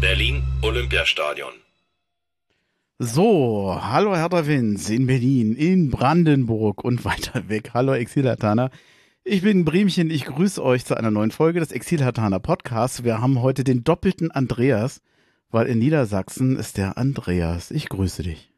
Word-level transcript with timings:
Berlin 0.00 0.42
Olympiastadion. 0.62 1.52
So, 2.98 3.78
hallo 3.82 4.16
Hertha 4.16 4.44
Fans 4.44 4.88
in 4.88 5.06
Berlin, 5.06 5.54
in 5.54 5.90
Brandenburg 5.90 6.82
und 6.82 7.04
weiter 7.04 7.50
weg. 7.50 7.72
Hallo 7.74 7.92
Exilhatana. 7.92 8.70
Ich 9.24 9.42
bin 9.42 9.66
Bremchen, 9.66 10.10
ich 10.10 10.24
grüße 10.24 10.64
euch 10.64 10.86
zu 10.86 10.96
einer 10.96 11.10
neuen 11.10 11.30
Folge 11.30 11.60
des 11.60 11.70
Exilhatana 11.70 12.38
Podcasts. 12.38 13.04
Wir 13.04 13.20
haben 13.20 13.42
heute 13.42 13.62
den 13.62 13.84
doppelten 13.84 14.30
Andreas, 14.30 15.02
weil 15.50 15.66
in 15.66 15.78
Niedersachsen 15.78 16.56
ist 16.56 16.78
der 16.78 16.96
Andreas. 16.96 17.70
Ich 17.70 17.90
grüße 17.90 18.22
dich. 18.22 18.54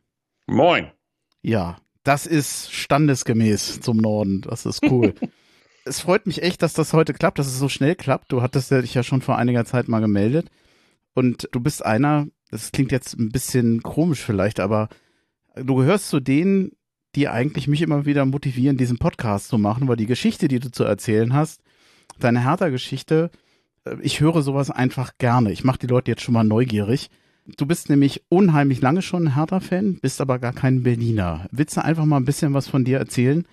Moin. 0.47 0.93
Ja, 1.41 1.77
das 2.05 2.25
ist 2.27 2.73
standesgemäß 2.73 3.81
zum 3.81 3.97
Norden. 3.97 4.43
Das 4.43 4.65
ist 4.65 4.85
cool. 4.85 5.13
es 5.85 5.99
freut 5.99 6.29
mich 6.29 6.41
echt, 6.41 6.63
dass 6.63 6.73
das 6.73 6.93
heute 6.93 7.13
klappt, 7.13 7.41
dass 7.41 7.49
es 7.49 7.59
so 7.59 7.69
schnell 7.69 7.97
klappt. 7.97 8.31
Du 8.31 8.43
hattest 8.43 8.71
dich 8.71 8.95
ja 8.95 9.03
schon 9.03 9.23
vor 9.23 9.39
einiger 9.39 9.65
Zeit 9.65 9.89
mal 9.89 9.99
gemeldet. 9.99 10.49
Und 11.15 11.49
du 11.53 11.61
bist 11.61 11.85
einer, 11.85 12.27
das 12.51 12.73
klingt 12.73 12.93
jetzt 12.93 13.19
ein 13.19 13.31
bisschen 13.31 13.83
komisch 13.83 14.21
vielleicht, 14.21 14.61
aber 14.61 14.89
du 15.55 15.75
gehörst 15.75 16.09
zu 16.09 16.21
denen, 16.21 16.73
die 17.15 17.29
eigentlich 17.29 17.69
mich 17.69 17.83
immer 17.83 18.07
wieder 18.07 18.25
motivieren, 18.25 18.77
diesen 18.77 18.99
Podcast 18.99 19.49
zu 19.49 19.59
machen, 19.59 19.89
weil 19.89 19.97
die 19.97 20.07
Geschichte, 20.07 20.49
die 20.49 20.61
du 20.61 20.71
zu 20.71 20.85
erzählen 20.85 21.35
hast, 21.35 21.61
deine 22.19 22.45
Hertha-Geschichte, 22.45 23.31
äh, 23.85 23.97
ich 24.01 24.21
höre 24.21 24.43
sowas 24.43 24.71
einfach 24.71 25.13
gerne. 25.19 25.53
Ich 25.53 25.65
mache 25.65 25.79
die 25.79 25.87
Leute 25.87 26.11
jetzt 26.11 26.23
schon 26.23 26.35
mal 26.35 26.45
neugierig. 26.45 27.11
Du 27.57 27.67
bist 27.67 27.91
nämlich 27.91 28.23
unheimlich 28.29 28.81
lange 28.81 29.03
schon 29.03 29.25
ein 29.25 29.35
Hertha-Fan, 29.35 29.99
bist 30.01 30.21
aber 30.21 30.39
gar 30.39 30.53
kein 30.53 30.83
Berliner. 30.83 31.49
Willst 31.51 31.77
du 31.77 31.85
einfach 31.85 32.05
mal 32.05 32.19
ein 32.19 32.25
bisschen 32.25 32.55
was 32.55 32.69
von 32.69 32.85
dir 32.85 32.99
erzählen, 32.99 33.45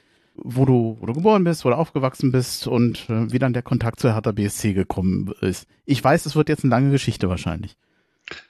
wo 0.44 0.66
du, 0.66 0.98
wo 1.00 1.06
du 1.06 1.14
geboren 1.14 1.44
bist, 1.44 1.66
wo 1.66 1.70
du 1.70 1.76
aufgewachsen 1.76 2.32
bist 2.32 2.68
und 2.68 3.10
äh, 3.10 3.32
wie 3.32 3.40
dann 3.40 3.54
der 3.54 3.62
Kontakt 3.62 4.00
zur 4.00 4.14
Hertha 4.14 4.32
BSC 4.32 4.74
gekommen 4.74 5.34
ist? 5.42 5.68
Ich 5.86 6.04
weiß, 6.04 6.26
es 6.26 6.36
wird 6.36 6.50
jetzt 6.50 6.64
eine 6.64 6.72
lange 6.72 6.92
Geschichte 6.92 7.30
wahrscheinlich. 7.30 7.76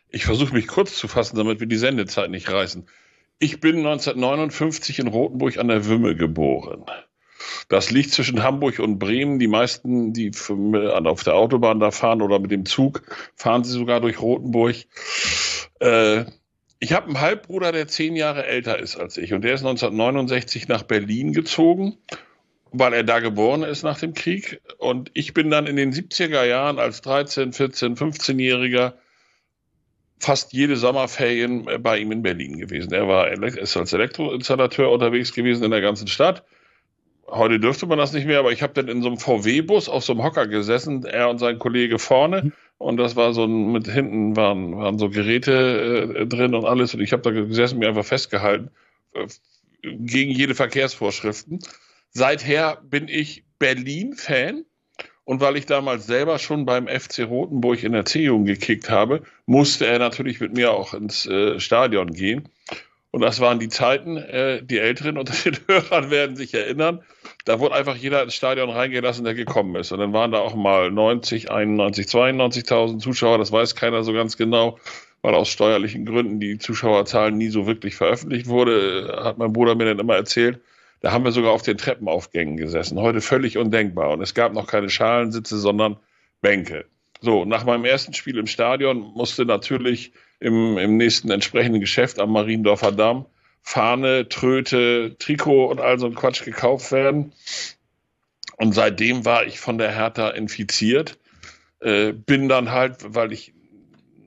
Ich 0.10 0.26
versuche 0.26 0.54
mich 0.54 0.68
kurz 0.68 0.98
zu 0.98 1.08
fassen, 1.08 1.38
damit 1.38 1.60
wir 1.60 1.68
die 1.68 1.78
Sendezeit 1.78 2.32
nicht 2.32 2.52
reißen. 2.52 2.88
Ich 3.38 3.60
bin 3.60 3.78
1959 3.78 5.00
in 5.00 5.08
Rothenburg 5.08 5.58
an 5.58 5.68
der 5.68 5.86
Wümme 5.86 6.16
geboren. 6.16 6.84
Das 7.70 7.92
liegt 7.92 8.12
zwischen 8.12 8.44
Hamburg 8.44 8.80
und 8.80 9.00
Bremen. 9.00 9.40
Die 9.40 9.48
meisten, 9.48 10.12
die 10.12 10.32
auf 10.32 11.24
der 11.24 11.36
Autobahn 11.36 11.80
da 11.80 11.92
fahren 11.92 12.22
oder 12.22 12.40
mit 12.40 12.52
dem 12.52 12.66
Zug, 12.66 13.04
fahren 13.36 13.64
sie 13.64 13.72
sogar 13.72 14.02
durch 14.02 14.22
Rothenburg. 14.22 14.76
Äh, 15.80 16.26
ich 16.80 16.94
habe 16.94 17.08
einen 17.08 17.20
Halbbruder, 17.20 17.72
der 17.72 17.88
zehn 17.88 18.16
Jahre 18.16 18.46
älter 18.46 18.80
ist 18.80 18.96
als 18.96 19.18
ich. 19.18 19.34
Und 19.34 19.44
der 19.44 19.54
ist 19.54 19.62
1969 19.62 20.68
nach 20.68 20.84
Berlin 20.84 21.34
gezogen, 21.34 21.98
weil 22.72 22.94
er 22.94 23.04
da 23.04 23.20
geboren 23.20 23.64
ist 23.64 23.84
nach 23.84 24.00
dem 24.00 24.14
Krieg. 24.14 24.62
Und 24.78 25.12
ich 25.14 25.34
bin 25.34 25.50
dann 25.50 25.68
in 25.68 25.76
den 25.76 25.92
70er 25.92 26.46
Jahren 26.46 26.80
als 26.80 27.02
13, 27.02 27.52
14, 27.52 27.96
15-Jähriger 27.96 28.94
fast 30.20 30.54
jede 30.54 30.76
Sommerferien 30.76 31.68
bei 31.82 31.98
ihm 31.98 32.12
in 32.12 32.22
Berlin 32.22 32.60
gewesen. 32.60 32.94
Er 32.94 33.08
war 33.08 33.32
ist 33.32 33.78
als 33.78 33.94
Elektroinstallateur 33.94 34.92
unterwegs 34.92 35.34
gewesen 35.34 35.64
in 35.64 35.72
der 35.72 35.82
ganzen 35.82 36.08
Stadt. 36.08 36.44
Heute 37.28 37.60
dürfte 37.60 37.86
man 37.86 37.98
das 37.98 38.12
nicht 38.12 38.26
mehr, 38.26 38.40
aber 38.40 38.52
ich 38.52 38.64
habe 38.64 38.74
dann 38.74 38.88
in 38.88 39.02
so 39.02 39.08
einem 39.08 39.18
VW-Bus 39.18 39.88
auf 39.88 40.04
so 40.04 40.14
einem 40.14 40.24
Hocker 40.24 40.48
gesessen, 40.48 41.06
er 41.06 41.30
und 41.30 41.38
sein 41.38 41.60
Kollege 41.60 42.00
vorne. 42.00 42.52
Und 42.80 42.96
das 42.96 43.18
war 43.18 43.34
so 43.34 43.46
mit 43.46 43.88
hinten 43.88 44.38
waren, 44.38 44.76
waren 44.78 44.98
so 44.98 45.10
Geräte 45.10 46.16
äh, 46.16 46.26
drin 46.26 46.56
und 46.56 46.66
alles. 46.66 46.96
Und 46.96 47.02
ich 47.02 47.12
habe 47.12 47.22
da 47.22 47.32
gesessen, 47.32 47.78
mir 47.78 47.90
einfach 47.90 48.06
festgehalten, 48.06 48.72
äh, 49.14 49.28
gegen 49.84 50.32
jede 50.32 50.56
Verkehrsvorschriften. 50.56 51.60
Seither 52.12 52.82
bin 52.82 53.10
ich 53.10 53.44
Berlin-Fan 53.60 54.64
und 55.26 55.42
weil 55.42 55.58
ich 55.58 55.66
damals 55.66 56.08
selber 56.08 56.40
schon 56.40 56.66
beim 56.66 56.88
FC 56.88 57.26
Rothenburg 57.28 57.84
in 57.84 57.92
der 57.92 58.06
C-Jugend 58.06 58.48
gekickt 58.48 58.90
habe, 58.90 59.24
musste 59.46 59.86
er 59.86 60.00
natürlich 60.00 60.40
mit 60.40 60.54
mir 60.54 60.72
auch 60.72 60.94
ins 60.94 61.26
äh, 61.26 61.60
Stadion 61.60 62.14
gehen. 62.14 62.48
Und 63.12 63.22
das 63.22 63.40
waren 63.40 63.60
die 63.60 63.70
Zeiten, 63.70 64.18
äh, 64.18 64.62
die 64.64 64.78
Älteren 64.78 65.18
unter 65.18 65.34
den 65.34 65.58
Hörern 65.68 66.12
werden 66.12 66.36
sich 66.36 66.54
erinnern. 66.54 67.02
Da 67.46 67.60
wurde 67.60 67.76
einfach 67.76 67.96
jeder 67.96 68.22
ins 68.22 68.36
Stadion 68.36 68.70
reingelassen, 68.70 69.26
der 69.26 69.34
gekommen 69.34 69.76
ist. 69.76 69.92
Und 69.92 70.00
dann 70.00 70.14
waren 70.14 70.32
da 70.32 70.40
auch 70.40 70.56
mal 70.56 70.92
90, 70.92 71.50
91, 71.50 72.06
92.000 72.06 73.00
Zuschauer. 73.00 73.40
Das 73.40 73.52
weiß 73.52 73.76
keiner 73.76 74.04
so 74.04 74.14
ganz 74.14 74.38
genau, 74.38 74.78
weil 75.24 75.34
aus 75.34 75.50
steuerlichen 75.50 76.06
Gründen 76.06 76.40
die 76.40 76.60
Zuschauerzahlen 76.60 77.36
nie 77.38 77.50
so 77.50 77.66
wirklich 77.66 77.96
veröffentlicht 77.96 78.48
wurde, 78.48 79.22
hat 79.24 79.40
mein 79.40 79.54
Bruder 79.54 79.74
mir 79.74 79.86
dann 79.86 80.00
immer 80.00 80.16
erzählt. 80.16 80.60
Da 81.02 81.12
haben 81.12 81.24
wir 81.24 81.32
sogar 81.32 81.52
auf 81.52 81.64
den 81.64 81.78
Treppenaufgängen 81.78 82.58
gesessen. 82.58 83.00
Heute 83.00 83.22
völlig 83.22 83.58
undenkbar. 83.58 84.12
Und 84.12 84.22
es 84.22 84.36
gab 84.36 84.54
noch 84.54 84.68
keine 84.68 84.90
Schalensitze, 84.90 85.58
sondern 85.58 85.98
Bänke. 86.42 86.86
So, 87.22 87.44
nach 87.46 87.66
meinem 87.66 87.86
ersten 87.86 88.14
Spiel 88.14 88.38
im 88.38 88.48
Stadion 88.48 89.00
musste 89.00 89.46
natürlich 89.46 90.14
im, 90.40 90.78
im 90.78 90.98
nächsten 90.98 91.32
entsprechenden 91.32 91.82
Geschäft 91.82 92.20
am 92.20 92.32
Mariendorfer 92.32 92.92
Damm 92.92 93.26
Fahne, 93.62 94.28
Tröte, 94.30 95.16
Trikot 95.20 95.68
und 95.68 95.80
all 95.80 96.00
so 96.00 96.08
ein 96.08 96.16
Quatsch 96.16 96.44
gekauft 96.44 96.92
werden. 96.92 97.34
Und 98.58 98.74
seitdem 98.74 99.26
war 99.26 99.46
ich 99.46 99.60
von 99.60 99.78
der 99.78 99.92
Hertha 99.94 100.30
infiziert. 100.30 101.20
Äh, 101.80 102.14
bin 102.14 102.50
dann 102.50 102.72
halt, 102.72 102.98
weil 103.16 103.32
ich 103.32 103.54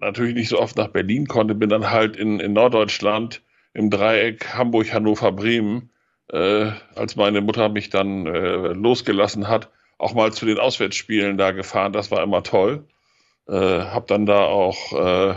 natürlich 0.01 0.35
nicht 0.35 0.49
so 0.49 0.61
oft 0.61 0.77
nach 0.77 0.89
Berlin 0.89 1.27
konnte, 1.27 1.55
bin 1.55 1.69
dann 1.69 1.91
halt 1.91 2.17
in, 2.17 2.41
in 2.41 2.53
Norddeutschland 2.53 3.43
im 3.75 3.91
Dreieck 3.91 4.55
Hamburg, 4.55 4.93
Hannover, 4.93 5.33
Bremen 5.33 5.91
äh, 6.29 6.71
als 6.95 7.17
meine 7.17 7.41
Mutter 7.41 7.69
mich 7.69 7.91
dann 7.91 8.27
äh, 8.27 8.73
losgelassen 8.73 9.49
hat, 9.49 9.71
auch 9.99 10.15
mal 10.15 10.33
zu 10.33 10.47
den 10.47 10.59
Auswärtsspielen 10.59 11.37
da 11.37 11.53
gefahren. 11.53 11.93
Das 11.93 12.11
war 12.11 12.23
immer 12.23 12.43
toll. 12.43 12.87
Äh, 13.49 13.55
hab 13.55 14.07
dann 14.07 14.27
da 14.27 14.45
auch 14.45 14.93
äh, 14.93 15.35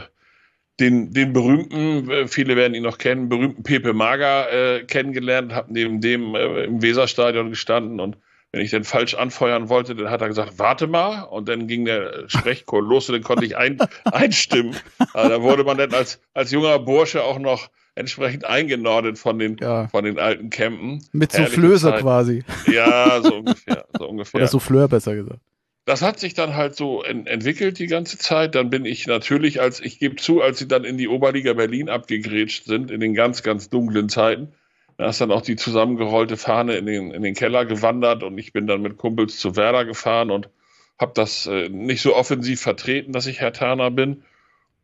den, 0.80 1.14
den 1.14 1.34
berühmten, 1.34 2.10
äh, 2.10 2.28
viele 2.28 2.56
werden 2.56 2.74
ihn 2.74 2.84
noch 2.84 2.98
kennen, 2.98 3.30
berühmten 3.30 3.64
Pepe 3.64 3.94
Mager 3.94 4.52
äh, 4.52 4.84
kennengelernt, 4.84 5.54
hab 5.54 5.70
neben 5.70 6.02
dem 6.02 6.36
äh, 6.36 6.66
im 6.66 6.82
Weserstadion 6.82 7.50
gestanden 7.50 8.00
und 8.00 8.18
wenn 8.56 8.62
ich 8.62 8.72
den 8.72 8.86
falsch 8.86 9.16
anfeuern 9.16 9.68
wollte, 9.68 9.96
dann 9.96 10.10
hat 10.10 10.22
er 10.22 10.30
gesagt, 10.30 10.60
warte 10.60 10.88
mal. 10.88 11.24
Und 11.24 11.50
dann 11.50 11.68
ging 11.68 11.84
der 11.84 12.24
Sprechchor 12.28 12.82
los 12.88 13.10
und 13.10 13.16
dann 13.16 13.22
konnte 13.22 13.44
ich 13.44 13.58
ein, 13.58 13.78
einstimmen. 14.06 14.78
Also 15.14 15.30
da 15.30 15.42
wurde 15.42 15.66
man 15.66 15.78
dann 15.78 15.94
als, 15.94 16.22
als 16.34 16.52
junger 16.52 16.80
Bursche 16.80 17.22
auch 17.22 17.38
noch 17.38 17.70
entsprechend 17.96 18.46
eingenordet 18.46 19.20
von 19.20 19.40
den, 19.40 19.58
ja. 19.58 19.90
von 19.90 20.06
den 20.06 20.20
alten 20.20 20.52
Campen. 20.52 21.06
Mit 21.12 21.34
Soufflöse 21.34 21.92
quasi. 22.00 22.46
Ja, 22.72 23.22
so 23.22 23.36
ungefähr, 23.36 23.86
so 23.98 24.06
ungefähr. 24.10 24.40
Oder 24.40 24.48
Souffleur 24.48 24.88
besser 24.88 25.16
gesagt. 25.16 25.42
Das 25.86 26.02
hat 26.02 26.20
sich 26.20 26.34
dann 26.34 26.56
halt 26.56 26.76
so 26.76 27.04
en 27.04 27.28
entwickelt 27.28 27.78
die 27.78 27.88
ganze 27.88 28.18
Zeit. 28.18 28.56
Dann 28.56 28.70
bin 28.70 28.86
ich 28.86 29.06
natürlich, 29.06 29.62
als 29.62 29.80
ich 29.80 30.00
gebe 30.00 30.16
zu, 30.16 30.42
als 30.42 30.58
sie 30.58 30.68
dann 30.68 30.84
in 30.84 30.98
die 30.98 31.08
Oberliga 31.08 31.54
Berlin 31.54 31.90
abgegrätscht 31.90 32.66
sind, 32.66 32.90
in 32.90 33.00
den 33.00 33.14
ganz, 33.14 33.44
ganz 33.44 33.70
dunklen 33.70 34.10
Zeiten, 34.10 34.54
da 34.98 35.10
ist 35.10 35.22
dann 35.22 35.32
auch 35.32 35.42
die 35.42 35.58
zusammengerollte 35.58 36.38
Fahne 36.38 36.76
in 36.78 36.86
den, 36.86 37.12
in 37.12 37.22
den 37.22 37.36
Keller 37.36 37.66
gewandert 37.66 38.24
und 38.24 38.38
ich 38.38 38.54
bin 38.54 38.66
dann 38.66 38.82
mit 38.82 38.98
Kumpels 38.98 39.38
zu 39.38 39.56
Werder 39.56 39.86
gefahren 39.86 40.32
und 40.32 40.50
habe 40.98 41.12
das 41.14 41.46
äh, 41.46 41.70
nicht 41.70 42.02
so 42.02 42.16
offensiv 42.16 42.62
vertreten, 42.62 43.12
dass 43.12 43.28
ich 43.28 43.42
Herr 43.42 43.54
Turner 43.54 43.92
bin. 43.92 44.24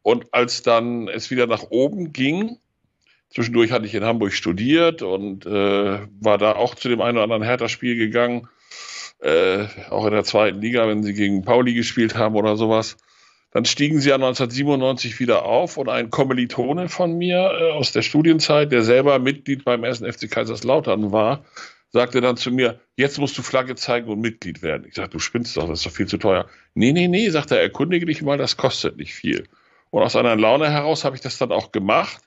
Und 0.03 0.33
als 0.33 0.61
dann 0.61 1.07
es 1.07 1.31
wieder 1.31 1.47
nach 1.47 1.63
oben 1.69 2.11
ging, 2.11 2.57
Zwischendurch 3.31 3.71
hatte 3.71 3.85
ich 3.85 3.95
in 3.95 4.03
Hamburg 4.03 4.33
studiert 4.33 5.01
und 5.01 5.45
äh, 5.45 5.99
war 6.19 6.37
da 6.37 6.51
auch 6.53 6.75
zu 6.75 6.89
dem 6.89 6.99
einen 6.99 7.15
oder 7.15 7.23
anderen 7.23 7.43
Hertha-Spiel 7.43 7.95
gegangen. 7.95 8.49
Äh, 9.21 9.67
auch 9.91 10.05
in 10.05 10.13
der 10.13 10.23
zweiten 10.23 10.61
Liga, 10.61 10.87
wenn 10.87 11.03
sie 11.03 11.13
gegen 11.13 11.43
Pauli 11.43 11.73
gespielt 11.73 12.15
haben 12.15 12.35
oder 12.35 12.57
sowas. 12.57 12.97
Dann 13.51 13.65
stiegen 13.65 13.99
sie 13.99 14.09
ja 14.09 14.15
1997 14.15 15.19
wieder 15.19 15.43
auf 15.43 15.77
und 15.77 15.89
ein 15.89 16.09
Kommilitone 16.09 16.89
von 16.89 17.17
mir 17.17 17.37
äh, 17.37 17.71
aus 17.71 17.91
der 17.91 18.01
Studienzeit, 18.01 18.71
der 18.71 18.81
selber 18.81 19.19
Mitglied 19.19 19.63
beim 19.63 19.83
ersten 19.83 20.11
FC 20.11 20.31
Kaiserslautern 20.31 21.11
war, 21.11 21.45
sagte 21.89 22.21
dann 22.21 22.37
zu 22.37 22.49
mir, 22.49 22.79
jetzt 22.95 23.19
musst 23.19 23.37
du 23.37 23.43
Flagge 23.43 23.75
zeigen 23.75 24.09
und 24.09 24.21
Mitglied 24.21 24.63
werden. 24.63 24.87
Ich 24.87 24.95
sagte, 24.95 25.11
du 25.11 25.19
spinnst 25.19 25.55
doch, 25.55 25.67
das 25.67 25.79
ist 25.79 25.85
doch 25.85 25.91
viel 25.91 26.07
zu 26.07 26.17
teuer. 26.17 26.47
Nee, 26.73 26.93
nee, 26.93 27.07
nee, 27.07 27.29
sagt 27.29 27.51
er, 27.51 27.61
erkundige 27.61 28.05
dich 28.05 28.21
mal, 28.21 28.37
das 28.37 28.57
kostet 28.57 28.97
nicht 28.97 29.13
viel. 29.13 29.47
Und 29.91 30.01
aus 30.01 30.15
einer 30.15 30.35
Laune 30.37 30.71
heraus 30.71 31.03
habe 31.03 31.15
ich 31.15 31.21
das 31.21 31.37
dann 31.37 31.51
auch 31.51 31.71
gemacht 31.71 32.21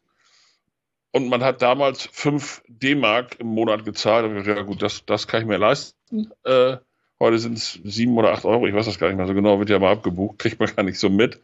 und 1.14 1.28
man 1.28 1.44
hat 1.44 1.62
damals 1.62 2.08
5 2.10 2.64
D-Mark 2.66 3.36
im 3.38 3.46
Monat 3.46 3.84
gezahlt. 3.84 4.26
Und 4.26 4.44
ja 4.44 4.62
gut, 4.62 4.82
das, 4.82 5.06
das 5.06 5.28
kann 5.28 5.42
ich 5.42 5.46
mir 5.46 5.58
leisten. 5.58 6.32
Äh, 6.42 6.78
heute 7.20 7.38
sind 7.38 7.56
es 7.56 7.78
7 7.84 8.18
oder 8.18 8.32
8 8.32 8.44
Euro, 8.44 8.66
ich 8.66 8.74
weiß 8.74 8.86
das 8.86 8.98
gar 8.98 9.06
nicht 9.06 9.16
mehr 9.16 9.28
so 9.28 9.34
genau, 9.34 9.60
wird 9.60 9.70
ja 9.70 9.78
mal 9.78 9.92
abgebucht, 9.92 10.40
kriegt 10.40 10.58
man 10.58 10.68
gar 10.76 10.82
nicht 10.82 10.98
so 10.98 11.08
mit. 11.08 11.38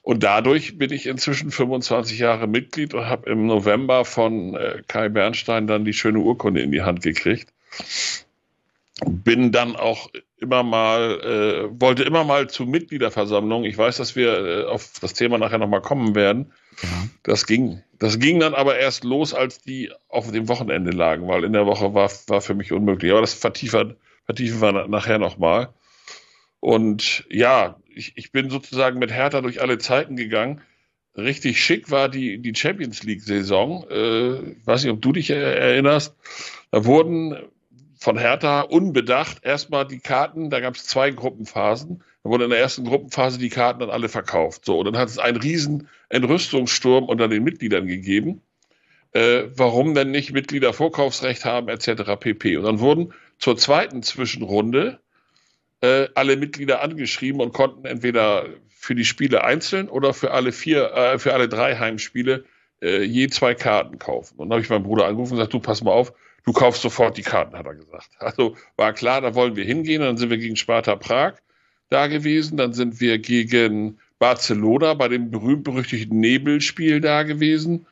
Und 0.00 0.22
dadurch 0.22 0.78
bin 0.78 0.90
ich 0.90 1.04
inzwischen 1.04 1.50
25 1.50 2.18
Jahre 2.18 2.46
Mitglied 2.46 2.94
und 2.94 3.04
habe 3.04 3.28
im 3.28 3.46
November 3.46 4.06
von 4.06 4.54
äh, 4.54 4.82
Kai 4.88 5.10
Bernstein 5.10 5.66
dann 5.66 5.84
die 5.84 5.92
schöne 5.92 6.20
Urkunde 6.20 6.62
in 6.62 6.72
die 6.72 6.80
Hand 6.80 7.02
gekriegt. 7.02 7.52
Bin 9.04 9.52
dann 9.52 9.76
auch 9.76 10.08
immer 10.40 10.62
mal, 10.62 11.20
äh, 11.20 11.80
wollte 11.80 12.04
immer 12.04 12.24
mal 12.24 12.48
zu 12.48 12.64
Mitgliederversammlungen. 12.64 13.68
Ich 13.68 13.76
weiß, 13.76 13.96
dass 13.96 14.16
wir 14.16 14.38
äh, 14.38 14.64
auf 14.64 14.92
das 15.00 15.14
Thema 15.14 15.38
nachher 15.38 15.58
nochmal 15.58 15.82
kommen 15.82 16.14
werden. 16.14 16.52
Ja. 16.82 16.88
Das 17.24 17.46
ging, 17.46 17.82
das 17.98 18.18
ging 18.18 18.40
dann 18.40 18.54
aber 18.54 18.78
erst 18.78 19.04
los, 19.04 19.34
als 19.34 19.60
die 19.60 19.90
auf 20.08 20.30
dem 20.30 20.48
Wochenende 20.48 20.92
lagen, 20.92 21.26
weil 21.28 21.44
in 21.44 21.52
der 21.52 21.66
Woche 21.66 21.94
war, 21.94 22.10
war 22.28 22.40
für 22.40 22.54
mich 22.54 22.72
unmöglich. 22.72 23.10
Aber 23.10 23.20
das 23.20 23.34
vertiefen, 23.34 23.96
vertiefen 24.24 24.60
wir 24.60 24.86
nachher 24.86 25.18
nochmal. 25.18 25.70
Und 26.60 27.24
ja, 27.30 27.76
ich, 27.88 28.12
ich 28.16 28.32
bin 28.32 28.50
sozusagen 28.50 28.98
mit 28.98 29.12
Hertha 29.12 29.40
durch 29.40 29.60
alle 29.60 29.78
Zeiten 29.78 30.16
gegangen. 30.16 30.60
Richtig 31.16 31.60
schick 31.60 31.90
war 31.90 32.08
die, 32.08 32.38
die 32.38 32.54
Champions 32.54 33.02
League-Saison. 33.02 33.86
Äh, 33.90 34.50
ich 34.52 34.66
weiß 34.66 34.84
nicht, 34.84 34.92
ob 34.92 35.02
du 35.02 35.12
dich 35.12 35.30
erinnerst. 35.30 36.14
Da 36.70 36.84
wurden 36.84 37.36
von 37.98 38.16
Hertha 38.16 38.60
unbedacht 38.60 39.44
erstmal 39.44 39.86
die 39.86 39.98
Karten, 39.98 40.50
da 40.50 40.60
gab 40.60 40.76
es 40.76 40.86
zwei 40.86 41.10
Gruppenphasen. 41.10 42.02
Da 42.22 42.30
wurden 42.30 42.44
in 42.44 42.50
der 42.50 42.60
ersten 42.60 42.84
Gruppenphase 42.84 43.38
die 43.38 43.48
Karten 43.48 43.80
dann 43.80 43.90
alle 43.90 44.08
verkauft. 44.08 44.64
So, 44.64 44.78
und 44.78 44.84
dann 44.86 44.96
hat 44.96 45.08
es 45.08 45.18
einen 45.18 45.36
riesen 45.36 45.88
Entrüstungssturm 46.08 47.04
unter 47.04 47.28
den 47.28 47.42
Mitgliedern 47.42 47.86
gegeben. 47.86 48.42
Äh, 49.12 49.44
warum 49.54 49.94
denn 49.94 50.10
nicht 50.10 50.32
Mitglieder 50.32 50.72
Vorkaufsrecht 50.72 51.44
haben, 51.44 51.68
etc. 51.68 52.16
pp. 52.20 52.56
Und 52.56 52.64
dann 52.64 52.80
wurden 52.80 53.14
zur 53.38 53.56
zweiten 53.56 54.02
Zwischenrunde 54.02 55.00
äh, 55.80 56.08
alle 56.14 56.36
Mitglieder 56.36 56.82
angeschrieben 56.82 57.40
und 57.40 57.52
konnten 57.52 57.84
entweder 57.84 58.46
für 58.68 58.94
die 58.94 59.04
Spiele 59.04 59.44
einzeln 59.44 59.88
oder 59.88 60.12
für 60.12 60.32
alle 60.32 60.52
vier, 60.52 60.92
äh, 60.92 61.18
für 61.18 61.32
alle 61.34 61.48
drei 61.48 61.76
Heimspiele 61.76 62.44
äh, 62.82 63.02
je 63.02 63.28
zwei 63.28 63.54
Karten 63.54 63.98
kaufen. 63.98 64.38
Und 64.38 64.48
dann 64.48 64.56
habe 64.56 64.62
ich 64.62 64.70
meinen 64.70 64.84
Bruder 64.84 65.06
angerufen 65.06 65.32
und 65.32 65.38
gesagt, 65.38 65.54
du 65.54 65.60
pass 65.60 65.82
mal 65.82 65.92
auf, 65.92 66.12
du 66.44 66.52
kaufst 66.52 66.82
sofort 66.82 67.16
die 67.16 67.22
Karten, 67.22 67.56
hat 67.56 67.66
er 67.66 67.74
gesagt. 67.74 68.10
Also 68.18 68.56
war 68.76 68.92
klar, 68.92 69.20
da 69.20 69.34
wollen 69.34 69.56
wir 69.56 69.64
hingehen. 69.64 70.02
Dann 70.02 70.16
sind 70.16 70.30
wir 70.30 70.38
gegen 70.38 70.56
Sparta 70.56 70.96
Prag 70.96 71.34
da 71.90 72.06
gewesen. 72.06 72.56
Dann 72.56 72.72
sind 72.72 73.00
wir 73.00 73.18
gegen 73.18 73.98
Barcelona 74.18 74.94
bei 74.94 75.08
dem 75.08 75.30
berühmt-berüchtigten 75.30 76.18
Nebelspiel 76.18 77.00
da 77.00 77.22
gewesen. 77.22 77.86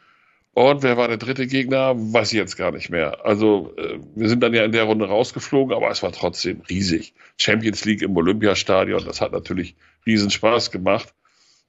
Und 0.56 0.82
wer 0.82 0.96
war 0.96 1.08
der 1.08 1.19
dritte 1.19 1.46
Gegner? 1.46 1.93
Weiß 1.96 2.32
ich 2.32 2.38
jetzt 2.38 2.56
gar 2.56 2.72
nicht 2.72 2.88
mehr. 2.88 3.26
Also 3.26 3.75
äh, 3.76 3.98
wir 4.14 4.28
sind 4.31 4.43
dann 4.43 4.54
ja 4.54 4.64
in 4.64 4.72
der 4.72 4.84
Runde 4.84 5.06
rausgeflogen, 5.06 5.76
aber 5.76 5.90
es 5.90 6.02
war 6.02 6.12
trotzdem 6.12 6.62
riesig. 6.70 7.12
Champions 7.37 7.84
League 7.84 8.00
im 8.00 8.16
Olympiastadion, 8.16 9.04
das 9.04 9.20
hat 9.20 9.32
natürlich 9.32 9.76
riesen 10.06 10.31
Spaß 10.31 10.70
gemacht. 10.70 11.12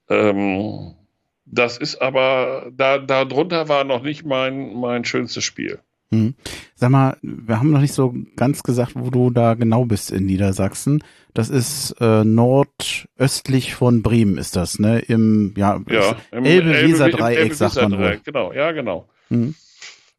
Ähm, 0.09 0.93
das 1.43 1.77
ist 1.77 2.01
aber, 2.01 2.71
da, 2.71 2.97
darunter 2.97 3.67
war 3.67 3.83
noch 3.83 4.03
nicht 4.03 4.25
mein, 4.25 4.73
mein 4.75 5.03
schönstes 5.03 5.43
Spiel. 5.43 5.79
Hm. 6.11 6.35
Sag 6.75 6.89
mal, 6.89 7.17
wir 7.21 7.59
haben 7.59 7.71
noch 7.71 7.81
nicht 7.81 7.93
so 7.93 8.13
ganz 8.37 8.63
gesagt, 8.63 8.93
wo 8.95 9.09
du 9.09 9.29
da 9.29 9.55
genau 9.55 9.85
bist 9.85 10.11
in 10.11 10.25
Niedersachsen. 10.25 11.03
Das 11.33 11.49
ist 11.49 11.95
äh, 11.99 12.23
nordöstlich 12.23 13.75
von 13.75 14.03
Bremen, 14.03 14.37
ist 14.37 14.55
das, 14.55 14.79
ne? 14.79 14.99
Im, 14.99 15.53
ja, 15.57 15.81
ja 15.89 16.15
im 16.31 16.45
Elbe-Weser-Dreieck, 16.45 17.39
Elbe 17.39 17.55
sagt 17.55 17.75
man 17.75 17.99
wohl. 17.99 18.21
Genau, 18.23 18.53
ja, 18.53 18.71
genau. 18.71 19.09
Hm. 19.29 19.53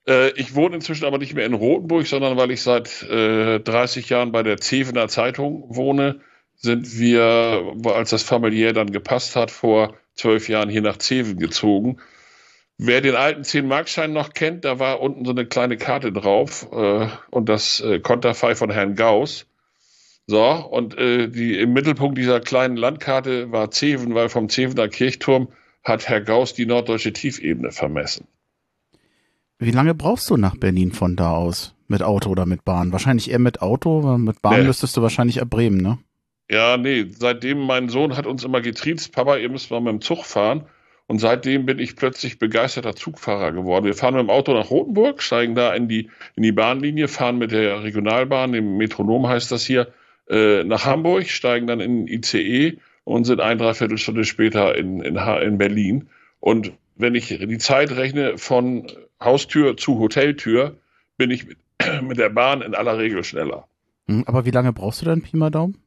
Äh, 0.07 0.31
ich 0.33 0.55
wohne 0.55 0.77
inzwischen 0.77 1.07
aber 1.07 1.19
nicht 1.19 1.35
mehr 1.35 1.47
in 1.47 1.55
Rothenburg, 1.55 2.07
sondern 2.07 2.37
weil 2.37 2.51
ich 2.51 2.63
seit 2.63 3.03
äh, 3.05 3.59
30 3.59 4.11
Jahren 4.11 4.31
bei 4.31 4.43
der 4.43 4.59
Zevener 4.59 5.09
Zeitung 5.09 5.65
wohne, 5.69 6.21
sind 6.55 6.99
wir, 6.99 7.73
als 7.85 8.11
das 8.11 8.25
familiär 8.25 8.73
dann 8.73 8.91
gepasst 8.91 9.37
hat, 9.37 9.51
vor 9.51 9.95
zwölf 10.15 10.49
Jahren 10.49 10.69
hier 10.69 10.83
nach 10.83 10.99
Zeven 10.99 11.39
gezogen 11.39 11.99
Wer 12.81 13.01
den 13.01 13.17
alten 13.17 13.43
10-Markschein 13.43 14.13
noch 14.13 14.33
kennt, 14.35 14.65
da 14.65 14.79
war 14.79 15.01
unten 15.01 15.25
so 15.25 15.33
eine 15.33 15.45
kleine 15.45 15.77
Karte 15.77 16.13
drauf 16.13 16.69
äh, 16.73 17.09
und 17.31 17.49
das 17.49 17.81
äh, 17.81 17.99
Konterfei 17.99 18.55
von 18.55 18.71
Herrn 18.71 18.95
Gauss. 18.95 19.47
So, 20.29 20.45
und 20.45 20.97
äh, 20.97 21.29
die, 21.29 21.59
im 21.59 21.73
Mittelpunkt 21.73 22.19
dieser 22.19 22.39
kleinen 22.39 22.77
Landkarte 22.77 23.51
war 23.51 23.73
Zeven, 23.73 24.15
weil 24.15 24.29
vom 24.29 24.49
Zevener 24.49 24.87
Kirchturm 24.87 25.49
hat 25.83 26.09
Herr 26.09 26.21
Gauss 26.21 26.55
die 26.55 26.67
norddeutsche 26.67 27.13
Tiefebene 27.13 27.73
vermessen. 27.73 28.29
Wie 29.59 29.73
lange 29.73 29.95
brauchst 29.95 30.31
du 30.31 30.37
nach 30.37 30.57
Berlin 30.57 30.93
von 30.93 31.17
da 31.17 31.33
aus? 31.33 31.75
Mit 31.89 32.03
Auto 32.03 32.31
oder 32.31 32.47
mit 32.47 32.65
Bahn? 32.65 32.93
Wahrscheinlich 32.93 33.31
eher 33.31 33.41
mit 33.41 33.61
Auto, 33.61 34.05
weil 34.05 34.19
mit 34.19 34.41
Bahn 34.41 34.61
nee. 34.61 34.67
müsstest 34.67 34.97
du 34.97 35.03
wahrscheinlich 35.03 35.43
ab 35.43 35.51
Bremen, 35.51 35.79
ne? 35.79 35.99
Ja, 36.51 36.77
nee, 36.77 37.07
seitdem 37.11 37.59
mein 37.59 37.89
Sohn 37.89 38.17
hat 38.17 38.27
uns 38.27 38.45
immer 38.45 38.61
getriezt, 38.61 39.13
Papa, 39.13 39.37
ihr 39.37 39.49
müsst 39.49 39.71
mal 39.71 39.81
mit 39.81 39.93
dem 39.93 40.01
Zug 40.01 40.25
fahren. 40.25 40.67
Und 41.09 41.21
seitdem 41.21 41.65
bin 41.65 41.79
ich 41.79 41.97
plötzlich 41.97 42.39
begeisterter 42.39 42.95
Zugfahrer 42.95 43.53
geworden. 43.53 43.87
Wir 43.87 43.95
fahren 43.95 44.15
mit 44.15 44.25
dem 44.25 44.31
Auto 44.31 44.53
nach 44.53 44.71
Rothenburg, 44.71 45.23
steigen 45.23 45.55
da 45.55 45.73
in 45.75 45.89
die, 45.89 46.11
in 46.37 46.43
die 46.43 46.53
Bahnlinie, 46.53 47.09
fahren 47.09 47.39
mit 47.39 47.51
der 47.51 47.83
Regionalbahn, 47.83 48.53
dem 48.53 48.77
Metronom 48.77 49.27
heißt 49.27 49.51
das 49.51 49.65
hier, 49.65 49.89
äh, 50.29 50.65
nach 50.65 50.85
Hamburg, 50.85 51.31
steigen 51.31 51.67
dann 51.67 51.81
in 51.81 52.07
ICE 52.07 52.77
und 53.05 53.25
sind 53.25 53.41
ein, 53.41 53.57
dreiviertel 53.57 53.97
Stunde 53.97 54.25
später 54.25 54.77
in, 54.77 55.01
in, 55.01 55.17
in 55.17 55.57
Berlin. 55.57 56.11
Und 56.41 56.73
wenn 56.97 57.15
ich 57.15 57.29
die 57.29 57.59
Zeit 57.59 57.97
rechne 57.97 58.37
von 58.37 58.87
Haustür 59.19 59.79
zu 59.79 59.99
Hoteltür, 59.99 60.77
bin 61.17 61.31
ich 61.31 61.47
mit, 61.47 61.59
mit 62.03 62.19
der 62.19 62.29
Bahn 62.29 62.61
in 62.61 62.75
aller 62.75 62.99
Regel 62.99 63.25
schneller. 63.25 63.67
Hm, 64.09 64.25
aber 64.27 64.45
wie 64.45 64.51
lange 64.51 64.75
brauchst 64.75 65.01
du 65.01 65.07
dann 65.07 65.23
Pi 65.23 65.39
mal 65.39 65.51
Daumen? 65.51 65.79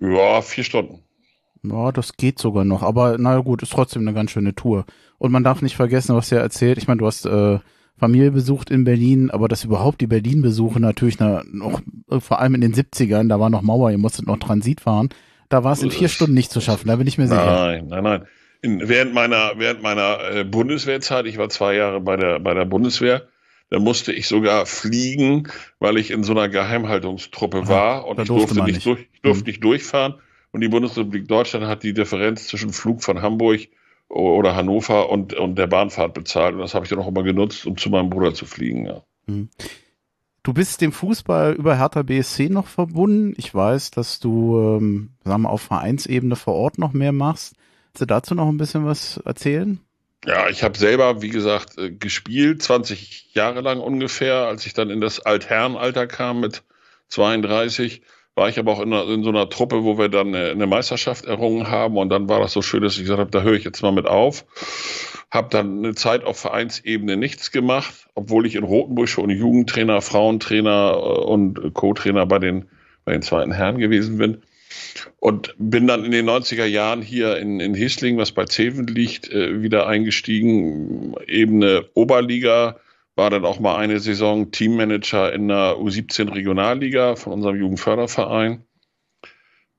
Ja, 0.00 0.40
vier 0.40 0.64
Stunden. 0.64 1.02
Ja, 1.64 1.92
das 1.92 2.16
geht 2.16 2.38
sogar 2.38 2.64
noch, 2.64 2.82
aber 2.82 3.18
naja 3.18 3.40
gut, 3.40 3.62
ist 3.62 3.72
trotzdem 3.72 4.02
eine 4.02 4.12
ganz 4.12 4.30
schöne 4.30 4.54
Tour. 4.54 4.84
Und 5.18 5.32
man 5.32 5.44
darf 5.44 5.62
nicht 5.62 5.76
vergessen, 5.76 6.14
was 6.14 6.30
er 6.30 6.40
erzählt. 6.40 6.78
Ich 6.78 6.88
meine, 6.88 6.98
du 6.98 7.06
hast 7.06 7.24
äh, 7.24 7.58
Familie 7.96 8.32
besucht 8.32 8.70
in 8.70 8.84
Berlin, 8.84 9.30
aber 9.30 9.48
dass 9.48 9.64
überhaupt 9.64 10.00
die 10.00 10.06
Berlin-Besuche 10.06 10.80
natürlich 10.80 11.18
noch, 11.20 11.80
vor 12.18 12.40
allem 12.40 12.54
in 12.54 12.60
den 12.60 12.74
70ern, 12.74 13.28
da 13.28 13.38
war 13.38 13.50
noch 13.50 13.62
Mauer, 13.62 13.90
ihr 13.90 13.98
musstet 13.98 14.26
noch 14.26 14.38
Transit 14.38 14.80
fahren, 14.80 15.08
da 15.48 15.62
war 15.64 15.72
es 15.72 15.82
in 15.82 15.90
vier 15.90 16.08
Stunden 16.08 16.34
nicht 16.34 16.50
zu 16.50 16.60
schaffen, 16.60 16.88
da 16.88 16.96
bin 16.96 17.06
ich 17.06 17.18
mir 17.18 17.28
sicher. 17.28 17.44
Nein, 17.44 17.86
nein, 17.88 18.02
nein. 18.04 18.24
In, 18.62 18.88
während 18.88 19.14
meiner, 19.14 19.52
während 19.56 19.82
meiner 19.82 20.18
äh, 20.30 20.44
Bundeswehrzeit, 20.44 21.26
ich 21.26 21.38
war 21.38 21.48
zwei 21.50 21.74
Jahre 21.76 22.00
bei 22.00 22.16
der, 22.16 22.40
bei 22.40 22.54
der 22.54 22.64
Bundeswehr, 22.64 23.28
da 23.70 23.78
musste 23.78 24.12
ich 24.12 24.26
sogar 24.26 24.66
fliegen, 24.66 25.48
weil 25.78 25.96
ich 25.96 26.10
in 26.10 26.24
so 26.24 26.32
einer 26.32 26.48
Geheimhaltungstruppe 26.48 27.58
Aha, 27.58 27.68
war 27.68 28.06
und 28.06 28.18
ich 28.18 28.26
durfte, 28.26 28.62
nicht. 28.64 28.84
Durch, 28.84 29.06
ich 29.12 29.20
durfte 29.20 29.44
hm. 29.44 29.46
nicht 29.46 29.64
durchfahren. 29.64 30.14
Und 30.54 30.60
die 30.60 30.68
Bundesrepublik 30.68 31.26
Deutschland 31.26 31.66
hat 31.66 31.82
die 31.82 31.92
Differenz 31.92 32.46
zwischen 32.46 32.72
Flug 32.72 33.02
von 33.02 33.20
Hamburg 33.22 33.62
oder 34.08 34.54
Hannover 34.54 35.10
und, 35.10 35.34
und 35.34 35.56
der 35.56 35.66
Bahnfahrt 35.66 36.14
bezahlt. 36.14 36.54
Und 36.54 36.60
das 36.60 36.74
habe 36.74 36.84
ich 36.84 36.90
dann 36.90 37.00
auch 37.00 37.08
immer 37.08 37.24
genutzt, 37.24 37.66
um 37.66 37.76
zu 37.76 37.90
meinem 37.90 38.08
Bruder 38.08 38.34
zu 38.34 38.46
fliegen. 38.46 38.86
Ja. 38.86 39.02
Hm. 39.26 39.48
Du 40.44 40.54
bist 40.54 40.80
dem 40.80 40.92
Fußball 40.92 41.54
über 41.54 41.76
Hertha 41.76 42.02
BSC 42.02 42.50
noch 42.50 42.68
verbunden. 42.68 43.34
Ich 43.36 43.52
weiß, 43.52 43.90
dass 43.90 44.20
du 44.20 44.78
ähm, 44.78 45.10
sagen 45.24 45.42
wir, 45.42 45.50
auf 45.50 45.62
Vereinsebene 45.62 46.36
vor 46.36 46.54
Ort 46.54 46.78
noch 46.78 46.92
mehr 46.92 47.10
machst. 47.10 47.56
Willst 47.86 48.02
du 48.02 48.06
dazu 48.06 48.36
noch 48.36 48.46
ein 48.46 48.56
bisschen 48.56 48.86
was 48.86 49.16
erzählen? 49.24 49.80
Ja, 50.24 50.48
ich 50.48 50.62
habe 50.62 50.78
selber, 50.78 51.20
wie 51.20 51.30
gesagt, 51.30 51.78
äh, 51.78 51.90
gespielt, 51.90 52.62
20 52.62 53.34
Jahre 53.34 53.60
lang 53.60 53.80
ungefähr, 53.80 54.46
als 54.46 54.66
ich 54.66 54.72
dann 54.72 54.90
in 54.90 55.00
das 55.00 55.18
Altherrenalter 55.18 56.06
kam 56.06 56.38
mit 56.38 56.62
32 57.08 58.02
war 58.34 58.48
ich 58.48 58.58
aber 58.58 58.72
auch 58.72 58.80
in, 58.80 58.92
in, 58.92 59.22
so 59.22 59.28
einer 59.28 59.48
Truppe, 59.48 59.84
wo 59.84 59.96
wir 59.96 60.08
dann 60.08 60.34
eine, 60.34 60.50
eine, 60.50 60.66
Meisterschaft 60.66 61.24
errungen 61.24 61.68
haben. 61.68 61.96
Und 61.96 62.08
dann 62.08 62.28
war 62.28 62.40
das 62.40 62.52
so 62.52 62.62
schön, 62.62 62.82
dass 62.82 62.96
ich 62.96 63.02
gesagt 63.02 63.20
habe, 63.20 63.30
da 63.30 63.42
höre 63.42 63.54
ich 63.54 63.64
jetzt 63.64 63.82
mal 63.82 63.92
mit 63.92 64.06
auf. 64.06 64.44
Habe 65.30 65.48
dann 65.50 65.78
eine 65.78 65.94
Zeit 65.94 66.24
auf 66.24 66.38
Vereinsebene 66.38 67.16
nichts 67.16 67.52
gemacht, 67.52 68.08
obwohl 68.14 68.46
ich 68.46 68.56
in 68.56 68.64
Rotenburg 68.64 69.08
schon 69.08 69.30
Jugendtrainer, 69.30 70.00
Frauentrainer 70.00 70.94
äh, 70.94 71.24
und 71.24 71.74
Co-Trainer 71.74 72.26
bei 72.26 72.38
den, 72.40 72.66
bei 73.04 73.12
den 73.12 73.22
zweiten 73.22 73.52
Herren 73.52 73.78
gewesen 73.78 74.18
bin. 74.18 74.42
Und 75.20 75.54
bin 75.58 75.86
dann 75.86 76.04
in 76.04 76.10
den 76.10 76.28
90er 76.28 76.64
Jahren 76.64 77.02
hier 77.02 77.38
in, 77.38 77.60
in 77.60 77.74
Hisling, 77.74 78.18
was 78.18 78.32
bei 78.32 78.44
Zeven 78.46 78.88
liegt, 78.88 79.30
äh, 79.30 79.62
wieder 79.62 79.86
eingestiegen. 79.86 81.14
Ebene 81.28 81.84
Oberliga, 81.94 82.80
war 83.16 83.30
dann 83.30 83.44
auch 83.44 83.60
mal 83.60 83.76
eine 83.76 84.00
Saison 84.00 84.50
Teammanager 84.50 85.32
in 85.32 85.48
der 85.48 85.76
U17 85.76 86.32
Regionalliga 86.32 87.16
von 87.16 87.32
unserem 87.32 87.56
Jugendförderverein. 87.56 88.64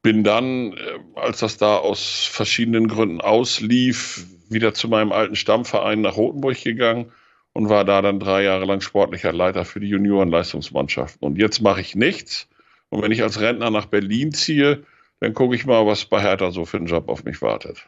Bin 0.02 0.24
dann, 0.24 0.74
äh, 0.74 1.00
als 1.16 1.40
das 1.40 1.58
da 1.58 1.78
aus 1.78 2.26
verschiedenen 2.32 2.88
Gründen 2.88 3.22
auslief, 3.22 4.26
wieder 4.50 4.74
zu 4.74 4.88
meinem 4.88 5.12
alten 5.12 5.36
Stammverein 5.36 6.02
nach 6.02 6.18
Rothenburg 6.18 6.62
gegangen 6.64 7.12
und 7.54 7.70
war 7.70 7.84
da 7.84 8.02
dann 8.02 8.20
drei 8.20 8.44
Jahre 8.44 8.66
lang 8.66 8.82
sportlicher 8.82 9.34
Leiter 9.34 9.66
für 9.66 9.80
die 9.80 9.88
Juniorenleistungsmannschaften. 9.88 11.26
Und 11.26 11.38
jetzt 11.38 11.62
mache 11.62 11.82
ich 11.82 11.96
nichts. 11.96 12.48
Und 12.90 13.02
wenn 13.02 13.12
ich 13.12 13.24
als 13.24 13.42
Rentner 13.42 13.72
nach 13.72 13.88
Berlin 13.88 14.32
ziehe, 14.32 14.86
dann 15.20 15.34
gucke 15.34 15.56
ich 15.56 15.66
mal, 15.66 15.86
was 15.88 16.06
bei 16.06 16.22
Hertha 16.22 16.52
so 16.52 16.66
für 16.66 16.78
einen 16.78 16.86
Job 16.86 17.10
auf 17.10 17.24
mich 17.24 17.42
wartet. 17.42 17.88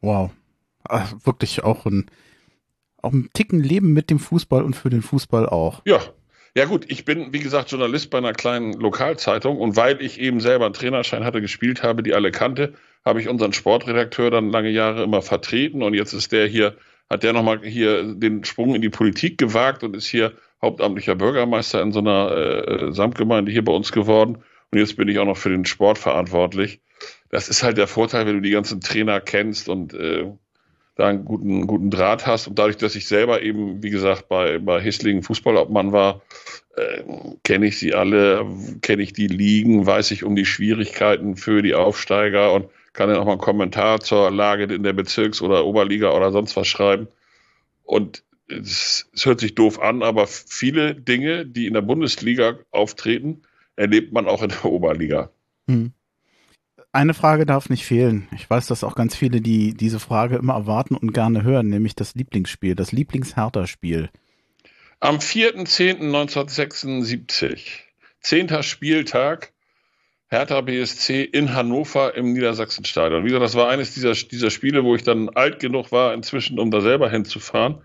Wow. 0.00 0.30
Ach, 0.84 1.12
wirklich 1.24 1.62
auch 1.62 1.84
ein 1.86 2.06
auch 3.02 3.12
ein 3.12 3.30
Ticken 3.32 3.62
leben 3.62 3.92
mit 3.92 4.10
dem 4.10 4.18
Fußball 4.18 4.62
und 4.62 4.74
für 4.74 4.90
den 4.90 5.02
Fußball 5.02 5.48
auch. 5.48 5.82
Ja, 5.84 6.00
Ja 6.54 6.66
gut, 6.66 6.84
ich 6.88 7.06
bin, 7.06 7.32
wie 7.32 7.38
gesagt, 7.38 7.70
Journalist 7.70 8.10
bei 8.10 8.18
einer 8.18 8.34
kleinen 8.34 8.74
Lokalzeitung 8.74 9.56
und 9.58 9.76
weil 9.76 10.02
ich 10.02 10.20
eben 10.20 10.38
selber 10.40 10.66
einen 10.66 10.74
Trainerschein 10.74 11.24
hatte, 11.24 11.40
gespielt 11.40 11.82
habe, 11.82 12.02
die 12.02 12.12
alle 12.12 12.30
kannte, 12.30 12.74
habe 13.06 13.20
ich 13.20 13.28
unseren 13.28 13.54
Sportredakteur 13.54 14.30
dann 14.30 14.50
lange 14.50 14.68
Jahre 14.68 15.02
immer 15.02 15.22
vertreten 15.22 15.82
und 15.82 15.94
jetzt 15.94 16.12
ist 16.12 16.30
der 16.30 16.46
hier, 16.46 16.76
hat 17.08 17.22
der 17.22 17.32
nochmal 17.32 17.60
hier 17.64 18.02
den 18.14 18.44
Sprung 18.44 18.74
in 18.74 18.82
die 18.82 18.90
Politik 18.90 19.38
gewagt 19.38 19.82
und 19.82 19.96
ist 19.96 20.06
hier 20.06 20.32
hauptamtlicher 20.60 21.14
Bürgermeister 21.14 21.80
in 21.80 21.92
so 21.92 22.00
einer 22.00 22.36
äh, 22.36 22.92
Samtgemeinde 22.92 23.50
hier 23.50 23.64
bei 23.64 23.72
uns 23.72 23.90
geworden 23.90 24.42
und 24.70 24.78
jetzt 24.78 24.96
bin 24.96 25.08
ich 25.08 25.18
auch 25.18 25.26
noch 25.26 25.38
für 25.38 25.50
den 25.50 25.64
Sport 25.64 25.96
verantwortlich. 25.98 26.82
Das 27.30 27.48
ist 27.48 27.62
halt 27.62 27.78
der 27.78 27.86
Vorteil, 27.86 28.26
wenn 28.26 28.34
du 28.34 28.42
die 28.42 28.50
ganzen 28.50 28.82
Trainer 28.82 29.20
kennst 29.20 29.70
und 29.70 29.94
äh, 29.94 30.30
da 30.94 31.08
einen 31.08 31.24
guten, 31.24 31.66
guten 31.66 31.90
Draht 31.90 32.26
hast. 32.26 32.48
Und 32.48 32.58
dadurch, 32.58 32.76
dass 32.76 32.94
ich 32.94 33.06
selber 33.06 33.42
eben, 33.42 33.82
wie 33.82 33.90
gesagt, 33.90 34.28
bei, 34.28 34.58
bei 34.58 34.80
Hisslingen 34.80 35.22
Fußballobmann 35.22 35.92
war, 35.92 36.22
äh, 36.76 37.02
kenne 37.44 37.66
ich 37.66 37.78
sie 37.78 37.94
alle, 37.94 38.46
kenne 38.82 39.02
ich 39.02 39.12
die 39.12 39.26
Ligen, 39.26 39.86
weiß 39.86 40.10
ich 40.10 40.24
um 40.24 40.36
die 40.36 40.46
Schwierigkeiten 40.46 41.36
für 41.36 41.62
die 41.62 41.74
Aufsteiger 41.74 42.52
und 42.52 42.66
kann 42.92 43.08
dann 43.08 43.18
auch 43.18 43.24
mal 43.24 43.32
einen 43.32 43.40
Kommentar 43.40 44.00
zur 44.00 44.30
Lage 44.30 44.64
in 44.64 44.82
der 44.82 44.92
Bezirks- 44.92 45.40
oder 45.40 45.64
Oberliga 45.64 46.10
oder 46.12 46.30
sonst 46.30 46.56
was 46.56 46.68
schreiben. 46.68 47.08
Und 47.84 48.22
es, 48.48 49.08
es 49.14 49.24
hört 49.24 49.40
sich 49.40 49.54
doof 49.54 49.80
an, 49.80 50.02
aber 50.02 50.26
viele 50.26 50.94
Dinge, 50.94 51.46
die 51.46 51.66
in 51.66 51.74
der 51.74 51.80
Bundesliga 51.80 52.58
auftreten, 52.70 53.42
erlebt 53.76 54.12
man 54.12 54.26
auch 54.26 54.42
in 54.42 54.50
der 54.50 54.66
Oberliga. 54.66 55.30
Hm 55.68 55.92
eine 56.92 57.14
Frage 57.14 57.46
darf 57.46 57.70
nicht 57.70 57.86
fehlen. 57.86 58.28
Ich 58.36 58.48
weiß, 58.48 58.66
dass 58.66 58.84
auch 58.84 58.94
ganz 58.94 59.16
viele, 59.16 59.40
die 59.40 59.74
diese 59.74 59.98
Frage 59.98 60.36
immer 60.36 60.54
erwarten 60.54 60.94
und 60.94 61.12
gerne 61.12 61.42
hören, 61.42 61.68
nämlich 61.68 61.96
das 61.96 62.14
Lieblingsspiel, 62.14 62.74
das 62.74 62.92
Lieblings-Hertha-Spiel. 62.92 64.10
Am 65.00 65.16
4.10.1976, 65.16 67.80
zehnter 68.20 68.62
Spieltag, 68.62 69.52
Hertha 70.28 70.60
BSC 70.60 71.24
in 71.24 71.54
Hannover 71.54 72.14
im 72.14 72.32
Niedersachsenstadion. 72.32 73.24
Wie 73.24 73.28
gesagt, 73.28 73.44
das 73.44 73.54
war 73.54 73.68
eines 73.68 73.94
dieser, 73.94 74.12
dieser 74.12 74.50
Spiele, 74.50 74.84
wo 74.84 74.94
ich 74.94 75.02
dann 75.02 75.28
alt 75.30 75.60
genug 75.60 75.92
war, 75.92 76.14
inzwischen, 76.14 76.58
um 76.58 76.70
da 76.70 76.80
selber 76.80 77.10
hinzufahren. 77.10 77.82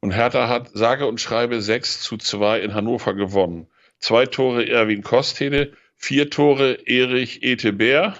Und 0.00 0.10
Hertha 0.10 0.48
hat 0.48 0.70
sage 0.74 1.06
und 1.06 1.20
schreibe 1.20 1.62
6 1.62 2.02
zu 2.02 2.16
2 2.16 2.60
in 2.60 2.74
Hannover 2.74 3.14
gewonnen. 3.14 3.68
Zwei 3.98 4.26
Tore 4.26 4.68
Erwin 4.68 5.02
Kostede, 5.02 5.72
vier 5.94 6.28
Tore 6.28 6.86
Erich 6.86 7.42
Etebär 7.42 8.14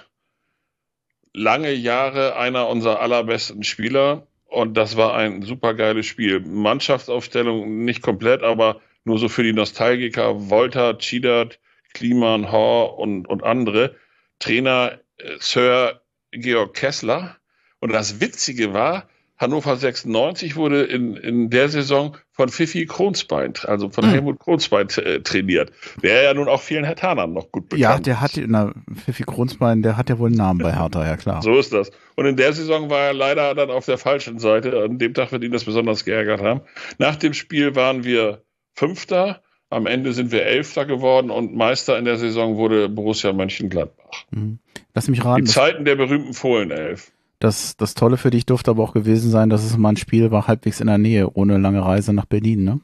lange 1.37 1.71
Jahre 1.71 2.35
einer 2.35 2.67
unserer 2.67 2.99
allerbesten 2.99 3.63
Spieler 3.63 4.25
und 4.47 4.75
das 4.75 4.97
war 4.97 5.15
ein 5.15 5.43
super 5.43 5.75
geiles 5.75 6.07
Spiel. 6.07 6.39
Mannschaftsaufstellung 6.39 7.85
nicht 7.85 8.01
komplett, 8.01 8.41
aber 8.41 8.81
nur 9.03 9.19
so 9.19 9.29
für 9.29 9.43
die 9.43 9.53
Nostalgiker. 9.53 10.49
Volta, 10.49 10.95
Chidert, 10.95 11.59
Kliman, 11.93 12.51
Hor 12.51 12.97
und, 12.97 13.27
und 13.27 13.43
andere. 13.43 13.95
Trainer 14.39 14.99
äh, 15.17 15.35
Sir 15.39 16.01
Georg 16.31 16.73
Kessler. 16.73 17.37
Und 17.79 17.93
das 17.93 18.19
Witzige 18.19 18.73
war, 18.73 19.07
Hannover 19.37 19.75
96 19.75 20.55
wurde 20.55 20.83
in, 20.83 21.15
in 21.15 21.49
der 21.51 21.69
Saison 21.69 22.17
von 22.31 22.49
Fifi 22.49 22.87
Kronsbein, 22.87 23.53
also 23.63 23.89
von 23.89 24.05
hm. 24.05 24.11
Helmut 24.11 24.39
Kronsbein 24.39 24.87
äh, 24.97 25.21
trainiert. 25.21 25.71
Der 26.01 26.23
ja 26.23 26.33
nun 26.33 26.47
auch 26.47 26.61
vielen 26.61 26.85
Herthanern 26.85 27.33
noch 27.33 27.51
gut 27.51 27.69
bekannt 27.69 27.81
Ja, 27.81 27.99
der 27.99 28.19
hat, 28.19 28.31
na, 28.47 28.73
Fifi 29.05 29.23
Kronsbein, 29.23 29.83
der 29.83 29.95
hat 29.95 30.09
ja 30.09 30.17
wohl 30.17 30.29
einen 30.29 30.37
Namen 30.37 30.59
bei 30.59 30.73
Hertha, 30.73 31.05
ja 31.05 31.17
klar. 31.17 31.43
So 31.43 31.57
ist 31.57 31.71
das. 31.71 31.91
Und 32.15 32.25
in 32.25 32.35
der 32.35 32.53
Saison 32.53 32.89
war 32.89 33.01
er 33.01 33.13
leider 33.13 33.53
dann 33.53 33.69
auf 33.69 33.85
der 33.85 33.99
falschen 33.99 34.39
Seite. 34.39 34.83
An 34.83 34.97
dem 34.97 35.13
Tag 35.13 35.31
wird 35.31 35.43
ihn 35.43 35.51
das 35.51 35.65
besonders 35.65 36.03
geärgert 36.03 36.41
haben. 36.41 36.61
Nach 36.97 37.15
dem 37.15 37.33
Spiel 37.33 37.75
waren 37.75 38.03
wir 38.03 38.41
Fünfter. 38.73 39.41
Am 39.69 39.85
Ende 39.85 40.13
sind 40.13 40.31
wir 40.31 40.45
Elfter 40.45 40.85
geworden 40.85 41.29
und 41.29 41.53
Meister 41.55 41.97
in 41.99 42.05
der 42.05 42.17
Saison 42.17 42.55
wurde 42.55 42.89
Borussia 42.89 43.33
Mönchengladbach. 43.33 44.25
Mhm. 44.31 44.59
Lass 44.93 45.09
mich 45.09 45.23
raten. 45.23 45.45
Die 45.45 45.51
Zeiten 45.51 45.85
der 45.85 45.95
berühmten 45.95 46.33
Fohlenelf. 46.33 47.11
Das, 47.39 47.77
das 47.77 47.93
Tolle 47.93 48.17
für 48.17 48.31
dich 48.31 48.45
durfte 48.45 48.71
aber 48.71 48.83
auch 48.83 48.93
gewesen 48.93 49.29
sein, 49.29 49.49
dass 49.49 49.63
es 49.63 49.77
mal 49.77 49.89
ein 49.89 49.97
Spiel 49.97 50.31
war, 50.31 50.47
halbwegs 50.47 50.79
in 50.79 50.87
der 50.87 50.97
Nähe, 50.97 51.29
ohne 51.33 51.57
lange 51.57 51.85
Reise 51.85 52.13
nach 52.13 52.25
Berlin, 52.25 52.63
ne? 52.63 52.81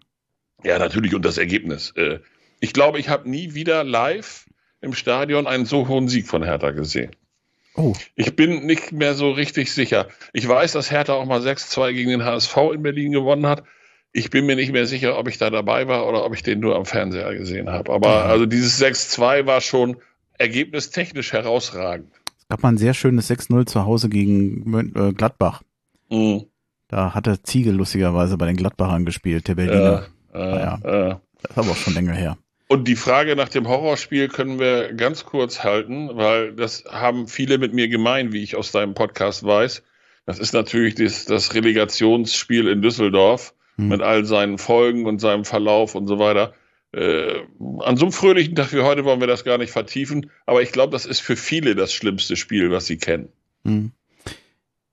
Ja, 0.64 0.78
natürlich. 0.80 1.16
Und 1.16 1.26
das 1.26 1.38
Ergebnis. 1.38 1.92
Äh, 1.96 2.20
ich 2.60 2.74
glaube, 2.74 3.00
ich 3.00 3.10
habe 3.10 3.30
nie 3.30 3.56
wieder 3.56 3.84
live 3.84 4.46
im 4.80 4.94
Stadion 4.94 5.48
einen 5.48 5.66
so 5.66 5.88
hohen 5.88 6.08
Sieg 6.08 6.28
von 6.28 6.44
Hertha 6.44 6.72
gesehen. 6.72 7.12
Oh. 7.76 7.94
Ich 8.16 8.36
bin 8.36 8.66
nicht 8.66 8.92
mehr 8.92 9.16
so 9.16 9.32
richtig 9.32 9.72
sicher. 9.74 10.08
Ich 10.32 10.48
weiß, 10.48 10.74
dass 10.74 10.92
Hertha 10.92 11.14
auch 11.14 11.26
mal 11.26 11.42
6-2 11.42 11.94
gegen 11.94 12.12
den 12.12 12.24
HSV 12.24 12.56
in 12.74 12.84
Berlin 12.84 13.12
gewonnen 13.12 13.48
hat. 13.48 13.64
Ich 14.12 14.30
bin 14.30 14.46
mir 14.46 14.56
nicht 14.56 14.72
mehr 14.72 14.86
sicher, 14.86 15.18
ob 15.18 15.28
ich 15.28 15.40
da 15.40 15.50
dabei 15.50 15.88
war 15.88 16.08
oder 16.08 16.24
ob 16.24 16.36
ich 16.36 16.44
den 16.44 16.60
nur 16.60 16.76
am 16.76 16.86
Fernseher 16.86 17.34
gesehen 17.34 17.72
habe. 17.72 17.92
Aber 17.92 18.26
also 18.26 18.46
dieses 18.46 18.80
6-2 18.80 19.48
war 19.48 19.60
schon 19.60 19.98
ergebnistechnisch 20.38 21.34
herausragend 21.34 22.12
gab 22.50 22.64
mal 22.64 22.70
ein 22.70 22.78
sehr 22.78 22.94
schönes 22.94 23.30
6-0 23.30 23.66
zu 23.66 23.86
Hause 23.86 24.10
gegen 24.10 24.94
äh, 24.96 25.14
Gladbach. 25.14 25.62
Mhm. 26.10 26.46
Da 26.88 27.14
hatte 27.14 27.42
Ziege 27.42 27.72
lustigerweise 27.72 28.38
bei 28.38 28.46
den 28.46 28.56
Gladbachern 28.56 29.06
gespielt, 29.06 29.48
der 29.48 29.56
Berliner. 29.56 30.06
Äh, 30.34 30.38
äh, 30.38 30.52
naja, 30.52 30.80
äh. 30.84 31.16
Das 31.42 31.52
ist 31.52 31.58
aber 31.58 31.72
auch 31.72 31.76
schon 31.76 31.94
länger 31.94 32.14
her. 32.14 32.38
Und 32.68 32.88
die 32.88 32.96
Frage 32.96 33.36
nach 33.36 33.50
dem 33.50 33.68
Horrorspiel 33.68 34.30
können 34.30 34.60
wir 34.60 34.94
ganz 34.94 35.26
kurz 35.26 35.64
halten, 35.64 36.10
weil 36.14 36.54
das 36.54 36.86
haben 36.90 37.28
viele 37.28 37.58
mit 37.58 37.74
mir 37.74 37.88
gemein, 37.88 38.32
wie 38.32 38.42
ich 38.42 38.56
aus 38.56 38.72
deinem 38.72 38.94
Podcast 38.94 39.44
weiß. 39.44 39.84
Das 40.26 40.40
ist 40.40 40.54
natürlich 40.54 40.96
das, 40.96 41.26
das 41.26 41.54
Relegationsspiel 41.54 42.68
in 42.68 42.82
Düsseldorf 42.82 43.54
hm. 43.76 43.90
mit 43.90 44.02
all 44.02 44.26
seinen 44.26 44.58
Folgen 44.58 45.06
und 45.06 45.20
seinem 45.20 45.46
Verlauf 45.46 45.96
und 45.96 46.08
so 46.08 46.18
weiter. 46.18 46.54
Äh, 46.94 47.42
an 47.80 47.98
so 47.98 48.06
einem 48.06 48.12
fröhlichen 48.12 48.56
Tag 48.56 48.72
wie 48.72 48.82
heute 48.82 49.04
wollen 49.04 49.20
wir 49.20 49.28
das 49.28 49.44
gar 49.44 49.58
nicht 49.58 49.72
vertiefen, 49.72 50.30
aber 50.46 50.62
ich 50.62 50.72
glaube, 50.72 50.92
das 50.92 51.06
ist 51.08 51.22
für 51.22 51.36
viele 51.36 51.74
das 51.76 51.92
schlimmste 51.92 52.36
Spiel, 52.36 52.70
was 52.70 52.86
sie 52.86 52.98
kennen. 52.98 53.30
Hm. 53.66 53.92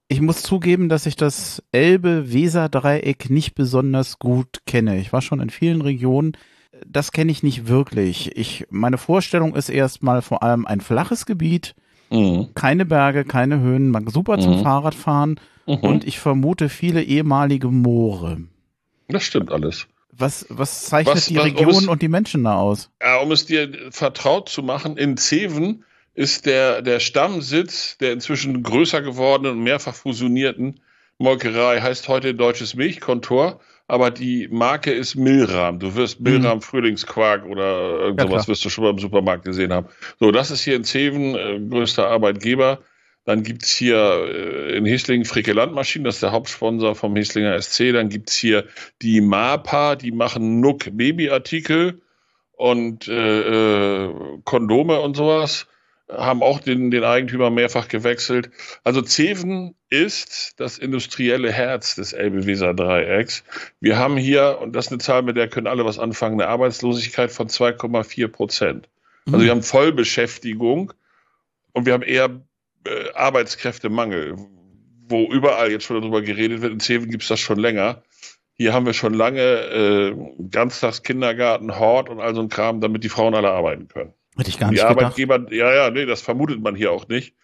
Ich 0.09 0.21
muss 0.21 0.43
zugeben, 0.43 0.89
dass 0.89 1.07
ich 1.07 1.15
das 1.15 1.63
Elbe-Weser-Dreieck 1.73 3.31
nicht 3.31 3.55
besonders 3.55 4.19
gut 4.19 4.63
kenne. 4.67 4.99
Ich 4.99 5.13
war 5.13 5.23
schon 5.23 5.41
in 5.41 5.51
vielen 5.51 5.83
Regionen. 5.83 6.33
Das 6.87 7.13
kenne 7.13 7.31
ich 7.31 7.43
nicht 7.43 7.69
wirklich. 7.69 8.37
Ich, 8.37 8.67
meine 8.71 8.99
Vorstellung 8.99 9.55
ist 9.55 9.69
erstmal 9.69 10.23
vor 10.23 10.43
allem 10.43 10.67
ein 10.67 10.81
flaches 10.81 11.27
Gebiet, 11.27 11.77
mhm. 12.11 12.49
keine 12.55 12.87
Berge, 12.87 13.25
keine 13.25 13.61
Höhen, 13.61 13.95
super 14.09 14.39
mhm. 14.39 14.41
zum 14.41 14.63
Fahrradfahren 14.63 15.39
mhm. 15.67 15.75
und 15.75 16.05
ich 16.05 16.19
vermute 16.19 16.71
viele 16.71 17.03
ehemalige 17.03 17.69
Moore. 17.69 18.39
Das 19.09 19.23
stimmt 19.23 19.53
alles. 19.53 19.87
Was, 20.21 20.47
was 20.51 20.85
zeichnet 20.85 21.17
was, 21.17 21.27
die 21.27 21.37
was, 21.37 21.45
Region 21.45 21.71
es, 21.71 21.87
und 21.87 22.03
die 22.03 22.09
Menschen 22.09 22.45
da 22.45 22.57
aus? 22.57 22.91
Ja, 23.03 23.19
um 23.21 23.33
es 23.33 23.47
dir 23.47 23.91
vertraut 23.91 24.49
zu 24.49 24.63
machen, 24.63 24.97
in 24.97 25.17
Zeven 25.17 25.85
ist 26.15 26.45
der, 26.45 26.83
der 26.83 27.01
Stammsitz 27.01 27.97
der 27.99 28.13
inzwischen 28.13 28.63
größer 28.63 29.01
gewordenen 29.01 29.53
und 29.59 29.65
mehrfach 29.65 29.95
fusionierten 29.95 30.81
Molkerei, 31.19 31.81
heißt 31.81 32.09
heute 32.09 32.35
Deutsches 32.35 32.75
Milchkontor, 32.75 33.61
aber 33.89 34.11
die 34.11 34.49
Marke 34.49 34.93
ist 34.93 35.17
Milram. 35.17 35.79
Du 35.79 35.95
wirst 35.95 36.21
Milram 36.21 36.59
mhm. 36.59 36.63
Frühlingsquark 36.63 37.45
oder 37.47 38.01
irgendwas 38.01 38.45
ja, 38.45 38.49
wirst 38.49 38.65
du 38.65 38.69
schon 38.69 38.85
mal 38.85 38.91
im 38.91 38.99
Supermarkt 38.99 39.45
gesehen 39.45 39.73
haben. 39.73 39.89
So, 40.19 40.31
das 40.31 40.51
ist 40.51 40.63
hier 40.63 40.77
in 40.77 40.85
Zeven 40.85 41.35
äh, 41.35 41.61
größter 41.61 42.07
Arbeitgeber. 42.07 42.79
Dann 43.31 43.45
gibt 43.45 43.63
es 43.63 43.71
hier 43.71 44.25
äh, 44.27 44.77
in 44.77 44.85
Hislingen 44.85 45.25
Fricke 45.25 45.53
Landmaschinen, 45.53 46.05
das 46.05 46.17
ist 46.17 46.25
der 46.25 46.33
Hauptsponsor 46.33 46.97
vom 46.97 47.15
Hislinger 47.15 47.63
SC. 47.63 47.93
Dann 47.93 48.09
gibt 48.09 48.29
es 48.31 48.37
hier 48.37 48.65
die 49.03 49.21
MAPA, 49.21 49.95
die 49.95 50.11
machen 50.11 50.59
Nuck 50.59 50.87
Babyartikel 50.91 52.03
und 52.57 53.07
äh, 53.07 54.07
äh, 54.07 54.15
Kondome 54.43 54.99
und 54.99 55.17
sowas. 55.17 55.69
Haben 56.09 56.43
auch 56.43 56.59
den, 56.59 56.91
den 56.91 57.05
Eigentümer 57.05 57.51
mehrfach 57.51 57.87
gewechselt. 57.87 58.51
Also 58.83 59.01
Zeven 59.01 59.77
ist 59.91 60.59
das 60.59 60.79
industrielle 60.79 61.53
Herz 61.53 61.95
des 61.95 62.13
Elbe-Weser-Dreiecks. 62.13 63.45
Wir 63.79 63.97
haben 63.97 64.17
hier, 64.17 64.59
und 64.61 64.75
das 64.75 64.87
ist 64.87 64.91
eine 64.91 64.99
Zahl, 64.99 65.23
mit 65.23 65.37
der 65.37 65.47
können 65.47 65.69
alle 65.69 65.85
was 65.85 66.01
anfangen, 66.01 66.41
eine 66.41 66.51
Arbeitslosigkeit 66.51 67.31
von 67.31 67.47
2,4 67.47 68.27
Prozent. 68.27 68.89
Also 69.27 69.39
mhm. 69.39 69.43
wir 69.45 69.51
haben 69.53 69.63
Vollbeschäftigung 69.63 70.93
und 71.75 71.87
wir 71.87 71.93
haben 71.93 72.03
eher 72.03 72.41
äh, 72.85 73.13
Arbeitskräftemangel, 73.15 74.37
wo 75.09 75.31
überall 75.33 75.71
jetzt 75.71 75.85
schon 75.85 76.01
darüber 76.01 76.23
geredet 76.23 76.63
wird. 76.63 76.73
In 76.73 76.81
Zeven 76.81 77.11
gibt 77.11 77.23
es 77.23 77.29
das 77.29 77.41
schon 77.41 77.59
länger. 77.59 78.03
Hier 78.55 78.75
haben 78.75 78.87
wir 78.87 78.93
schon 78.93 79.15
lange 79.15 79.41
äh, 79.41 80.15
Ganztagskindergarten, 80.51 81.79
Hort 81.79 82.09
und 82.11 82.21
all 82.21 82.35
so 82.35 82.43
ein 82.43 82.49
Kram, 82.51 82.81
damit 82.81 83.05
die 83.05 83.09
Frauen 83.09 83.35
alle 83.35 83.51
arbeiten 83.51 83.89
können. 83.89 84.13
Hätte 84.37 84.51
ich 84.51 84.59
gar 84.59 84.71
nicht 84.71 84.83
die 84.83 84.87
Arbeitgeber, 84.87 85.39
gedacht. 85.39 85.55
ja, 85.55 85.75
ja, 85.75 85.91
nee, 85.91 86.07
das 86.07 86.23
vermutet 86.23 86.61
man 86.61 86.75
hier 86.75 86.93
auch 86.93 87.09
nicht. 87.09 87.35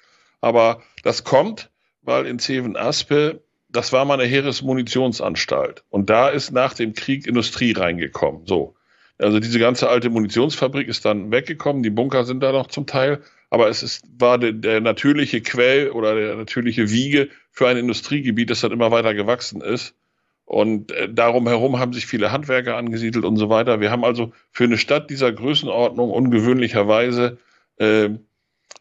Aber 0.41 0.83
das 1.03 1.25
kommt, 1.25 1.71
weil 2.03 2.27
in 2.27 2.39
Zeven-Aspe, 2.39 3.43
das 3.69 3.93
war 3.93 4.05
mal 4.05 4.21
eine 4.21 4.29
Heeresmunitionsanstalt. 4.29 5.85
Und 5.89 6.09
da 6.11 6.29
ist 6.29 6.53
nach 6.53 6.75
dem 6.75 6.93
Krieg 6.93 7.27
Industrie 7.27 7.73
reingekommen. 7.73 8.47
So. 8.47 8.76
Also 9.19 9.41
diese 9.41 9.59
ganze 9.59 9.89
alte 9.89 10.11
Munitionsfabrik 10.11 10.89
ist 10.89 11.05
dann 11.05 11.31
weggekommen, 11.31 11.83
die 11.83 11.91
Bunker 11.91 12.25
sind 12.25 12.43
da 12.43 12.53
noch 12.53 12.67
zum 12.67 12.87
Teil 12.87 13.23
aber 13.51 13.69
es 13.69 13.83
ist, 13.83 14.05
war 14.19 14.39
der, 14.39 14.53
der 14.53 14.81
natürliche 14.81 15.41
Quell 15.41 15.91
oder 15.91 16.15
der 16.15 16.37
natürliche 16.37 16.91
Wiege 16.91 17.29
für 17.51 17.69
ein 17.69 17.77
Industriegebiet, 17.77 18.51
das 18.51 18.61
dann 18.61 18.73
immer 18.73 18.91
weiter 18.91 19.15
gewachsen 19.15 19.61
ist. 19.61 19.95
Und 20.45 20.93
äh, 20.93 21.13
darum 21.13 21.49
herum 21.49 21.79
haben 21.79 21.93
sich 21.93 22.07
viele 22.07 22.33
Handwerker 22.33 22.77
angesiedelt 22.77 23.25
und 23.25 23.37
so 23.37 23.49
weiter. 23.49 23.81
Wir 23.81 23.91
haben 23.91 24.05
also 24.05 24.33
für 24.53 24.65
eine 24.65 24.79
Stadt 24.79 25.11
dieser 25.11 25.33
Größenordnung 25.33 26.11
ungewöhnlicherweise 26.11 27.39
äh, 27.79 28.11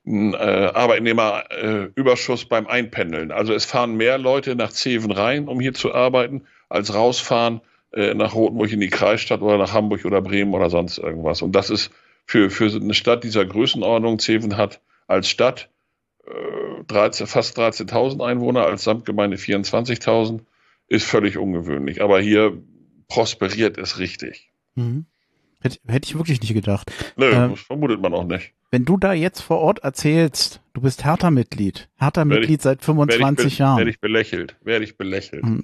einen 0.05 0.33
äh, 0.33 0.71
Arbeitnehmerüberschuss 0.73 2.45
beim 2.45 2.67
Einpendeln. 2.67 3.31
Also 3.31 3.53
es 3.53 3.65
fahren 3.65 3.95
mehr 3.95 4.17
Leute 4.17 4.55
nach 4.55 4.71
Zeven 4.71 5.11
rein, 5.11 5.47
um 5.47 5.59
hier 5.59 5.73
zu 5.73 5.93
arbeiten, 5.93 6.43
als 6.69 6.93
rausfahren 6.93 7.61
äh, 7.95 8.13
nach 8.13 8.35
Rothenburg 8.35 8.71
in 8.71 8.79
die 8.79 8.89
Kreisstadt 8.89 9.41
oder 9.41 9.57
nach 9.57 9.73
Hamburg 9.73 10.05
oder 10.05 10.21
Bremen 10.21 10.53
oder 10.53 10.69
sonst 10.69 10.97
irgendwas. 10.97 11.41
Und 11.41 11.53
das 11.53 11.69
ist 11.69 11.91
für, 12.25 12.49
für 12.49 12.65
eine 12.65 12.93
Stadt 12.93 13.23
dieser 13.23 13.45
Größenordnung, 13.45 14.19
Zeven 14.19 14.57
hat 14.57 14.81
als 15.07 15.29
Stadt 15.29 15.69
äh, 16.25 16.83
13, 16.87 17.27
fast 17.27 17.57
13.000 17.57 18.23
Einwohner, 18.23 18.65
als 18.65 18.83
Samtgemeinde 18.83 19.37
24.000, 19.37 20.41
ist 20.87 21.05
völlig 21.05 21.37
ungewöhnlich. 21.37 22.01
Aber 22.01 22.19
hier 22.19 22.61
prosperiert 23.07 23.77
es 23.77 23.97
richtig. 23.99 24.51
Mhm. 24.75 25.05
Hätte, 25.61 25.79
hätte 25.87 26.07
ich 26.07 26.17
wirklich 26.17 26.41
nicht 26.41 26.53
gedacht. 26.53 26.91
Nö, 27.15 27.31
ähm, 27.31 27.51
das 27.51 27.61
vermutet 27.61 28.01
man 28.01 28.13
auch 28.13 28.25
nicht. 28.25 28.53
Wenn 28.71 28.85
du 28.85 28.97
da 28.97 29.13
jetzt 29.13 29.41
vor 29.41 29.59
Ort 29.59 29.79
erzählst, 29.79 30.61
du 30.75 30.81
bist 30.81 31.05
Hertha-Mitglied, 31.05 31.87
Hertha-Mitglied 31.95 32.61
seit 32.61 32.83
25 32.83 33.45
werd 33.45 33.57
Jahren. 33.57 33.77
Werde 33.77 33.89
ich 33.89 34.01
belächelt, 34.01 34.57
werde 34.61 34.83
ich 34.83 34.97
belächelt. 34.97 35.43
Hm. 35.43 35.63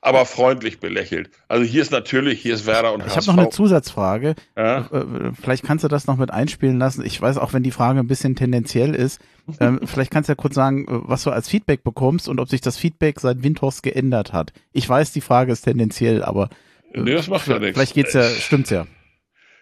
Aber 0.00 0.24
freundlich 0.26 0.78
belächelt. 0.78 1.30
Also 1.48 1.64
hier 1.64 1.82
ist 1.82 1.90
natürlich, 1.90 2.40
hier 2.40 2.54
ist 2.54 2.64
Werder 2.64 2.94
und 2.94 3.04
Ich 3.04 3.16
habe 3.16 3.26
noch 3.26 3.36
eine 3.36 3.50
Zusatzfrage. 3.50 4.36
Ja? 4.56 4.88
Äh, 4.92 4.98
äh, 4.98 5.32
vielleicht 5.40 5.64
kannst 5.64 5.82
du 5.82 5.88
das 5.88 6.06
noch 6.06 6.16
mit 6.16 6.30
einspielen 6.30 6.78
lassen. 6.78 7.04
Ich 7.04 7.20
weiß 7.20 7.36
auch, 7.38 7.52
wenn 7.52 7.64
die 7.64 7.72
Frage 7.72 7.98
ein 7.98 8.06
bisschen 8.06 8.36
tendenziell 8.36 8.94
ist. 8.94 9.20
ähm, 9.58 9.80
vielleicht 9.84 10.12
kannst 10.12 10.28
du 10.28 10.32
ja 10.32 10.36
kurz 10.36 10.54
sagen, 10.54 10.84
äh, 10.84 11.00
was 11.02 11.24
du 11.24 11.30
als 11.30 11.48
Feedback 11.48 11.82
bekommst 11.82 12.28
und 12.28 12.38
ob 12.38 12.48
sich 12.48 12.60
das 12.60 12.76
Feedback 12.78 13.18
seit 13.18 13.42
Windhorst 13.42 13.82
geändert 13.82 14.32
hat. 14.32 14.52
Ich 14.72 14.88
weiß, 14.88 15.12
die 15.12 15.20
Frage 15.20 15.50
ist 15.50 15.62
tendenziell, 15.62 16.22
aber 16.22 16.48
nee, 16.94 17.12
das 17.12 17.26
macht 17.26 17.48
ja 17.48 17.58
nichts. 17.58 17.74
Vielleicht 17.74 17.94
geht's 17.94 18.12
ja, 18.12 18.22
stimmt's 18.22 18.70
ja. 18.70 18.86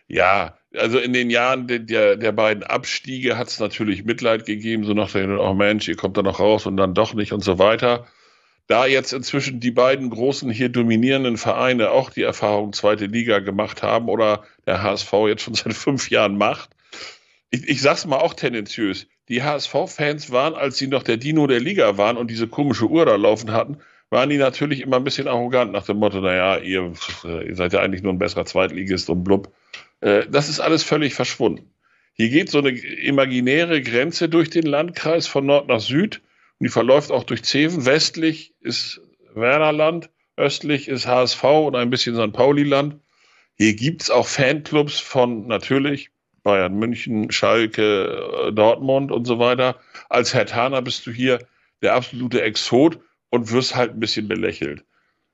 Ja, 0.06 0.58
also 0.76 0.98
in 0.98 1.12
den 1.12 1.30
Jahren 1.30 1.66
der, 1.66 2.16
der, 2.16 2.32
beiden 2.32 2.62
Abstiege 2.62 3.36
hat 3.36 3.48
es 3.48 3.60
natürlich 3.60 4.04
Mitleid 4.04 4.46
gegeben, 4.46 4.84
so 4.84 4.94
nach 4.94 5.12
der, 5.12 5.28
oh 5.40 5.54
Mensch, 5.54 5.88
ihr 5.88 5.96
kommt 5.96 6.16
da 6.16 6.22
noch 6.22 6.40
raus 6.40 6.66
und 6.66 6.76
dann 6.76 6.94
doch 6.94 7.14
nicht 7.14 7.32
und 7.32 7.44
so 7.44 7.58
weiter. 7.58 8.06
Da 8.68 8.86
jetzt 8.86 9.12
inzwischen 9.12 9.60
die 9.60 9.70
beiden 9.70 10.08
großen 10.10 10.50
hier 10.50 10.68
dominierenden 10.68 11.36
Vereine 11.36 11.90
auch 11.90 12.10
die 12.10 12.22
Erfahrung 12.22 12.72
zweite 12.72 13.06
Liga 13.06 13.40
gemacht 13.40 13.82
haben 13.82 14.08
oder 14.08 14.44
der 14.66 14.82
HSV 14.82 15.12
jetzt 15.28 15.42
schon 15.42 15.54
seit 15.54 15.74
fünf 15.74 16.10
Jahren 16.10 16.36
macht, 16.36 16.70
ich, 17.50 17.68
ich 17.68 17.82
sag's 17.82 18.06
mal 18.06 18.18
auch 18.18 18.34
tendenziös. 18.34 19.06
Die 19.28 19.42
HSV-Fans 19.42 20.32
waren, 20.32 20.54
als 20.54 20.78
sie 20.78 20.88
noch 20.88 21.02
der 21.02 21.18
Dino 21.18 21.46
der 21.46 21.60
Liga 21.60 21.96
waren 21.98 22.16
und 22.16 22.30
diese 22.30 22.48
komische 22.48 22.86
Uhr 22.86 23.04
da 23.04 23.14
laufen 23.14 23.52
hatten, 23.52 23.78
waren 24.10 24.30
die 24.30 24.38
natürlich 24.38 24.80
immer 24.80 24.96
ein 24.96 25.04
bisschen 25.04 25.28
arrogant 25.28 25.72
nach 25.72 25.84
dem 25.84 25.98
Motto, 25.98 26.20
naja, 26.20 26.58
ihr, 26.58 26.92
ihr 27.24 27.56
seid 27.56 27.72
ja 27.72 27.80
eigentlich 27.80 28.02
nur 28.02 28.12
ein 28.12 28.18
besserer 28.18 28.44
Zweitligist 28.44 29.08
und 29.08 29.22
blub. 29.24 29.52
Äh, 30.02 30.26
das 30.28 30.50
ist 30.50 30.60
alles 30.60 30.82
völlig 30.82 31.14
verschwunden. 31.14 31.70
Hier 32.14 32.28
geht 32.28 32.50
so 32.50 32.58
eine 32.58 32.70
imaginäre 32.70 33.80
Grenze 33.80 34.28
durch 34.28 34.50
den 34.50 34.66
Landkreis 34.66 35.26
von 35.26 35.46
Nord 35.46 35.68
nach 35.68 35.80
Süd 35.80 36.20
und 36.58 36.66
die 36.66 36.68
verläuft 36.68 37.10
auch 37.10 37.24
durch 37.24 37.42
Zeven. 37.42 37.86
Westlich 37.86 38.54
ist 38.60 39.00
Wernerland, 39.34 40.10
östlich 40.36 40.88
ist 40.88 41.06
HSV 41.06 41.42
und 41.42 41.76
ein 41.76 41.88
bisschen 41.88 42.14
St. 42.16 42.34
Pauli-Land. 42.34 42.96
Hier 43.56 43.74
gibt 43.74 44.02
es 44.02 44.10
auch 44.10 44.26
Fanclubs 44.26 45.00
von 45.00 45.46
natürlich 45.46 46.10
Bayern 46.42 46.74
München, 46.74 47.30
Schalke, 47.30 48.48
äh, 48.48 48.52
Dortmund 48.52 49.12
und 49.12 49.24
so 49.24 49.38
weiter. 49.38 49.80
Als 50.10 50.34
Herr 50.34 50.46
Taner 50.46 50.82
bist 50.82 51.06
du 51.06 51.12
hier 51.12 51.38
der 51.80 51.94
absolute 51.94 52.42
Exot 52.42 52.98
und 53.30 53.52
wirst 53.52 53.76
halt 53.76 53.92
ein 53.92 54.00
bisschen 54.00 54.28
belächelt. 54.28 54.84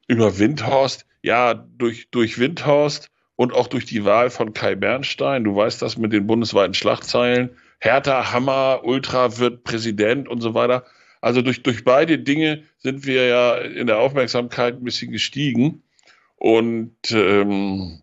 Über 0.06 0.38
Windhorst, 0.38 1.06
ja, 1.22 1.54
durch, 1.54 2.10
durch 2.10 2.38
Windhorst 2.38 3.10
und 3.38 3.52
auch 3.52 3.68
durch 3.68 3.84
die 3.84 4.04
Wahl 4.04 4.30
von 4.30 4.52
Kai 4.52 4.74
Bernstein. 4.74 5.44
Du 5.44 5.54
weißt 5.54 5.80
das 5.80 5.96
mit 5.96 6.12
den 6.12 6.26
bundesweiten 6.26 6.74
Schlagzeilen. 6.74 7.50
Hertha, 7.78 8.32
Hammer, 8.32 8.80
Ultra 8.82 9.38
wird 9.38 9.62
Präsident 9.62 10.28
und 10.28 10.40
so 10.40 10.54
weiter. 10.54 10.84
Also 11.20 11.40
durch, 11.40 11.62
durch 11.62 11.84
beide 11.84 12.18
Dinge 12.18 12.64
sind 12.78 13.06
wir 13.06 13.28
ja 13.28 13.56
in 13.58 13.86
der 13.86 14.00
Aufmerksamkeit 14.00 14.74
ein 14.74 14.82
bisschen 14.82 15.12
gestiegen. 15.12 15.84
Und 16.34 16.96
ähm, 17.12 18.02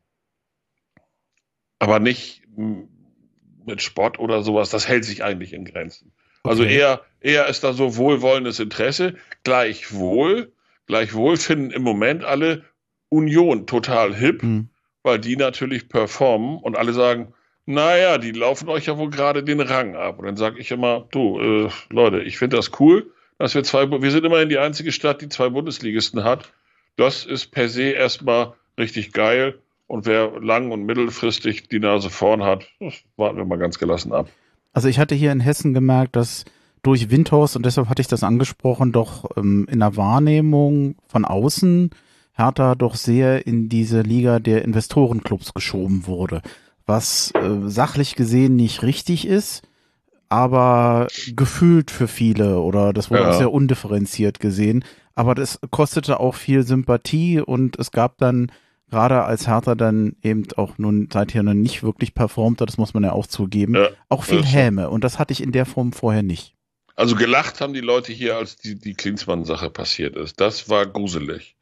aber 1.80 2.00
nicht 2.00 2.44
mit 3.66 3.82
Sport 3.82 4.20
oder 4.20 4.42
sowas, 4.42 4.70
das 4.70 4.88
hält 4.88 5.04
sich 5.04 5.22
eigentlich 5.22 5.52
in 5.52 5.66
Grenzen. 5.66 6.14
Also 6.44 6.64
okay. 6.64 6.72
Also 6.72 6.80
eher, 6.80 7.02
eher 7.20 7.48
ist 7.48 7.66
da 7.66 7.74
so 7.74 7.98
wohlwollendes 7.98 8.62
Interesse. 8.62 9.16
Gleichwohl, 9.44 10.54
gleichwohl 10.86 11.36
finden 11.36 11.72
im 11.72 11.82
Moment 11.82 12.24
alle 12.24 12.64
Union 13.10 13.68
total 13.68 14.16
hip. 14.16 14.42
Mhm 14.42 14.70
weil 15.06 15.20
die 15.20 15.38
natürlich 15.38 15.88
performen 15.88 16.58
und 16.58 16.76
alle 16.76 16.92
sagen, 16.92 17.34
naja, 17.68 18.18
die 18.18 18.32
laufen 18.32 18.68
euch 18.70 18.88
ja 18.88 18.98
wohl 18.98 19.12
gerade 19.12 19.44
den 19.44 19.62
Rang 19.62 19.96
ab. 19.96 20.18
Und 20.18 20.26
dann 20.26 20.36
sage 20.36 20.60
ich 20.60 20.72
immer, 20.72 21.06
du, 21.12 21.40
äh, 21.40 21.70
Leute, 21.92 22.22
ich 22.22 22.40
finde 22.40 22.58
das 22.58 22.72
cool, 22.80 23.12
dass 23.38 23.54
wir 23.54 23.64
zwei, 23.64 23.90
wir 23.90 24.12
sind 24.12 24.26
immerhin 24.26 24.50
die 24.50 24.58
einzige 24.58 24.92
Stadt, 24.92 25.22
die 25.22 25.30
zwei 25.30 25.50
Bundesligisten 25.50 26.24
hat. 26.24 26.52
Das 26.98 27.24
ist 27.24 27.52
per 27.52 27.70
se 27.70 27.92
erstmal 27.92 28.54
richtig 28.80 29.14
geil. 29.14 29.60
Und 29.86 30.08
wer 30.08 30.40
lang- 30.42 30.72
und 30.72 30.86
mittelfristig 30.86 31.68
die 31.68 31.80
Nase 31.80 32.10
vorn 32.10 32.44
hat, 32.44 32.66
warten 33.16 33.38
wir 33.38 33.46
mal 33.46 33.60
ganz 33.60 33.78
gelassen 33.78 34.12
ab. 34.12 34.28
Also 34.74 34.88
ich 34.88 34.98
hatte 34.98 35.14
hier 35.14 35.32
in 35.32 35.40
Hessen 35.40 35.76
gemerkt, 35.76 36.16
dass 36.16 36.46
durch 36.82 37.12
Windhaus, 37.12 37.56
und 37.56 37.64
deshalb 37.64 37.90
hatte 37.90 38.02
ich 38.02 38.08
das 38.08 38.24
angesprochen, 38.24 38.92
doch 38.92 39.38
ähm, 39.38 39.68
in 39.70 39.82
der 39.82 39.96
Wahrnehmung 39.98 40.96
von 41.08 41.26
außen 41.26 41.92
Hertha 42.36 42.76
doch 42.76 42.96
sehr 42.96 43.48
in 43.48 43.70
diese 43.70 44.02
Liga 44.02 44.40
der 44.40 44.64
Investorenclubs 44.64 45.54
geschoben 45.54 46.06
wurde, 46.06 46.42
was 46.86 47.32
äh, 47.34 47.70
sachlich 47.70 48.16
gesehen 48.16 48.56
nicht 48.56 48.84
richtig 48.84 49.26
ist, 49.26 49.64
aber 50.28 51.08
gefühlt 51.36 51.92
für 51.92 52.08
viele 52.08 52.60
oder 52.60 52.92
das 52.92 53.10
wurde 53.10 53.24
ja. 53.24 53.30
auch 53.30 53.38
sehr 53.38 53.54
undifferenziert 53.54 54.40
gesehen. 54.40 54.84
Aber 55.16 55.34
das 55.34 55.60
kostete 55.72 56.20
auch 56.20 56.36
viel 56.36 56.64
Sympathie 56.64 57.40
und 57.40 57.80
es 57.80 57.92
gab 57.92 58.18
dann 58.18 58.52
gerade 58.90 59.24
als 59.24 59.48
Hertha 59.48 59.76
dann 59.76 60.18
eben 60.22 60.46
auch 60.58 60.78
nun 60.78 61.08
seither 61.12 61.42
noch 61.42 61.54
nicht 61.54 61.84
wirklich 61.84 62.14
performt 62.14 62.60
hat, 62.60 62.68
das 62.68 62.78
muss 62.78 62.94
man 62.94 63.04
ja 63.04 63.14
auch 63.14 63.28
zugeben, 63.28 63.76
ja, 63.76 63.90
auch 64.10 64.24
viel 64.24 64.44
Häme 64.44 64.90
und 64.90 65.04
das 65.04 65.20
hatte 65.20 65.32
ich 65.32 65.42
in 65.42 65.54
der 65.54 65.66
Form 65.66 65.94
vorher 65.94 66.22
nicht. 66.22 66.54
Also 66.96 67.16
gelacht 67.16 67.60
haben 67.60 67.74
die 67.74 67.82
Leute 67.82 68.14
hier, 68.14 68.38
als 68.38 68.56
die, 68.56 68.76
die 68.80 68.94
Klinsmann-Sache 68.94 69.70
passiert 69.70 70.16
ist. 70.16 70.40
Das 70.40 70.70
war 70.70 70.86
gruselig. 70.86 71.55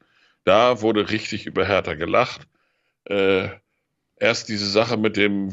Da 0.44 0.82
wurde 0.82 1.10
richtig 1.10 1.46
über 1.46 1.66
Hertha 1.66 1.94
gelacht. 1.94 2.48
Äh, 3.06 3.50
erst 4.18 4.50
diese 4.50 4.70
Sache 4.70 4.98
mit 4.98 5.18
dem 5.18 5.50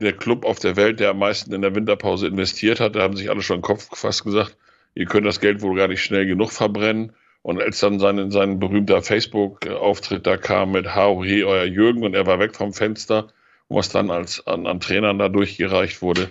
der 0.00 0.12
Club 0.12 0.44
auf 0.44 0.58
der 0.58 0.76
Welt, 0.76 1.00
der 1.00 1.10
am 1.10 1.18
meisten 1.18 1.52
in 1.52 1.62
der 1.62 1.74
Winterpause 1.74 2.26
investiert 2.26 2.80
hat, 2.80 2.96
da 2.96 3.02
haben 3.02 3.16
sich 3.16 3.30
alle 3.30 3.42
schon 3.42 3.58
den 3.58 3.62
Kopf 3.62 3.88
gefasst 3.88 4.24
gesagt, 4.24 4.56
ihr 4.94 5.06
könnt 5.06 5.26
das 5.26 5.40
Geld 5.40 5.62
wohl 5.62 5.76
gar 5.76 5.88
nicht 5.88 6.02
schnell 6.02 6.26
genug 6.26 6.52
verbrennen. 6.52 7.12
Und 7.42 7.60
als 7.60 7.78
dann 7.80 7.98
sein, 7.98 8.30
sein 8.30 8.58
berühmter 8.58 9.02
Facebook-Auftritt 9.02 10.26
da 10.26 10.38
kam 10.38 10.72
mit 10.72 10.94
Hau, 10.94 11.22
he, 11.22 11.44
euer 11.44 11.64
Jürgen 11.64 12.02
und 12.02 12.14
er 12.14 12.26
war 12.26 12.38
weg 12.38 12.54
vom 12.54 12.72
Fenster, 12.72 13.28
was 13.68 13.90
dann 13.90 14.10
als 14.10 14.46
an, 14.46 14.66
an 14.66 14.80
Trainern 14.80 15.18
da 15.18 15.28
durchgereicht 15.28 16.00
wurde, 16.00 16.30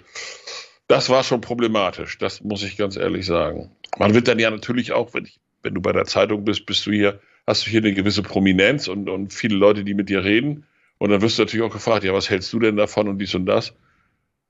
das 0.87 1.09
war 1.09 1.23
schon 1.23 1.41
problematisch, 1.41 2.17
das 2.17 2.41
muss 2.41 2.63
ich 2.63 2.77
ganz 2.77 2.97
ehrlich 2.97 3.25
sagen. 3.25 3.71
Man 3.97 4.13
wird 4.13 4.27
dann 4.27 4.39
ja 4.39 4.49
natürlich 4.49 4.91
auch, 4.91 5.13
wenn, 5.13 5.25
ich, 5.25 5.39
wenn 5.61 5.75
du 5.75 5.81
bei 5.81 5.91
der 5.91 6.05
Zeitung 6.05 6.45
bist, 6.45 6.65
bist 6.65 6.85
du 6.85 6.91
hier 6.91 7.19
hast 7.47 7.65
du 7.65 7.69
hier 7.69 7.81
eine 7.81 7.93
gewisse 7.93 8.23
Prominenz 8.23 8.87
und, 8.87 9.09
und 9.09 9.33
viele 9.33 9.55
Leute, 9.55 9.83
die 9.83 9.93
mit 9.93 10.09
dir 10.09 10.23
reden. 10.23 10.65
Und 10.97 11.09
dann 11.09 11.21
wirst 11.21 11.37
du 11.37 11.43
natürlich 11.43 11.65
auch 11.65 11.73
gefragt, 11.73 12.03
ja, 12.03 12.13
was 12.13 12.29
hältst 12.29 12.51
du 12.53 12.59
denn 12.59 12.77
davon 12.77 13.07
und 13.07 13.19
dies 13.19 13.35
und 13.35 13.45
das? 13.45 13.73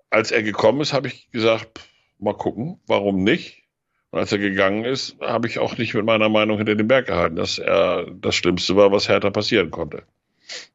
Als 0.09 0.31
er 0.31 0.43
gekommen 0.43 0.81
ist, 0.81 0.93
habe 0.93 1.07
ich 1.07 1.31
gesagt, 1.31 1.79
pff, 1.79 1.87
mal 2.19 2.35
gucken, 2.35 2.79
warum 2.85 3.23
nicht? 3.23 3.63
Und 4.11 4.19
als 4.19 4.31
er 4.31 4.37
gegangen 4.37 4.85
ist, 4.85 5.17
habe 5.21 5.47
ich 5.47 5.57
auch 5.57 5.77
nicht 5.77 5.95
mit 5.95 6.05
meiner 6.05 6.29
Meinung 6.29 6.57
hinter 6.57 6.75
den 6.75 6.87
Berg 6.87 7.07
gehalten, 7.07 7.35
dass 7.35 7.57
er 7.57 8.05
das 8.11 8.35
Schlimmste 8.35 8.75
war, 8.75 8.91
was 8.91 9.09
Hertha 9.09 9.31
passieren 9.31 9.71
konnte. 9.71 10.03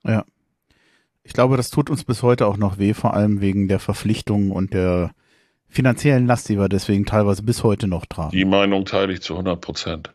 Ja. 0.03 0.25
Ich 1.23 1.35
glaube, 1.35 1.57
das 1.57 1.71
tut 1.71 1.91
uns 1.91 2.03
bis 2.03 2.23
heute 2.23 2.47
auch 2.47 2.57
noch 2.57 2.79
weh, 2.79 2.95
vor 2.95 3.15
allem 3.15 3.41
wegen 3.41 3.69
der 3.69 3.79
Verpflichtungen 3.79 4.51
und 4.51 4.75
der 4.75 5.13
finanziellen 5.69 6.27
Last, 6.27 6.49
die 6.49 6.59
wir 6.59 6.69
deswegen 6.69 7.07
teilweise 7.07 7.43
bis 7.43 7.63
heute 7.63 7.87
noch 7.87 8.07
tragen. 8.07 8.31
Die 8.33 8.45
Meinung 8.45 8.87
teile 8.87 9.13
ich 9.13 9.21
zu 9.21 9.35
100 9.35 9.61
Prozent. 9.61 10.15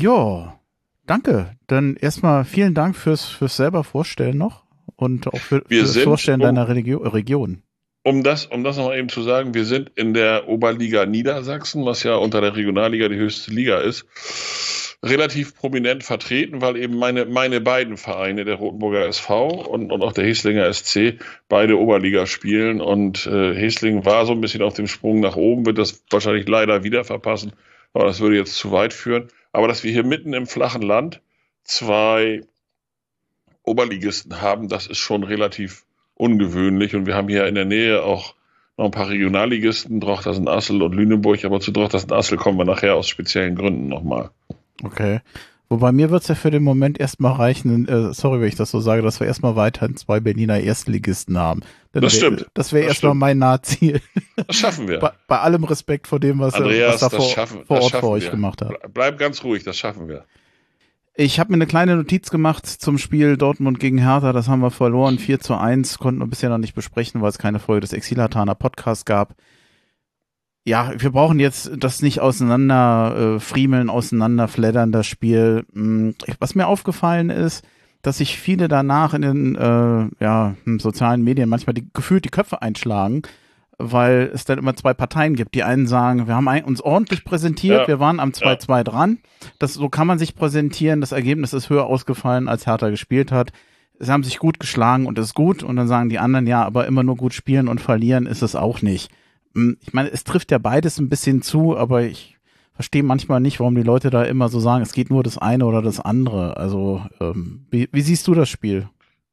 Ja, 0.00 0.60
danke. 1.06 1.56
Dann 1.66 1.96
erstmal 1.96 2.44
vielen 2.44 2.74
Dank 2.74 2.96
fürs, 2.96 3.24
fürs 3.24 3.56
selber 3.56 3.82
Vorstellen 3.82 4.38
noch 4.38 4.64
und 4.94 5.26
auch 5.26 5.40
für, 5.40 5.62
wir 5.68 5.80
fürs 5.80 5.98
Vorstellen 5.98 6.40
um, 6.40 6.46
deiner 6.46 6.68
Regio 6.68 6.98
Region. 6.98 7.62
Um 8.04 8.22
das, 8.22 8.46
um 8.46 8.62
das 8.62 8.76
nochmal 8.76 8.98
eben 8.98 9.08
zu 9.08 9.22
sagen, 9.22 9.54
wir 9.54 9.64
sind 9.64 9.90
in 9.96 10.14
der 10.14 10.48
Oberliga 10.48 11.04
Niedersachsen, 11.04 11.84
was 11.84 12.04
ja 12.04 12.14
unter 12.14 12.40
der 12.40 12.54
Regionalliga 12.54 13.08
die 13.08 13.16
höchste 13.16 13.50
Liga 13.50 13.78
ist, 13.78 14.06
relativ 15.04 15.56
prominent 15.56 16.04
vertreten, 16.04 16.60
weil 16.60 16.76
eben 16.76 16.96
meine, 16.96 17.26
meine 17.26 17.60
beiden 17.60 17.96
Vereine, 17.96 18.44
der 18.44 18.54
Rotenburger 18.54 19.04
SV 19.06 19.48
und, 19.48 19.90
und 19.90 20.02
auch 20.02 20.12
der 20.12 20.24
Heslinger 20.24 20.72
SC, 20.72 21.18
beide 21.48 21.76
Oberliga 21.76 22.26
spielen 22.26 22.80
und 22.80 23.26
äh, 23.26 23.52
Hesling 23.52 24.04
war 24.04 24.26
so 24.26 24.32
ein 24.32 24.40
bisschen 24.40 24.62
auf 24.62 24.74
dem 24.74 24.86
Sprung 24.86 25.18
nach 25.18 25.34
oben, 25.34 25.66
wird 25.66 25.78
das 25.78 26.04
wahrscheinlich 26.10 26.46
leider 26.46 26.84
wieder 26.84 27.02
verpassen, 27.02 27.52
aber 27.92 28.04
das 28.04 28.20
würde 28.20 28.36
jetzt 28.36 28.54
zu 28.54 28.70
weit 28.70 28.92
führen. 28.92 29.28
Aber 29.52 29.68
dass 29.68 29.84
wir 29.84 29.92
hier 29.92 30.04
mitten 30.04 30.34
im 30.34 30.46
flachen 30.46 30.82
Land 30.82 31.20
zwei 31.64 32.42
Oberligisten 33.62 34.40
haben, 34.40 34.68
das 34.68 34.86
ist 34.86 34.98
schon 34.98 35.24
relativ 35.24 35.84
ungewöhnlich. 36.14 36.94
Und 36.94 37.06
wir 37.06 37.14
haben 37.14 37.28
hier 37.28 37.46
in 37.46 37.54
der 37.54 37.64
Nähe 37.64 38.02
auch 38.02 38.34
noch 38.76 38.86
ein 38.86 38.90
paar 38.90 39.08
Regionalligisten, 39.08 40.00
Drochtersen 40.00 40.48
Assel 40.48 40.82
und 40.82 40.94
Lüneburg, 40.94 41.44
aber 41.44 41.60
zu 41.60 41.72
Drochtersen 41.72 42.12
Assel 42.12 42.38
kommen 42.38 42.58
wir 42.58 42.64
nachher 42.64 42.94
aus 42.94 43.08
speziellen 43.08 43.56
Gründen 43.56 43.88
nochmal. 43.88 44.30
Okay. 44.82 45.20
Wobei 45.70 45.92
mir 45.92 46.08
wird 46.08 46.22
es 46.22 46.28
ja 46.28 46.34
für 46.34 46.50
den 46.50 46.62
Moment 46.62 46.98
erstmal 46.98 47.32
reichen, 47.32 47.86
äh, 47.86 48.14
sorry, 48.14 48.40
wenn 48.40 48.48
ich 48.48 48.54
das 48.54 48.70
so 48.70 48.80
sage, 48.80 49.02
dass 49.02 49.20
wir 49.20 49.26
erstmal 49.26 49.54
weiterhin 49.54 49.96
zwei 49.96 50.18
Berliner 50.18 50.58
Erstligisten 50.58 51.36
haben. 51.36 51.60
Dann 51.92 52.02
das 52.02 52.14
wär, 52.14 52.20
stimmt. 52.20 52.46
Das 52.54 52.72
wäre 52.72 52.86
erstmal 52.86 53.14
mein 53.14 53.38
Nahziel. 53.38 54.00
Das 54.34 54.56
schaffen 54.56 54.88
wir. 54.88 54.98
Bei, 55.00 55.12
bei, 55.26 55.40
allem 55.40 55.64
Respekt 55.64 56.06
vor 56.06 56.20
dem, 56.20 56.38
was, 56.38 56.54
Andreas, 56.54 57.02
was 57.02 57.10
da 57.10 57.16
vor, 57.16 57.28
schaffen, 57.28 57.64
vor 57.66 57.82
Ort 57.82 57.96
für 57.96 58.08
euch 58.08 58.24
wir. 58.24 58.30
gemacht 58.30 58.62
hat. 58.62 58.72
Bleib 58.94 59.18
ganz 59.18 59.44
ruhig, 59.44 59.62
das 59.62 59.76
schaffen 59.76 60.08
wir. 60.08 60.24
Ich 61.14 61.40
habe 61.40 61.50
mir 61.50 61.56
eine 61.56 61.66
kleine 61.66 61.96
Notiz 61.96 62.30
gemacht 62.30 62.64
zum 62.64 62.96
Spiel 62.96 63.36
Dortmund 63.36 63.80
gegen 63.80 63.98
Hertha. 63.98 64.32
Das 64.32 64.48
haben 64.48 64.60
wir 64.60 64.70
verloren. 64.70 65.18
4 65.18 65.40
zu 65.40 65.54
1. 65.56 65.98
Konnten 65.98 66.20
wir 66.20 66.28
bisher 66.28 66.48
noch 66.48 66.58
nicht 66.58 66.76
besprechen, 66.76 67.20
weil 67.20 67.30
es 67.30 67.38
keine 67.38 67.58
Folge 67.58 67.80
des 67.80 67.92
Exilhataner 67.92 68.54
Podcast 68.54 69.04
gab. 69.04 69.34
Ja, 70.68 70.92
wir 70.98 71.10
brauchen 71.10 71.40
jetzt 71.40 71.70
das 71.78 72.02
nicht 72.02 72.20
auseinander 72.20 73.36
äh, 73.36 73.40
friemeln, 73.40 73.88
auseinander 73.88 74.48
fleddern, 74.48 74.92
das 74.92 75.06
Spiel. 75.06 75.64
Hm, 75.72 76.14
Was 76.40 76.54
mir 76.54 76.66
aufgefallen 76.66 77.30
ist, 77.30 77.64
dass 78.02 78.18
sich 78.18 78.38
viele 78.38 78.68
danach 78.68 79.14
in 79.14 79.22
den 79.22 79.54
äh, 79.56 80.08
ja, 80.22 80.54
sozialen 80.78 81.22
Medien 81.24 81.48
manchmal 81.48 81.74
die, 81.74 81.88
gefühlt 81.92 82.24
die 82.24 82.30
Köpfe 82.30 82.60
einschlagen, 82.62 83.22
weil 83.78 84.30
es 84.34 84.44
dann 84.44 84.58
immer 84.58 84.76
zwei 84.76 84.92
Parteien 84.94 85.34
gibt. 85.36 85.54
Die 85.54 85.62
einen 85.64 85.86
sagen, 85.86 86.26
wir 86.26 86.34
haben 86.36 86.48
ein, 86.48 86.64
uns 86.64 86.80
ordentlich 86.80 87.24
präsentiert, 87.24 87.80
Ja. 87.82 87.88
wir 87.88 87.98
waren 88.00 88.20
am 88.20 88.30
2-2 88.30 88.82
dran. 88.84 89.18
Das, 89.58 89.74
so 89.74 89.88
kann 89.88 90.06
man 90.06 90.18
sich 90.18 90.34
präsentieren. 90.34 91.00
Das 91.00 91.12
Ergebnis 91.12 91.52
ist 91.54 91.70
höher 91.70 91.86
ausgefallen, 91.86 92.46
als 92.48 92.66
Hertha 92.66 92.90
gespielt 92.90 93.32
hat. 93.32 93.52
Sie 94.00 94.12
haben 94.12 94.22
sich 94.22 94.38
gut 94.38 94.60
geschlagen 94.60 95.06
und 95.06 95.18
ist 95.18 95.34
gut. 95.34 95.62
Und 95.62 95.76
dann 95.76 95.88
sagen 95.88 96.08
die 96.08 96.18
anderen, 96.18 96.46
ja, 96.46 96.62
aber 96.64 96.86
immer 96.86 97.02
nur 97.02 97.16
gut 97.16 97.34
spielen 97.34 97.68
und 97.68 97.80
verlieren 97.80 98.26
ist 98.26 98.42
es 98.42 98.54
auch 98.54 98.82
nicht. 98.82 99.10
Hm, 99.58 99.76
Ich 99.80 99.92
meine, 99.92 100.10
es 100.12 100.22
trifft 100.24 100.52
ja 100.52 100.58
beides 100.58 100.98
ein 100.98 101.08
bisschen 101.08 101.42
zu, 101.42 101.76
aber 101.76 102.02
ich 102.02 102.36
verstehe 102.74 103.02
manchmal 103.02 103.40
nicht, 103.40 103.58
warum 103.58 103.74
die 103.74 103.82
Leute 103.82 104.08
da 104.08 104.22
immer 104.22 104.48
so 104.48 104.60
sagen, 104.60 104.82
es 104.82 104.92
geht 104.92 105.10
nur 105.10 105.24
das 105.24 105.36
eine 105.36 105.66
oder 105.66 105.82
das 105.82 105.98
andere. 105.98 106.56
Also, 106.56 107.04
ähm, 107.20 107.66
wie, 107.70 107.88
wie 107.90 108.00
siehst 108.02 108.28
du 108.28 108.34
das 108.34 108.48
Spiel? 108.48 108.88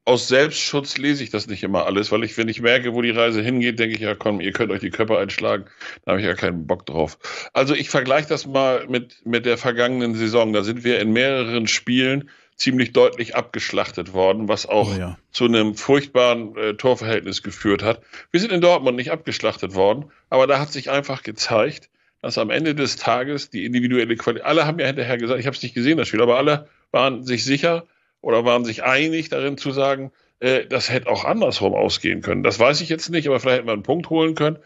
Aus 0.08 0.28
Selbstschutz 0.28 0.98
lese 0.98 1.24
ich 1.24 1.32
das 1.32 1.48
nicht 1.48 1.64
immer 1.64 1.86
alles, 1.88 2.12
weil 2.12 2.24
ich, 2.24 2.38
wenn 2.38 2.48
ich 2.48 2.62
merke, 2.62 2.94
wo 2.94 3.02
die 3.02 3.10
Reise 3.12 3.42
hingeht, 3.42 3.80
denke 3.80 3.96
ich, 3.96 4.02
ja 4.02 4.14
komm, 4.14 4.40
ihr 4.40 4.52
könnt 4.52 4.72
euch 4.72 4.80
die 4.82 4.92
Köpfe 4.92 5.18
einschlagen, 5.18 5.66
da 6.04 6.12
habe 6.12 6.22
ich 6.22 6.28
ja 6.28 6.36
keinen 6.36 6.68
Bock 6.68 6.86
drauf. 6.86 7.18
Also 7.54 7.74
ich 7.74 7.90
vergleiche 7.90 8.28
das 8.30 8.46
mal 8.46 8.88
mit, 8.88 9.26
mit 9.26 9.46
der 9.48 9.58
vergangenen 9.58 10.14
Saison. 10.14 10.54
Da 10.54 10.64
sind 10.64 10.84
wir 10.84 11.00
in 11.00 11.12
mehreren 11.12 11.68
Spielen 11.68 12.30
ziemlich 12.56 12.94
deutlich 12.94 13.36
abgeschlachtet 13.36 14.14
worden, 14.14 14.48
was 14.48 14.66
auch 14.66 14.96
Oh 14.96 15.00
ja. 15.00 15.18
zu 15.32 15.46
einem 15.46 15.76
furchtbaren 15.76 16.56
äh, 16.56 16.74
Torverhältnis 16.76 17.44
geführt 17.44 17.84
hat. 17.84 18.02
Wir 18.32 18.40
sind 18.40 18.52
in 18.52 18.62
Dortmund 18.62 18.96
nicht 18.98 19.12
abgeschlachtet 19.12 19.76
worden, 19.76 20.06
aber 20.30 20.48
da 20.48 20.60
hat 20.60 20.72
sich 20.72 20.90
einfach 20.90 21.22
gezeigt, 21.24 21.90
dass 22.22 22.38
am 22.38 22.50
Ende 22.50 22.74
des 22.74 22.96
Tages 22.96 23.50
die 23.50 23.66
individuelle 23.66 24.16
Qualität, 24.16 24.46
alle 24.46 24.66
haben 24.66 24.80
ja 24.80 24.88
hinterher 24.88 25.18
gesagt, 25.18 25.40
ich 25.40 25.46
habe 25.48 25.56
es 25.56 25.62
nicht 25.64 25.76
gesehen, 25.76 25.98
das 25.98 26.08
Spiel, 26.08 26.22
aber 26.22 26.38
alle 26.38 26.68
waren 26.92 27.24
sich 27.24 27.44
sicher 27.44 27.86
oder 28.22 28.46
waren 28.46 28.66
sich 28.66 28.84
einig 28.84 29.30
darin 29.30 29.58
zu 29.58 29.72
sagen, 29.72 30.12
äh, 30.40 30.66
das 30.66 30.90
hätte 30.90 31.10
auch 31.10 31.26
andersrum 31.26 31.74
ausgehen 31.74 32.22
können. 32.22 32.42
Das 32.42 32.58
weiß 32.58 32.82
ich 32.82 32.90
jetzt 32.90 33.10
nicht, 33.10 33.28
aber 33.28 33.40
vielleicht 33.40 33.58
hätten 33.60 33.68
wir 33.68 33.74
einen 33.74 33.84
Punkt 33.84 34.10
holen 34.10 34.34
können. 34.34 34.58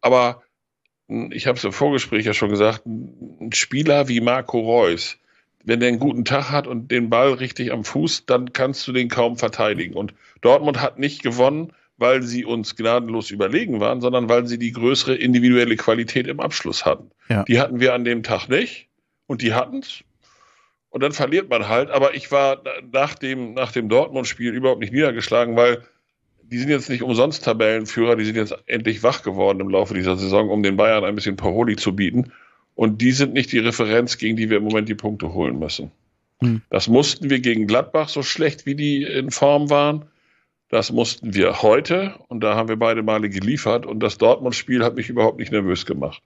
Aber 0.00 0.42
mh, 1.08 1.34
ich 1.34 1.46
habe 1.46 1.56
es 1.56 1.64
im 1.64 1.72
Vorgespräch 1.72 2.26
ja 2.26 2.34
schon 2.34 2.50
gesagt, 2.50 2.84
ein 2.86 3.50
Spieler 3.54 4.08
wie 4.08 4.20
Marco 4.20 4.58
Reus, 4.58 5.16
wenn 5.66 5.80
der 5.80 5.90
einen 5.90 5.98
guten 5.98 6.24
Tag 6.24 6.50
hat 6.50 6.66
und 6.66 6.90
den 6.90 7.10
Ball 7.10 7.32
richtig 7.34 7.72
am 7.72 7.84
Fuß, 7.84 8.24
dann 8.26 8.52
kannst 8.52 8.86
du 8.86 8.92
den 8.92 9.08
kaum 9.08 9.36
verteidigen. 9.36 9.94
Und 9.94 10.14
Dortmund 10.40 10.80
hat 10.80 10.98
nicht 10.98 11.22
gewonnen, 11.22 11.72
weil 11.98 12.22
sie 12.22 12.44
uns 12.44 12.76
gnadenlos 12.76 13.30
überlegen 13.30 13.80
waren, 13.80 14.00
sondern 14.00 14.28
weil 14.28 14.46
sie 14.46 14.58
die 14.58 14.72
größere 14.72 15.16
individuelle 15.16 15.76
Qualität 15.76 16.28
im 16.28 16.40
Abschluss 16.40 16.84
hatten. 16.84 17.10
Ja. 17.28 17.42
Die 17.44 17.58
hatten 17.58 17.80
wir 17.80 17.94
an 17.94 18.04
dem 18.04 18.22
Tag 18.22 18.48
nicht 18.48 18.88
und 19.26 19.42
die 19.42 19.54
hatten 19.54 19.80
es. 19.80 20.04
Und 20.90 21.02
dann 21.02 21.12
verliert 21.12 21.50
man 21.50 21.68
halt. 21.68 21.90
Aber 21.90 22.14
ich 22.14 22.30
war 22.30 22.62
nach 22.92 23.16
dem, 23.16 23.54
nach 23.54 23.72
dem 23.72 23.88
Dortmund-Spiel 23.88 24.54
überhaupt 24.54 24.80
nicht 24.80 24.92
niedergeschlagen, 24.92 25.56
weil 25.56 25.82
die 26.42 26.58
sind 26.58 26.68
jetzt 26.68 26.88
nicht 26.88 27.02
umsonst 27.02 27.44
Tabellenführer, 27.44 28.14
die 28.14 28.24
sind 28.24 28.36
jetzt 28.36 28.54
endlich 28.66 29.02
wach 29.02 29.22
geworden 29.22 29.58
im 29.60 29.68
Laufe 29.68 29.94
dieser 29.94 30.16
Saison, 30.16 30.48
um 30.48 30.62
den 30.62 30.76
Bayern 30.76 31.04
ein 31.04 31.16
bisschen 31.16 31.36
Paroli 31.36 31.74
zu 31.74 31.96
bieten. 31.96 32.32
Und 32.76 33.00
die 33.02 33.10
sind 33.12 33.32
nicht 33.32 33.50
die 33.50 33.58
Referenz, 33.58 34.16
gegen 34.18 34.36
die 34.36 34.48
wir 34.50 34.58
im 34.58 34.64
Moment 34.64 34.88
die 34.88 34.94
Punkte 34.94 35.32
holen 35.32 35.58
müssen. 35.58 35.90
Hm. 36.40 36.62
Das 36.70 36.86
mussten 36.88 37.28
wir 37.30 37.40
gegen 37.40 37.66
Gladbach, 37.66 38.08
so 38.08 38.22
schlecht 38.22 38.64
wie 38.66 38.74
die 38.76 39.02
in 39.02 39.30
Form 39.32 39.68
waren. 39.70 40.04
Das 40.68 40.92
mussten 40.92 41.34
wir 41.34 41.62
heute 41.62 42.14
und 42.28 42.40
da 42.40 42.54
haben 42.54 42.68
wir 42.68 42.76
beide 42.76 43.02
Male 43.02 43.28
geliefert. 43.30 43.86
Und 43.86 44.00
das 44.00 44.18
Dortmund-Spiel 44.18 44.84
hat 44.84 44.94
mich 44.94 45.08
überhaupt 45.08 45.38
nicht 45.38 45.50
nervös 45.52 45.84
gemacht. 45.86 46.22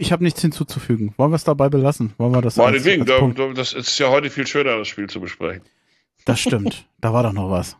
Ich 0.00 0.10
habe 0.10 0.24
nichts 0.24 0.40
hinzuzufügen. 0.40 1.14
Wollen 1.16 1.30
wir 1.30 1.36
es 1.36 1.44
dabei 1.44 1.68
belassen? 1.68 2.12
Wollen 2.18 2.32
wir 2.32 2.42
das 2.42 2.58
als- 2.58 2.66
Meinetwegen, 2.72 3.02
als 3.08 3.20
Punkt- 3.20 3.38
da, 3.38 3.52
das 3.52 3.72
ist 3.72 3.96
ja 4.00 4.08
heute 4.08 4.30
viel 4.30 4.44
schöner, 4.46 4.76
das 4.78 4.88
Spiel 4.88 5.08
zu 5.08 5.20
besprechen. 5.20 5.62
Das 6.24 6.40
stimmt. 6.40 6.88
da 7.00 7.12
war 7.12 7.22
doch 7.22 7.32
noch 7.32 7.50
was. 7.50 7.76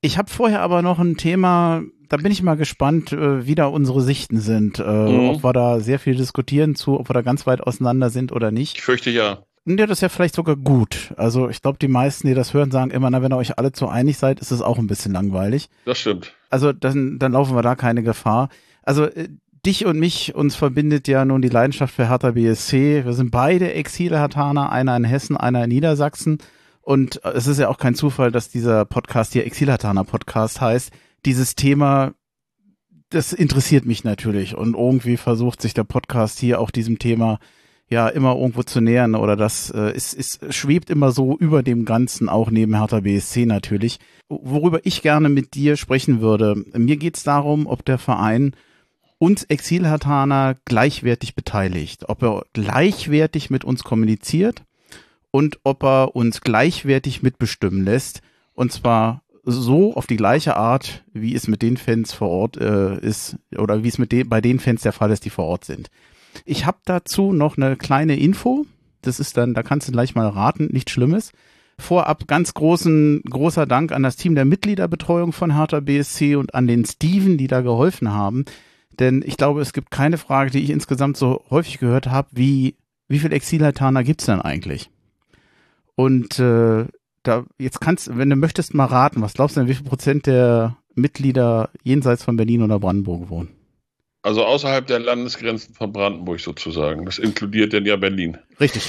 Ich 0.00 0.18
habe 0.18 0.30
vorher 0.30 0.60
aber 0.62 0.82
noch 0.82 0.98
ein 0.98 1.16
Thema, 1.16 1.82
da 2.08 2.16
bin 2.18 2.30
ich 2.32 2.42
mal 2.42 2.56
gespannt, 2.56 3.12
äh, 3.12 3.46
wie 3.46 3.54
da 3.54 3.66
unsere 3.66 4.00
Sichten 4.00 4.40
sind. 4.40 4.78
Äh, 4.78 4.82
Mhm. 4.82 5.30
Ob 5.30 5.44
wir 5.44 5.52
da 5.52 5.80
sehr 5.80 5.98
viel 5.98 6.14
diskutieren 6.14 6.74
zu, 6.74 6.98
ob 6.98 7.08
wir 7.10 7.14
da 7.14 7.22
ganz 7.22 7.46
weit 7.46 7.60
auseinander 7.60 8.10
sind 8.10 8.32
oder 8.32 8.50
nicht. 8.50 8.76
Ich 8.76 8.82
fürchte 8.82 9.10
ja. 9.10 9.38
Ja, 9.66 9.86
das 9.86 9.98
ist 9.98 10.02
ja 10.02 10.08
vielleicht 10.08 10.34
sogar 10.34 10.56
gut. 10.56 11.12
Also 11.18 11.48
ich 11.50 11.60
glaube, 11.60 11.78
die 11.78 11.88
meisten, 11.88 12.26
die 12.26 12.34
das 12.34 12.54
hören, 12.54 12.70
sagen 12.70 12.90
immer, 12.90 13.10
na, 13.10 13.20
wenn 13.22 13.32
ihr 13.32 13.36
euch 13.36 13.58
alle 13.58 13.72
zu 13.72 13.86
einig 13.88 14.16
seid, 14.16 14.40
ist 14.40 14.50
es 14.50 14.62
auch 14.62 14.78
ein 14.78 14.86
bisschen 14.86 15.12
langweilig. 15.12 15.68
Das 15.84 15.98
stimmt. 15.98 16.32
Also 16.48 16.72
dann, 16.72 17.18
dann 17.18 17.32
laufen 17.32 17.54
wir 17.54 17.60
da 17.62 17.74
keine 17.74 18.02
Gefahr. 18.02 18.48
Also 18.82 19.04
äh, 19.04 19.28
dich 19.66 19.84
und 19.84 19.98
mich, 19.98 20.34
uns 20.34 20.54
verbindet 20.56 21.06
ja 21.08 21.24
nun 21.26 21.42
die 21.42 21.50
Leidenschaft 21.50 21.92
für 21.94 22.08
Hertha 22.08 22.30
BSC. 22.30 23.04
Wir 23.04 23.12
sind 23.12 23.30
beide 23.30 23.74
Exil-Hertaner, 23.74 24.72
einer 24.72 24.96
in 24.96 25.04
Hessen, 25.04 25.36
einer 25.36 25.64
in 25.64 25.68
Niedersachsen. 25.70 26.38
Und 26.88 27.22
äh, 27.22 27.32
es 27.32 27.46
ist 27.46 27.58
ja 27.58 27.68
auch 27.68 27.76
kein 27.76 27.94
Zufall, 27.94 28.32
dass 28.32 28.48
dieser 28.48 28.86
Podcast 28.86 29.34
hier 29.34 29.44
Exil-Hertaner 29.44 30.04
Podcast 30.04 30.62
heißt. 30.62 30.90
Dieses 31.26 31.54
Thema, 31.54 32.14
das 33.10 33.34
interessiert 33.34 33.84
mich 33.84 34.04
natürlich. 34.04 34.56
Und 34.56 34.74
irgendwie 34.74 35.18
versucht 35.18 35.60
sich 35.60 35.74
der 35.74 35.84
Podcast 35.84 36.38
hier 36.38 36.58
auch 36.58 36.70
diesem 36.70 36.98
Thema 36.98 37.40
ja 37.90 38.08
immer 38.08 38.36
irgendwo 38.36 38.62
zu 38.62 38.80
nähern 38.80 39.16
oder 39.16 39.36
das 39.36 39.68
äh, 39.70 39.94
ist, 39.94 40.14
ist 40.14 40.54
schwebt 40.54 40.88
immer 40.88 41.12
so 41.12 41.36
über 41.36 41.62
dem 41.62 41.84
Ganzen 41.84 42.30
auch 42.30 42.50
neben 42.50 42.74
Hertha 42.74 43.00
BSC 43.00 43.44
natürlich. 43.44 43.98
Worüber 44.30 44.80
ich 44.84 45.02
gerne 45.02 45.28
mit 45.28 45.52
dir 45.52 45.76
sprechen 45.76 46.22
würde, 46.22 46.54
mir 46.74 46.96
geht 46.96 47.18
es 47.18 47.22
darum, 47.22 47.66
ob 47.66 47.84
der 47.84 47.98
Verein 47.98 48.56
uns 49.18 49.44
Exilhartaner 49.44 50.56
gleichwertig 50.64 51.34
beteiligt, 51.34 52.08
ob 52.08 52.22
er 52.22 52.46
gleichwertig 52.54 53.50
mit 53.50 53.64
uns 53.64 53.84
kommuniziert 53.84 54.62
und 55.30 55.58
ob 55.64 55.82
er 55.84 56.16
uns 56.16 56.40
gleichwertig 56.40 57.22
mitbestimmen 57.22 57.84
lässt 57.84 58.22
und 58.54 58.72
zwar 58.72 59.22
so 59.44 59.94
auf 59.94 60.06
die 60.06 60.16
gleiche 60.16 60.56
Art, 60.56 61.04
wie 61.12 61.34
es 61.34 61.48
mit 61.48 61.62
den 61.62 61.76
Fans 61.76 62.12
vor 62.12 62.28
Ort 62.28 62.56
äh, 62.58 62.98
ist 63.00 63.36
oder 63.56 63.82
wie 63.82 63.88
es 63.88 63.98
mit 63.98 64.12
den, 64.12 64.28
bei 64.28 64.40
den 64.40 64.60
Fans 64.60 64.82
der 64.82 64.92
Fall 64.92 65.10
ist, 65.10 65.24
die 65.24 65.30
vor 65.30 65.46
Ort 65.46 65.64
sind. 65.64 65.88
Ich 66.44 66.66
habe 66.66 66.78
dazu 66.84 67.32
noch 67.32 67.56
eine 67.56 67.76
kleine 67.76 68.16
Info. 68.16 68.66
Das 69.00 69.20
ist 69.20 69.36
dann, 69.36 69.54
da 69.54 69.62
kannst 69.62 69.88
du 69.88 69.92
gleich 69.92 70.14
mal 70.14 70.28
raten, 70.28 70.68
nichts 70.70 70.92
Schlimmes. 70.92 71.32
Vorab 71.78 72.26
ganz 72.26 72.54
großen, 72.54 73.22
großer 73.22 73.64
Dank 73.64 73.92
an 73.92 74.02
das 74.02 74.16
Team 74.16 74.34
der 74.34 74.44
Mitgliederbetreuung 74.44 75.32
von 75.32 75.54
Hertha 75.54 75.80
BSC 75.80 76.34
und 76.34 76.54
an 76.54 76.66
den 76.66 76.84
Steven, 76.84 77.38
die 77.38 77.46
da 77.46 77.60
geholfen 77.60 78.12
haben. 78.12 78.44
Denn 78.98 79.22
ich 79.24 79.36
glaube, 79.36 79.60
es 79.60 79.72
gibt 79.72 79.90
keine 79.90 80.18
Frage, 80.18 80.50
die 80.50 80.58
ich 80.58 80.70
insgesamt 80.70 81.16
so 81.16 81.44
häufig 81.50 81.78
gehört 81.78 82.08
habe, 82.08 82.28
wie, 82.32 82.76
wie 83.06 83.20
viel 83.20 83.32
Exilhaltaner 83.32 84.02
gibt's 84.02 84.26
denn 84.26 84.42
eigentlich? 84.42 84.90
Und 85.98 86.38
äh, 86.38 86.86
da, 87.24 87.44
jetzt 87.58 87.80
kannst, 87.80 88.16
wenn 88.16 88.30
du 88.30 88.36
möchtest, 88.36 88.72
mal 88.72 88.84
raten, 88.84 89.20
was 89.20 89.34
glaubst 89.34 89.56
du 89.56 89.60
denn, 89.60 89.68
wie 89.68 89.74
viel 89.74 89.84
Prozent 89.84 90.26
der 90.26 90.76
Mitglieder 90.94 91.70
jenseits 91.82 92.22
von 92.22 92.36
Berlin 92.36 92.62
oder 92.62 92.78
Brandenburg 92.78 93.30
wohnen? 93.30 93.48
Also 94.22 94.44
außerhalb 94.44 94.86
der 94.86 95.00
Landesgrenzen 95.00 95.74
von 95.74 95.92
Brandenburg 95.92 96.38
sozusagen. 96.38 97.04
Das 97.04 97.18
inkludiert 97.18 97.72
denn 97.72 97.84
ja 97.84 97.96
Berlin. 97.96 98.38
Richtig. 98.60 98.88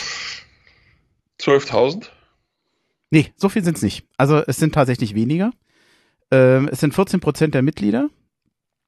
12.000? 1.39 2.09
Nee, 3.09 3.33
so 3.35 3.49
viel 3.49 3.63
sind's 3.63 3.81
nicht. 3.81 4.05
Also 4.17 4.43
es 4.45 4.57
sind 4.57 4.75
tatsächlich 4.75 5.15
weniger. 5.15 5.49
Ähm, 6.29 6.69
es 6.71 6.79
sind 6.79 6.93
14 6.93 7.21
Prozent 7.21 7.55
der 7.55 7.63
Mitglieder, 7.63 8.11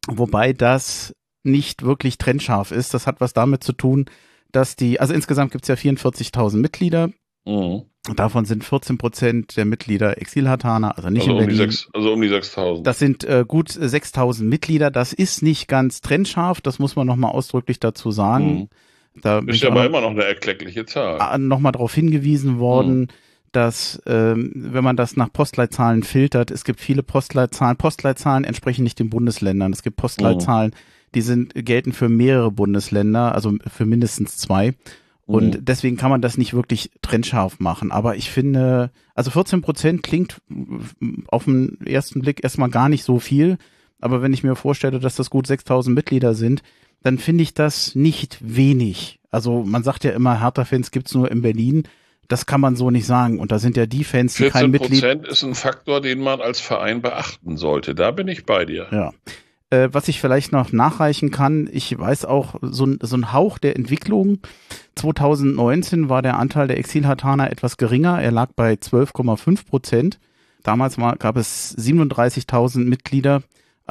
wobei 0.08 0.54
das 0.54 1.16
nicht 1.42 1.82
wirklich 1.82 2.20
trennscharf 2.20 2.70
ist. 2.70 2.94
Das 2.94 3.08
hat 3.08 3.20
was 3.20 3.34
damit 3.34 3.64
zu 3.64 3.74
tun, 3.74 4.06
dass 4.52 4.76
die, 4.76 5.00
also 5.00 5.12
insgesamt 5.12 5.54
gibt's 5.54 5.70
ja 5.70 5.76
44.000 5.76 6.58
Mitglieder. 6.58 7.10
Mhm. 7.45 7.84
Davon 8.15 8.45
sind 8.45 8.63
14 8.63 8.97
Prozent 8.97 9.58
der 9.58 9.65
Mitglieder 9.65 10.19
Exilhartaner, 10.19 10.97
also 10.97 11.12
nicht 11.12 11.21
Also 11.21 11.38
in 11.38 11.38
um, 11.38 11.49
die 11.49 11.56
Berlin. 11.56 11.71
sechs, 11.71 11.89
also 11.93 12.13
um 12.13 12.21
die 12.21 12.30
6.000. 12.30 12.82
Das 12.82 12.97
sind 12.97 13.23
äh, 13.23 13.45
gut 13.47 13.69
6000 13.69 14.49
Mitglieder. 14.49 14.89
Das 14.89 15.13
ist 15.13 15.43
nicht 15.43 15.67
ganz 15.67 16.01
trennscharf, 16.01 16.62
das 16.62 16.80
muss 16.80 16.95
man 16.95 17.06
nochmal 17.06 17.32
ausdrücklich 17.32 17.80
dazu 17.80 18.10
sagen. 18.10 18.54
Mhm. 18.54 18.69
Da 19.21 19.39
ist 19.39 19.62
ja 19.62 19.69
aber 19.69 19.86
immer 19.86 20.01
noch 20.01 20.12
eine 20.12 20.23
erkleckliche 20.23 20.86
Zahl. 20.86 21.38
Nochmal 21.38 21.73
darauf 21.73 21.93
hingewiesen 21.93 22.60
worden, 22.60 23.01
mhm. 23.01 23.08
dass 23.51 24.01
ähm, 24.08 24.51
wenn 24.56 24.84
man 24.84 24.95
das 24.95 25.15
nach 25.15 25.32
Postleitzahlen 25.32 26.04
filtert, 26.04 26.49
es 26.49 26.63
gibt 26.63 26.80
viele 26.80 27.04
Postleitzahlen. 27.04 27.77
Postleitzahlen 27.77 28.45
entsprechen 28.45 28.84
nicht 28.84 28.97
den 28.99 29.10
Bundesländern. 29.10 29.73
Es 29.73 29.84
gibt 29.84 29.97
Postleitzahlen, 29.97 30.71
mhm. 30.71 31.12
die 31.13 31.21
sind 31.21 31.54
gelten 31.54 31.91
für 31.91 32.10
mehrere 32.10 32.51
Bundesländer, 32.51 33.36
also 33.36 33.54
für 33.67 33.86
mindestens 33.86 34.38
zwei. 34.38 34.73
Und 35.26 35.56
mhm. 35.56 35.66
deswegen 35.66 35.98
kann 35.98 36.10
man 36.10 36.22
das 36.22 36.38
nicht 36.38 36.54
wirklich 36.54 36.92
trennscharf 37.02 37.60
machen. 37.60 37.92
Aber 37.92 38.16
ich 38.16 38.32
finde, 38.32 38.92
also 39.16 39.32
14 39.32 39.62
Prozent 39.62 40.04
klingt 40.04 40.42
auf 41.28 41.46
den 41.46 41.80
ersten 41.86 42.22
Blick 42.22 42.44
erstmal 42.44 42.70
gar 42.70 42.90
nicht 42.90 43.04
so 43.04 43.20
viel. 43.20 43.58
Aber 44.00 44.22
wenn 44.22 44.34
ich 44.34 44.44
mir 44.44 44.56
vorstelle, 44.56 45.00
dass 45.00 45.16
das 45.16 45.30
gut 45.30 45.48
6000 45.48 45.96
Mitglieder 45.96 46.34
sind, 46.34 46.64
dann 47.04 47.18
finde 47.18 47.44
ich 47.44 47.54
das 47.54 47.96
nicht 47.96 48.38
wenig. 48.42 49.20
Also 49.30 49.64
man 49.64 49.84
sagt 49.84 50.04
ja 50.04 50.12
immer, 50.12 50.42
Hertha-Fans 50.42 50.92
gibt's 50.92 51.14
nur 51.14 51.32
in 51.32 51.42
Berlin. 51.42 51.84
Das 52.28 52.46
kann 52.46 52.62
man 52.62 52.76
so 52.76 52.92
nicht 52.92 53.06
sagen. 53.06 53.40
Und 53.40 53.52
da 53.52 53.60
sind 53.60 53.78
ja 53.78 53.86
die 53.86 54.04
Fans, 54.04 54.36
die 54.36 54.50
kein 54.50 54.72
Mitglied... 54.72 55.02
14 55.02 55.22
Prozent 55.22 55.28
ist 55.28 55.44
ein 55.44 55.56
Faktor, 55.56 56.02
den 56.02 56.20
man 56.20 56.42
als 56.42 56.60
Verein 56.60 57.02
beachten 57.02 57.58
sollte. 57.58 57.96
Da 57.96 58.12
bin 58.12 58.28
ich 58.28 58.46
bei 58.46 58.66
dir. 58.66 58.88
Ja. 58.92 59.12
Äh, 59.72 59.90
was 59.92 60.08
ich 60.08 60.22
vielleicht 60.22 60.52
noch 60.52 60.72
nachreichen 60.72 61.32
kann, 61.32 61.68
ich 61.72 61.98
weiß 61.98 62.26
auch, 62.26 62.56
so, 62.62 62.88
so 63.02 63.16
ein 63.16 63.34
Hauch 63.34 63.58
der 63.58 63.76
Entwicklung. 63.76 64.40
2019 64.96 66.10
war 66.10 66.22
der 66.22 66.38
Anteil 66.38 66.68
der 66.68 66.78
Exilhartaner 66.78 67.52
etwas 67.52 67.78
geringer. 67.78 68.22
Er 68.22 68.32
lag 68.32 68.52
bei 68.56 68.74
12,5 68.74 69.66
Prozent. 69.66 70.20
Damals 70.64 71.00
war, 71.00 71.16
gab 71.16 71.38
es 71.38 71.76
37.000 71.78 72.86
Mitglieder 72.86 73.42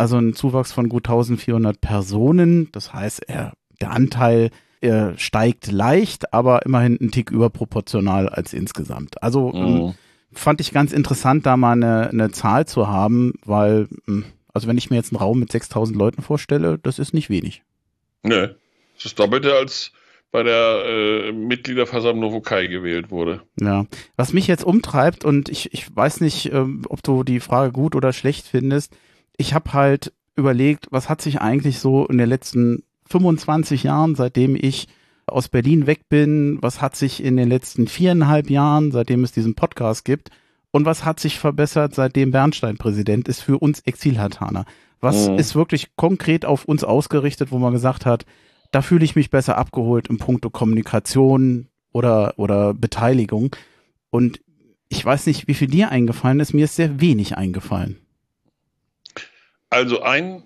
also 0.00 0.16
ein 0.16 0.32
Zuwachs 0.32 0.72
von 0.72 0.88
gut 0.88 1.06
1400 1.08 1.80
Personen. 1.80 2.72
Das 2.72 2.94
heißt, 2.94 3.28
er, 3.28 3.52
der 3.80 3.90
Anteil 3.90 4.50
er 4.80 5.18
steigt 5.18 5.70
leicht, 5.70 6.32
aber 6.32 6.64
immerhin 6.64 6.96
ein 6.98 7.10
Tick 7.10 7.30
überproportional 7.30 8.30
als 8.30 8.54
insgesamt. 8.54 9.22
Also 9.22 9.52
mhm. 9.52 9.94
fand 10.32 10.62
ich 10.62 10.72
ganz 10.72 10.92
interessant, 10.94 11.44
da 11.44 11.58
mal 11.58 11.72
eine, 11.72 12.08
eine 12.08 12.30
Zahl 12.30 12.66
zu 12.66 12.88
haben, 12.88 13.34
weil, 13.44 13.88
hm, 14.06 14.24
also 14.52 14.68
wenn 14.68 14.78
ich 14.78 14.90
mir 14.90 14.96
jetzt 14.96 15.12
einen 15.12 15.20
Raum 15.20 15.38
mit 15.38 15.52
6000 15.52 15.96
Leuten 15.96 16.22
vorstelle, 16.22 16.78
das 16.78 16.98
ist 16.98 17.14
nicht 17.14 17.30
wenig. 17.30 17.62
Nö, 18.22 18.48
das 18.94 19.04
ist 19.04 19.18
doppelte 19.18 19.54
als 19.54 19.92
bei 20.32 20.42
der 20.42 20.84
äh, 20.86 21.32
Mitgliederversammlung, 21.32 22.32
wo 22.32 22.40
Kai 22.40 22.66
gewählt 22.66 23.10
wurde. 23.10 23.42
Ja, 23.60 23.86
was 24.16 24.32
mich 24.32 24.46
jetzt 24.46 24.64
umtreibt 24.64 25.24
und 25.24 25.48
ich, 25.48 25.72
ich 25.74 25.94
weiß 25.94 26.20
nicht, 26.20 26.52
ähm, 26.52 26.82
ob 26.88 27.02
du 27.02 27.24
die 27.24 27.40
Frage 27.40 27.72
gut 27.72 27.96
oder 27.96 28.12
schlecht 28.12 28.46
findest, 28.46 28.96
ich 29.36 29.54
habe 29.54 29.72
halt 29.72 30.12
überlegt, 30.36 30.86
was 30.90 31.08
hat 31.08 31.20
sich 31.20 31.40
eigentlich 31.40 31.78
so 31.80 32.06
in 32.06 32.18
den 32.18 32.28
letzten 32.28 32.84
25 33.08 33.82
Jahren, 33.82 34.14
seitdem 34.14 34.54
ich 34.54 34.86
aus 35.26 35.48
Berlin 35.48 35.86
weg 35.86 36.08
bin, 36.08 36.58
was 36.60 36.80
hat 36.80 36.96
sich 36.96 37.22
in 37.22 37.36
den 37.36 37.48
letzten 37.48 37.88
viereinhalb 37.88 38.50
Jahren, 38.50 38.92
seitdem 38.92 39.24
es 39.24 39.32
diesen 39.32 39.54
Podcast 39.54 40.04
gibt, 40.04 40.30
und 40.72 40.84
was 40.84 41.04
hat 41.04 41.20
sich 41.20 41.38
verbessert, 41.38 41.94
seitdem 41.94 42.30
Bernstein 42.30 42.76
Präsident 42.78 43.28
ist 43.28 43.40
für 43.40 43.58
uns 43.58 43.80
Exilhartaner? 43.80 44.64
Was 45.00 45.28
mhm. 45.28 45.38
ist 45.38 45.54
wirklich 45.54 45.96
konkret 45.96 46.44
auf 46.44 46.64
uns 46.64 46.84
ausgerichtet, 46.84 47.50
wo 47.50 47.58
man 47.58 47.72
gesagt 47.72 48.06
hat, 48.06 48.26
da 48.70 48.82
fühle 48.82 49.04
ich 49.04 49.16
mich 49.16 49.30
besser 49.30 49.58
abgeholt 49.58 50.08
im 50.08 50.18
Punkto 50.18 50.50
Kommunikation 50.50 51.68
oder, 51.92 52.34
oder 52.36 52.74
Beteiligung. 52.74 53.56
Und 54.10 54.40
ich 54.88 55.04
weiß 55.04 55.26
nicht, 55.26 55.48
wie 55.48 55.54
viel 55.54 55.68
dir 55.68 55.90
eingefallen 55.90 56.40
ist. 56.40 56.52
Mir 56.52 56.64
ist 56.64 56.76
sehr 56.76 57.00
wenig 57.00 57.36
eingefallen. 57.36 57.98
Also 59.70 60.02
ein 60.02 60.44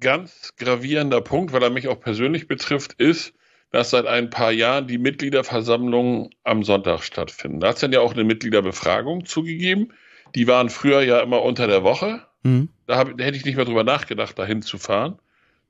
ganz 0.00 0.54
gravierender 0.56 1.20
Punkt, 1.20 1.52
weil 1.52 1.62
er 1.62 1.70
mich 1.70 1.88
auch 1.88 2.00
persönlich 2.00 2.48
betrifft, 2.48 2.94
ist, 2.94 3.34
dass 3.70 3.90
seit 3.90 4.06
ein 4.06 4.30
paar 4.30 4.52
Jahren 4.52 4.86
die 4.86 4.98
Mitgliederversammlungen 4.98 6.30
am 6.44 6.64
Sonntag 6.64 7.02
stattfinden. 7.02 7.60
Da 7.60 7.68
hat 7.68 7.76
es 7.76 7.80
dann 7.80 7.92
ja 7.92 8.00
auch 8.00 8.12
eine 8.12 8.24
Mitgliederbefragung 8.24 9.26
zugegeben. 9.26 9.92
Die 10.34 10.46
waren 10.46 10.70
früher 10.70 11.02
ja 11.02 11.20
immer 11.20 11.42
unter 11.42 11.66
der 11.66 11.82
Woche. 11.82 12.22
Mhm. 12.42 12.68
Da, 12.86 12.96
hab, 12.96 13.16
da 13.16 13.24
hätte 13.24 13.36
ich 13.36 13.44
nicht 13.44 13.56
mehr 13.56 13.64
drüber 13.64 13.84
nachgedacht, 13.84 14.38
dahin 14.38 14.62
zu 14.62 14.78
fahren. 14.78 15.18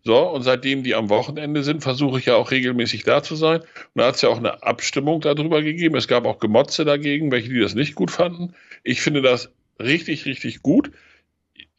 So, 0.02 0.18
und 0.30 0.42
seitdem 0.44 0.82
die 0.82 0.94
am 0.94 1.10
Wochenende 1.10 1.62
sind, 1.62 1.82
versuche 1.82 2.18
ich 2.18 2.26
ja 2.26 2.36
auch 2.36 2.50
regelmäßig 2.50 3.02
da 3.02 3.22
zu 3.22 3.36
sein. 3.36 3.60
Und 3.60 3.68
da 3.96 4.06
hat 4.06 4.14
es 4.14 4.22
ja 4.22 4.30
auch 4.30 4.38
eine 4.38 4.62
Abstimmung 4.62 5.20
darüber 5.20 5.62
gegeben. 5.62 5.96
Es 5.96 6.08
gab 6.08 6.24
auch 6.24 6.38
Gemotze 6.38 6.86
dagegen, 6.86 7.30
welche 7.30 7.50
die 7.50 7.60
das 7.60 7.74
nicht 7.74 7.94
gut 7.94 8.10
fanden. 8.10 8.54
Ich 8.82 9.02
finde 9.02 9.20
das 9.20 9.50
richtig, 9.78 10.24
richtig 10.24 10.62
gut 10.62 10.90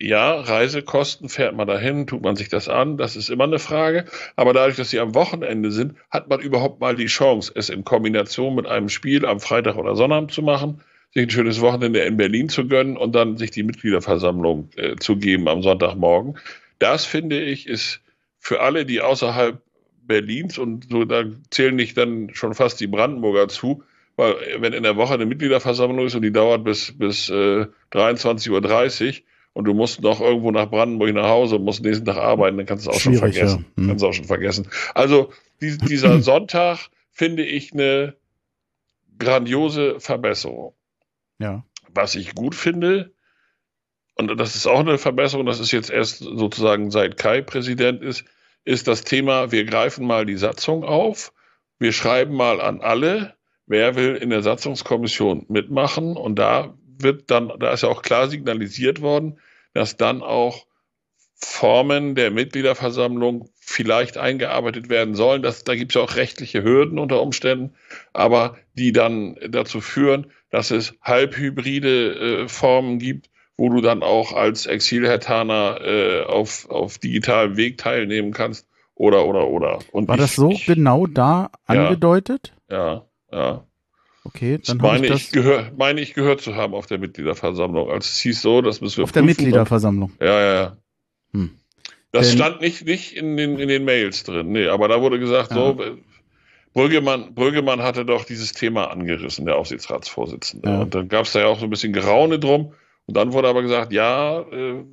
ja, 0.02 0.40
Reisekosten, 0.40 1.30
fährt 1.30 1.56
man 1.56 1.68
dahin, 1.68 2.08
tut 2.08 2.24
man 2.24 2.36
sich 2.36 2.50
das 2.50 2.68
an, 2.68 2.98
das 2.98 3.16
ist 3.16 3.30
immer 3.30 3.44
eine 3.44 3.60
Frage. 3.60 4.06
Aber 4.36 4.54
dadurch, 4.54 4.76
dass 4.76 4.90
sie 4.90 5.00
am 5.00 5.16
Wochenende 5.16 5.72
sind, 5.72 5.96
hat 6.10 6.28
man 6.28 6.40
überhaupt 6.40 6.82
mal 6.82 6.96
die 6.96 7.06
Chance, 7.06 7.52
es 7.56 7.70
in 7.70 7.84
Kombination 7.84 8.56
mit 8.56 8.68
einem 8.68 8.90
Spiel 8.90 9.26
am 9.26 9.40
Freitag 9.40 9.78
oder 9.78 9.96
Sonnabend 9.96 10.32
zu 10.32 10.42
machen, 10.42 10.82
sich 11.14 11.24
ein 11.24 11.30
schönes 11.30 11.62
Wochenende 11.62 12.00
in 12.00 12.18
Berlin 12.18 12.50
zu 12.50 12.68
gönnen 12.68 12.98
und 12.98 13.14
dann 13.14 13.38
sich 13.38 13.52
die 13.52 13.64
Mitgliederversammlung 13.64 14.70
äh, 14.76 14.96
zu 14.96 15.18
geben 15.18 15.48
am 15.48 15.62
Sonntagmorgen. 15.62 16.38
Das 16.80 17.06
finde 17.06 17.42
ich 17.42 17.68
ist 17.68 18.02
für 18.40 18.62
alle, 18.62 18.86
die 18.86 19.02
außerhalb 19.02 19.62
Berlins 20.04 20.58
und 20.58 20.90
so, 20.90 21.06
da 21.06 21.26
zählen 21.52 21.76
nicht 21.76 21.96
dann 21.98 22.34
schon 22.34 22.54
fast 22.56 22.80
die 22.80 22.88
Brandenburger 22.88 23.48
zu, 23.50 23.84
weil 24.16 24.36
wenn 24.60 24.74
in 24.74 24.84
der 24.84 24.96
Woche 24.96 25.14
eine 25.14 25.26
Mitgliederversammlung 25.26 26.08
ist 26.08 26.16
und 26.16 26.24
die 26.24 26.32
dauert 26.32 26.64
bis, 26.64 26.98
bis 26.98 27.30
äh, 27.30 27.68
23.30 27.92 28.50
Uhr, 28.50 29.14
und 29.54 29.66
du 29.66 29.74
musst 29.74 30.02
noch 30.02 30.22
irgendwo 30.22 30.52
nach 30.52 30.70
Brandenburg 30.70 31.14
nach 31.14 31.28
Hause 31.28 31.58
und 31.58 31.66
musst 31.66 31.84
nächsten 31.84 32.06
Tag 32.06 32.18
arbeiten, 32.18 32.58
dann 32.58 32.66
kannst 32.66 32.86
du 32.86 32.90
es 32.90 32.96
auch 32.96 33.02
schon 33.02 33.16
vergessen. 33.16 33.66
Ja. 33.76 33.82
Hm. 33.82 33.90
Kannst 33.90 34.04
auch 34.04 34.14
schon 34.14 34.26
vergessen. 34.26 34.68
Also 34.94 35.32
die, 35.62 35.78
dieser 35.78 36.22
Sonntag 36.22 36.90
finde 37.12 37.44
ich 37.44 37.74
eine 37.74 38.16
grandiose 39.20 40.00
Verbesserung. 40.00 40.74
Ja. 41.40 41.66
Was 41.94 42.16
ich 42.16 42.34
gut 42.34 42.56
finde, 42.56 43.14
und 44.16 44.38
das 44.40 44.56
ist 44.56 44.68
auch 44.68 44.80
eine 44.80 44.98
Verbesserung, 44.98 45.46
das 45.46 45.60
ist 45.60 45.72
jetzt 45.72 45.90
erst 45.90 46.20
sozusagen 46.20 46.92
seit 46.92 47.18
Kai 47.18 47.42
Präsident 47.42 48.02
ist, 48.02 48.24
ist 48.64 48.88
das 48.88 49.04
Thema, 49.04 49.52
wir 49.52 49.66
greifen 49.66 50.06
mal 50.06 50.26
die 50.26 50.38
Satzung 50.38 50.84
auf, 50.84 51.34
wir 51.80 51.92
schreiben 51.92 52.36
mal 52.36 52.62
an 52.62 52.82
alle, 52.82 53.34
wer 53.66 53.96
will 53.96 54.16
in 54.16 54.30
der 54.30 54.44
Satzungskommission 54.44 55.46
mitmachen 55.50 56.16
und 56.16 56.36
da 56.38 56.74
wird 57.04 57.32
dann, 57.32 57.52
da 57.60 57.72
ist 57.72 57.84
ja 57.84 57.90
auch 57.90 58.02
klar 58.02 58.30
signalisiert 58.30 59.02
worden, 59.02 59.40
dass 59.74 59.98
dann 59.98 60.22
auch 60.22 60.66
Formen 61.36 62.14
der 62.14 62.30
Mitgliederversammlung 62.30 63.50
vielleicht 63.60 64.18
eingearbeitet 64.18 64.90
werden 64.90 65.16
sollen. 65.16 65.42
Das, 65.42 65.64
da 65.64 65.76
gibt 65.76 65.92
es 65.92 65.96
ja 65.96 66.02
auch 66.02 66.16
rechtliche 66.16 66.64
Hürden 66.64 67.00
unter 67.00 67.22
Umständen, 67.22 67.74
aber 68.14 68.58
die 68.74 68.92
dann 68.92 69.38
dazu 69.50 69.82
führen, 69.82 70.28
dass 70.52 70.72
es 70.72 70.94
halbhybride 71.02 72.44
äh, 72.44 72.48
Formen 72.48 73.00
gibt, 73.00 73.30
wo 73.58 73.70
du 73.70 73.82
dann 73.82 74.04
auch 74.04 74.34
als 74.34 74.66
Exilhertaner 74.66 75.80
äh, 75.82 76.24
auf, 76.24 76.70
auf 76.70 76.98
digitalem 77.00 77.58
Weg 77.58 77.78
teilnehmen 77.78 78.34
kannst 78.34 78.68
oder, 78.96 79.26
oder, 79.26 79.48
oder. 79.48 79.80
Und 79.92 80.08
War 80.08 80.16
ich, 80.16 80.22
das 80.22 80.36
so 80.36 80.52
ich, 80.52 80.66
genau 80.66 81.08
da 81.08 81.50
angedeutet? 81.66 82.54
Ja, 82.70 83.06
ja. 83.32 83.66
Okay, 84.24 84.60
dann 84.64 84.78
das 84.78 84.88
meine 84.88 85.06
ich, 85.06 85.12
das 85.12 85.22
ich 85.24 85.32
gehör, 85.32 85.72
meine 85.78 86.02
ich 86.02 86.14
gehört 86.14 86.42
zu 86.42 86.56
haben 86.56 86.74
auf 86.76 86.86
der 86.86 87.00
Mitgliederversammlung. 87.00 87.90
Also 87.90 88.08
es 88.08 88.20
hieß 88.20 88.42
so, 88.42 88.62
das 88.62 88.82
müssen 88.82 88.98
wir 88.98 89.04
Auf 89.06 89.12
prüfen, 89.12 89.26
der 89.26 89.36
Mitgliederversammlung. 89.36 90.12
Ja, 90.20 90.40
ja, 90.40 90.54
ja. 90.54 90.78
Hm. 91.34 91.52
Das 92.12 92.28
Denn, 92.28 92.38
stand 92.38 92.62
nicht, 92.62 92.86
nicht 92.86 93.16
in, 93.16 93.38
den, 93.38 93.58
in 93.58 93.68
den 93.68 93.84
Mails 93.84 94.24
drin. 94.24 94.52
Nee, 94.52 94.68
aber 94.68 94.88
da 94.88 95.02
wurde 95.02 95.18
gesagt, 95.18 95.52
ja. 95.52 95.58
so, 95.58 95.78
Brüggemann, 96.74 97.34
Brüggemann 97.34 97.82
hatte 97.82 98.06
doch 98.06 98.26
dieses 98.26 98.54
Thema 98.54 98.92
angerissen, 98.92 99.46
der 99.46 99.58
Aufsichtsratsvorsitzende. 99.58 100.70
Ja. 100.70 100.82
Und 100.82 100.94
dann 100.94 101.10
gab 101.10 101.26
es 101.26 101.34
da 101.34 101.40
ja 101.40 101.48
auch 101.48 101.60
so 101.60 101.66
ein 101.66 101.70
bisschen 101.70 101.94
Geraune 101.94 102.38
drum. 102.38 102.74
Und 103.08 103.18
dann 103.18 103.34
wurde 103.34 103.48
aber 103.48 103.62
gesagt, 103.62 103.92
ja, 103.92 104.42
äh, 104.42 104.84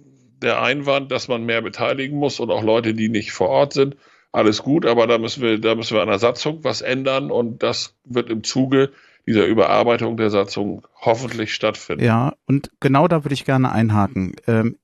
der 0.43 0.63
Einwand, 0.63 1.13
dass 1.13 1.29
man 1.29 1.45
mehr 1.45 1.63
beteiligen 1.63 2.17
muss 2.19 2.41
und 2.41 2.51
auch 2.51 2.63
Leute, 2.63 2.95
die 2.95 3.09
nicht 3.09 3.33
vor 3.33 3.49
Ort 3.49 3.75
sind, 3.75 3.97
alles 4.33 4.63
gut, 4.63 4.87
aber 4.87 5.07
da 5.07 5.19
müssen 5.19 5.43
wir, 5.43 5.59
da 5.59 5.75
müssen 5.75 5.95
wir 5.95 6.03
an 6.03 6.09
der 6.09 6.19
Satzung 6.19 6.63
was 6.63 6.83
ändern 6.83 7.31
und 7.31 7.63
das 7.63 7.95
wird 8.05 8.31
im 8.31 8.45
Zuge 8.45 8.93
dieser 9.27 9.47
Überarbeitung 9.47 10.17
der 10.17 10.31
Satzung 10.31 10.87
hoffentlich 11.01 11.55
stattfinden. 11.55 12.05
Ja, 12.05 12.35
und 12.47 12.71
genau 12.81 13.09
da 13.09 13.25
würde 13.25 13.35
ich 13.35 13.45
gerne 13.45 13.73
einhaken. 13.73 14.35
Ähm, 14.47 14.77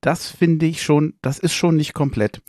das 0.00 0.30
finde 0.30 0.66
ich 0.66 0.82
schon, 0.82 1.14
das 1.22 1.38
ist 1.38 1.54
schon 1.54 1.76
nicht 1.76 1.94
komplett. 1.94 2.42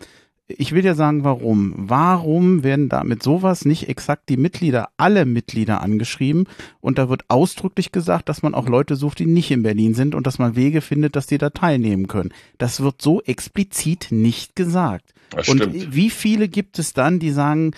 Ich 0.50 0.72
will 0.72 0.86
ja 0.86 0.96
sagen, 0.96 1.26
warum. 1.26 1.74
Warum 1.76 2.64
werden 2.64 2.88
da 2.88 3.04
mit 3.04 3.22
sowas 3.22 3.66
nicht 3.66 3.90
exakt 3.90 4.30
die 4.30 4.38
Mitglieder, 4.38 4.90
alle 4.96 5.26
Mitglieder 5.26 5.82
angeschrieben? 5.82 6.48
Und 6.80 6.98
da 6.98 7.10
wird 7.10 7.26
ausdrücklich 7.28 7.92
gesagt, 7.92 8.30
dass 8.30 8.44
man 8.44 8.54
auch 8.54 8.70
Leute 8.70 8.96
sucht, 8.96 9.20
die 9.20 9.26
nicht 9.26 9.52
in 9.52 9.64
Berlin 9.64 9.94
sind 9.94 10.16
und 10.16 10.26
dass 10.26 10.40
man 10.40 10.56
Wege 10.56 10.80
findet, 10.80 11.18
dass 11.18 11.28
die 11.28 11.38
da 11.38 11.50
teilnehmen 11.50 12.08
können. 12.08 12.34
Das 12.60 12.80
wird 12.80 13.02
so 13.02 13.22
explizit 13.24 14.08
nicht 14.12 14.56
gesagt. 14.56 15.14
Und 15.48 15.94
wie 15.94 16.10
viele 16.10 16.48
gibt 16.48 16.80
es 16.80 16.94
dann, 16.94 17.20
die 17.20 17.32
sagen, 17.32 17.72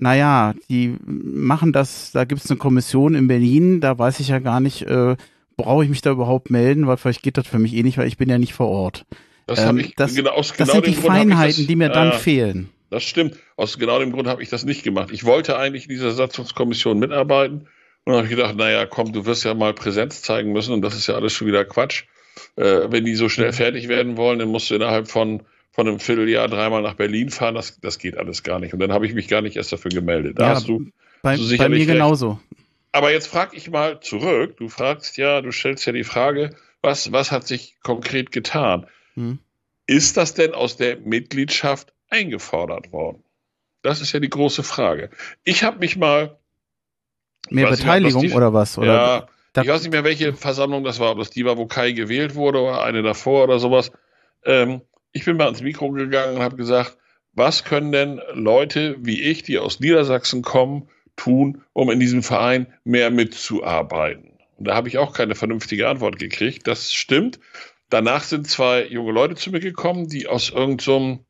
naja, 0.00 0.54
die 0.70 0.96
machen 1.04 1.72
das, 1.72 2.10
da 2.12 2.24
gibt 2.24 2.42
es 2.42 2.50
eine 2.50 2.58
Kommission 2.58 3.14
in 3.14 3.28
Berlin, 3.28 3.80
da 3.80 3.98
weiß 3.98 4.20
ich 4.20 4.28
ja 4.28 4.38
gar 4.38 4.60
nicht, 4.60 4.82
äh, 4.82 5.16
brauche 5.56 5.84
ich 5.84 5.90
mich 5.90 6.00
da 6.00 6.10
überhaupt 6.10 6.50
melden, 6.50 6.86
weil 6.86 6.96
vielleicht 6.96 7.22
geht 7.22 7.36
das 7.36 7.46
für 7.46 7.58
mich 7.58 7.74
eh 7.74 7.82
nicht, 7.82 7.98
weil 7.98 8.08
ich 8.08 8.16
bin 8.16 8.30
ja 8.30 8.38
nicht 8.38 8.54
vor 8.54 8.68
Ort. 8.68 9.04
Das, 9.46 9.60
ähm, 9.60 9.78
ich, 9.78 9.94
das, 9.96 10.14
genau, 10.14 10.30
aus 10.30 10.48
das 10.48 10.56
genau 10.56 10.72
sind 10.72 10.86
die 10.86 10.94
Grund 10.94 11.06
Feinheiten, 11.06 11.58
das, 11.58 11.66
die 11.66 11.76
mir 11.76 11.90
dann 11.90 12.12
äh, 12.12 12.18
fehlen. 12.18 12.70
Das 12.88 13.02
stimmt. 13.02 13.36
Aus 13.56 13.78
genau 13.78 13.98
dem 13.98 14.10
Grund 14.12 14.26
habe 14.26 14.42
ich 14.42 14.48
das 14.48 14.64
nicht 14.64 14.82
gemacht. 14.82 15.10
Ich 15.12 15.24
wollte 15.24 15.58
eigentlich 15.58 15.84
in 15.84 15.90
dieser 15.90 16.12
Satzungskommission 16.12 16.98
mitarbeiten 16.98 17.68
und 18.04 18.14
habe 18.14 18.28
gedacht, 18.28 18.56
naja, 18.56 18.86
komm, 18.86 19.12
du 19.12 19.26
wirst 19.26 19.44
ja 19.44 19.52
mal 19.52 19.74
Präsenz 19.74 20.22
zeigen 20.22 20.52
müssen 20.52 20.72
und 20.72 20.80
das 20.80 20.94
ist 20.94 21.08
ja 21.08 21.14
alles 21.14 21.34
schon 21.34 21.46
wieder 21.46 21.66
Quatsch. 21.66 22.04
Äh, 22.56 22.90
wenn 22.90 23.04
die 23.04 23.16
so 23.16 23.28
schnell 23.28 23.52
fertig 23.52 23.88
werden 23.88 24.16
wollen, 24.16 24.38
dann 24.38 24.48
musst 24.48 24.70
du 24.70 24.76
innerhalb 24.76 25.08
von, 25.08 25.42
von 25.80 25.88
einem 25.88 25.98
Vierteljahr 25.98 26.46
dreimal 26.48 26.82
nach 26.82 26.94
Berlin 26.94 27.30
fahren. 27.30 27.54
Das, 27.54 27.80
das 27.80 27.98
geht 27.98 28.16
alles 28.18 28.42
gar 28.42 28.58
nicht. 28.58 28.74
Und 28.74 28.80
dann 28.80 28.92
habe 28.92 29.06
ich 29.06 29.14
mich 29.14 29.28
gar 29.28 29.40
nicht 29.40 29.56
erst 29.56 29.72
dafür 29.72 29.90
gemeldet. 29.90 30.38
Da 30.38 30.48
Ja, 30.48 30.54
hast 30.56 30.68
du, 30.68 30.90
Bei, 31.22 31.32
hast 31.38 31.50
du 31.50 31.56
bei 31.56 31.68
mir 31.70 31.76
recht. 31.76 31.86
genauso. 31.88 32.38
Aber 32.92 33.10
jetzt 33.12 33.28
frage 33.28 33.56
ich 33.56 33.70
mal 33.70 34.00
zurück. 34.00 34.58
Du 34.58 34.68
fragst 34.68 35.16
ja, 35.16 35.40
du 35.40 35.52
stellst 35.52 35.86
ja 35.86 35.92
die 35.94 36.04
Frage, 36.04 36.54
was, 36.82 37.12
was 37.12 37.32
hat 37.32 37.46
sich 37.46 37.76
konkret 37.82 38.30
getan? 38.30 38.86
Hm. 39.14 39.38
Ist 39.86 40.18
das 40.18 40.34
denn 40.34 40.52
aus 40.52 40.76
der 40.76 40.98
Mitgliedschaft 40.98 41.94
eingefordert 42.10 42.92
worden? 42.92 43.22
Das 43.82 44.02
ist 44.02 44.12
ja 44.12 44.20
die 44.20 44.28
große 44.28 44.62
Frage. 44.62 45.08
Ich 45.44 45.64
habe 45.64 45.78
mich 45.78 45.96
mal, 45.96 46.36
Mehr 47.48 47.64
weiß 47.64 47.70
nicht, 47.78 47.80
Beteiligung 47.86 48.22
die- 48.22 48.32
oder 48.32 48.52
was? 48.52 48.76
Oder 48.76 48.86
ja, 48.86 49.26
da- 49.54 49.62
ich 49.62 49.68
weiß 49.68 49.80
nicht 49.82 49.92
mehr, 49.92 50.04
welche 50.04 50.34
Versammlung 50.34 50.84
das 50.84 50.98
war, 51.00 51.12
ob 51.12 51.18
das 51.18 51.30
die 51.30 51.44
war, 51.46 51.56
wo 51.56 51.64
Kai 51.66 51.92
gewählt 51.92 52.34
wurde 52.34 52.60
oder 52.60 52.82
eine 52.84 53.02
davor 53.02 53.44
oder 53.44 53.58
sowas. 53.58 53.90
Ähm, 54.44 54.82
ich 55.12 55.24
bin 55.24 55.36
mal 55.36 55.44
ans 55.46 55.62
Mikro 55.62 55.90
gegangen 55.90 56.36
und 56.36 56.42
habe 56.42 56.56
gesagt, 56.56 56.96
was 57.32 57.64
können 57.64 57.92
denn 57.92 58.20
Leute 58.32 58.96
wie 59.00 59.20
ich, 59.22 59.42
die 59.42 59.58
aus 59.58 59.80
Niedersachsen 59.80 60.42
kommen, 60.42 60.88
tun, 61.16 61.62
um 61.72 61.90
in 61.90 62.00
diesem 62.00 62.22
Verein 62.22 62.72
mehr 62.84 63.10
mitzuarbeiten? 63.10 64.38
Und 64.56 64.68
da 64.68 64.74
habe 64.74 64.88
ich 64.88 64.98
auch 64.98 65.12
keine 65.12 65.34
vernünftige 65.34 65.88
Antwort 65.88 66.18
gekriegt. 66.18 66.66
Das 66.66 66.92
stimmt. 66.92 67.40
Danach 67.88 68.24
sind 68.24 68.48
zwei 68.48 68.86
junge 68.86 69.12
Leute 69.12 69.34
zu 69.34 69.50
mir 69.50 69.60
gekommen, 69.60 70.08
die 70.08 70.28
aus 70.28 70.50
irgendeinem 70.50 71.20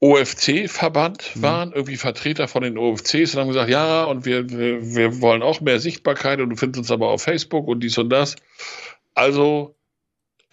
OFC-Verband 0.00 1.32
Mhm. 1.36 1.42
waren, 1.42 1.72
irgendwie 1.72 1.96
Vertreter 1.96 2.46
von 2.46 2.62
den 2.62 2.76
OFCs 2.76 3.34
und 3.34 3.40
haben 3.40 3.48
gesagt, 3.48 3.70
ja, 3.70 4.04
und 4.04 4.26
wir, 4.26 4.50
wir, 4.50 4.94
wir 4.94 5.20
wollen 5.20 5.42
auch 5.42 5.60
mehr 5.60 5.80
Sichtbarkeit 5.80 6.40
und 6.40 6.50
du 6.50 6.56
findest 6.56 6.78
uns 6.78 6.90
aber 6.90 7.08
auf 7.08 7.22
Facebook 7.22 7.66
und 7.66 7.80
dies 7.80 7.96
und 7.96 8.10
das. 8.10 8.36
Also 9.14 9.73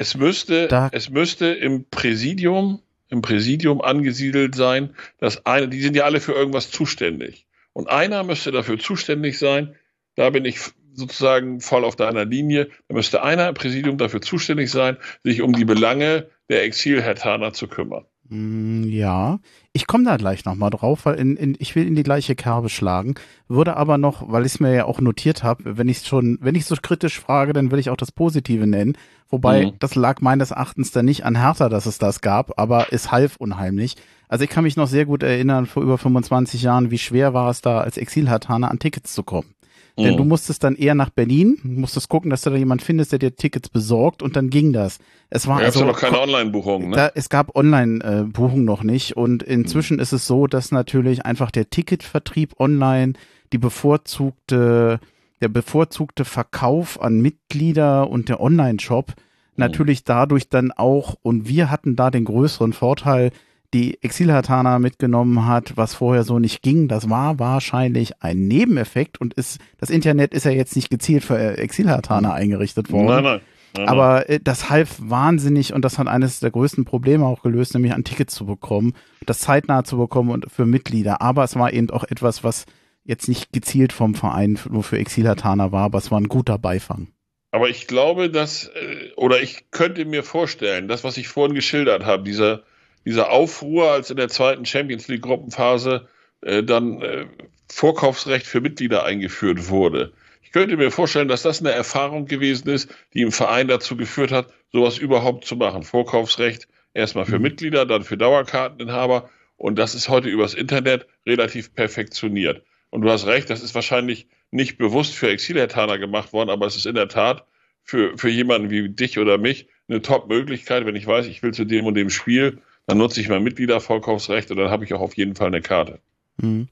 es 0.02 0.16
müsste, 0.16 0.68
Da- 0.68 0.90
es 0.92 1.10
müsste 1.12 1.46
im 1.48 1.86
Präsidium, 1.90 2.82
im 3.10 3.22
Präsidium 3.22 3.82
angesiedelt 3.82 4.56
sein, 4.56 4.96
dass 5.20 5.46
eine, 5.46 5.68
die 5.70 5.80
sind 5.82 5.96
ja 5.96 6.06
alle 6.06 6.20
für 6.20 6.34
irgendwas 6.34 6.72
zuständig. 6.72 7.46
Und 7.74 7.88
einer 7.88 8.24
müsste 8.24 8.52
dafür 8.52 8.80
zuständig 8.80 9.38
sein, 9.38 9.76
da 10.16 10.30
bin 10.32 10.44
ich 10.46 10.58
sozusagen 10.94 11.62
voll 11.62 11.86
auf 11.86 11.96
deiner 11.96 12.26
Linie, 12.26 12.70
da 12.88 12.96
müsste 12.96 13.22
einer 13.24 13.48
im 13.48 13.54
Präsidium 13.54 13.98
dafür 13.98 14.22
zuständig 14.22 14.72
sein, 14.72 14.98
sich 15.24 15.42
um 15.42 15.54
die 15.54 15.66
Belange 15.66 16.28
der 16.50 16.64
Exilhertaner 16.64 17.54
zu 17.54 17.68
kümmern. 17.68 18.06
Mm, 18.32 18.84
Ja, 18.84 19.40
ich 19.74 19.88
komme 19.88 20.06
da 20.06 20.16
gleich 20.18 20.46
nochmal 20.46 20.70
drauf, 20.70 21.06
weil 21.06 21.16
in, 21.16 21.36
in, 21.36 21.56
ich 21.60 21.76
will 21.76 21.86
in 21.86 21.96
die 21.96 22.04
gleiche 22.04 22.34
Kerbe 22.36 22.70
schlagen, 22.70 23.16
würde 23.50 23.76
aber 23.76 23.98
noch, 23.98 24.32
weil 24.32 24.46
ich 24.46 24.54
es 24.54 24.60
mir 24.62 24.74
ja 24.74 24.86
auch 24.86 25.02
notiert 25.02 25.44
habe, 25.44 25.78
wenn 25.78 25.90
ich 25.90 26.00
schon, 26.08 26.38
wenn 26.42 26.56
ich 26.56 26.66
so 26.66 26.76
kritisch 26.82 27.20
frage, 27.20 27.52
dann 27.54 27.72
will 27.72 27.80
ich 27.80 27.90
auch 27.90 27.98
das 27.98 28.12
Positive 28.12 28.66
nennen. 28.68 28.98
Wobei, 29.30 29.66
Mhm. 29.68 29.74
das 29.80 29.96
lag 29.96 30.22
meines 30.22 30.52
Erachtens 30.52 30.92
dann 30.92 31.06
nicht 31.06 31.26
an 31.26 31.36
Hertha, 31.40 31.68
dass 31.70 31.86
es 31.86 31.98
das 31.98 32.22
gab, 32.22 32.58
aber 32.60 32.88
es 32.92 33.12
half 33.12 33.36
unheimlich. 33.38 33.96
Also 34.30 34.46
ich 34.46 34.50
kann 34.50 34.64
mich 34.64 34.78
noch 34.78 34.88
sehr 34.88 35.06
gut 35.06 35.24
erinnern, 35.24 35.66
vor 35.66 35.84
über 35.84 35.98
25 35.98 36.62
Jahren, 36.62 36.90
wie 36.90 36.98
schwer 36.98 37.34
war 37.34 37.50
es 37.50 37.60
da, 37.62 37.82
als 37.82 37.98
Exilhartaner 37.98 38.72
an 38.72 38.80
Tickets 38.80 39.14
zu 39.14 39.24
kommen. 39.24 39.54
Denn 39.98 40.14
Mhm. 40.14 40.18
du 40.18 40.24
musstest 40.24 40.64
dann 40.64 40.76
eher 40.76 40.96
nach 40.96 41.10
Berlin, 41.10 41.60
musstest 41.64 42.08
gucken, 42.08 42.30
dass 42.30 42.42
du 42.44 42.50
da 42.50 42.56
jemand 42.56 42.82
findest, 42.82 43.12
der 43.12 43.20
dir 43.20 43.36
Tickets 43.36 43.70
besorgt 43.70 44.24
und 44.24 44.36
dann 44.36 44.50
ging 44.50 44.72
das. 44.72 45.00
Es 45.30 45.48
war 45.48 45.60
es 45.60 45.66
also 45.66 45.82
ja 45.82 45.86
noch 45.88 46.00
keine 46.00 46.20
Online-Buchung, 46.20 46.90
ne? 46.90 46.96
da, 46.96 47.12
es 47.14 47.28
gab 47.30 47.56
Online-Buchung 47.56 48.64
noch 48.64 48.84
nicht 48.84 49.18
und 49.18 49.44
inzwischen 49.44 50.00
ist 50.00 50.14
es 50.14 50.26
so, 50.26 50.48
dass 50.48 50.72
natürlich 50.72 51.26
einfach 51.26 51.52
der 51.52 51.70
Ticketvertrieb 51.70 52.60
online, 52.60 53.14
die 53.52 53.58
bevorzugte, 53.58 55.00
der 55.42 55.48
bevorzugte 55.50 56.26
Verkauf 56.26 57.02
an 57.02 57.20
Mitglieder 57.22 58.10
und 58.10 58.30
der 58.30 58.40
Online-Shop 58.40 59.14
natürlich 59.58 60.04
dadurch 60.06 60.50
dann 60.50 60.72
auch, 60.72 61.16
und 61.22 61.48
wir 61.48 61.70
hatten 61.70 61.96
da 61.96 62.10
den 62.10 62.26
größeren 62.26 62.74
Vorteil, 62.74 63.32
die 63.74 64.02
Exilhartaner 64.04 64.80
mitgenommen 64.80 65.46
hat, 65.46 65.78
was 65.78 65.96
vorher 65.96 66.24
so 66.24 66.40
nicht 66.40 66.62
ging. 66.62 66.88
Das 66.88 67.10
war 67.10 67.40
wahrscheinlich 67.40 68.22
ein 68.22 68.48
Nebeneffekt 68.48 69.20
und 69.20 69.34
ist, 69.34 69.60
das 69.78 69.90
Internet 69.90 70.34
ist 70.34 70.46
ja 70.46 70.52
jetzt 70.52 70.76
nicht 70.76 70.90
gezielt 70.90 71.24
für 71.24 71.38
äh, 71.38 71.54
Exilhartaner 71.54 72.34
eingerichtet 72.34 72.92
worden. 72.92 73.08
Nein, 73.08 73.24
nein. 73.24 73.42
nein, 73.78 73.88
Aber 73.88 74.30
äh, 74.30 74.40
das 74.44 74.70
half 74.70 74.98
wahnsinnig 75.00 75.74
und 75.74 75.86
das 75.86 75.98
hat 75.98 76.08
eines 76.08 76.40
der 76.40 76.52
größten 76.52 76.84
Probleme 76.84 77.26
auch 77.26 77.42
gelöst, 77.42 77.74
nämlich 77.74 77.94
an 77.94 78.04
Tickets 78.04 78.36
zu 78.36 78.46
bekommen, 78.46 78.94
das 79.26 79.40
zeitnah 79.40 79.84
zu 79.84 79.98
bekommen 79.98 80.32
und 80.32 80.52
für 80.52 80.66
Mitglieder. 80.66 81.22
Aber 81.22 81.44
es 81.44 81.56
war 81.56 81.72
eben 81.72 81.90
auch 81.92 82.04
etwas, 82.04 82.44
was 82.44 82.66
jetzt 83.04 83.28
nicht 83.28 83.54
gezielt 83.54 83.94
vom 83.94 84.16
Verein 84.16 84.60
nur 84.70 84.84
für 84.84 84.98
Exilhartaner 84.98 85.72
war, 85.72 85.86
aber 85.86 85.98
es 85.98 86.12
war 86.12 86.20
ein 86.20 86.28
guter 86.28 86.58
Beifang. 86.58 87.08
Aber 87.52 87.70
ich 87.70 87.88
glaube, 87.88 88.30
dass, 88.30 88.68
äh, 88.68 89.12
oder 89.16 89.42
ich 89.42 89.72
könnte 89.72 90.06
mir 90.06 90.24
vorstellen, 90.24 90.88
das, 90.88 91.04
was 91.04 91.18
ich 91.18 91.28
vorhin 91.28 91.54
geschildert 91.56 92.06
habe, 92.06 92.24
dieser, 92.24 92.64
dieser 93.06 93.32
Aufruhr, 93.32 93.92
als 93.92 94.10
in 94.10 94.18
der 94.18 94.30
zweiten 94.30 94.66
Champions 94.66 95.08
League 95.08 95.22
Gruppenphase 95.22 96.08
äh, 96.42 96.64
dann 96.64 97.02
äh, 97.02 97.26
Vorkaufsrecht 97.70 98.46
für 98.46 98.62
Mitglieder 98.62 99.04
eingeführt 99.04 99.70
wurde. 99.70 100.14
Ich 100.44 100.52
könnte 100.52 100.76
mir 100.76 100.92
vorstellen, 100.92 101.30
dass 101.30 101.44
das 101.44 101.62
eine 101.62 101.72
Erfahrung 101.72 102.26
gewesen 102.26 102.70
ist, 102.70 102.94
die 103.14 103.22
im 103.22 103.32
Verein 103.32 103.68
dazu 103.68 103.96
geführt 103.96 104.32
hat, 104.32 104.48
sowas 104.72 104.98
überhaupt 104.98 105.46
zu 105.46 105.56
machen. 105.56 105.84
Vorkaufsrecht 105.84 106.68
erstmal 106.94 107.26
für 107.26 107.38
Mhm. 107.38 107.44
Mitglieder, 107.44 107.86
dann 107.86 108.04
für 108.04 108.18
Dauerkarteninhaber. 108.18 109.30
Und 109.56 109.80
das 109.80 109.96
ist 109.96 110.10
heute 110.10 110.28
übers 110.28 110.54
Internet 110.54 111.08
relativ 111.26 111.74
perfektioniert. 111.74 112.64
Und 112.90 113.02
du 113.02 113.10
hast 113.10 113.28
recht, 113.28 113.50
das 113.50 113.64
ist 113.64 113.76
wahrscheinlich 113.76 114.28
nicht 114.52 114.78
bewusst 114.78 115.14
für 115.16 115.30
Exilhertaner 115.30 115.98
gemacht 115.98 116.34
worden, 116.34 116.50
aber 116.50 116.66
es 116.66 116.76
ist 116.76 116.86
in 116.86 116.96
der 116.96 117.08
Tat 117.08 117.46
für, 117.84 118.18
für 118.18 118.30
jemanden 118.30 118.70
wie 118.70 118.90
dich 118.90 119.18
oder 119.18 119.38
mich 119.38 119.68
eine 119.88 120.02
Top-Möglichkeit, 120.02 120.86
wenn 120.86 120.96
ich 120.96 121.08
weiß, 121.08 121.28
ich 121.28 121.42
will 121.44 121.54
zu 121.54 121.64
dem 121.64 121.86
und 121.86 121.94
dem 121.94 122.10
Spiel, 122.10 122.60
dann 122.88 122.98
nutze 122.98 123.22
ich 123.22 123.30
mein 123.30 123.44
Mitgliedervorkaufsrecht 123.44 124.52
und 124.52 124.58
dann 124.58 124.70
habe 124.70 124.84
ich 124.86 124.94
auch 124.94 125.02
auf 125.02 125.16
jeden 125.16 125.36
Fall 125.36 125.48
eine 125.48 125.62
Karte. 125.62 126.00
Mhm. 126.38 126.68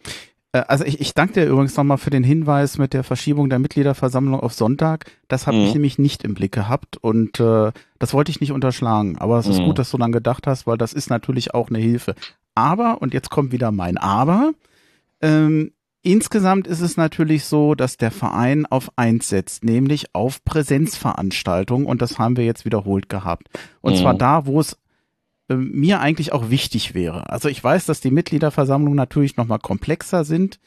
Also 0.51 0.83
ich, 0.83 0.99
ich 0.99 1.13
danke 1.13 1.33
dir 1.33 1.45
übrigens 1.45 1.77
nochmal 1.77 1.99
für 1.99 2.09
den 2.09 2.23
Hinweis 2.23 2.79
mit 2.79 2.93
der 2.93 3.03
Verschiebung 3.03 3.49
der 3.51 3.59
Mitgliederversammlung 3.59 4.39
auf 4.39 4.53
Sonntag. 4.53 5.05
Das 5.27 5.45
habe 5.45 5.57
ich 5.57 5.67
Mhm. 5.67 5.73
nämlich 5.73 5.99
nicht 5.99 6.23
im 6.23 6.33
Blick 6.33 6.51
gehabt 6.51 6.97
und 6.97 7.39
äh, 7.39 7.71
das 7.99 8.13
wollte 8.15 8.31
ich 8.31 8.41
nicht 8.41 8.51
unterschlagen. 8.51 9.19
Aber 9.19 9.37
es 9.37 9.45
ist 9.45 9.59
Mhm. 9.59 9.65
gut, 9.65 9.77
dass 9.79 9.91
du 9.91 9.97
dann 9.99 10.11
gedacht 10.11 10.47
hast, 10.47 10.65
weil 10.65 10.79
das 10.79 10.93
ist 10.93 11.11
natürlich 11.11 11.53
auch 11.53 11.69
eine 11.69 11.77
Hilfe. 11.77 12.15
Aber, 12.55 12.99
und 12.99 13.13
jetzt 13.13 13.29
kommt 13.29 13.51
wieder 13.51 13.71
mein 13.71 13.97
Aber, 13.97 14.53
ähm, 15.21 15.71
insgesamt 16.01 16.65
ist 16.65 16.81
es 16.81 16.97
natürlich 16.97 17.45
so, 17.45 17.75
dass 17.75 17.97
der 17.97 18.09
Verein 18.09 18.65
auf 18.65 18.89
eins 18.95 19.29
setzt, 19.29 19.63
nämlich 19.63 20.15
auf 20.15 20.43
Präsenzveranstaltungen 20.45 21.85
und 21.85 22.01
das 22.01 22.17
haben 22.17 22.37
wir 22.37 22.45
jetzt 22.45 22.65
wiederholt 22.65 23.07
gehabt. 23.07 23.47
Und 23.81 23.93
Mhm. 23.93 23.97
zwar 23.97 24.13
da, 24.15 24.45
wo 24.47 24.59
es 24.59 24.77
äh, 25.49 25.55
mir 25.55 25.99
eigentlich 25.99 26.31
auch 26.31 26.49
wichtig 26.49 26.93
wäre. 26.93 27.29
Also 27.29 27.49
ich 27.49 27.63
weiß, 27.63 27.85
dass 27.85 28.01
die 28.01 28.11
Mitgliederversammlungen 28.11 28.95
natürlich 28.95 29.35
nochmal 29.37 29.59
komplexer 29.59 30.23
sind, 30.23 30.59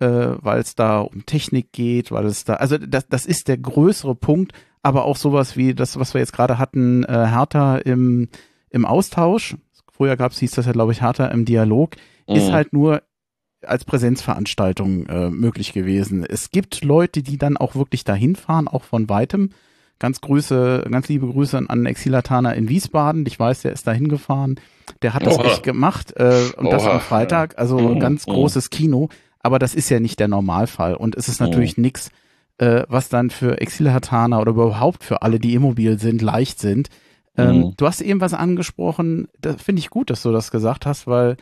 äh, 0.00 0.06
weil 0.08 0.60
es 0.60 0.74
da 0.74 1.00
um 1.00 1.26
Technik 1.26 1.72
geht, 1.72 2.10
weil 2.10 2.26
es 2.26 2.44
da, 2.44 2.54
also 2.54 2.78
das, 2.78 3.06
das 3.08 3.26
ist 3.26 3.48
der 3.48 3.58
größere 3.58 4.14
Punkt, 4.14 4.52
aber 4.82 5.04
auch 5.04 5.16
sowas 5.16 5.56
wie 5.56 5.74
das, 5.74 5.98
was 5.98 6.14
wir 6.14 6.20
jetzt 6.20 6.32
gerade 6.32 6.58
hatten, 6.58 7.04
äh, 7.04 7.26
Hertha 7.28 7.76
im, 7.76 8.28
im 8.70 8.86
Austausch, 8.86 9.56
früher 9.92 10.16
gab's, 10.16 10.38
hieß 10.38 10.52
das 10.52 10.66
ja 10.66 10.72
glaube 10.72 10.92
ich 10.92 11.02
Hertha 11.02 11.26
im 11.26 11.44
Dialog, 11.44 11.96
ist 12.26 12.48
Mhm. 12.48 12.52
halt 12.52 12.72
nur 12.72 13.02
als 13.66 13.84
Präsenzveranstaltung 13.84 15.06
äh, 15.06 15.28
möglich 15.30 15.74
gewesen. 15.74 16.24
Es 16.24 16.50
gibt 16.50 16.82
Leute, 16.82 17.22
die 17.22 17.36
dann 17.36 17.58
auch 17.58 17.74
wirklich 17.74 18.04
dahin 18.04 18.36
fahren, 18.36 18.68
auch 18.68 18.84
von 18.84 19.10
weitem. 19.10 19.50
Ganz 20.00 20.20
Grüße, 20.20 20.86
ganz 20.90 21.08
liebe 21.08 21.28
Grüße 21.28 21.56
an 21.56 21.70
einen 21.70 21.86
Exilataner 21.86 22.54
in 22.56 22.68
Wiesbaden. 22.68 23.24
Ich 23.26 23.38
weiß, 23.38 23.62
der 23.62 23.72
ist 23.72 23.86
da 23.86 23.92
hingefahren. 23.92 24.58
Der 25.02 25.14
hat 25.14 25.24
das 25.24 25.38
Oha. 25.38 25.44
echt 25.44 25.62
gemacht 25.62 26.12
äh, 26.16 26.50
und 26.56 26.72
das 26.72 26.82
Oha, 26.82 26.94
am 26.94 27.00
Freitag. 27.00 27.58
Also 27.58 27.78
Mhm, 27.78 28.00
ganz 28.00 28.26
mhm. 28.26 28.32
großes 28.32 28.70
Kino. 28.70 29.08
Aber 29.38 29.58
das 29.58 29.74
ist 29.74 29.88
ja 29.90 30.00
nicht 30.00 30.18
der 30.18 30.28
Normalfall 30.28 30.94
und 30.94 31.14
es 31.16 31.28
ist 31.28 31.40
natürlich 31.40 31.76
nix, 31.78 32.10
äh, 32.58 32.82
was 32.88 33.08
dann 33.08 33.30
für 33.30 33.60
Exilhataner 33.60 34.40
oder 34.40 34.50
überhaupt 34.50 35.04
für 35.04 35.22
alle, 35.22 35.38
die 35.38 35.54
immobil 35.54 35.98
sind, 35.98 36.20
leicht 36.20 36.58
sind. 36.58 36.88
Ähm, 37.36 37.58
Mhm. 37.58 37.74
Du 37.76 37.86
hast 37.86 38.00
eben 38.00 38.20
was 38.20 38.34
angesprochen, 38.34 39.28
da 39.38 39.54
finde 39.56 39.80
ich 39.80 39.88
gut, 39.90 40.10
dass 40.10 40.22
du 40.22 40.32
das 40.32 40.50
gesagt 40.50 40.84
hast, 40.84 41.06
weil 41.06 41.36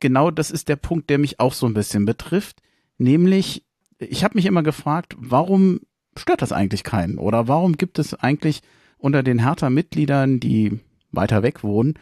genau 0.00 0.30
das 0.30 0.50
ist 0.50 0.68
der 0.68 0.76
Punkt, 0.76 1.08
der 1.08 1.18
mich 1.18 1.38
auch 1.38 1.52
so 1.52 1.66
ein 1.66 1.74
bisschen 1.74 2.04
betrifft. 2.04 2.60
Nämlich, 2.98 3.64
ich 3.98 4.24
habe 4.24 4.36
mich 4.36 4.46
immer 4.46 4.62
gefragt, 4.62 5.14
warum 5.18 5.80
stört 6.16 6.42
das 6.42 6.52
eigentlich 6.52 6.84
keinen? 6.84 7.18
Oder 7.18 7.48
warum 7.48 7.76
gibt 7.76 7.98
es 7.98 8.14
eigentlich 8.14 8.62
unter 8.98 9.22
den 9.22 9.40
Hertha-Mitgliedern, 9.40 10.40
die 10.40 10.80
weiter 11.10 11.42
weg 11.42 11.64
wohnen, 11.64 11.94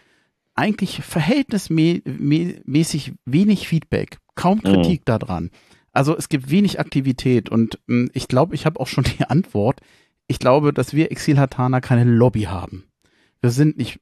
eigentlich 0.55 1.03
verhältnismäßig 1.03 3.13
wenig 3.25 3.69
Feedback, 3.69 4.19
kaum 4.35 4.63
Kritik 4.63 5.05
daran. 5.05 5.51
Also 5.93 6.17
es 6.17 6.29
gibt 6.29 6.51
wenig 6.51 6.81
Aktivität 6.81 7.49
und 7.49 7.79
mh, 7.87 8.09
ich 8.13 8.29
glaube, 8.29 8.55
ich 8.55 8.67
habe 8.67 8.81
auch 8.81 8.89
schon 8.89 9.05
die 9.19 9.25
Antwort. 9.25 9.81
Ich 10.27 10.39
glaube, 10.39 10.73
dass 10.73 10.95
wir 10.95 11.13
Exilhataner 11.13 11.81
keine 11.81 12.05
Lobby 12.05 12.43
haben. 12.43 12.85
Wir 13.41 13.51
sind 13.51 13.79
nicht 13.79 14.01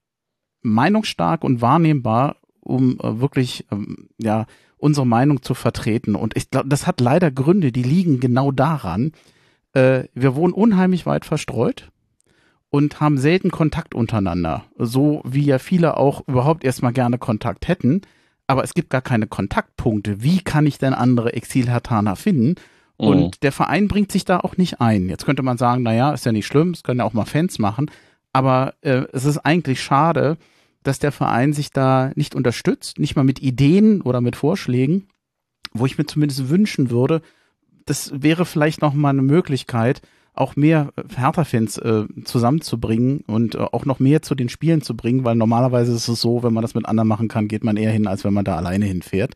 meinungsstark 0.62 1.44
und 1.44 1.60
wahrnehmbar 1.60 2.36
um 2.66 2.98
äh, 3.00 3.20
wirklich, 3.20 3.64
ähm, 3.70 4.08
ja, 4.18 4.46
unsere 4.76 5.06
Meinung 5.06 5.42
zu 5.42 5.54
vertreten. 5.54 6.14
Und 6.14 6.36
ich 6.36 6.50
glaube, 6.50 6.68
das 6.68 6.86
hat 6.86 7.00
leider 7.00 7.30
Gründe, 7.30 7.72
die 7.72 7.82
liegen 7.82 8.20
genau 8.20 8.50
daran. 8.50 9.12
Äh, 9.76 10.08
wir 10.14 10.34
wohnen 10.34 10.54
unheimlich 10.54 11.04
weit 11.04 11.26
verstreut 11.26 11.90
und 12.70 12.98
haben 12.98 13.18
selten 13.18 13.50
Kontakt 13.50 13.94
untereinander. 13.94 14.64
So 14.78 15.20
wie 15.24 15.44
ja 15.44 15.58
viele 15.58 15.98
auch 15.98 16.26
überhaupt 16.26 16.64
erstmal 16.64 16.94
gerne 16.94 17.18
Kontakt 17.18 17.68
hätten. 17.68 18.00
Aber 18.46 18.64
es 18.64 18.72
gibt 18.72 18.90
gar 18.90 19.02
keine 19.02 19.26
Kontaktpunkte. 19.26 20.22
Wie 20.22 20.40
kann 20.40 20.66
ich 20.66 20.78
denn 20.78 20.94
andere 20.94 21.34
Exil-Hertaner 21.34 22.16
finden? 22.16 22.54
Und 22.96 23.20
mhm. 23.20 23.30
der 23.42 23.52
Verein 23.52 23.88
bringt 23.88 24.10
sich 24.12 24.24
da 24.24 24.40
auch 24.40 24.56
nicht 24.56 24.80
ein. 24.80 25.10
Jetzt 25.10 25.26
könnte 25.26 25.42
man 25.42 25.58
sagen, 25.58 25.82
naja, 25.82 26.12
ist 26.12 26.24
ja 26.24 26.32
nicht 26.32 26.46
schlimm, 26.46 26.70
es 26.70 26.82
können 26.82 27.00
ja 27.00 27.04
auch 27.04 27.12
mal 27.12 27.26
Fans 27.26 27.58
machen. 27.58 27.90
Aber 28.32 28.74
äh, 28.80 29.02
es 29.12 29.26
ist 29.26 29.38
eigentlich 29.38 29.82
schade, 29.82 30.38
dass 30.82 30.98
der 30.98 31.12
Verein 31.12 31.52
sich 31.52 31.70
da 31.70 32.12
nicht 32.14 32.34
unterstützt, 32.34 32.98
nicht 32.98 33.16
mal 33.16 33.24
mit 33.24 33.42
Ideen 33.42 34.00
oder 34.00 34.22
mit 34.22 34.36
Vorschlägen, 34.36 35.08
wo 35.72 35.84
ich 35.84 35.98
mir 35.98 36.06
zumindest 36.06 36.48
wünschen 36.48 36.88
würde, 36.88 37.20
das 37.86 38.12
wäre 38.14 38.44
vielleicht 38.44 38.82
noch 38.82 38.94
mal 38.94 39.10
eine 39.10 39.22
Möglichkeit, 39.22 40.02
auch 40.34 40.54
mehr 40.54 40.92
Hertha-Fans 41.16 41.78
äh, 41.78 42.04
zusammenzubringen 42.24 43.24
und 43.26 43.54
äh, 43.54 43.58
auch 43.58 43.86
noch 43.86 43.98
mehr 43.98 44.20
zu 44.20 44.34
den 44.34 44.50
Spielen 44.50 44.82
zu 44.82 44.94
bringen, 44.94 45.24
weil 45.24 45.34
normalerweise 45.34 45.94
ist 45.94 46.08
es 46.08 46.20
so, 46.20 46.42
wenn 46.42 46.52
man 46.52 46.62
das 46.62 46.74
mit 46.74 46.86
anderen 46.86 47.08
machen 47.08 47.28
kann, 47.28 47.48
geht 47.48 47.64
man 47.64 47.76
eher 47.76 47.90
hin, 47.90 48.06
als 48.06 48.24
wenn 48.24 48.34
man 48.34 48.44
da 48.44 48.56
alleine 48.56 48.84
hinfährt. 48.84 49.32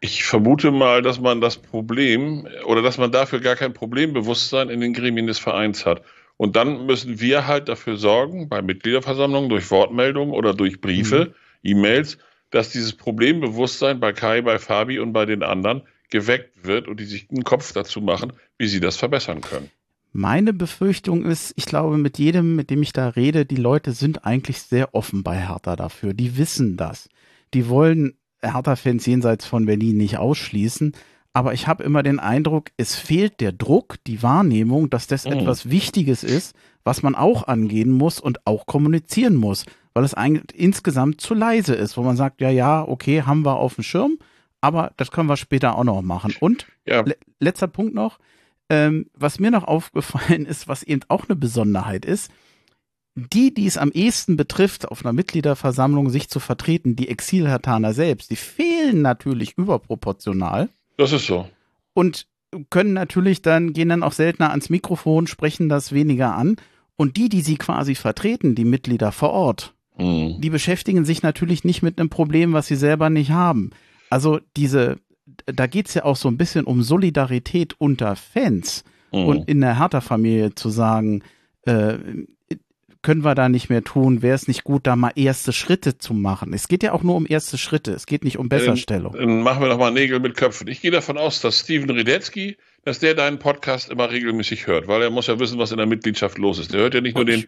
Ich 0.00 0.24
vermute 0.24 0.70
mal, 0.70 1.02
dass 1.02 1.20
man 1.20 1.40
das 1.40 1.56
Problem 1.56 2.46
oder 2.64 2.82
dass 2.82 2.98
man 2.98 3.12
dafür 3.12 3.40
gar 3.40 3.56
kein 3.56 3.74
Problembewusstsein 3.74 4.70
in 4.70 4.80
den 4.80 4.94
Gremien 4.94 5.26
des 5.26 5.38
Vereins 5.38 5.84
hat. 5.84 6.02
Und 6.36 6.54
dann 6.54 6.86
müssen 6.86 7.20
wir 7.20 7.46
halt 7.48 7.68
dafür 7.68 7.96
sorgen, 7.96 8.48
bei 8.48 8.62
Mitgliederversammlungen, 8.62 9.50
durch 9.50 9.70
Wortmeldungen 9.72 10.32
oder 10.32 10.54
durch 10.54 10.80
Briefe, 10.80 11.34
mhm. 11.62 11.70
E-Mails, 11.70 12.18
dass 12.50 12.70
dieses 12.70 12.92
Problembewusstsein 12.92 13.98
bei 13.98 14.12
Kai, 14.12 14.40
bei 14.40 14.58
Fabi 14.58 15.00
und 15.00 15.12
bei 15.12 15.26
den 15.26 15.42
anderen 15.42 15.82
geweckt 16.10 16.64
wird 16.64 16.88
und 16.88 17.00
die 17.00 17.04
sich 17.04 17.28
einen 17.30 17.44
Kopf 17.44 17.72
dazu 17.72 18.00
machen, 18.00 18.32
wie 18.56 18.68
sie 18.68 18.80
das 18.80 18.96
verbessern 18.96 19.40
können. 19.40 19.70
Meine 20.12 20.52
Befürchtung 20.52 21.24
ist, 21.24 21.52
ich 21.56 21.66
glaube, 21.66 21.98
mit 21.98 22.18
jedem, 22.18 22.56
mit 22.56 22.70
dem 22.70 22.82
ich 22.82 22.92
da 22.92 23.08
rede, 23.08 23.44
die 23.44 23.56
Leute 23.56 23.92
sind 23.92 24.24
eigentlich 24.24 24.62
sehr 24.62 24.94
offen 24.94 25.22
bei 25.22 25.36
Hertha 25.36 25.76
dafür. 25.76 26.14
Die 26.14 26.38
wissen 26.38 26.76
das. 26.76 27.08
Die 27.54 27.68
wollen 27.68 28.14
Hertha-Fans 28.42 29.04
jenseits 29.04 29.44
von 29.46 29.66
Berlin 29.66 29.96
nicht 29.96 30.16
ausschließen. 30.16 30.92
Aber 31.34 31.52
ich 31.52 31.68
habe 31.68 31.84
immer 31.84 32.02
den 32.02 32.18
Eindruck, 32.18 32.70
es 32.78 32.96
fehlt 32.96 33.40
der 33.40 33.52
Druck, 33.52 33.96
die 34.06 34.22
Wahrnehmung, 34.22 34.90
dass 34.90 35.06
das 35.06 35.24
mhm. 35.24 35.32
etwas 35.32 35.70
Wichtiges 35.70 36.24
ist, 36.24 36.56
was 36.84 37.02
man 37.02 37.14
auch 37.14 37.46
angehen 37.46 37.92
muss 37.92 38.18
und 38.18 38.46
auch 38.46 38.66
kommunizieren 38.66 39.36
muss, 39.36 39.66
weil 39.92 40.04
es 40.04 40.14
eigentlich 40.14 40.58
insgesamt 40.58 41.20
zu 41.20 41.34
leise 41.34 41.74
ist, 41.74 41.96
wo 41.96 42.02
man 42.02 42.16
sagt, 42.16 42.40
ja, 42.40 42.50
ja, 42.50 42.82
okay, 42.82 43.22
haben 43.22 43.44
wir 43.44 43.56
auf 43.56 43.74
dem 43.74 43.84
Schirm, 43.84 44.18
aber 44.60 44.92
das 44.96 45.10
können 45.10 45.28
wir 45.28 45.36
später 45.36 45.76
auch 45.76 45.84
noch 45.84 46.02
machen. 46.02 46.34
Und 46.40 46.66
ja. 46.86 47.02
le 47.02 47.16
letzter 47.40 47.68
Punkt 47.68 47.94
noch, 47.94 48.18
ähm, 48.68 49.06
was 49.14 49.38
mir 49.38 49.50
noch 49.50 49.64
aufgefallen 49.68 50.46
ist, 50.46 50.68
was 50.68 50.82
eben 50.82 51.02
auch 51.08 51.28
eine 51.28 51.36
Besonderheit 51.36 52.04
ist, 52.04 52.30
die, 53.14 53.52
die 53.52 53.66
es 53.66 53.76
am 53.76 53.90
ehesten 53.90 54.36
betrifft, 54.36 54.88
auf 54.88 55.04
einer 55.04 55.12
Mitgliederversammlung 55.12 56.10
sich 56.10 56.28
zu 56.28 56.38
vertreten, 56.38 56.94
die 56.94 57.08
Exilhertaner 57.08 57.92
selbst, 57.92 58.30
die 58.30 58.36
fehlen 58.36 59.02
natürlich 59.02 59.58
überproportional. 59.58 60.68
Das 60.96 61.12
ist 61.12 61.26
so. 61.26 61.48
Und 61.94 62.26
können 62.70 62.92
natürlich 62.92 63.42
dann, 63.42 63.72
gehen 63.72 63.88
dann 63.88 64.02
auch 64.02 64.12
seltener 64.12 64.50
ans 64.50 64.70
Mikrofon, 64.70 65.26
sprechen 65.26 65.68
das 65.68 65.92
weniger 65.92 66.34
an. 66.34 66.56
Und 66.96 67.16
die, 67.16 67.28
die 67.28 67.42
sie 67.42 67.56
quasi 67.56 67.94
vertreten, 67.94 68.54
die 68.54 68.64
Mitglieder 68.64 69.12
vor 69.12 69.30
Ort, 69.30 69.74
mhm. 69.96 70.40
die 70.40 70.50
beschäftigen 70.50 71.04
sich 71.04 71.22
natürlich 71.22 71.64
nicht 71.64 71.82
mit 71.82 71.98
einem 71.98 72.10
Problem, 72.10 72.52
was 72.52 72.66
sie 72.66 72.76
selber 72.76 73.10
nicht 73.10 73.30
haben. 73.30 73.70
Also 74.10 74.40
diese 74.56 74.98
da 75.46 75.66
geht 75.66 75.88
es 75.88 75.94
ja 75.94 76.04
auch 76.04 76.16
so 76.16 76.28
ein 76.28 76.36
bisschen 76.36 76.64
um 76.64 76.82
Solidarität 76.82 77.74
unter 77.78 78.16
Fans 78.16 78.84
mhm. 79.12 79.24
und 79.24 79.48
in 79.48 79.60
der 79.60 79.78
Hertha-Familie 79.78 80.54
zu 80.54 80.70
sagen, 80.70 81.22
äh, 81.62 81.98
können 83.00 83.24
wir 83.24 83.34
da 83.36 83.48
nicht 83.48 83.70
mehr 83.70 83.84
tun, 83.84 84.22
wäre 84.22 84.34
es 84.34 84.48
nicht 84.48 84.64
gut, 84.64 84.86
da 84.86 84.96
mal 84.96 85.12
erste 85.14 85.52
Schritte 85.52 85.98
zu 85.98 86.14
machen. 86.14 86.52
Es 86.52 86.66
geht 86.66 86.82
ja 86.82 86.92
auch 86.92 87.04
nur 87.04 87.14
um 87.14 87.26
erste 87.28 87.56
Schritte, 87.56 87.92
es 87.92 88.06
geht 88.06 88.24
nicht 88.24 88.38
um 88.38 88.48
Besserstellung. 88.48 89.12
Dann, 89.12 89.28
dann 89.28 89.42
machen 89.42 89.62
wir 89.62 89.68
doch 89.68 89.78
mal 89.78 89.92
Nägel 89.92 90.18
mit 90.18 90.36
Köpfen. 90.36 90.66
Ich 90.68 90.80
gehe 90.80 90.90
davon 90.90 91.16
aus, 91.16 91.40
dass 91.40 91.60
Steven 91.60 91.90
Redetzky 91.90 92.56
dass 92.88 93.00
der 93.00 93.14
deinen 93.14 93.38
Podcast 93.38 93.90
immer 93.90 94.10
regelmäßig 94.10 94.66
hört, 94.66 94.88
weil 94.88 95.02
er 95.02 95.10
muss 95.10 95.26
ja 95.26 95.38
wissen, 95.38 95.58
was 95.58 95.72
in 95.72 95.76
der 95.76 95.84
Mitgliedschaft 95.84 96.38
los 96.38 96.58
ist. 96.58 96.72
Der 96.72 96.80
hört 96.80 96.94
ja 96.94 97.02
nicht 97.02 97.16
nur 97.16 97.26
den, 97.26 97.46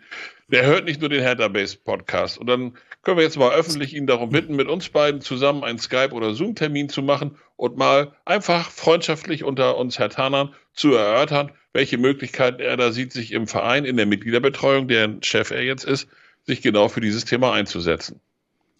der 0.49 0.67
hört 0.67 0.85
nicht 0.85 1.01
nur 1.01 1.09
den 1.09 1.23
Hertha 1.23 1.49
Base 1.49 1.79
Podcast. 1.79 2.37
Und 2.37 2.47
dann 2.47 2.77
können 3.03 3.17
wir 3.17 3.25
jetzt 3.25 3.39
mal 3.39 3.51
öffentlich 3.51 3.97
ihn 3.97 4.07
darum 4.07 4.29
bitten, 4.29 4.55
mit 4.55 4.69
uns 4.69 4.91
beiden 4.91 5.23
zusammen 5.23 5.65
einen 5.65 5.79
Skype- 5.79 6.13
oder 6.13 6.35
Zoom-Termin 6.35 6.91
zu 6.91 7.01
machen 7.01 7.39
und 7.57 7.79
mal 7.79 8.15
einfach 8.27 8.71
freundschaftlich 8.71 9.43
unter 9.43 9.79
uns 9.79 9.99
Hertanern 9.99 10.55
zu 10.75 10.93
erörtern, 10.93 11.53
welche 11.73 11.97
Möglichkeiten 11.97 12.61
er 12.61 12.77
da 12.77 12.93
sieht, 12.93 13.15
sich 13.15 13.33
im 13.33 13.47
Verein, 13.47 13.87
in 13.87 13.97
der 13.97 14.05
Mitgliederbetreuung, 14.05 14.89
deren 14.89 15.23
Chef 15.23 15.53
er 15.53 15.63
jetzt 15.63 15.85
ist, 15.85 16.07
sich 16.45 16.61
genau 16.61 16.89
für 16.89 17.01
dieses 17.01 17.25
Thema 17.25 17.55
einzusetzen. 17.55 18.21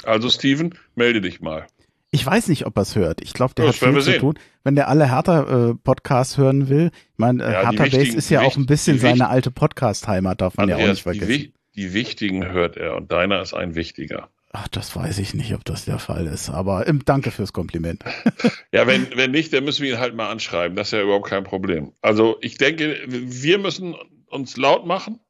Also 0.05 0.29
Steven, 0.29 0.75
melde 0.95 1.23
dich 1.23 1.41
mal. 1.41 1.67
Ich 2.13 2.27
weiß 2.27 2.49
nicht, 2.49 2.67
ob 2.67 2.77
er 2.77 2.83
es 2.83 2.97
hört. 2.97 3.21
Ich 3.21 3.33
glaube, 3.35 3.55
der 3.55 3.67
das 3.67 3.81
hat 3.81 3.93
viel 3.93 4.03
zu 4.03 4.19
tun. 4.19 4.39
Wenn 4.65 4.75
der 4.75 4.89
alle 4.89 5.09
Hertha-Podcasts 5.09 6.35
äh, 6.35 6.41
hören 6.41 6.69
will, 6.69 6.91
ich 6.93 7.19
meine, 7.19 7.45
äh, 7.45 7.53
ja, 7.53 7.71
Hertha 7.71 7.85
Base 7.85 8.17
ist 8.17 8.31
ja 8.31 8.41
auch 8.43 8.57
ein 8.57 8.67
bisschen 8.67 8.99
seine 8.99 9.29
alte 9.29 9.51
Podcast-Heimat, 9.51 10.41
darf 10.41 10.57
man 10.57 10.69
ja 10.69 10.77
auch 10.77 10.87
nicht 10.87 11.03
vergessen. 11.03 11.29
Die, 11.29 11.53
die 11.77 11.95
wichtigen 11.95 12.47
hört 12.51 12.77
er 12.77 12.97
und 12.97 13.13
deiner 13.13 13.41
ist 13.41 13.55
ein 13.55 13.77
wichtiger. 13.77 14.29
Ach, 14.53 14.67
das 14.67 14.97
weiß 14.97 15.19
ich 15.19 15.35
nicht, 15.35 15.55
ob 15.55 15.65
das 15.65 15.85
der 15.85 16.01
Fall 16.01 16.27
ist. 16.27 16.51
Aber 16.51 16.89
ähm, 16.89 17.03
danke 17.05 17.31
fürs 17.31 17.53
Kompliment. 17.53 18.03
ja, 18.73 18.89
wenn, 18.89 19.07
wenn 19.15 19.31
nicht, 19.31 19.53
dann 19.53 19.65
müssen 19.65 19.85
wir 19.85 19.93
ihn 19.93 20.01
halt 20.01 20.17
mal 20.17 20.29
anschreiben. 20.29 20.77
Das 20.77 20.89
ist 20.89 20.93
ja 20.93 21.03
überhaupt 21.03 21.29
kein 21.29 21.45
Problem. 21.45 21.93
Also 22.03 22.37
ich 22.41 22.59
denke, 22.59 22.99
wir 23.07 23.59
müssen 23.59 23.95
uns 24.27 24.57
laut 24.57 24.85
machen. 24.85 25.21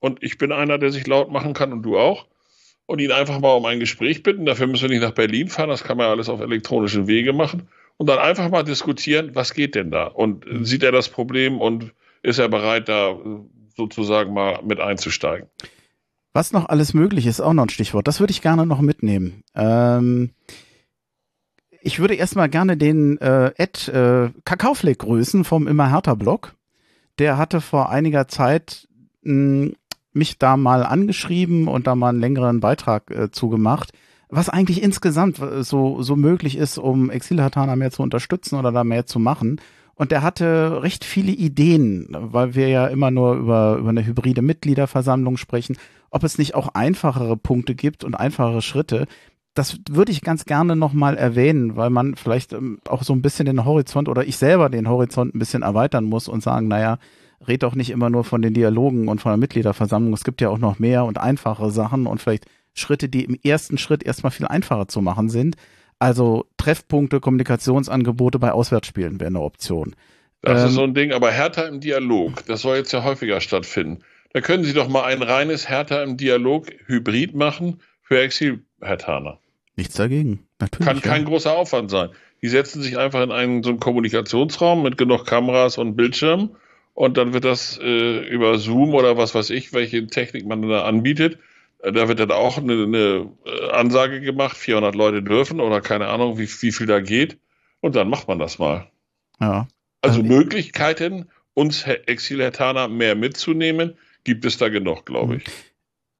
Und 0.00 0.22
ich 0.22 0.38
bin 0.38 0.50
einer, 0.50 0.78
der 0.78 0.90
sich 0.90 1.06
laut 1.06 1.30
machen 1.30 1.52
kann 1.52 1.72
und 1.72 1.82
du 1.82 1.98
auch 1.98 2.26
und 2.90 2.98
ihn 3.00 3.12
einfach 3.12 3.38
mal 3.38 3.52
um 3.52 3.64
ein 3.64 3.80
Gespräch 3.80 4.22
bitten. 4.22 4.46
Dafür 4.46 4.66
müssen 4.66 4.82
wir 4.82 4.90
nicht 4.90 5.02
nach 5.02 5.14
Berlin 5.14 5.48
fahren, 5.48 5.68
das 5.68 5.84
kann 5.84 5.96
man 5.96 6.08
alles 6.08 6.28
auf 6.28 6.40
elektronischen 6.40 7.06
Wege 7.06 7.32
machen. 7.32 7.68
Und 7.96 8.08
dann 8.08 8.18
einfach 8.18 8.50
mal 8.50 8.64
diskutieren, 8.64 9.30
was 9.34 9.54
geht 9.54 9.74
denn 9.74 9.90
da? 9.90 10.04
Und 10.04 10.44
mhm. 10.50 10.64
sieht 10.64 10.82
er 10.82 10.90
das 10.90 11.08
Problem 11.08 11.60
und 11.60 11.92
ist 12.22 12.38
er 12.38 12.48
bereit, 12.48 12.88
da 12.88 13.16
sozusagen 13.76 14.32
mal 14.32 14.60
mit 14.64 14.80
einzusteigen? 14.80 15.48
Was 16.32 16.52
noch 16.52 16.68
alles 16.68 16.94
möglich 16.94 17.26
ist, 17.26 17.40
auch 17.40 17.52
noch 17.52 17.64
ein 17.64 17.70
Stichwort. 17.70 18.08
Das 18.08 18.20
würde 18.20 18.32
ich 18.32 18.42
gerne 18.42 18.66
noch 18.66 18.80
mitnehmen. 18.80 19.42
Ähm, 19.54 20.30
ich 21.82 21.98
würde 21.98 22.14
erstmal 22.14 22.48
gerne 22.48 22.76
den 22.76 23.18
äh, 23.18 23.52
Ed 23.56 23.88
äh, 23.88 24.30
Kakaofleck 24.44 24.98
grüßen 24.98 25.44
vom 25.44 25.66
Immer 25.66 25.90
härter 25.90 26.16
Blog. 26.16 26.54
Der 27.18 27.36
hatte 27.36 27.60
vor 27.60 27.90
einiger 27.90 28.28
Zeit 28.28 28.88
mh, 29.22 29.72
mich 30.12 30.38
da 30.38 30.56
mal 30.56 30.84
angeschrieben 30.84 31.68
und 31.68 31.86
da 31.86 31.94
mal 31.94 32.10
einen 32.10 32.20
längeren 32.20 32.60
Beitrag 32.60 33.10
äh, 33.10 33.30
zugemacht, 33.30 33.92
was 34.28 34.48
eigentlich 34.48 34.82
insgesamt 34.82 35.38
äh, 35.40 35.62
so, 35.62 36.02
so 36.02 36.16
möglich 36.16 36.56
ist, 36.56 36.78
um 36.78 37.10
Exilhatana 37.10 37.76
mehr 37.76 37.90
zu 37.90 38.02
unterstützen 38.02 38.56
oder 38.58 38.72
da 38.72 38.84
mehr 38.84 39.06
zu 39.06 39.18
machen. 39.18 39.60
Und 39.94 40.12
der 40.12 40.22
hatte 40.22 40.82
recht 40.82 41.04
viele 41.04 41.32
Ideen, 41.32 42.08
weil 42.10 42.54
wir 42.54 42.68
ja 42.68 42.86
immer 42.86 43.10
nur 43.10 43.34
über, 43.34 43.76
über 43.76 43.90
eine 43.90 44.06
hybride 44.06 44.40
Mitgliederversammlung 44.40 45.36
sprechen, 45.36 45.76
ob 46.08 46.24
es 46.24 46.38
nicht 46.38 46.54
auch 46.54 46.68
einfachere 46.68 47.36
Punkte 47.36 47.74
gibt 47.74 48.02
und 48.02 48.14
einfachere 48.14 48.62
Schritte. 48.62 49.06
Das 49.52 49.78
würde 49.90 50.12
ich 50.12 50.22
ganz 50.22 50.46
gerne 50.46 50.74
nochmal 50.74 51.18
erwähnen, 51.18 51.76
weil 51.76 51.90
man 51.90 52.14
vielleicht 52.14 52.52
ähm, 52.52 52.78
auch 52.88 53.02
so 53.02 53.12
ein 53.12 53.20
bisschen 53.20 53.46
den 53.46 53.64
Horizont 53.64 54.08
oder 54.08 54.24
ich 54.24 54.38
selber 54.38 54.70
den 54.70 54.88
Horizont 54.88 55.34
ein 55.34 55.38
bisschen 55.38 55.62
erweitern 55.62 56.04
muss 56.04 56.28
und 56.28 56.42
sagen, 56.42 56.66
naja, 56.68 56.98
red 57.46 57.62
doch 57.62 57.74
nicht 57.74 57.90
immer 57.90 58.10
nur 58.10 58.24
von 58.24 58.42
den 58.42 58.54
Dialogen 58.54 59.08
und 59.08 59.20
von 59.20 59.30
der 59.30 59.38
Mitgliederversammlung. 59.38 60.12
Es 60.12 60.24
gibt 60.24 60.40
ja 60.40 60.50
auch 60.50 60.58
noch 60.58 60.78
mehr 60.78 61.04
und 61.04 61.18
einfache 61.18 61.70
Sachen 61.70 62.06
und 62.06 62.20
vielleicht 62.20 62.46
Schritte, 62.74 63.08
die 63.08 63.24
im 63.24 63.38
ersten 63.42 63.78
Schritt 63.78 64.02
erstmal 64.02 64.30
viel 64.30 64.46
einfacher 64.46 64.88
zu 64.88 65.00
machen 65.00 65.28
sind. 65.28 65.56
Also 65.98 66.46
Treffpunkte, 66.56 67.20
Kommunikationsangebote 67.20 68.38
bei 68.38 68.52
Auswärtsspielen 68.52 69.20
wäre 69.20 69.28
eine 69.28 69.40
Option. 69.40 69.94
Das 70.42 70.62
ähm, 70.62 70.68
ist 70.68 70.74
so 70.74 70.82
ein 70.84 70.94
Ding, 70.94 71.12
aber 71.12 71.30
Hertha 71.30 71.62
im 71.62 71.80
Dialog, 71.80 72.44
das 72.46 72.62
soll 72.62 72.76
jetzt 72.76 72.92
ja 72.92 73.04
häufiger 73.04 73.40
stattfinden. 73.40 74.02
Da 74.32 74.40
können 74.40 74.64
Sie 74.64 74.72
doch 74.72 74.88
mal 74.88 75.04
ein 75.04 75.22
reines 75.22 75.68
Hertha 75.68 76.02
im 76.02 76.16
Dialog 76.16 76.68
Hybrid 76.86 77.34
machen 77.34 77.80
für 78.02 78.20
Exil-Hertaner. 78.20 79.38
Nichts 79.76 79.94
dagegen, 79.94 80.46
natürlich. 80.58 80.86
Kann 80.86 81.00
kein 81.02 81.24
großer 81.24 81.52
Aufwand 81.52 81.90
sein. 81.90 82.10
Die 82.42 82.48
setzen 82.48 82.80
sich 82.80 82.96
einfach 82.96 83.22
in 83.22 83.32
einen 83.32 83.62
so 83.62 83.70
einen 83.70 83.80
Kommunikationsraum 83.80 84.82
mit 84.82 84.96
genug 84.96 85.26
Kameras 85.26 85.78
und 85.78 85.96
Bildschirmen 85.96 86.56
und 87.00 87.16
dann 87.16 87.32
wird 87.32 87.46
das 87.46 87.78
äh, 87.82 88.18
über 88.28 88.58
Zoom 88.58 88.92
oder 88.92 89.16
was 89.16 89.34
weiß 89.34 89.48
ich, 89.48 89.72
welche 89.72 90.06
Technik 90.06 90.44
man 90.44 90.60
da 90.68 90.84
anbietet, 90.84 91.38
äh, 91.78 91.92
da 91.92 92.08
wird 92.08 92.20
dann 92.20 92.30
auch 92.30 92.58
eine, 92.58 92.74
eine, 92.74 93.30
äh, 93.46 93.70
Ansage 93.70 94.20
gemacht, 94.20 94.54
400 94.54 94.94
Leute 94.94 95.22
dürfen 95.22 95.60
oder 95.60 95.80
keine 95.80 96.08
Ahnung, 96.08 96.36
wie, 96.36 96.46
wie 96.46 96.72
viel 96.72 96.86
da 96.86 97.00
geht. 97.00 97.38
Und 97.80 97.96
dann 97.96 98.10
macht 98.10 98.28
man 98.28 98.38
das 98.38 98.58
mal. 98.58 98.90
Ja. 99.40 99.66
Also, 100.02 100.20
also 100.20 100.22
Möglichkeiten, 100.22 101.30
uns 101.54 101.84
Exilhertaner 101.84 102.88
mehr 102.88 103.14
mitzunehmen, 103.14 103.96
gibt 104.24 104.44
es 104.44 104.58
da 104.58 104.68
genug, 104.68 105.06
glaube 105.06 105.36
ich. 105.36 105.44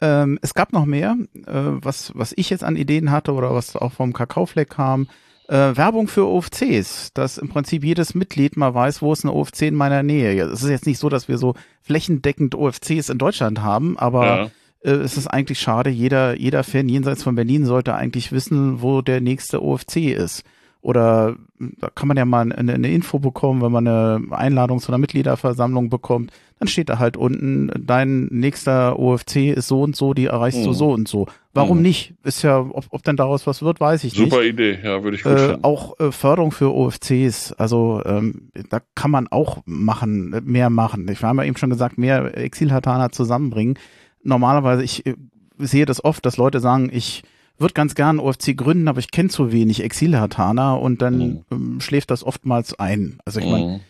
Ähm, 0.00 0.38
es 0.40 0.54
gab 0.54 0.72
noch 0.72 0.86
mehr, 0.86 1.14
äh, 1.34 1.42
was, 1.52 2.12
was 2.14 2.32
ich 2.34 2.48
jetzt 2.48 2.64
an 2.64 2.76
Ideen 2.76 3.10
hatte 3.10 3.34
oder 3.34 3.54
was 3.54 3.76
auch 3.76 3.92
vom 3.92 4.14
Kakaofleck 4.14 4.70
kam. 4.70 5.10
Äh, 5.50 5.76
Werbung 5.76 6.06
für 6.06 6.28
OFCs, 6.28 7.12
dass 7.12 7.36
im 7.36 7.48
Prinzip 7.48 7.82
jedes 7.82 8.14
Mitglied 8.14 8.56
mal 8.56 8.72
weiß, 8.72 9.02
wo 9.02 9.12
ist 9.12 9.24
eine 9.24 9.32
OFC 9.32 9.62
in 9.62 9.74
meiner 9.74 10.04
Nähe. 10.04 10.40
Es 10.44 10.62
ist 10.62 10.70
jetzt 10.70 10.86
nicht 10.86 11.00
so, 11.00 11.08
dass 11.08 11.26
wir 11.26 11.38
so 11.38 11.54
flächendeckend 11.82 12.54
OFCs 12.54 13.08
in 13.08 13.18
Deutschland 13.18 13.60
haben, 13.60 13.98
aber 13.98 14.24
ja. 14.26 14.50
äh, 14.84 14.94
es 14.98 15.16
ist 15.16 15.26
eigentlich 15.26 15.58
schade. 15.58 15.90
Jeder, 15.90 16.38
jeder 16.38 16.62
Fan 16.62 16.88
jenseits 16.88 17.24
von 17.24 17.34
Berlin 17.34 17.66
sollte 17.66 17.96
eigentlich 17.96 18.30
wissen, 18.30 18.80
wo 18.80 19.02
der 19.02 19.20
nächste 19.20 19.60
OFC 19.60 20.12
ist. 20.12 20.44
Oder 20.82 21.36
da 21.58 21.90
kann 21.94 22.08
man 22.08 22.16
ja 22.16 22.24
mal 22.24 22.52
eine, 22.52 22.72
eine, 22.72 22.90
Info 22.90 23.18
bekommen, 23.18 23.60
wenn 23.60 23.70
man 23.70 23.86
eine 23.86 24.22
Einladung 24.30 24.80
zu 24.80 24.88
einer 24.88 24.98
Mitgliederversammlung 24.98 25.90
bekommt. 25.90 26.32
Dann 26.58 26.68
steht 26.68 26.88
da 26.88 26.98
halt 26.98 27.18
unten, 27.18 27.70
dein 27.78 28.26
nächster 28.26 28.98
OFC 28.98 29.52
ist 29.54 29.68
so 29.68 29.82
und 29.82 29.94
so, 29.94 30.14
die 30.14 30.26
erreichst 30.26 30.60
mhm. 30.60 30.64
du 30.64 30.72
so 30.72 30.90
und 30.90 31.06
so. 31.06 31.26
Warum 31.52 31.78
mhm. 31.78 31.82
nicht? 31.82 32.14
Ist 32.24 32.42
ja, 32.42 32.60
ob, 32.60 32.86
ob 32.90 33.02
denn 33.02 33.16
daraus 33.16 33.46
was 33.46 33.60
wird, 33.60 33.78
weiß 33.78 34.04
ich 34.04 34.14
Super 34.14 34.24
nicht. 34.24 34.32
Super 34.32 34.44
Idee, 34.44 34.78
ja, 34.82 35.04
würde 35.04 35.18
ich 35.18 35.22
gut 35.22 35.32
äh, 35.32 35.58
Auch 35.60 36.00
äh, 36.00 36.12
Förderung 36.12 36.50
für 36.50 36.72
OFCs, 36.72 37.52
also 37.52 38.00
ähm, 38.06 38.50
da 38.70 38.80
kann 38.94 39.10
man 39.10 39.28
auch 39.28 39.58
machen, 39.66 40.40
mehr 40.44 40.70
machen. 40.70 41.06
Ich 41.10 41.22
habe 41.22 41.42
ja 41.42 41.44
eben 41.44 41.58
schon 41.58 41.70
gesagt, 41.70 41.98
mehr 41.98 42.38
Exilhataner 42.38 43.10
zusammenbringen. 43.10 43.78
Normalerweise, 44.22 44.82
ich 44.82 45.04
äh, 45.04 45.14
sehe 45.58 45.84
das 45.84 46.02
oft, 46.02 46.24
dass 46.24 46.38
Leute 46.38 46.60
sagen, 46.60 46.88
ich 46.90 47.22
würde 47.60 47.74
ganz 47.74 47.94
gern 47.94 48.18
OFC 48.18 48.56
gründen, 48.56 48.88
aber 48.88 48.98
ich 48.98 49.10
kenne 49.10 49.28
zu 49.28 49.52
wenig 49.52 49.82
Exilhataner 49.82 50.80
und 50.80 51.02
dann 51.02 51.18
mhm. 51.18 51.44
ähm, 51.50 51.80
schläft 51.80 52.10
das 52.10 52.24
oftmals 52.24 52.78
ein. 52.78 53.18
Also 53.24 53.40
ich 53.40 53.46
meine, 53.46 53.80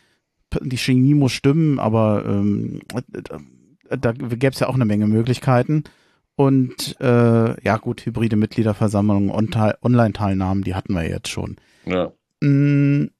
mhm. 0.60 0.68
die 0.68 0.78
Chemie 0.78 1.14
muss 1.14 1.32
stimmen, 1.32 1.78
aber 1.78 2.24
ähm, 2.26 2.80
da 3.88 4.12
gäbe 4.12 4.48
es 4.48 4.60
ja 4.60 4.68
auch 4.68 4.74
eine 4.74 4.84
Menge 4.84 5.06
Möglichkeiten. 5.06 5.84
Und 6.36 6.96
äh, 7.00 7.62
ja 7.62 7.76
gut, 7.76 8.06
hybride 8.06 8.36
Mitgliederversammlungen, 8.36 9.30
Online-Teilnahmen, 9.30 10.64
die 10.64 10.74
hatten 10.74 10.94
wir 10.94 11.08
jetzt 11.08 11.28
schon. 11.28 11.56
Ja. 11.84 12.12
Mhm. 12.40 13.10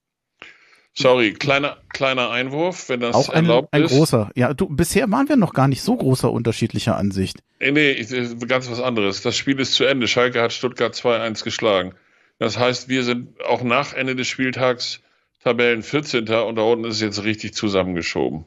Sorry, 0.95 1.33
kleiner, 1.33 1.77
kleiner 1.91 2.31
Einwurf, 2.31 2.89
wenn 2.89 3.01
das 3.01 3.15
auch 3.15 3.29
ein, 3.29 3.45
erlaubt 3.45 3.73
ein 3.73 3.83
ist. 3.83 3.93
Ein 3.93 3.99
großer. 3.99 4.31
Ja, 4.35 4.55
du, 4.55 4.69
bisher 4.69 5.11
waren 5.11 5.29
wir 5.29 5.37
noch 5.37 5.55
gar 5.55 5.69
nicht 5.69 5.83
so 5.83 5.97
großer 5.97 6.31
unterschiedlicher 6.31 6.97
Ansicht. 6.97 7.43
Nee, 7.61 7.71
nee, 7.71 8.07
ganz 8.47 8.71
was 8.71 8.81
anderes. 8.81 9.23
Das 9.23 9.37
Spiel 9.37 9.61
ist 9.61 9.75
zu 9.75 9.85
Ende. 9.85 10.09
Schalke 10.09 10.43
hat 10.43 10.53
Stuttgart 10.53 10.95
2-1 10.95 11.45
geschlagen. 11.45 11.95
Das 12.39 12.59
heißt, 12.59 12.89
wir 12.89 13.05
sind 13.05 13.41
auch 13.45 13.63
nach 13.63 13.93
Ende 13.93 14.17
des 14.17 14.27
Spieltags 14.27 15.01
Tabellen 15.43 15.83
14. 15.83 16.29
und 16.29 16.57
da 16.57 16.63
unten 16.63 16.85
ist 16.85 16.97
es 16.97 17.01
jetzt 17.01 17.25
richtig 17.25 17.55
zusammengeschoben. 17.55 18.45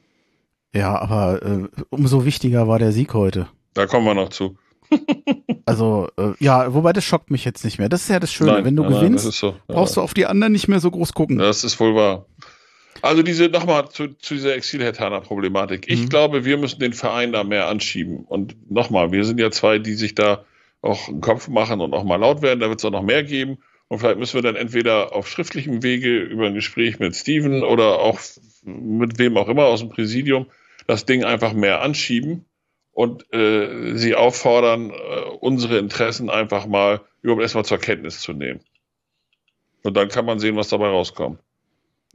Ja, 0.73 0.99
aber 0.99 1.41
äh, 1.43 1.83
umso 1.89 2.25
wichtiger 2.25 2.67
war 2.67 2.79
der 2.79 2.91
Sieg 2.91 3.13
heute. 3.13 3.47
Da 3.73 3.85
kommen 3.85 4.05
wir 4.05 4.15
noch 4.15 4.29
zu. 4.29 4.57
also, 5.65 6.09
äh, 6.17 6.31
ja, 6.39 6.73
wobei 6.73 6.93
das 6.93 7.03
schockt 7.03 7.31
mich 7.31 7.45
jetzt 7.45 7.63
nicht 7.63 7.79
mehr. 7.79 7.89
Das 7.89 8.03
ist 8.03 8.09
ja 8.09 8.19
das 8.19 8.31
Schöne. 8.31 8.53
Nein, 8.53 8.65
Wenn 8.65 8.75
du 8.75 8.83
nein, 8.83 8.93
gewinnst, 8.93 9.31
so. 9.31 9.49
ja. 9.49 9.55
brauchst 9.67 9.97
du 9.97 10.01
auf 10.01 10.13
die 10.13 10.25
anderen 10.25 10.53
nicht 10.53 10.67
mehr 10.67 10.79
so 10.79 10.91
groß 10.91 11.13
gucken. 11.13 11.37
Das 11.37 11.63
ist 11.63 11.79
wohl 11.79 11.95
wahr. 11.95 12.25
Also 13.01 13.21
diese, 13.21 13.49
nochmal 13.49 13.89
zu, 13.89 14.09
zu 14.17 14.35
dieser 14.35 14.55
Exilhetaner-Problematik. 14.55 15.85
Ich 15.87 16.03
mhm. 16.03 16.09
glaube, 16.09 16.45
wir 16.45 16.57
müssen 16.57 16.79
den 16.79 16.93
Verein 16.93 17.33
da 17.33 17.43
mehr 17.43 17.67
anschieben. 17.67 18.23
Und 18.23 18.55
nochmal, 18.71 19.11
wir 19.11 19.25
sind 19.25 19.39
ja 19.39 19.51
zwei, 19.51 19.79
die 19.79 19.95
sich 19.95 20.15
da 20.15 20.45
auch 20.81 21.09
einen 21.09 21.21
Kopf 21.21 21.47
machen 21.49 21.81
und 21.81 21.93
auch 21.93 22.03
mal 22.03 22.15
laut 22.15 22.41
werden. 22.41 22.59
Da 22.59 22.69
wird 22.69 22.79
es 22.79 22.85
auch 22.85 22.91
noch 22.91 23.03
mehr 23.03 23.23
geben. 23.23 23.57
Und 23.89 23.99
vielleicht 23.99 24.19
müssen 24.19 24.35
wir 24.35 24.41
dann 24.41 24.55
entweder 24.55 25.13
auf 25.13 25.27
schriftlichem 25.27 25.83
Wege 25.83 26.17
über 26.19 26.47
ein 26.47 26.53
Gespräch 26.53 26.99
mit 26.99 27.15
Steven 27.15 27.63
oder 27.63 27.99
auch 27.99 28.19
mit 28.63 29.19
wem 29.19 29.37
auch 29.37 29.49
immer 29.49 29.65
aus 29.65 29.81
dem 29.81 29.89
Präsidium 29.89 30.47
das 30.87 31.05
Ding 31.05 31.23
einfach 31.23 31.53
mehr 31.53 31.81
anschieben 31.81 32.45
und 32.93 33.31
äh, 33.33 33.95
sie 33.95 34.15
auffordern, 34.15 34.91
äh, 34.91 34.93
unsere 35.39 35.77
Interessen 35.77 36.29
einfach 36.29 36.65
mal 36.67 37.01
überhaupt 37.21 37.41
erstmal 37.41 37.65
zur 37.65 37.79
Kenntnis 37.79 38.21
zu 38.21 38.33
nehmen. 38.33 38.61
Und 39.83 39.97
dann 39.97 40.09
kann 40.09 40.25
man 40.25 40.39
sehen, 40.39 40.55
was 40.55 40.69
dabei 40.69 40.87
rauskommt. 40.87 41.39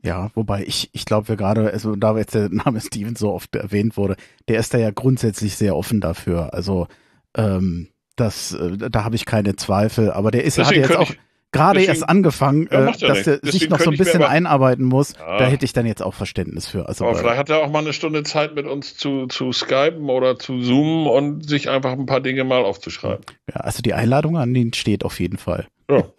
Ja, 0.02 0.30
wobei 0.34 0.62
ich, 0.64 0.90
ich 0.92 1.04
glaube, 1.04 1.28
wir 1.28 1.36
gerade, 1.36 1.70
also 1.72 1.96
da 1.96 2.16
jetzt 2.16 2.34
der 2.34 2.48
Name 2.48 2.80
Steven 2.84 3.16
so 3.16 3.32
oft 3.32 3.54
erwähnt 3.56 3.96
wurde, 3.96 4.16
der 4.48 4.60
ist 4.60 4.72
da 4.72 4.78
ja 4.78 4.90
grundsätzlich 4.90 5.56
sehr 5.56 5.76
offen 5.76 6.00
dafür. 6.00 6.54
Also 6.54 6.86
ähm, 7.34 7.88
das, 8.16 8.52
äh, 8.52 8.76
da 8.78 9.04
habe 9.04 9.16
ich 9.16 9.26
keine 9.26 9.56
Zweifel. 9.56 10.12
Aber 10.12 10.30
der 10.30 10.44
ist 10.44 10.56
ja 10.56 10.70
jetzt 10.70 10.96
auch 10.96 11.12
gerade 11.52 11.82
erst 11.82 12.08
angefangen, 12.08 12.68
ja, 12.70 12.88
äh, 12.88 12.98
dass 12.98 13.26
er 13.26 13.40
sich 13.42 13.68
noch 13.68 13.80
so 13.80 13.90
ein 13.90 13.96
bisschen 13.96 14.22
einarbeiten 14.22 14.84
muss. 14.84 15.14
Ja. 15.18 15.38
Da 15.38 15.46
hätte 15.46 15.64
ich 15.64 15.72
dann 15.72 15.86
jetzt 15.86 16.02
auch 16.02 16.14
Verständnis 16.14 16.68
für. 16.68 16.88
Also, 16.88 17.06
aber 17.06 17.16
vielleicht 17.16 17.38
hat 17.38 17.50
er 17.50 17.58
auch 17.58 17.70
mal 17.70 17.80
eine 17.80 17.92
Stunde 17.92 18.22
Zeit 18.22 18.54
mit 18.54 18.66
uns 18.66 18.96
zu, 18.96 19.26
zu 19.26 19.52
skypen 19.52 20.10
oder 20.10 20.38
zu 20.38 20.60
zoomen 20.60 21.06
und 21.06 21.48
sich 21.48 21.68
einfach 21.68 21.92
ein 21.92 22.06
paar 22.06 22.20
Dinge 22.20 22.44
mal 22.44 22.64
aufzuschreiben. 22.64 23.24
Ja, 23.48 23.60
also 23.60 23.82
die 23.82 23.94
Einladung 23.94 24.36
an 24.36 24.54
ihn 24.54 24.72
steht 24.72 25.04
auf 25.04 25.20
jeden 25.20 25.38
Fall. 25.38 25.66
Ja. 25.90 26.04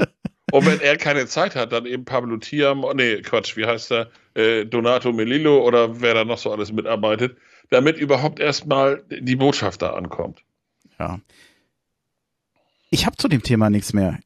Und 0.51 0.65
wenn 0.65 0.81
er 0.81 0.97
keine 0.97 1.27
Zeit 1.27 1.55
hat, 1.55 1.71
dann 1.71 1.85
eben 1.85 2.05
Pablo 2.05 2.37
Tiam, 2.37 2.83
nee, 2.95 3.21
Quatsch, 3.21 3.55
wie 3.55 3.67
heißt 3.67 3.91
er? 3.91 4.09
Äh, 4.33 4.65
Donato 4.65 5.11
Melillo 5.13 5.63
oder 5.63 6.01
wer 6.01 6.15
da 6.15 6.25
noch 6.25 6.39
so 6.39 6.51
alles 6.51 6.71
mitarbeitet, 6.71 7.37
damit 7.69 7.97
überhaupt 7.97 8.39
erstmal 8.39 9.03
die 9.11 9.35
Botschaft 9.35 9.83
da 9.83 9.91
ankommt. 9.91 10.41
Ja. 10.97 11.19
Ich 12.89 13.05
habe 13.05 13.15
zu 13.17 13.27
dem 13.27 13.43
Thema 13.43 13.69
nichts 13.69 13.93
mehr. 13.93 14.17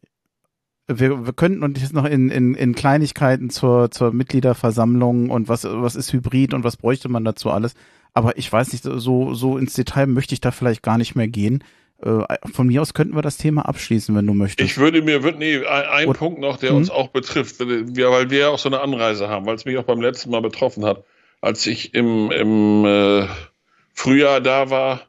Wir, 0.87 1.25
wir 1.25 1.33
könnten 1.33 1.63
uns 1.63 1.81
jetzt 1.81 1.93
noch 1.93 2.05
in, 2.05 2.29
in, 2.29 2.55
in 2.55 2.75
Kleinigkeiten 2.75 3.49
zur, 3.49 3.89
zur 3.89 4.11
Mitgliederversammlung 4.11 5.29
und 5.29 5.47
was, 5.47 5.63
was 5.63 5.95
ist 5.95 6.11
Hybrid 6.11 6.53
und 6.53 6.63
was 6.63 6.75
bräuchte 6.75 7.07
man 7.07 7.23
dazu 7.23 7.49
alles. 7.49 7.73
Aber 8.13 8.37
ich 8.37 8.51
weiß 8.51 8.73
nicht, 8.73 8.83
so, 8.83 9.33
so 9.33 9.57
ins 9.57 9.73
Detail 9.73 10.07
möchte 10.07 10.33
ich 10.33 10.41
da 10.41 10.51
vielleicht 10.51 10.83
gar 10.83 10.97
nicht 10.97 11.15
mehr 11.15 11.27
gehen. 11.27 11.63
Äh, 12.03 12.25
von 12.51 12.67
mir 12.67 12.81
aus 12.81 12.93
könnten 12.93 13.15
wir 13.15 13.21
das 13.21 13.37
Thema 13.37 13.63
abschließen, 13.63 14.13
wenn 14.15 14.27
du 14.27 14.33
möchtest. 14.33 14.69
Ich 14.69 14.77
würde 14.77 15.01
mir, 15.01 15.23
würd, 15.23 15.39
nee, 15.39 15.65
ein, 15.65 16.07
Oder, 16.07 16.19
Punkt 16.19 16.39
noch, 16.39 16.57
der 16.57 16.71
mhm. 16.71 16.77
uns 16.77 16.89
auch 16.89 17.07
betrifft, 17.07 17.59
wir, 17.59 18.11
weil 18.11 18.29
wir 18.29 18.39
ja 18.39 18.49
auch 18.49 18.59
so 18.59 18.67
eine 18.67 18.81
Anreise 18.81 19.29
haben, 19.29 19.45
weil 19.45 19.55
es 19.55 19.65
mich 19.65 19.77
auch 19.77 19.83
beim 19.83 20.01
letzten 20.01 20.31
Mal 20.31 20.41
betroffen 20.41 20.85
hat. 20.85 21.03
Als 21.39 21.65
ich 21.65 21.93
im, 21.93 22.31
im 22.31 22.85
äh, 22.85 23.27
Frühjahr 23.93 24.41
da 24.41 24.69
war, 24.69 25.01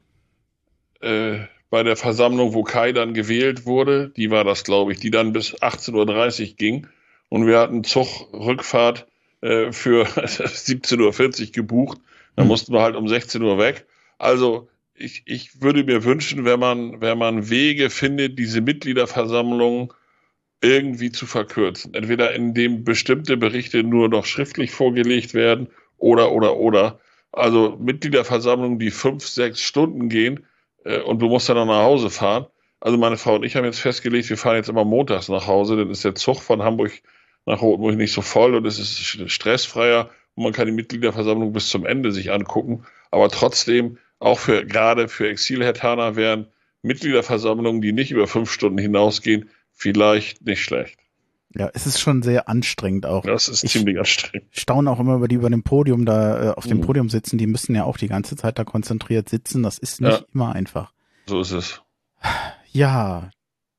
äh, 1.00 1.40
bei 1.74 1.82
der 1.82 1.96
Versammlung, 1.96 2.54
wo 2.54 2.62
Kai 2.62 2.92
dann 2.92 3.14
gewählt 3.14 3.66
wurde, 3.66 4.10
die 4.10 4.30
war 4.30 4.44
das, 4.44 4.62
glaube 4.62 4.92
ich, 4.92 5.00
die 5.00 5.10
dann 5.10 5.32
bis 5.32 5.56
18.30 5.56 6.50
Uhr 6.50 6.56
ging. 6.56 6.86
Und 7.30 7.48
wir 7.48 7.58
hatten 7.58 7.82
Zugrückfahrt 7.82 9.08
äh, 9.40 9.72
für 9.72 10.04
17.40 10.06 11.46
Uhr 11.46 11.52
gebucht. 11.52 11.98
Dann 12.36 12.44
mhm. 12.44 12.50
mussten 12.50 12.72
wir 12.72 12.80
halt 12.80 12.94
um 12.94 13.08
16 13.08 13.42
Uhr 13.42 13.58
weg. 13.58 13.86
Also 14.18 14.68
ich, 14.94 15.24
ich 15.26 15.62
würde 15.62 15.82
mir 15.82 16.04
wünschen, 16.04 16.44
wenn 16.44 16.60
man, 16.60 17.00
wenn 17.00 17.18
man 17.18 17.50
Wege 17.50 17.90
findet, 17.90 18.38
diese 18.38 18.60
Mitgliederversammlung 18.60 19.92
irgendwie 20.62 21.10
zu 21.10 21.26
verkürzen. 21.26 21.92
Entweder 21.92 22.36
indem 22.36 22.84
bestimmte 22.84 23.36
Berichte 23.36 23.82
nur 23.82 24.08
noch 24.08 24.26
schriftlich 24.26 24.70
vorgelegt 24.70 25.34
werden 25.34 25.66
oder, 25.98 26.30
oder, 26.30 26.56
oder. 26.56 27.00
Also 27.32 27.76
Mitgliederversammlungen, 27.80 28.78
die 28.78 28.92
fünf, 28.92 29.26
sechs 29.26 29.60
Stunden 29.60 30.08
gehen 30.08 30.46
äh, 30.84 31.00
und 31.00 31.20
du 31.20 31.28
musst 31.28 31.48
dann 31.48 31.56
noch 31.56 31.66
nach 31.66 31.82
Hause 31.82 32.10
fahren. 32.10 32.46
Also 32.80 32.98
meine 32.98 33.16
Frau 33.16 33.36
und 33.36 33.44
ich 33.44 33.56
haben 33.56 33.64
jetzt 33.64 33.80
festgelegt, 33.80 34.28
wir 34.28 34.36
fahren 34.36 34.56
jetzt 34.56 34.68
immer 34.68 34.84
montags 34.84 35.28
nach 35.28 35.46
Hause, 35.46 35.76
dann 35.76 35.90
ist 35.90 36.04
der 36.04 36.14
Zug 36.14 36.40
von 36.40 36.62
Hamburg 36.62 36.92
nach 37.46 37.62
Rotenburg 37.62 37.96
nicht 37.96 38.12
so 38.12 38.22
voll 38.22 38.54
und 38.54 38.66
es 38.66 38.78
ist 38.78 39.30
stressfreier 39.30 40.10
und 40.34 40.44
man 40.44 40.52
kann 40.52 40.66
die 40.66 40.72
Mitgliederversammlung 40.72 41.52
bis 41.52 41.68
zum 41.68 41.86
Ende 41.86 42.12
sich 42.12 42.32
angucken. 42.32 42.84
Aber 43.10 43.28
trotzdem 43.28 43.98
auch 44.18 44.38
für 44.38 44.64
gerade 44.64 45.08
für 45.08 45.28
Exilhetaner 45.28 46.16
wären 46.16 46.48
Mitgliederversammlungen, 46.82 47.80
die 47.80 47.92
nicht 47.92 48.10
über 48.10 48.26
fünf 48.26 48.50
Stunden 48.50 48.78
hinausgehen, 48.78 49.50
vielleicht 49.72 50.42
nicht 50.42 50.62
schlecht. 50.62 50.98
Ja, 51.56 51.70
es 51.72 51.86
ist 51.86 52.00
schon 52.00 52.22
sehr 52.22 52.48
anstrengend 52.48 53.06
auch. 53.06 53.24
Das 53.24 53.48
ist 53.48 53.62
ich 53.62 53.72
ziemlich 53.72 53.98
anstrengend. 53.98 54.48
Staune 54.50 54.90
auch 54.90 54.98
immer 54.98 55.14
über 55.14 55.28
die 55.28 55.36
über 55.36 55.50
dem 55.50 55.62
Podium 55.62 56.04
da 56.04 56.50
äh, 56.50 56.54
auf 56.54 56.66
dem 56.66 56.78
mhm. 56.78 56.82
Podium 56.82 57.08
sitzen. 57.08 57.38
Die 57.38 57.46
müssen 57.46 57.74
ja 57.76 57.84
auch 57.84 57.96
die 57.96 58.08
ganze 58.08 58.34
Zeit 58.36 58.58
da 58.58 58.64
konzentriert 58.64 59.28
sitzen. 59.28 59.62
Das 59.62 59.78
ist 59.78 60.00
nicht 60.00 60.20
ja. 60.20 60.26
immer 60.34 60.54
einfach. 60.54 60.92
So 61.26 61.40
ist 61.40 61.52
es. 61.52 61.82
Ja, 62.72 63.30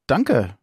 danke. 0.07 0.57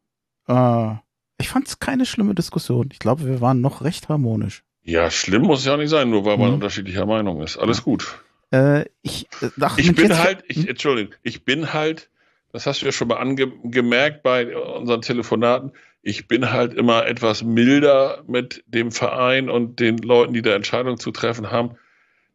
Äh, 0.49 0.95
ich 1.39 1.49
fand 1.49 1.69
es 1.69 1.79
keine 1.81 2.07
schlimme 2.07 2.35
Diskussion. 2.35 2.89
Ich 2.93 2.99
glaube, 2.99 3.27
wir 3.27 3.41
waren 3.41 3.61
noch 3.61 3.83
recht 3.83 4.09
harmonisch. 4.09 4.65
Ja, 4.83 5.11
schlimm 5.11 5.43
muss 5.43 5.65
ja 5.65 5.77
nicht 5.77 5.91
sein, 5.91 6.09
nur 6.11 6.25
weil 6.25 6.39
man 6.39 6.49
mhm. 6.49 6.55
unterschiedlicher 6.55 7.05
Meinung 7.05 7.43
ist. 7.43 7.59
Alles 7.59 7.83
gut. 7.83 8.23
Äh, 8.53 8.87
ich, 9.03 9.27
äh, 9.41 9.51
ach, 9.61 9.79
ich 9.79 9.95
bin 9.95 10.17
halt, 10.19 10.45
ich, 10.49 10.59
hm? 10.59 10.69
Entschuldigung, 10.69 11.15
ich 11.23 11.45
bin 11.45 11.73
halt, 11.73 12.11
das 12.53 12.67
hast 12.67 12.83
du 12.83 12.87
ja 12.87 12.93
schon 12.93 13.09
mal 13.09 13.17
angemerkt 13.17 14.23
bei 14.23 14.57
unseren 14.57 15.03
Telefonaten, 15.03 15.73
ich 16.03 16.27
bin 16.27 16.51
halt 16.51 16.75
immer 16.75 17.07
etwas 17.07 17.45
milder 17.45 18.25
mit 18.27 18.65
dem 18.67 18.91
Verein 18.91 19.49
und 19.49 19.79
den 19.79 19.99
Leuten, 19.99 20.35
die 20.35 20.43
da 20.43 20.55
Entscheidungen 20.55 20.99
zu 20.99 21.13
treffen 21.13 21.51
haben. 21.51 21.77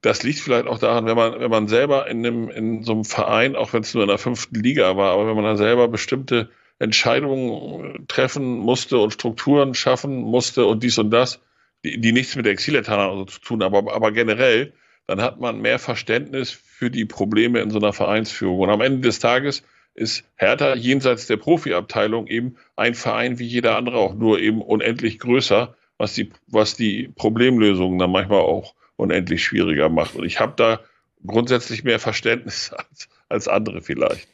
Das 0.02 0.24
liegt 0.24 0.40
vielleicht 0.40 0.68
auch 0.68 0.80
daran, 0.80 1.06
wenn 1.06 1.18
man, 1.18 1.40
wenn 1.40 1.52
man 1.52 1.68
selber 1.68 2.08
in, 2.08 2.26
einem, 2.26 2.50
in 2.50 2.84
so 2.84 2.94
einem 2.94 3.04
Verein, 3.04 3.56
auch 3.56 3.74
wenn 3.74 3.82
es 3.82 3.94
nur 3.94 4.04
in 4.04 4.10
der 4.10 4.18
fünften 4.18 4.56
Liga 4.56 4.96
war, 4.96 5.14
aber 5.14 5.28
wenn 5.28 5.36
man 5.36 5.44
da 5.44 5.58
selber 5.58 5.90
bestimmte 5.90 6.50
Entscheidungen 6.80 8.08
treffen 8.08 8.60
musste 8.60 9.00
und 9.00 9.12
Strukturen 9.12 9.74
schaffen 9.74 10.22
musste 10.22 10.66
und 10.66 10.84
dies 10.84 10.98
und 10.98 11.10
das, 11.10 11.42
die, 11.84 12.00
die 12.00 12.14
nichts 12.14 12.36
mit 12.36 12.46
der 12.46 12.54
Exiletanern 12.54 13.10
also 13.10 13.26
zu 13.26 13.42
tun 13.42 13.64
haben, 13.64 13.76
aber, 13.76 13.94
aber 13.94 14.12
generell, 14.12 14.74
dann 15.08 15.22
hat 15.22 15.40
man 15.40 15.60
mehr 15.60 15.80
Verständnis 15.80 16.52
für 16.52 16.92
die 16.92 17.06
Probleme 17.06 17.60
in 17.60 17.72
so 17.72 17.80
einer 17.80 17.94
Vereinsführung. 17.94 18.60
Und 18.60 18.70
am 18.70 18.82
Ende 18.82 19.02
des 19.02 19.20
Tages 19.20 19.64
ist 19.98 20.24
Hertha 20.36 20.76
jenseits 20.76 21.28
der 21.28 21.38
Profiabteilung 21.38 22.28
eben 22.28 22.56
ein 22.76 22.94
Verein 22.94 23.40
wie 23.40 23.46
jeder 23.48 23.76
andere 23.76 23.98
auch, 23.98 24.14
nur 24.14 24.40
eben 24.40 24.62
unendlich 24.62 25.20
größer, 25.20 25.76
was 25.98 26.14
die, 26.14 26.32
was 26.48 26.76
die 26.76 27.10
Problemlösungen 27.16 27.98
dann 27.98 28.12
manchmal 28.12 28.42
auch 28.42 28.76
unendlich 28.96 29.44
schwieriger 29.44 29.90
macht. 29.90 30.16
Und 30.16 30.26
ich 30.26 30.40
habe 30.40 30.54
da 30.56 30.80
grundsätzlich 31.26 31.84
mehr 31.84 32.00
Verständnis 32.00 32.72
als, 32.78 33.10
als 33.28 33.48
andere 33.48 33.82
vielleicht. 33.82 34.28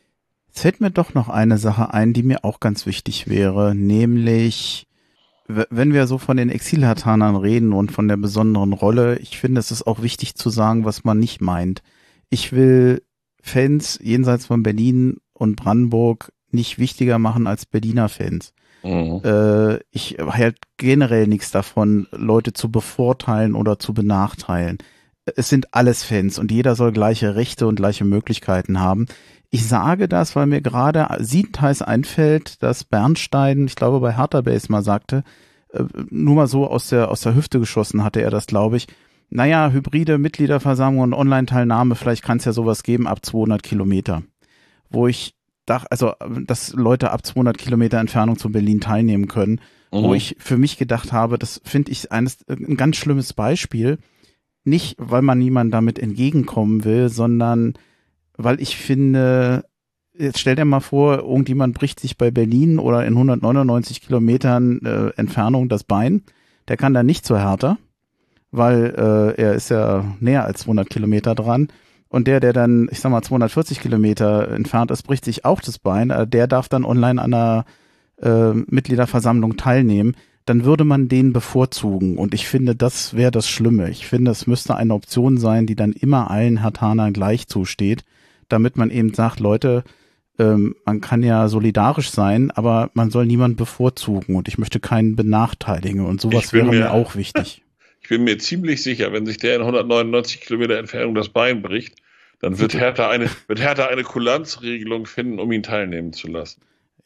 Es 0.54 0.62
fällt 0.62 0.82
mir 0.82 0.92
doch 0.92 1.14
noch 1.14 1.30
eine 1.30 1.58
Sache 1.58 1.94
ein, 1.94 2.14
die 2.14 2.24
mir 2.24 2.44
auch 2.44 2.60
ganz 2.60 2.86
wichtig 2.86 3.28
wäre, 3.28 3.74
nämlich 3.74 4.86
wenn 5.48 5.94
wir 5.94 6.08
so 6.08 6.18
von 6.18 6.38
den 6.38 6.50
Exilhartanern 6.50 7.36
reden 7.36 7.74
und 7.74 7.92
von 7.92 8.08
der 8.08 8.18
besonderen 8.18 8.72
Rolle, 8.72 9.18
ich 9.20 9.38
finde, 9.38 9.60
es 9.60 9.72
ist 9.72 9.86
auch 9.86 10.02
wichtig 10.02 10.36
zu 10.36 10.50
sagen, 10.50 10.86
was 10.86 11.04
man 11.04 11.20
nicht 11.20 11.42
meint. 11.42 11.84
Ich 12.30 12.54
will 12.54 13.02
Fans 13.42 14.00
jenseits 14.02 14.46
von 14.46 14.64
Berlin 14.64 15.18
und 15.34 15.56
Brandenburg 15.56 16.32
nicht 16.52 16.78
wichtiger 16.78 17.20
machen 17.20 17.48
als 17.48 17.66
Berliner 17.66 18.10
Fans. 18.10 18.54
Mhm. 18.84 19.22
Äh, 19.24 19.80
ich 19.92 20.18
halt 20.20 20.58
generell 20.78 21.28
nichts 21.28 21.52
davon, 21.52 22.08
Leute 22.12 22.54
zu 22.54 22.72
bevorteilen 22.72 23.56
oder 23.56 23.80
zu 23.80 23.94
benachteilen. 23.94 24.78
Es 25.26 25.50
sind 25.50 25.74
alles 25.74 26.04
Fans 26.04 26.38
und 26.38 26.52
jeder 26.52 26.76
soll 26.76 26.92
gleiche 26.92 27.36
Rechte 27.36 27.66
und 27.66 27.76
gleiche 27.76 28.04
Möglichkeiten 28.04 28.80
haben. 28.80 29.06
Ich 29.50 29.68
sage 29.68 30.08
das, 30.08 30.36
weil 30.36 30.48
mir 30.48 30.62
gerade 30.62 31.08
siebenteils 31.20 31.82
einfällt, 31.82 32.62
dass 32.62 32.84
Bernstein, 32.84 33.66
ich 33.68 33.76
glaube 33.76 34.00
bei 34.00 34.18
Hertha 34.18 34.42
Base 34.42 34.72
mal 34.72 34.84
sagte, 34.84 35.24
äh, 35.70 35.84
nur 36.10 36.36
mal 36.36 36.48
so 36.48 36.68
aus 36.68 36.90
der, 36.90 37.10
aus 37.10 37.22
der 37.22 37.36
Hüfte 37.36 37.60
geschossen 37.60 38.04
hatte 38.04 38.22
er 38.22 38.32
das, 38.32 38.48
glaube 38.48 38.78
ich. 38.78 38.88
Naja, 39.30 39.72
hybride 39.72 40.18
Mitgliederversammlung 40.18 41.04
und 41.04 41.14
Online-Teilnahme, 41.14 41.96
vielleicht 41.96 42.24
kann 42.24 42.38
es 42.38 42.46
ja 42.46 42.52
sowas 42.52 42.84
geben 42.84 43.08
ab 43.08 43.26
200 43.26 43.64
Kilometer. 43.64 44.24
Wo 44.94 45.08
ich 45.08 45.36
dachte, 45.66 45.92
also, 45.92 46.14
dass 46.46 46.74
Leute 46.74 47.12
ab 47.12 47.26
200 47.26 47.58
Kilometer 47.58 48.00
Entfernung 48.00 48.38
zu 48.38 48.52
Berlin 48.52 48.80
teilnehmen 48.80 49.28
können, 49.28 49.60
mhm. 49.92 50.04
wo 50.04 50.14
ich 50.14 50.36
für 50.40 50.58
mich 50.58 50.78
gedacht 50.78 51.12
habe, 51.12 51.38
das 51.38 51.62
finde 51.64 51.92
ich 51.92 52.12
eines, 52.12 52.48
ein 52.48 52.78
ganz 52.78 52.98
schlimmes 52.98 53.34
Beispiel. 53.34 53.98
Nicht, 54.66 54.96
weil 54.98 55.22
man 55.22 55.40
niemandem 55.40 55.72
damit 55.72 56.00
entgegenkommen 56.00 56.86
will, 56.86 57.10
sondern 57.10 57.74
weil 58.38 58.62
ich 58.62 58.78
finde, 58.78 59.66
jetzt 60.18 60.40
stell 60.40 60.56
dir 60.56 60.66
mal 60.66 60.80
vor, 60.80 61.20
irgendjemand 61.20 61.76
bricht 61.76 62.00
sich 62.00 62.18
bei 62.18 62.32
Berlin 62.32 62.80
oder 62.80 63.06
in 63.06 63.14
199 63.14 64.02
Kilometern 64.02 64.80
äh, 64.86 65.10
Entfernung 65.20 65.70
das 65.70 65.84
Bein. 65.84 66.24
Der 66.68 66.78
kann 66.78 66.94
dann 66.94 67.06
nicht 67.06 67.26
zur 67.26 67.40
Härter, 67.40 67.78
weil 68.52 68.96
äh, 68.98 69.42
er 69.42 69.54
ist 69.54 69.70
ja 69.70 70.16
näher 70.20 70.46
als 70.46 70.62
200 70.62 70.90
Kilometer 70.90 71.36
dran. 71.36 71.68
Und 72.14 72.28
der, 72.28 72.40
der 72.40 72.54
dann, 72.54 72.90
ich 72.92 73.00
sag 73.00 73.10
mal, 73.10 73.24
240 73.24 73.80
Kilometer 73.80 74.52
entfernt 74.52 74.92
ist, 74.92 75.02
bricht 75.02 75.26
sich 75.26 75.46
auch 75.46 75.62
das 75.62 75.80
Bein. 75.80 76.12
Äh, 76.12 76.28
der 76.28 76.46
darf 76.46 76.70
dann 76.70 76.86
online 76.86 77.20
an 77.20 77.34
einer 77.34 77.66
äh, 78.22 78.54
Mitgliederversammlung 78.54 79.58
teilnehmen. 79.58 80.16
Dann 80.46 80.64
würde 80.64 80.84
man 80.84 81.08
den 81.08 81.34
bevorzugen. 81.34 82.20
Und 82.20 82.36
ich 82.36 82.48
finde, 82.48 82.76
das 82.76 83.16
wäre 83.16 83.32
das 83.32 83.50
Schlimme. 83.50 83.90
Ich 83.90 84.06
finde, 84.06 84.30
es 84.30 84.46
müsste 84.46 84.76
eine 84.76 84.94
Option 84.94 85.40
sein, 85.40 85.66
die 85.66 85.76
dann 85.76 85.92
immer 85.92 86.30
allen 86.30 86.62
Hertanern 86.62 87.14
gleich 87.14 87.48
zusteht, 87.48 88.06
damit 88.48 88.78
man 88.78 88.92
eben 88.92 89.16
sagt, 89.16 89.40
Leute, 89.40 89.84
ähm, 90.38 90.76
man 90.86 91.02
kann 91.02 91.24
ja 91.24 91.48
solidarisch 91.48 92.12
sein, 92.12 92.52
aber 92.52 92.92
man 92.94 93.10
soll 93.10 93.26
niemanden 93.26 93.58
bevorzugen 93.58 94.36
und 94.36 94.48
ich 94.48 94.60
möchte 94.60 94.80
keinen 94.80 95.16
benachteiligen 95.16 96.06
und 96.06 96.22
sowas 96.22 96.54
wäre 96.54 96.68
mir, 96.68 96.80
mir 96.80 96.92
auch 96.92 97.16
wichtig. 97.16 97.63
Ich 98.04 98.10
bin 98.10 98.26
mir 98.26 98.38
ziemlich 98.38 98.84
sicher, 98.84 99.14
wenn 99.14 99.26
sich 99.26 99.38
der 99.38 99.56
in 99.56 99.62
199 99.62 100.42
Kilometer 100.42 100.78
Entfernung 100.78 101.16
das 101.16 101.30
Bein 101.30 101.62
bricht, 101.62 101.96
dann 102.40 102.60
wird 102.60 102.74
Hertha 102.80 103.10
eine, 103.10 103.30
wird 103.48 103.60
Hertha 103.60 103.88
eine 103.88 104.04
Kulanzregelung 104.04 105.06
finden, 105.06 105.40
um 105.40 105.52
ihn 105.52 105.64
teilnehmen 105.64 106.12
zu 106.12 106.28
lassen. 106.28 106.62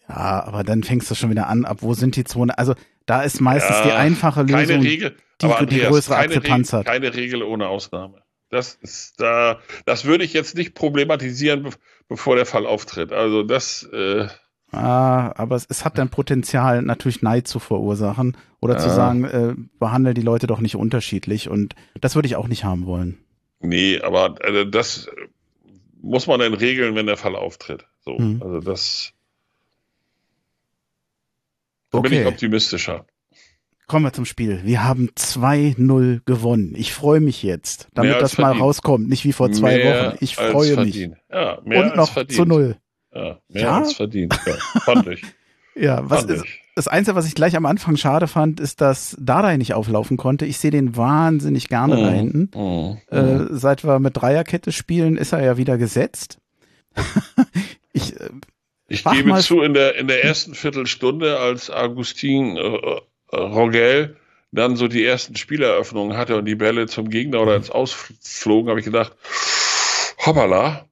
Ja, 0.10 0.44
aber 0.44 0.64
dann 0.64 0.84
fängst 0.84 1.12
du 1.12 1.16
schon 1.16 1.30
wieder 1.30 1.48
an, 1.48 1.66
ab 1.66 1.78
wo 1.82 1.94
sind 1.94 2.16
die 2.16 2.24
Zone? 2.24 2.58
Also 2.58 2.74
da 3.06 3.22
ist 3.22 3.40
meistens 3.42 3.78
ja, 3.78 3.84
die 3.84 3.92
einfache 3.92 4.42
Lösung, 4.42 4.58
keine 4.58 4.84
Regel, 4.84 5.18
die, 5.42 5.46
Andreas, 5.46 5.70
die 5.70 5.80
größere 5.82 6.16
keine 6.16 6.28
Akzeptanz 6.28 6.68
Regel, 6.70 6.80
hat. 6.80 6.86
Keine 6.86 7.14
Regel 7.14 7.44
ohne 7.44 7.68
Ausnahme. 7.68 8.24
Das 8.50 8.76
ist 8.76 9.20
da, 9.20 9.60
das 9.86 10.06
würde 10.06 10.24
ich 10.24 10.34
jetzt 10.34 10.56
nicht 10.56 10.74
problematisieren, 10.74 11.70
bevor 12.08 12.36
der 12.36 12.46
Fall 12.46 12.66
auftritt. 12.66 13.12
Also 13.12 13.44
das. 13.44 13.84
Äh, 13.94 14.28
aber 14.72 15.56
es, 15.56 15.66
es 15.70 15.86
hat 15.86 15.98
dann 15.98 16.10
Potenzial, 16.10 16.82
natürlich 16.82 17.22
Neid 17.22 17.48
zu 17.48 17.60
verursachen 17.60 18.36
oder 18.60 18.76
ja. 18.76 18.80
zu 18.80 18.90
sagen, 18.90 19.24
äh, 19.24 19.56
behandle 19.80 20.14
die 20.14 20.22
Leute 20.22 20.48
doch 20.48 20.60
nicht 20.60 20.76
unterschiedlich 20.76 21.50
und 21.50 21.76
das 22.02 22.16
würde 22.16 22.28
ich 22.28 22.36
auch 22.36 22.48
nicht 22.48 22.64
haben 22.64 22.86
wollen. 22.86 23.18
Nee, 23.60 24.02
aber 24.02 24.36
äh, 24.44 24.70
das 24.70 25.08
muss 26.02 26.28
man 26.28 26.40
dann 26.40 26.54
regeln, 26.54 26.96
wenn 26.96 27.06
der 27.06 27.18
Fall 27.18 27.36
auftritt. 27.36 27.86
So, 28.02 28.18
hm. 28.18 28.42
also 28.44 28.60
das. 28.60 29.14
Da 31.92 32.00
okay. 32.00 32.10
bin 32.10 32.22
ich 32.22 32.28
optimistischer. 32.28 33.06
Kommen 33.88 34.06
wir 34.06 34.12
zum 34.12 34.26
Spiel. 34.26 34.62
Wir 34.66 34.84
haben 34.84 35.12
2-0 35.16 36.20
gewonnen. 36.26 36.74
Ich 36.76 36.94
freue 36.94 37.22
mich 37.22 37.42
jetzt, 37.42 37.88
damit 37.94 38.22
das 38.22 38.36
verdient. 38.36 38.60
mal 38.60 38.64
rauskommt. 38.66 39.08
Nicht 39.08 39.24
wie 39.24 39.32
vor 39.32 39.50
zwei 39.50 39.78
mehr 39.78 40.08
Wochen. 40.08 40.18
Ich 40.20 40.36
freue 40.36 40.84
mich. 40.84 41.10
Ja, 41.32 41.54
Und 41.60 41.96
noch 41.96 42.12
verdient. 42.12 42.36
zu 42.36 42.44
null. 42.44 42.76
Ja, 43.18 43.40
mehr 43.50 43.62
ja? 43.64 43.78
als 43.80 43.94
verdient. 43.94 44.40
Ja, 44.46 44.82
fand 44.82 45.08
ich. 45.08 45.24
ja, 45.76 46.08
was 46.10 46.26
ist, 46.26 46.46
das 46.76 46.88
Einzige, 46.88 47.16
was 47.16 47.26
ich 47.26 47.34
gleich 47.34 47.56
am 47.56 47.66
Anfang 47.66 47.98
schade 47.98 48.28
fand, 48.28 48.60
ist, 48.60 48.82
dass 48.82 49.18
Dardai 49.20 49.58
nicht 49.58 49.74
auflaufen 49.74 50.18
konnte. 50.18 50.46
Ich 50.46 50.60
sehe 50.60 50.70
den 50.70 50.96
wahnsinnig 50.96 51.70
gerne 51.70 51.96
mm, 51.96 52.04
da 52.04 52.10
hinten. 52.12 52.52
Mm, 52.54 52.98
äh, 53.12 53.22
mm. 53.22 53.48
Seit 53.52 53.84
wir 53.84 54.00
mit 54.00 54.16
Dreierkette 54.16 54.72
spielen, 54.72 55.18
ist 55.18 55.32
er 55.32 55.44
ja 55.44 55.58
wieder 55.58 55.80
gesetzt. 55.80 56.38
ich 57.94 58.20
äh, 58.20 58.30
ich 58.90 59.04
gebe 59.04 59.28
mal 59.28 59.42
zu, 59.42 59.62
in 59.62 59.74
der, 59.74 59.96
in 59.96 60.08
der 60.08 60.24
ersten 60.24 60.54
Viertelstunde, 60.54 61.40
als 61.40 61.70
Augustin 61.70 62.56
äh, 62.56 63.36
Rogel 63.36 64.16
dann 64.52 64.78
so 64.78 64.88
die 64.88 65.04
ersten 65.04 65.36
Spieleröffnungen 65.36 66.16
hatte 66.16 66.38
und 66.38 66.46
die 66.46 66.56
Bälle 66.56 66.88
zum 66.88 67.10
Gegner 67.10 67.42
oder 67.42 67.58
ins 67.58 67.70
Ausflogen, 67.70 68.70
habe 68.70 68.80
ich 68.80 68.86
gedacht, 68.86 69.14
hoppala, 70.26 70.86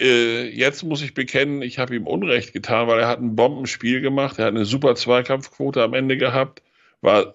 äh, 0.00 0.48
jetzt 0.48 0.82
muss 0.82 1.02
ich 1.02 1.14
bekennen, 1.14 1.62
ich 1.62 1.78
habe 1.78 1.94
ihm 1.94 2.06
Unrecht 2.06 2.52
getan, 2.52 2.88
weil 2.88 3.00
er 3.00 3.08
hat 3.08 3.20
ein 3.20 3.36
Bombenspiel 3.36 4.00
gemacht, 4.00 4.38
er 4.38 4.46
hat 4.46 4.54
eine 4.54 4.64
super 4.64 4.94
Zweikampfquote 4.94 5.82
am 5.82 5.94
Ende 5.94 6.16
gehabt, 6.16 6.62
war 7.02 7.32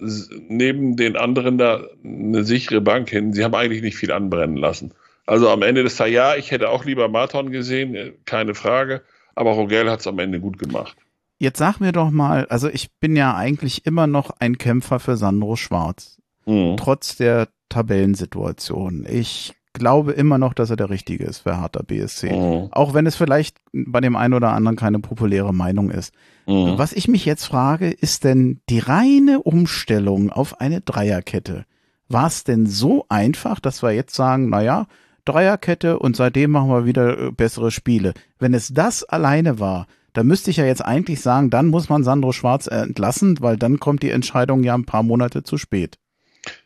neben 0.48 0.96
den 0.96 1.16
anderen 1.16 1.58
da 1.58 1.86
eine 2.04 2.44
sichere 2.44 2.82
Bank 2.82 3.10
hin. 3.10 3.34
Sie 3.34 3.44
haben 3.44 3.56
eigentlich 3.56 3.82
nicht 3.82 3.98
viel 3.98 4.12
anbrennen 4.12 4.58
lassen. 4.58 4.94
Also 5.26 5.50
am 5.50 5.64
Ende 5.64 5.84
des 5.84 5.96
Tages, 5.96 6.14
ja, 6.14 6.36
ich 6.36 6.52
hätte 6.52 6.70
auch 6.70 6.86
lieber 6.86 7.08
Marton 7.08 7.52
gesehen, 7.52 7.96
äh, 7.96 8.14
keine 8.26 8.54
Frage, 8.54 9.02
aber 9.34 9.52
Rogel 9.52 9.90
hat 9.90 10.02
es 10.02 10.08
am 10.08 10.20
Ende 10.20 10.40
gut 10.40 10.60
gemacht. 10.60 10.96
Jetzt 11.38 11.60
sag 11.60 11.80
mir 11.80 11.92
doch 11.92 12.12
mal, 12.12 12.46
also 12.48 12.70
ich 12.70 12.92
bin 13.00 13.16
ja 13.16 13.36
eigentlich 13.36 13.86
immer 13.86 14.08
noch 14.08 14.32
ein 14.40 14.58
Kämpfer 14.58 15.00
für 15.00 15.18
Sandro 15.18 15.56
Schwarz. 15.56 16.22
Mhm. 16.46 16.78
Trotz 16.78 17.18
der 17.18 17.50
Tabellensituation. 17.70 19.06
Ich 19.10 19.54
glaube 19.76 20.14
immer 20.14 20.40
noch, 20.40 20.54
dass 20.56 20.72
er 20.72 20.76
der 20.76 20.90
Richtige 20.90 21.24
ist 21.26 21.40
für 21.40 21.58
Harter 21.58 21.84
BSC. 21.84 22.32
Mhm. 22.32 22.70
Auch 22.72 22.96
wenn 22.96 23.06
es 23.06 23.16
vielleicht 23.16 23.58
bei 23.72 24.02
dem 24.02 24.16
einen 24.16 24.34
oder 24.34 24.54
anderen 24.54 24.76
keine 24.76 25.00
populäre 25.00 25.54
Meinung 25.54 25.92
ist. 25.92 26.14
Mhm. 26.48 26.78
Was 26.78 26.94
ich 26.94 27.08
mich 27.08 27.26
jetzt 27.26 27.46
frage, 27.46 27.92
ist 27.92 28.24
denn 28.24 28.62
die 28.70 28.80
reine 28.80 29.42
Umstellung 29.42 30.32
auf 30.32 30.60
eine 30.60 30.82
Dreierkette. 30.82 31.66
War 32.08 32.28
es 32.28 32.44
denn 32.44 32.66
so 32.66 33.06
einfach, 33.10 33.60
dass 33.60 33.84
wir 33.84 33.92
jetzt 33.92 34.16
sagen, 34.16 34.50
naja, 34.50 34.88
Dreierkette 35.26 36.00
und 36.00 36.16
seitdem 36.16 36.52
machen 36.52 36.70
wir 36.70 36.86
wieder 36.86 37.18
äh, 37.18 37.32
bessere 37.32 37.72
Spiele. 37.72 38.14
Wenn 38.40 38.54
es 38.54 38.74
das 38.74 39.04
alleine 39.04 39.60
war, 39.60 39.88
da 40.14 40.24
müsste 40.24 40.50
ich 40.50 40.58
ja 40.58 40.66
jetzt 40.66 40.86
eigentlich 40.86 41.20
sagen, 41.20 41.50
dann 41.50 41.68
muss 41.68 41.90
man 41.90 42.04
Sandro 42.04 42.32
Schwarz 42.32 42.68
entlassen, 42.68 43.38
weil 43.42 43.58
dann 43.58 43.80
kommt 43.80 44.02
die 44.02 44.12
Entscheidung 44.12 44.64
ja 44.64 44.74
ein 44.74 44.86
paar 44.86 45.04
Monate 45.04 45.44
zu 45.44 45.58
spät. 45.58 45.98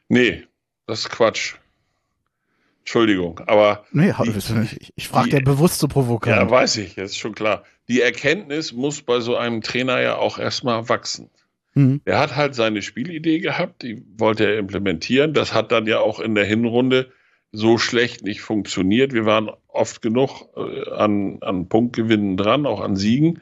Nee, 0.07 0.43
das 0.85 0.99
ist 1.01 1.09
Quatsch. 1.09 1.55
Entschuldigung, 2.79 3.39
aber. 3.45 3.85
Nee, 3.91 4.13
die, 4.23 4.31
ich, 4.31 4.93
ich 4.95 5.07
frage 5.07 5.29
ja 5.29 5.39
bewusst 5.41 5.79
zu 5.79 5.87
provozieren. 5.87 6.39
Ja, 6.39 6.49
weiß 6.49 6.77
ich, 6.77 6.95
das 6.95 7.11
ist 7.11 7.17
schon 7.17 7.35
klar. 7.35 7.63
Die 7.87 8.01
Erkenntnis 8.01 8.73
muss 8.73 9.01
bei 9.01 9.19
so 9.19 9.35
einem 9.35 9.61
Trainer 9.61 9.99
ja 9.99 10.15
auch 10.17 10.39
erstmal 10.39 10.89
wachsen. 10.89 11.29
Mhm. 11.75 12.01
Er 12.05 12.19
hat 12.19 12.35
halt 12.35 12.55
seine 12.55 12.81
Spielidee 12.81 13.39
gehabt, 13.39 13.83
die 13.83 14.03
wollte 14.17 14.45
er 14.45 14.57
implementieren. 14.57 15.33
Das 15.33 15.53
hat 15.53 15.71
dann 15.71 15.87
ja 15.87 15.99
auch 15.99 16.19
in 16.19 16.35
der 16.35 16.45
Hinrunde 16.45 17.11
so 17.51 17.77
schlecht 17.77 18.23
nicht 18.23 18.41
funktioniert. 18.41 19.13
Wir 19.13 19.25
waren 19.25 19.49
oft 19.67 20.01
genug 20.01 20.49
äh, 20.55 20.89
an, 20.91 21.39
an 21.41 21.67
Punktgewinnen 21.67 22.37
dran, 22.37 22.65
auch 22.65 22.81
an 22.81 22.95
Siegen. 22.95 23.41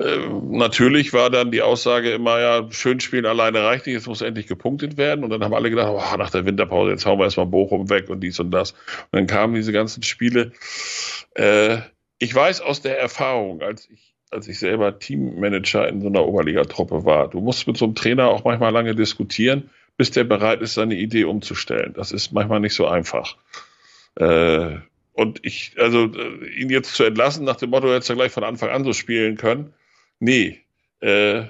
Äh, 0.00 0.18
natürlich 0.50 1.12
war 1.12 1.30
dann 1.30 1.50
die 1.50 1.62
Aussage 1.62 2.12
immer, 2.12 2.40
ja, 2.40 2.66
schön 2.70 3.00
spielen 3.00 3.26
alleine 3.26 3.62
reicht 3.62 3.86
nicht, 3.86 3.94
jetzt 3.94 4.06
muss 4.06 4.22
endlich 4.22 4.46
gepunktet 4.46 4.96
werden. 4.96 5.24
Und 5.24 5.30
dann 5.30 5.44
haben 5.44 5.54
alle 5.54 5.70
gedacht, 5.70 5.90
oh, 5.90 6.16
nach 6.16 6.30
der 6.30 6.46
Winterpause, 6.46 6.90
jetzt 6.90 7.06
hauen 7.06 7.18
wir 7.18 7.24
erstmal 7.24 7.46
Bochum 7.46 7.90
weg 7.90 8.08
und 8.08 8.20
dies 8.20 8.40
und 8.40 8.50
das. 8.50 8.72
Und 8.72 9.12
dann 9.12 9.26
kamen 9.26 9.54
diese 9.54 9.72
ganzen 9.72 10.02
Spiele. 10.02 10.52
Äh, 11.34 11.78
ich 12.18 12.34
weiß 12.34 12.60
aus 12.60 12.82
der 12.82 12.98
Erfahrung, 12.98 13.62
als 13.62 13.88
ich 13.90 14.08
als 14.32 14.46
ich 14.46 14.60
selber 14.60 14.96
Teammanager 14.96 15.88
in 15.88 16.00
so 16.02 16.06
einer 16.06 16.24
Oberligatruppe 16.24 17.04
war. 17.04 17.28
Du 17.28 17.40
musst 17.40 17.66
mit 17.66 17.76
so 17.76 17.86
einem 17.86 17.96
Trainer 17.96 18.28
auch 18.28 18.44
manchmal 18.44 18.72
lange 18.72 18.94
diskutieren 18.94 19.70
bis 20.00 20.10
der 20.10 20.24
bereit 20.24 20.62
ist, 20.62 20.72
seine 20.72 20.94
Idee 20.94 21.24
umzustellen. 21.24 21.92
Das 21.92 22.10
ist 22.10 22.32
manchmal 22.32 22.60
nicht 22.60 22.72
so 22.72 22.86
einfach. 22.86 23.36
Äh, 24.14 24.76
und 25.12 25.40
ich, 25.42 25.74
also 25.76 26.06
äh, 26.06 26.48
ihn 26.58 26.70
jetzt 26.70 26.94
zu 26.94 27.04
entlassen 27.04 27.44
nach 27.44 27.56
dem 27.56 27.68
Motto, 27.68 27.86
er 27.86 27.96
hätte 27.96 28.14
gleich 28.14 28.32
von 28.32 28.42
Anfang 28.42 28.70
an 28.70 28.82
so 28.82 28.94
spielen 28.94 29.36
können. 29.36 29.74
Nee. 30.20 30.60
Äh, 31.00 31.46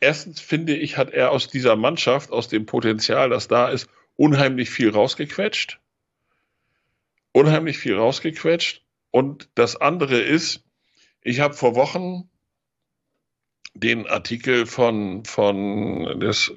erstens 0.00 0.40
finde 0.40 0.74
ich, 0.74 0.96
hat 0.96 1.10
er 1.10 1.30
aus 1.30 1.46
dieser 1.46 1.76
Mannschaft, 1.76 2.32
aus 2.32 2.48
dem 2.48 2.66
Potenzial, 2.66 3.30
das 3.30 3.46
da 3.46 3.68
ist, 3.68 3.88
unheimlich 4.16 4.70
viel 4.70 4.90
rausgequetscht. 4.90 5.78
Unheimlich 7.32 7.78
viel 7.78 7.96
rausgequetscht. 7.96 8.82
Und 9.10 9.48
das 9.54 9.76
andere 9.76 10.18
ist, 10.18 10.64
ich 11.22 11.40
habe 11.40 11.54
vor 11.54 11.76
Wochen 11.76 12.28
den 13.74 14.06
Artikel 14.06 14.66
von, 14.66 15.24
von 15.24 16.20
des 16.20 16.52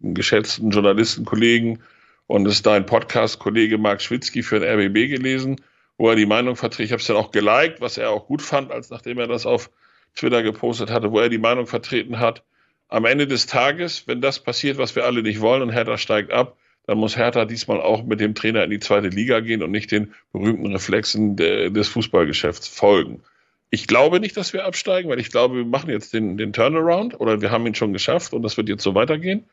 geschätzten 0.00 0.70
Journalistenkollegen 0.70 1.82
und 2.26 2.46
es 2.46 2.54
ist 2.54 2.66
dein 2.66 2.86
Podcast-Kollege 2.86 3.78
Mark 3.78 4.00
Schwitzky 4.00 4.42
für 4.42 4.58
den 4.58 4.68
RBB 4.68 5.08
gelesen, 5.08 5.60
wo 5.98 6.08
er 6.08 6.16
die 6.16 6.26
Meinung 6.26 6.56
vertritt, 6.56 6.86
ich 6.86 6.92
habe 6.92 7.00
es 7.00 7.06
dann 7.06 7.16
auch 7.16 7.30
geliked, 7.30 7.80
was 7.80 7.98
er 7.98 8.10
auch 8.10 8.26
gut 8.26 8.40
fand, 8.40 8.70
als 8.70 8.88
nachdem 8.88 9.18
er 9.18 9.26
das 9.26 9.44
auf 9.44 9.70
Twitter 10.14 10.42
gepostet 10.42 10.90
hatte, 10.90 11.10
wo 11.10 11.18
er 11.18 11.28
die 11.28 11.38
Meinung 11.38 11.66
vertreten 11.66 12.18
hat, 12.18 12.42
am 12.88 13.06
Ende 13.06 13.26
des 13.26 13.46
Tages, 13.46 14.06
wenn 14.06 14.20
das 14.20 14.38
passiert, 14.38 14.76
was 14.76 14.94
wir 14.94 15.04
alle 15.04 15.22
nicht 15.22 15.40
wollen 15.40 15.62
und 15.62 15.70
Hertha 15.70 15.96
steigt 15.96 16.30
ab, 16.30 16.56
dann 16.86 16.98
muss 16.98 17.16
Hertha 17.16 17.44
diesmal 17.44 17.80
auch 17.80 18.04
mit 18.04 18.20
dem 18.20 18.34
Trainer 18.34 18.64
in 18.64 18.70
die 18.70 18.80
zweite 18.80 19.08
Liga 19.08 19.40
gehen 19.40 19.62
und 19.62 19.70
nicht 19.70 19.90
den 19.90 20.12
berühmten 20.32 20.66
Reflexen 20.66 21.36
de, 21.36 21.70
des 21.70 21.88
Fußballgeschäfts 21.88 22.68
folgen. 22.68 23.22
Ich 23.70 23.86
glaube 23.86 24.20
nicht, 24.20 24.36
dass 24.36 24.52
wir 24.52 24.66
absteigen, 24.66 25.08
weil 25.08 25.20
ich 25.20 25.30
glaube, 25.30 25.56
wir 25.56 25.64
machen 25.64 25.88
jetzt 25.88 26.12
den, 26.12 26.36
den 26.36 26.52
Turnaround 26.52 27.18
oder 27.18 27.40
wir 27.40 27.50
haben 27.50 27.66
ihn 27.66 27.74
schon 27.74 27.94
geschafft 27.94 28.34
und 28.34 28.42
das 28.42 28.56
wird 28.56 28.68
jetzt 28.68 28.82
so 28.82 28.94
weitergehen. 28.94 29.44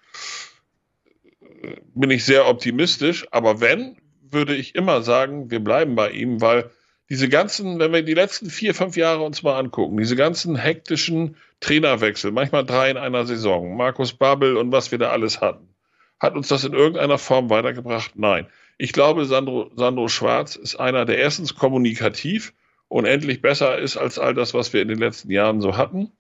Bin 1.94 2.12
ich 2.12 2.26
sehr 2.26 2.48
optimistisch, 2.48 3.26
aber 3.32 3.62
wenn, 3.62 3.96
würde 4.22 4.56
ich 4.56 4.76
immer 4.76 5.02
sagen, 5.02 5.50
wir 5.52 5.60
bleiben 5.60 5.96
bei 5.96 6.12
ihm, 6.12 6.42
weil 6.42 6.70
diese 7.10 7.28
ganzen, 7.28 7.80
wenn 7.80 7.92
wir 7.92 8.04
die 8.04 8.14
letzten 8.14 8.50
vier, 8.50 8.76
fünf 8.76 8.96
Jahre 8.96 9.24
uns 9.24 9.42
mal 9.42 9.58
angucken, 9.58 9.98
diese 9.98 10.16
ganzen 10.16 10.56
hektischen 10.56 11.38
Trainerwechsel, 11.60 12.32
manchmal 12.32 12.66
drei 12.66 12.92
in 12.92 12.98
einer 12.98 13.26
Saison, 13.26 13.76
Markus 13.76 14.14
Babbel 14.14 14.58
und 14.58 14.72
was 14.72 14.92
wir 14.92 15.00
da 15.00 15.10
alles 15.10 15.42
hatten, 15.42 15.74
hat 16.20 16.36
uns 16.36 16.50
das 16.50 16.64
in 16.64 16.74
irgendeiner 16.74 17.18
Form 17.18 17.50
weitergebracht? 17.50 18.12
Nein. 18.16 18.48
Ich 18.78 18.94
glaube, 18.94 19.26
Sandro, 19.26 19.72
Sandro 19.76 20.08
Schwarz 20.08 20.56
ist 20.56 20.76
einer, 20.76 21.06
der 21.06 21.18
erstens 21.18 21.56
kommunikativ 21.56 22.54
unendlich 22.88 23.42
besser 23.42 23.78
ist 23.78 23.98
als 23.98 24.20
all 24.20 24.34
das, 24.34 24.54
was 24.54 24.74
wir 24.74 24.82
in 24.82 24.88
den 24.88 25.00
letzten 25.00 25.32
Jahren 25.32 25.62
so 25.62 25.78
hatten. 25.78 26.12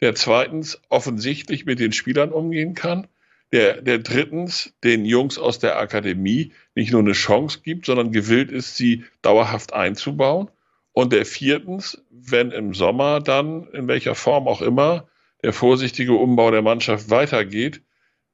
Der 0.00 0.14
zweitens 0.14 0.80
offensichtlich 0.88 1.64
mit 1.64 1.80
den 1.80 1.92
Spielern 1.92 2.32
umgehen 2.32 2.74
kann. 2.74 3.08
Der, 3.52 3.80
der 3.80 3.98
drittens 3.98 4.74
den 4.84 5.06
Jungs 5.06 5.38
aus 5.38 5.58
der 5.58 5.78
Akademie 5.78 6.52
nicht 6.74 6.92
nur 6.92 7.00
eine 7.00 7.12
Chance 7.12 7.60
gibt, 7.62 7.86
sondern 7.86 8.12
gewillt 8.12 8.50
ist, 8.50 8.76
sie 8.76 9.04
dauerhaft 9.22 9.72
einzubauen. 9.72 10.50
Und 10.92 11.12
der 11.12 11.24
viertens, 11.24 12.02
wenn 12.10 12.50
im 12.50 12.74
Sommer 12.74 13.20
dann, 13.20 13.68
in 13.72 13.88
welcher 13.88 14.14
Form 14.14 14.48
auch 14.48 14.60
immer, 14.60 15.08
der 15.42 15.52
vorsichtige 15.52 16.14
Umbau 16.14 16.50
der 16.50 16.62
Mannschaft 16.62 17.08
weitergeht, 17.10 17.82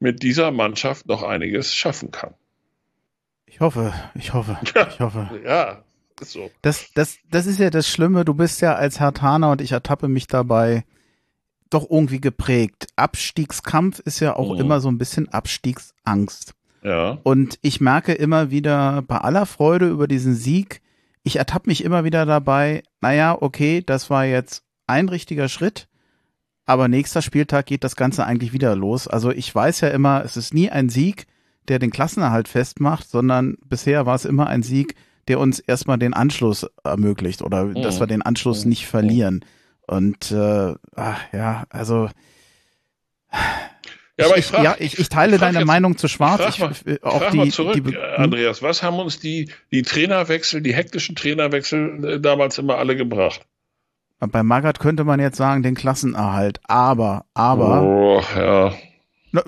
mit 0.00 0.22
dieser 0.22 0.50
Mannschaft 0.50 1.06
noch 1.06 1.22
einiges 1.22 1.74
schaffen 1.74 2.10
kann. 2.10 2.34
Ich 3.46 3.60
hoffe, 3.60 3.94
ich 4.14 4.32
hoffe, 4.32 4.58
ich 4.88 5.00
hoffe. 5.00 5.40
ja, 5.44 5.84
ist 6.20 6.32
so. 6.32 6.50
Das, 6.62 6.90
das, 6.94 7.18
das 7.30 7.46
ist 7.46 7.58
ja 7.58 7.70
das 7.70 7.88
Schlimme. 7.88 8.24
Du 8.24 8.34
bist 8.34 8.60
ja 8.60 8.74
als 8.74 9.00
Hartaner 9.00 9.50
und 9.50 9.60
ich 9.60 9.72
ertappe 9.72 10.08
mich 10.08 10.26
dabei 10.26 10.84
doch 11.74 11.90
irgendwie 11.90 12.20
geprägt. 12.20 12.86
Abstiegskampf 12.96 13.98
ist 14.00 14.20
ja 14.20 14.36
auch 14.36 14.54
mhm. 14.54 14.60
immer 14.60 14.80
so 14.80 14.88
ein 14.88 14.98
bisschen 14.98 15.28
Abstiegsangst. 15.28 16.54
Ja. 16.82 17.18
Und 17.22 17.58
ich 17.62 17.80
merke 17.80 18.12
immer 18.12 18.50
wieder 18.50 19.02
bei 19.02 19.18
aller 19.18 19.46
Freude 19.46 19.88
über 19.88 20.06
diesen 20.06 20.34
Sieg, 20.34 20.80
ich 21.24 21.36
ertappe 21.36 21.70
mich 21.70 21.82
immer 21.82 22.04
wieder 22.04 22.26
dabei, 22.26 22.82
naja, 23.00 23.36
okay, 23.40 23.82
das 23.84 24.10
war 24.10 24.26
jetzt 24.26 24.62
ein 24.86 25.08
richtiger 25.08 25.48
Schritt, 25.48 25.88
aber 26.66 26.86
nächster 26.86 27.22
Spieltag 27.22 27.66
geht 27.66 27.82
das 27.82 27.96
Ganze 27.96 28.24
eigentlich 28.26 28.52
wieder 28.52 28.76
los. 28.76 29.08
Also 29.08 29.30
ich 29.30 29.52
weiß 29.52 29.80
ja 29.80 29.88
immer, 29.88 30.22
es 30.24 30.36
ist 30.36 30.52
nie 30.52 30.70
ein 30.70 30.90
Sieg, 30.90 31.26
der 31.68 31.78
den 31.78 31.90
Klassenerhalt 31.90 32.48
festmacht, 32.48 33.08
sondern 33.08 33.56
bisher 33.64 34.04
war 34.04 34.14
es 34.14 34.26
immer 34.26 34.46
ein 34.46 34.62
Sieg, 34.62 34.94
der 35.28 35.40
uns 35.40 35.58
erstmal 35.58 35.98
den 35.98 36.12
Anschluss 36.12 36.66
ermöglicht 36.84 37.40
oder 37.40 37.64
mhm. 37.64 37.82
dass 37.82 38.00
wir 38.00 38.06
den 38.06 38.20
Anschluss 38.20 38.64
mhm. 38.64 38.68
nicht 38.70 38.86
verlieren. 38.86 39.44
Und 39.86 40.30
äh, 40.30 40.74
ach, 40.96 41.20
ja, 41.32 41.64
also 41.70 42.08
ja, 44.18 44.26
aber 44.26 44.38
ich, 44.38 44.46
frag, 44.46 44.62
ja, 44.62 44.76
ich, 44.78 44.98
ich 44.98 45.08
teile 45.08 45.34
ich 45.34 45.40
deine 45.40 45.58
jetzt, 45.58 45.66
Meinung 45.66 45.96
zu 45.96 46.06
Schwarz. 46.06 46.40
Ich 46.48 46.58
frag 46.60 46.86
mal, 46.86 46.94
ich, 46.94 47.02
auch 47.02 47.18
frag 47.18 47.30
die, 47.32 47.36
mal 47.36 47.48
zurück, 47.48 47.84
die, 47.84 47.94
äh, 47.94 48.16
Andreas, 48.16 48.62
was 48.62 48.82
haben 48.82 48.98
uns 49.00 49.18
die, 49.18 49.50
die 49.72 49.82
Trainerwechsel, 49.82 50.60
die 50.60 50.72
hektischen 50.72 51.16
Trainerwechsel 51.16 52.04
äh, 52.04 52.20
damals 52.20 52.58
immer 52.58 52.78
alle 52.78 52.96
gebracht? 52.96 53.40
Bei 54.20 54.42
Magath 54.44 54.78
könnte 54.78 55.02
man 55.02 55.18
jetzt 55.18 55.36
sagen, 55.36 55.64
den 55.64 55.74
Klassenerhalt. 55.74 56.60
Aber, 56.64 57.26
aber. 57.34 57.82
Oh, 57.82 58.22
ja. 58.36 58.72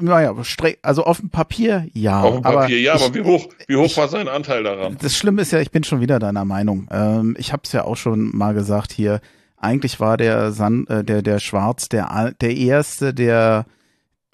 Naja, 0.00 0.34
also 0.82 1.04
auf 1.04 1.20
dem 1.20 1.30
Papier 1.30 1.86
ja. 1.92 2.20
Auf 2.20 2.34
dem 2.34 2.42
Papier 2.42 2.80
ja, 2.80 2.94
aber 2.94 3.14
wie 3.14 3.22
hoch, 3.22 3.48
wie 3.68 3.76
hoch 3.76 3.84
ich, 3.84 3.96
war 3.96 4.08
sein 4.08 4.26
Anteil 4.26 4.64
daran? 4.64 4.96
Das 5.00 5.16
Schlimme 5.16 5.42
ist 5.42 5.52
ja, 5.52 5.60
ich 5.60 5.70
bin 5.70 5.84
schon 5.84 6.00
wieder 6.00 6.18
deiner 6.18 6.44
Meinung. 6.44 6.88
Ähm, 6.90 7.36
ich 7.38 7.52
habe 7.52 7.62
es 7.64 7.70
ja 7.70 7.84
auch 7.84 7.96
schon 7.96 8.36
mal 8.36 8.52
gesagt 8.52 8.92
hier. 8.92 9.20
Eigentlich 9.56 10.00
war 10.00 10.16
der 10.16 10.52
San, 10.52 10.86
äh, 10.86 11.04
der 11.04 11.22
der 11.22 11.38
Schwarz 11.38 11.88
der 11.88 12.34
der 12.40 12.56
erste, 12.56 13.14
der 13.14 13.66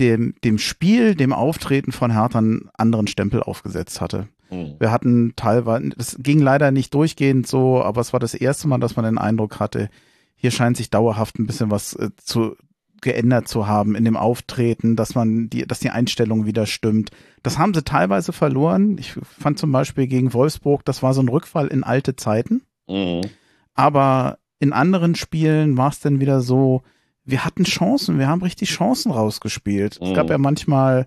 dem 0.01 0.35
dem 0.45 0.59
Spiel, 0.59 1.15
dem 1.15 1.33
Auftreten 1.33 1.93
von 1.93 2.13
Hertha 2.13 2.39
einen 2.39 2.71
anderen 2.77 3.07
Stempel 3.07 3.43
aufgesetzt 3.43 4.01
hatte. 4.01 4.29
Mhm. 4.51 4.77
Wir 4.79 4.91
hatten 4.91 5.35
teilweise, 5.37 5.91
das 5.91 6.17
ging 6.19 6.41
leider 6.41 6.71
nicht 6.71 6.93
durchgehend 6.95 7.47
so, 7.47 7.83
aber 7.83 8.01
es 8.01 8.13
war 8.13 8.21
das 8.21 8.35
erste 8.35 8.69
Mal, 8.69 8.79
dass 8.79 8.97
man 8.97 9.05
den 9.05 9.19
Eindruck 9.19 9.61
hatte, 9.61 9.89
hier 10.35 10.51
scheint 10.51 10.77
sich 10.77 10.91
dauerhaft 10.91 11.39
ein 11.39 11.47
bisschen 11.47 11.71
was 11.71 11.95
äh, 11.95 12.11
zu 12.17 12.57
geändert 13.01 13.49
zu 13.49 13.67
haben 13.67 13.95
in 13.95 14.05
dem 14.05 14.17
Auftreten, 14.17 14.97
dass 14.97 15.15
man 15.15 15.51
die, 15.51 15.67
dass 15.67 15.81
die 15.81 15.91
Einstellung 15.91 16.47
wieder 16.47 16.67
stimmt. 16.67 17.11
Das 17.43 17.59
haben 17.59 17.75
sie 17.75 17.83
teilweise 17.83 18.33
verloren. 18.33 18.97
Ich 18.97 19.13
fand 19.13 19.59
zum 19.59 19.73
Beispiel 19.73 20.07
gegen 20.07 20.33
Wolfsburg, 20.33 20.85
das 20.85 21.03
war 21.03 21.13
so 21.13 21.21
ein 21.21 21.29
Rückfall 21.29 21.67
in 21.67 21.85
alte 21.85 22.17
Zeiten. 22.17 22.63
Mhm. 22.89 23.23
Aber 23.75 24.39
in 24.63 24.73
anderen 24.73 25.17
Spielen 25.17 25.77
war 25.77 25.91
es 25.91 25.99
dann 25.99 26.21
wieder 26.21 26.41
so, 26.41 26.83
wir 27.25 27.45
hatten 27.45 27.65
Chancen, 27.65 28.21
wir 28.21 28.29
haben 28.29 28.43
richtig 28.43 28.71
Chancen 28.71 29.11
rausgespielt. 29.11 30.01
Mhm. 30.01 30.07
Es 30.07 30.15
gab 30.15 30.27
mhm. 30.27 30.31
ja 30.31 30.39
manchmal 30.39 31.07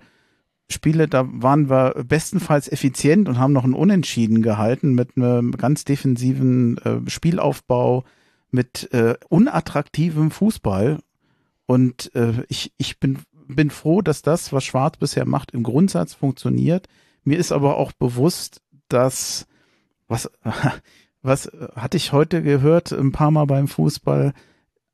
Spiele, 0.69 1.07
da 1.07 1.25
waren 1.31 1.69
wir 1.69 2.03
bestenfalls 2.05 2.69
effizient 2.69 3.29
und 3.29 3.39
haben 3.39 3.53
noch 3.53 3.63
einen 3.63 3.73
Unentschieden 3.73 4.41
gehalten 4.41 4.93
mit 4.93 5.15
einem 5.15 5.53
ganz 5.53 5.85
defensiven 5.85 6.77
äh, 6.79 7.09
Spielaufbau, 7.09 8.03
mit 8.51 8.91
äh, 8.91 9.15
unattraktivem 9.29 10.31
Fußball 10.31 10.99
und 11.65 12.13
äh, 12.13 12.43
ich, 12.49 12.73
ich 12.77 12.99
bin, 12.99 13.19
bin 13.47 13.69
froh, 13.69 14.01
dass 14.01 14.21
das, 14.21 14.51
was 14.51 14.65
Schwarz 14.65 14.97
bisher 14.97 15.25
macht, 15.25 15.51
im 15.51 15.63
Grundsatz 15.63 16.13
funktioniert. 16.13 16.89
Mir 17.23 17.37
ist 17.37 17.53
aber 17.53 17.77
auch 17.77 17.93
bewusst, 17.93 18.61
dass, 18.89 19.47
was, 20.09 20.29
was 21.26 21.51
hatte 21.76 21.97
ich 21.97 22.11
heute 22.11 22.41
gehört, 22.41 22.91
ein 22.91 23.11
paar 23.11 23.32
Mal 23.32 23.45
beim 23.45 23.67
Fußball, 23.67 24.34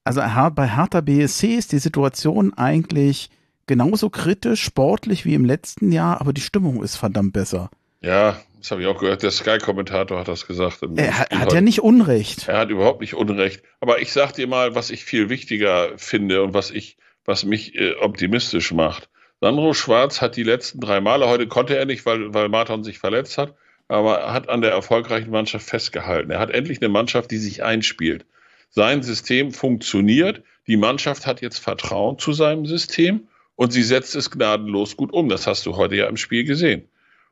also 0.04 0.22
bei 0.56 0.68
Hertha 0.68 1.02
BSC 1.02 1.56
ist 1.56 1.72
die 1.72 1.80
Situation 1.80 2.54
eigentlich 2.54 3.30
genauso 3.68 4.10
kritisch, 4.10 4.64
sportlich 4.64 5.26
wie 5.26 5.36
im 5.36 5.46
letzten 5.46 5.92
Jahr, 5.92 6.20
aber 6.22 6.34
die 6.34 6.42
Stimmung 6.42 6.84
ist 6.84 6.96
verdammt 6.96 7.34
besser. 7.34 7.70
Ja, 8.02 8.38
das 8.58 8.72
habe 8.72 8.82
ich 8.82 8.88
auch 8.88 9.00
gehört. 9.00 9.24
Der 9.24 9.32
Sky-Kommentator 9.32 10.20
hat 10.20 10.28
das 10.28 10.48
gesagt. 10.48 10.80
Er 10.96 11.20
hat, 11.20 11.32
hat 11.32 11.54
ja 11.54 11.62
nicht 11.62 11.82
Unrecht. 11.82 12.48
Er 12.48 12.60
hat 12.60 12.70
überhaupt 12.70 13.02
nicht 13.02 13.14
Unrecht. 13.14 13.64
Aber 13.80 14.02
ich 14.02 14.12
sag 14.12 14.34
dir 14.34 14.48
mal, 14.48 14.76
was 14.76 14.90
ich 14.90 15.04
viel 15.04 15.30
wichtiger 15.30 15.98
finde 15.98 16.44
und 16.44 16.54
was 16.54 16.72
ich, 16.72 16.98
was 17.26 17.44
mich 17.44 17.76
äh, 17.76 17.96
optimistisch 17.96 18.72
macht. 18.72 19.10
Sandro 19.40 19.74
Schwarz 19.74 20.22
hat 20.22 20.36
die 20.36 20.44
letzten 20.44 20.80
drei 20.80 21.02
Male, 21.02 21.28
heute 21.28 21.48
konnte 21.48 21.76
er 21.76 21.86
nicht, 21.86 22.06
weil, 22.06 22.34
weil 22.34 22.50
Martin 22.50 22.84
sich 22.84 23.00
verletzt 23.00 23.40
hat, 23.40 23.56
aber 23.92 24.20
er 24.20 24.34
hat 24.34 24.48
an 24.48 24.62
der 24.62 24.72
erfolgreichen 24.72 25.32
Mannschaft 25.32 25.68
festgehalten. 25.68 26.32
Er 26.32 26.40
hat 26.40 26.50
endlich 26.50 26.82
eine 26.82 26.90
Mannschaft, 26.90 27.30
die 27.30 27.38
sich 27.38 27.62
einspielt. 27.62 28.26
Sein 28.70 29.04
System 29.04 29.52
funktioniert. 29.52 30.44
Die 30.68 30.78
Mannschaft 30.78 31.28
hat 31.28 31.42
jetzt 31.42 31.58
Vertrauen 31.58 32.18
zu 32.18 32.32
seinem 32.32 32.66
System 32.66 33.28
und 33.56 33.74
sie 33.74 33.84
setzt 33.84 34.16
es 34.16 34.32
gnadenlos 34.32 34.96
gut 34.96 35.12
um. 35.12 35.28
Das 35.28 35.46
hast 35.46 35.66
du 35.66 35.76
heute 35.76 35.96
ja 35.96 36.08
im 36.08 36.16
Spiel 36.16 36.46
gesehen. 36.46 36.88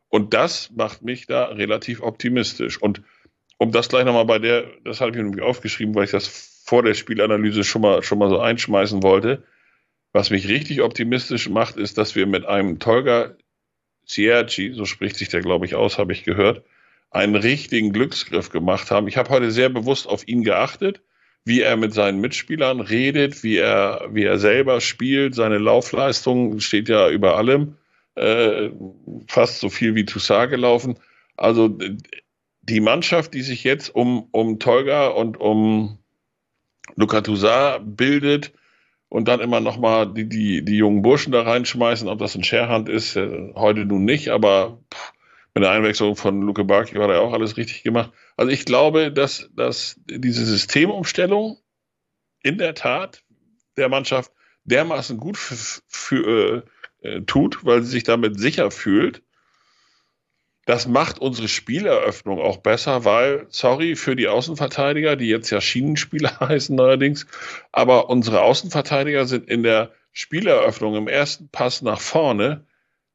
Und 0.09 0.33
das 0.33 0.71
macht 0.75 1.01
mich 1.01 1.27
da 1.27 1.45
relativ 1.45 2.01
optimistisch. 2.01 2.81
Und 2.81 3.03
um 3.57 3.71
das 3.71 3.87
gleich 3.87 4.03
nochmal 4.03 4.25
bei 4.25 4.39
der, 4.39 4.65
das 4.83 4.99
habe 4.99 5.11
ich 5.11 5.23
mir 5.23 5.45
aufgeschrieben, 5.45 5.95
weil 5.95 6.05
ich 6.05 6.11
das 6.11 6.61
vor 6.65 6.83
der 6.83 6.93
Spielanalyse 6.93 7.63
schon 7.63 7.83
mal, 7.83 8.03
schon 8.03 8.19
mal 8.19 8.29
so 8.29 8.39
einschmeißen 8.39 9.01
wollte. 9.01 9.43
Was 10.11 10.29
mich 10.29 10.49
richtig 10.49 10.81
optimistisch 10.81 11.47
macht, 11.47 11.77
ist, 11.77 11.97
dass 11.97 12.15
wir 12.15 12.25
mit 12.25 12.45
einem 12.45 12.79
Tolga 12.79 13.35
Cierci, 14.09 14.73
so 14.73 14.85
spricht 14.85 15.17
sich 15.17 15.29
der, 15.29 15.41
glaube 15.41 15.65
ich, 15.65 15.75
aus, 15.75 15.97
habe 15.97 16.13
ich 16.13 16.23
gehört, 16.23 16.63
einen 17.11 17.35
richtigen 17.35 17.93
Glücksgriff 17.93 18.49
gemacht 18.49 18.91
haben. 18.91 19.07
Ich 19.07 19.17
habe 19.17 19.29
heute 19.29 19.51
sehr 19.51 19.69
bewusst 19.69 20.07
auf 20.07 20.27
ihn 20.27 20.43
geachtet, 20.43 21.01
wie 21.45 21.61
er 21.61 21.77
mit 21.77 21.93
seinen 21.93 22.19
Mitspielern 22.19 22.81
redet, 22.81 23.43
wie 23.43 23.57
er, 23.57 24.09
wie 24.11 24.23
er 24.23 24.37
selber 24.39 24.81
spielt. 24.81 25.35
Seine 25.35 25.57
Laufleistung 25.57 26.59
steht 26.59 26.89
ja 26.89 27.09
über 27.09 27.37
allem 27.37 27.75
äh, 28.15 28.69
fast 29.27 29.59
so 29.59 29.69
viel 29.69 29.95
wie 29.95 30.05
Toussaint 30.05 30.51
gelaufen. 30.51 30.99
Also 31.37 31.77
die 32.61 32.81
Mannschaft, 32.81 33.33
die 33.33 33.41
sich 33.41 33.63
jetzt 33.63 33.89
um, 33.95 34.27
um 34.31 34.59
Tolga 34.59 35.07
und 35.07 35.37
um 35.37 35.99
Luka 36.95 37.21
Toussaint 37.21 37.95
bildet 37.95 38.51
und 39.09 39.27
dann 39.27 39.39
immer 39.39 39.59
noch 39.59 39.77
mal 39.77 40.11
die, 40.11 40.29
die, 40.29 40.63
die 40.63 40.77
jungen 40.77 41.01
Burschen 41.01 41.31
da 41.31 41.41
reinschmeißen, 41.41 42.07
ob 42.07 42.19
das 42.19 42.35
ein 42.35 42.43
Scherhand 42.43 42.87
ist, 42.87 43.15
äh, 43.15 43.53
heute 43.55 43.85
nun 43.85 44.05
nicht, 44.05 44.29
aber 44.29 44.79
mit 45.55 45.63
der 45.63 45.71
Einwechslung 45.71 46.15
von 46.15 46.41
Luke 46.41 46.63
Barki 46.63 46.97
war 46.97 47.07
da 47.07 47.19
auch 47.19 47.33
alles 47.33 47.57
richtig 47.57 47.83
gemacht. 47.83 48.11
Also 48.37 48.51
ich 48.51 48.65
glaube, 48.65 49.11
dass, 49.11 49.49
dass 49.55 49.99
diese 50.07 50.45
Systemumstellung 50.45 51.57
in 52.43 52.57
der 52.57 52.75
Tat 52.75 53.23
der 53.75 53.89
Mannschaft 53.89 54.31
dermaßen 54.63 55.17
gut 55.17 55.37
für, 55.37 55.81
für, 55.87 56.63
äh, 57.01 57.21
tut, 57.21 57.65
weil 57.65 57.81
sie 57.81 57.91
sich 57.91 58.03
damit 58.03 58.39
sicher 58.39 58.71
fühlt. 58.71 59.23
Das 60.69 60.87
macht 60.87 61.17
unsere 61.17 61.47
Spieleröffnung 61.47 62.39
auch 62.39 62.57
besser, 62.57 63.03
weil, 63.03 63.47
sorry 63.49 63.95
für 63.95 64.15
die 64.15 64.27
Außenverteidiger, 64.27 65.15
die 65.15 65.25
jetzt 65.25 65.49
ja 65.49 65.61
Schienenspieler 65.61 66.39
heißen 66.47 66.75
neuerdings, 66.75 67.25
aber 67.71 68.07
unsere 68.11 68.41
Außenverteidiger 68.41 69.25
sind 69.25 69.49
in 69.49 69.63
der 69.63 69.93
Spieleröffnung 70.11 70.93
im 70.93 71.07
ersten 71.07 71.49
Pass 71.49 71.81
nach 71.81 71.99
vorne 71.99 72.67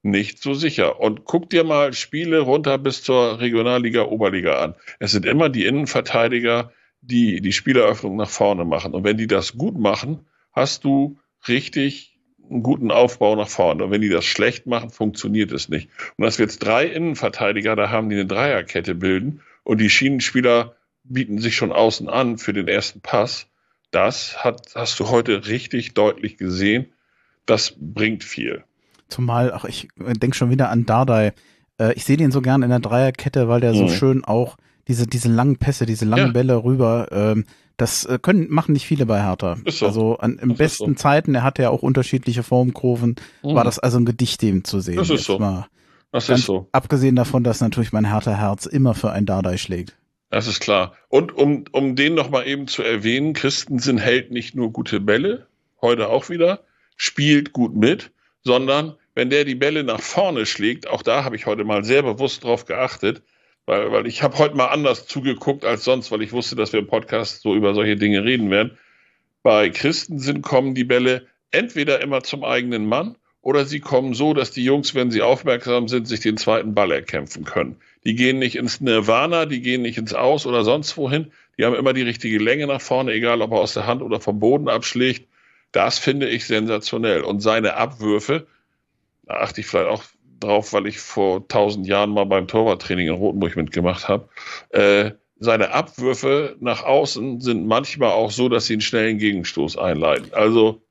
nicht 0.03 0.43
so 0.43 0.53
sicher. 0.53 0.99
Und 0.99 1.27
guck 1.27 1.49
dir 1.49 1.63
mal 1.63 1.93
Spiele 1.93 2.41
runter 2.41 2.77
bis 2.77 3.05
zur 3.05 3.39
Regionalliga, 3.39 4.03
Oberliga 4.03 4.59
an. 4.59 4.75
Es 4.99 5.13
sind 5.13 5.25
immer 5.25 5.49
die 5.49 5.65
Innenverteidiger, 5.65 6.73
die 7.03 7.41
die 7.41 7.53
Spieleröffnung 7.53 8.17
nach 8.17 8.31
vorne 8.31 8.65
machen. 8.65 8.95
Und 8.95 9.05
wenn 9.05 9.17
die 9.17 9.29
das 9.29 9.57
gut 9.57 9.79
machen, 9.79 10.27
hast 10.51 10.83
du 10.83 11.21
richtig 11.47 12.14
einen 12.51 12.63
guten 12.63 12.91
Aufbau 12.91 13.37
nach 13.37 13.49
vorne. 13.49 13.85
Und 13.85 13.91
wenn 13.91 14.01
die 14.01 14.09
das 14.09 14.25
schlecht 14.25 14.67
machen, 14.67 14.91
funktioniert 14.91 15.53
es 15.53 15.69
nicht. 15.69 15.89
Und 16.17 16.25
dass 16.25 16.39
wir 16.39 16.45
jetzt 16.45 16.59
drei 16.59 16.87
Innenverteidiger 16.87 17.77
da 17.77 17.91
haben, 17.91 18.09
die 18.09 18.17
eine 18.17 18.27
Dreierkette 18.27 18.95
bilden 18.95 19.41
und 19.63 19.81
die 19.81 19.91
Schienenspieler 19.91 20.75
bieten 21.05 21.39
sich 21.39 21.57
schon 21.57 21.73
außen 21.73 22.09
an 22.09 22.39
für 22.39 22.53
den 22.53 22.69
ersten 22.69 23.01
Pass, 23.01 23.47
das 23.91 24.43
hat, 24.43 24.73
hast 24.75 24.99
du 24.99 25.09
heute 25.11 25.47
richtig 25.47 25.95
deutlich 25.95 26.37
gesehen. 26.37 26.87
Das 27.47 27.75
bringt 27.79 28.25
viel. 28.25 28.65
Zumal, 29.09 29.53
ach, 29.53 29.65
ich 29.65 29.89
denke 29.97 30.37
schon 30.37 30.51
wieder 30.51 30.71
an 30.71 30.87
Dardai. 30.87 31.33
Äh, 31.79 31.93
ich 31.95 32.05
sehe 32.05 32.17
den 32.17 32.33
so 32.33 32.41
gern 32.41 32.63
in 32.63 32.71
der 32.71 32.81
Dreierkette, 32.81 33.49
weil 33.49 33.61
der 33.61 33.73
mhm. 33.73 33.77
so 33.77 33.89
schön 33.89 34.25
auch 34.25 34.57
diese, 34.89 35.07
diese 35.07 35.29
langen 35.29 35.57
Pässe, 35.57 35.87
diese 35.87 36.05
langen 36.05 36.27
ja. 36.27 36.33
Bälle 36.33 36.65
rüber, 36.65 37.09
ähm, 37.11 37.45
das 37.77 38.05
äh, 38.05 38.19
können, 38.21 38.49
machen 38.51 38.73
nicht 38.73 38.87
viele 38.87 39.07
bei 39.07 39.23
Hertha. 39.23 39.57
Ist 39.65 39.79
so. 39.79 39.87
Also 39.87 40.19
an, 40.19 40.39
im 40.39 40.51
das 40.51 40.59
besten 40.59 40.93
so. 40.93 40.95
Zeiten, 40.95 41.35
er 41.35 41.43
hatte 41.43 41.63
ja 41.63 41.71
auch 41.71 41.83
unterschiedliche 41.83 42.43
Formkurven, 42.43 43.17
mhm. 43.43 43.55
war 43.55 43.65
das 43.65 43.79
also 43.79 43.99
ein 43.99 44.05
Gedicht, 44.05 44.43
dem 44.43 44.65
zu 44.65 44.81
sehen. 44.81 44.97
Das 44.97 45.11
ist 45.11 45.25
so. 45.25 45.39
Mal. 45.39 45.67
Das 46.13 46.29
ist 46.29 46.45
so. 46.45 46.69
Abgesehen 46.71 47.17
davon, 47.17 47.43
dass 47.43 47.61
natürlich 47.61 47.93
mein 47.93 48.09
Hertha-Herz 48.09 48.67
immer 48.67 48.95
für 48.95 49.11
ein 49.11 49.27
Dardai 49.27 49.57
schlägt. 49.57 49.97
Das 50.31 50.47
ist 50.47 50.61
klar. 50.61 50.95
Und 51.09 51.37
um, 51.37 51.65
um 51.73 51.97
den 51.97 52.15
nochmal 52.15 52.47
eben 52.47 52.69
zu 52.69 52.83
erwähnen, 52.83 53.33
Christensen 53.33 53.99
hält 53.99 54.31
nicht 54.31 54.55
nur 54.55 54.73
gute 54.73 55.01
Bälle, 55.01 55.47
heute 55.81 56.09
auch 56.09 56.29
wieder, 56.29 56.61
spielt 56.97 57.53
gut 57.53 57.75
mit, 57.75 58.13
sondern 58.43 58.95
wenn 59.15 59.31
der 59.31 59.45
die 59.45 59.55
Bälle 59.55 59.85
nach 59.85 60.01
vorne 60.01 60.47
schlägt, 60.47 60.89
auch 60.89 61.03
da 61.03 61.25
habe 61.25 61.37
ich 61.37 61.47
heute 61.47 61.65
mal 61.65 61.85
sehr 61.85 62.03
bewusst 62.03 62.45
drauf 62.45 62.65
geachtet, 62.65 63.23
weil, 63.67 63.93
weil 63.93 64.07
ich 64.07 64.23
habe 64.23 64.39
heute 64.39 64.57
mal 64.57 64.67
anders 64.67 65.07
zugeguckt 65.07 65.65
als 65.65 65.85
sonst, 65.85 66.11
weil 66.11 66.23
ich 66.23 66.33
wusste, 66.33 66.57
dass 66.57 66.73
wir 66.73 66.81
im 66.81 66.87
Podcast 66.87 67.43
so 67.43 67.55
über 67.55 67.75
solche 67.75 67.97
Dinge 67.97 68.25
reden 68.25 68.51
werden. 68.51 68.79
Bei 69.43 69.71
Christensen 69.71 70.43
kommen 70.43 70.75
die 70.75 70.85
Bälle 70.85 71.27
entweder 71.51 72.01
immer 72.01 72.23
zum 72.23 72.45
eigenen 72.45 72.87
Mann 72.87 73.17
oder 73.41 73.67
sie 73.67 73.81
kommen 73.81 74.15
so, 74.15 74.33
dass 74.33 74.51
die 74.51 74.65
Jungs, 74.65 74.95
wenn 74.95 75.11
sie 75.11 75.21
aufmerksam 75.23 75.87
sind, 75.87 76.09
sich 76.09 76.21
den 76.21 76.37
zweiten 76.37 76.75
Ball 76.75 76.91
erkämpfen 76.91 77.45
können. 77.45 77.77
Die 78.05 78.15
gehen 78.15 78.39
nicht 78.39 78.57
ins 78.57 78.81
Nirvana, 78.81 79.47
die 79.47 79.61
gehen 79.61 79.83
nicht 79.83 79.99
ins 79.99 80.15
Aus 80.15 80.47
oder 80.47 80.65
sonst 80.65 80.97
wohin. 80.97 81.31
Die 81.59 81.65
haben 81.65 81.75
immer 81.75 81.93
die 81.93 82.03
richtige 82.03 82.39
Länge 82.39 82.67
nach 82.67 82.81
vorne, 82.81 83.13
egal 83.13 83.43
ob 83.43 83.53
er 83.53 83.59
aus 83.59 83.75
der 83.75 83.87
Hand 83.87 84.03
oder 84.03 84.19
vom 84.19 84.41
Boden 84.41 84.69
abschlägt. 84.69 85.29
Das 85.73 85.99
finde 85.99 86.29
ich 86.29 86.47
sensationell. 86.47 87.23
Und 87.23 87.41
seine 87.41 87.75
Abwürfe, 87.75 88.47
da 89.25 89.35
achte 89.35 89.61
ich 89.61 89.67
vielleicht 89.67 89.89
auch 89.89 90.05
drauf, 90.45 90.73
weil 90.73 90.87
ich 90.87 90.99
vor 90.99 91.47
tausend 91.49 91.87
Jahren 91.87 92.11
mal 92.11 92.25
beim 92.25 92.47
Torwarttraining 92.47 93.09
in 93.09 93.15
Rotenburg 93.15 93.57
mitgemacht 93.57 94.09
habe. 94.09 94.29
Äh, 94.71 95.13
seine 95.39 95.73
Abwürfe 95.73 96.57
nach 96.61 96.83
außen 96.83 97.41
sind 97.41 97.67
manchmal 97.67 98.13
auch 98.13 98.31
so, 98.31 98.49
dass 98.49 98.67
sie 98.67 98.75
einen 98.75 98.81
schnellen 98.83 99.19
Gegenstoß 99.19 99.77
einleiten. 99.77 100.33
Also 100.33 100.83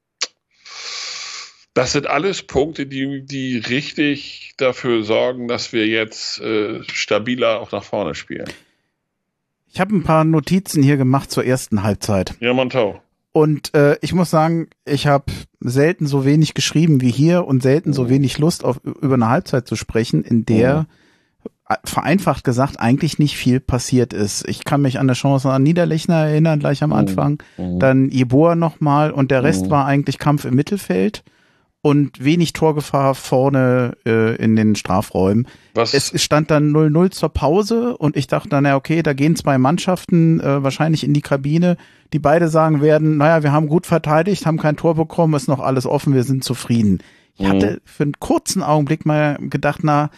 das 1.73 1.91
sind 1.91 2.07
alles 2.07 2.43
Punkte, 2.43 2.85
die, 2.85 3.25
die 3.25 3.57
richtig 3.57 4.53
dafür 4.57 5.03
sorgen, 5.03 5.47
dass 5.47 5.73
wir 5.73 5.87
jetzt 5.87 6.39
äh, 6.39 6.83
stabiler 6.83 7.59
auch 7.59 7.71
nach 7.71 7.83
vorne 7.83 8.15
spielen. 8.15 8.49
Ich 9.71 9.79
habe 9.79 9.95
ein 9.95 10.03
paar 10.03 10.23
Notizen 10.23 10.83
hier 10.83 10.97
gemacht 10.97 11.31
zur 11.31 11.45
ersten 11.45 11.81
Halbzeit. 11.81 12.35
Ja, 12.39 12.53
Montau. 12.53 13.01
Und 13.33 13.73
äh, 13.73 13.97
ich 14.01 14.13
muss 14.13 14.29
sagen, 14.29 14.67
ich 14.85 15.07
habe 15.07 15.25
selten 15.59 16.05
so 16.05 16.23
wenig 16.23 16.53
geschrieben 16.53 17.01
wie 17.01 17.09
hier 17.09 17.45
und 17.47 17.63
selten 17.63 17.91
so 17.91 18.03
mhm. 18.03 18.09
wenig 18.09 18.37
Lust 18.37 18.63
auf 18.63 18.79
über 18.83 19.15
eine 19.15 19.27
Halbzeit 19.27 19.67
zu 19.67 19.75
sprechen, 19.75 20.23
in 20.23 20.45
der 20.45 20.85
mhm. 21.67 21.75
vereinfacht 21.83 22.43
gesagt 22.43 22.79
eigentlich 22.79 23.17
nicht 23.17 23.35
viel 23.35 23.59
passiert 23.59 24.13
ist. 24.13 24.47
Ich 24.47 24.65
kann 24.65 24.83
mich 24.83 24.99
an 24.99 25.07
der 25.07 25.15
Chance 25.15 25.49
an 25.49 25.63
Niederlechner 25.63 26.27
erinnern, 26.27 26.59
gleich 26.59 26.83
am 26.83 26.91
mhm. 26.91 26.95
Anfang. 26.95 27.43
Dann 27.57 28.09
Jeboa 28.09 28.53
nochmal 28.53 29.09
und 29.09 29.31
der 29.31 29.43
Rest 29.43 29.71
war 29.71 29.87
eigentlich 29.87 30.19
Kampf 30.19 30.45
im 30.45 30.53
Mittelfeld 30.53 31.23
und 31.83 32.23
wenig 32.23 32.53
Torgefahr 32.53 33.13
vorne 33.13 33.97
äh, 34.05 34.37
in 34.37 34.55
den 34.55 34.75
Strafräumen. 34.75 35.47
Was? 35.73 35.93
Es 35.93 36.13
stand 36.23 36.49
dann 36.49 36.71
0-0 36.71 37.11
zur 37.11 37.29
Pause 37.29 37.97
und 37.97 38.15
ich 38.15 38.27
dachte 38.27 38.47
dann, 38.47 38.63
ja, 38.63 38.77
okay, 38.77 39.03
da 39.03 39.11
gehen 39.11 39.35
zwei 39.35 39.57
Mannschaften 39.57 40.39
äh, 40.39 40.63
wahrscheinlich 40.63 41.03
in 41.03 41.13
die 41.13 41.21
Kabine, 41.21 41.75
die 42.13 42.19
beide 42.19 42.47
sagen 42.47 42.81
werden, 42.81 43.17
naja, 43.17 43.43
wir 43.43 43.51
haben 43.51 43.67
gut 43.67 43.87
verteidigt, 43.87 44.45
haben 44.45 44.59
kein 44.59 44.77
Tor 44.77 44.95
bekommen, 44.95 45.33
ist 45.33 45.47
noch 45.47 45.59
alles 45.59 45.85
offen, 45.85 46.13
wir 46.13 46.23
sind 46.23 46.43
zufrieden. 46.43 46.99
Ich 47.35 47.45
mhm. 47.45 47.49
hatte 47.49 47.81
für 47.83 48.03
einen 48.03 48.19
kurzen 48.19 48.61
Augenblick 48.63 49.05
mal 49.05 49.37
gedacht, 49.41 49.79
na, 49.81 50.11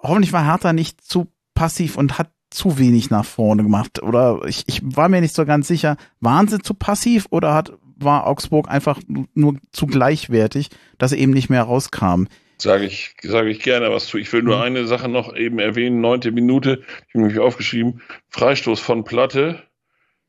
hoffentlich 0.00 0.32
war 0.32 0.44
Hertha 0.44 0.72
nicht 0.72 1.00
zu 1.00 1.28
passiv 1.54 1.96
und 1.96 2.18
hat 2.18 2.30
zu 2.50 2.78
wenig 2.78 3.08
nach 3.10 3.24
vorne 3.24 3.62
gemacht. 3.62 4.02
Oder 4.02 4.40
ich, 4.46 4.64
ich 4.66 4.82
war 4.84 5.08
mir 5.08 5.20
nicht 5.20 5.34
so 5.34 5.46
ganz 5.46 5.68
sicher, 5.68 5.96
waren 6.20 6.48
sie 6.48 6.58
zu 6.58 6.74
passiv 6.74 7.26
oder 7.30 7.54
hat 7.54 7.72
war 7.96 8.26
Augsburg 8.26 8.68
einfach 8.68 8.98
nur 9.06 9.56
zu 9.70 9.86
gleichwertig, 9.86 10.70
dass 10.98 11.12
er 11.12 11.18
eben 11.18 11.32
nicht 11.32 11.50
mehr 11.50 11.62
rauskam. 11.62 12.24
Sage 12.58 12.84
ich, 12.84 13.14
sage 13.22 13.50
ich 13.50 13.60
gerne 13.60 13.90
was 13.90 14.06
zu. 14.06 14.18
Ich 14.18 14.32
will 14.32 14.42
nur 14.42 14.56
mhm. 14.56 14.62
eine 14.62 14.86
Sache 14.86 15.08
noch 15.08 15.34
eben 15.36 15.60
erwähnen. 15.60 16.00
Neunte 16.00 16.32
Minute, 16.32 16.82
ich 17.08 17.14
habe 17.14 17.26
mich 17.26 17.38
aufgeschrieben, 17.38 18.02
Freistoß 18.30 18.80
von 18.80 19.04
Platte, 19.04 19.62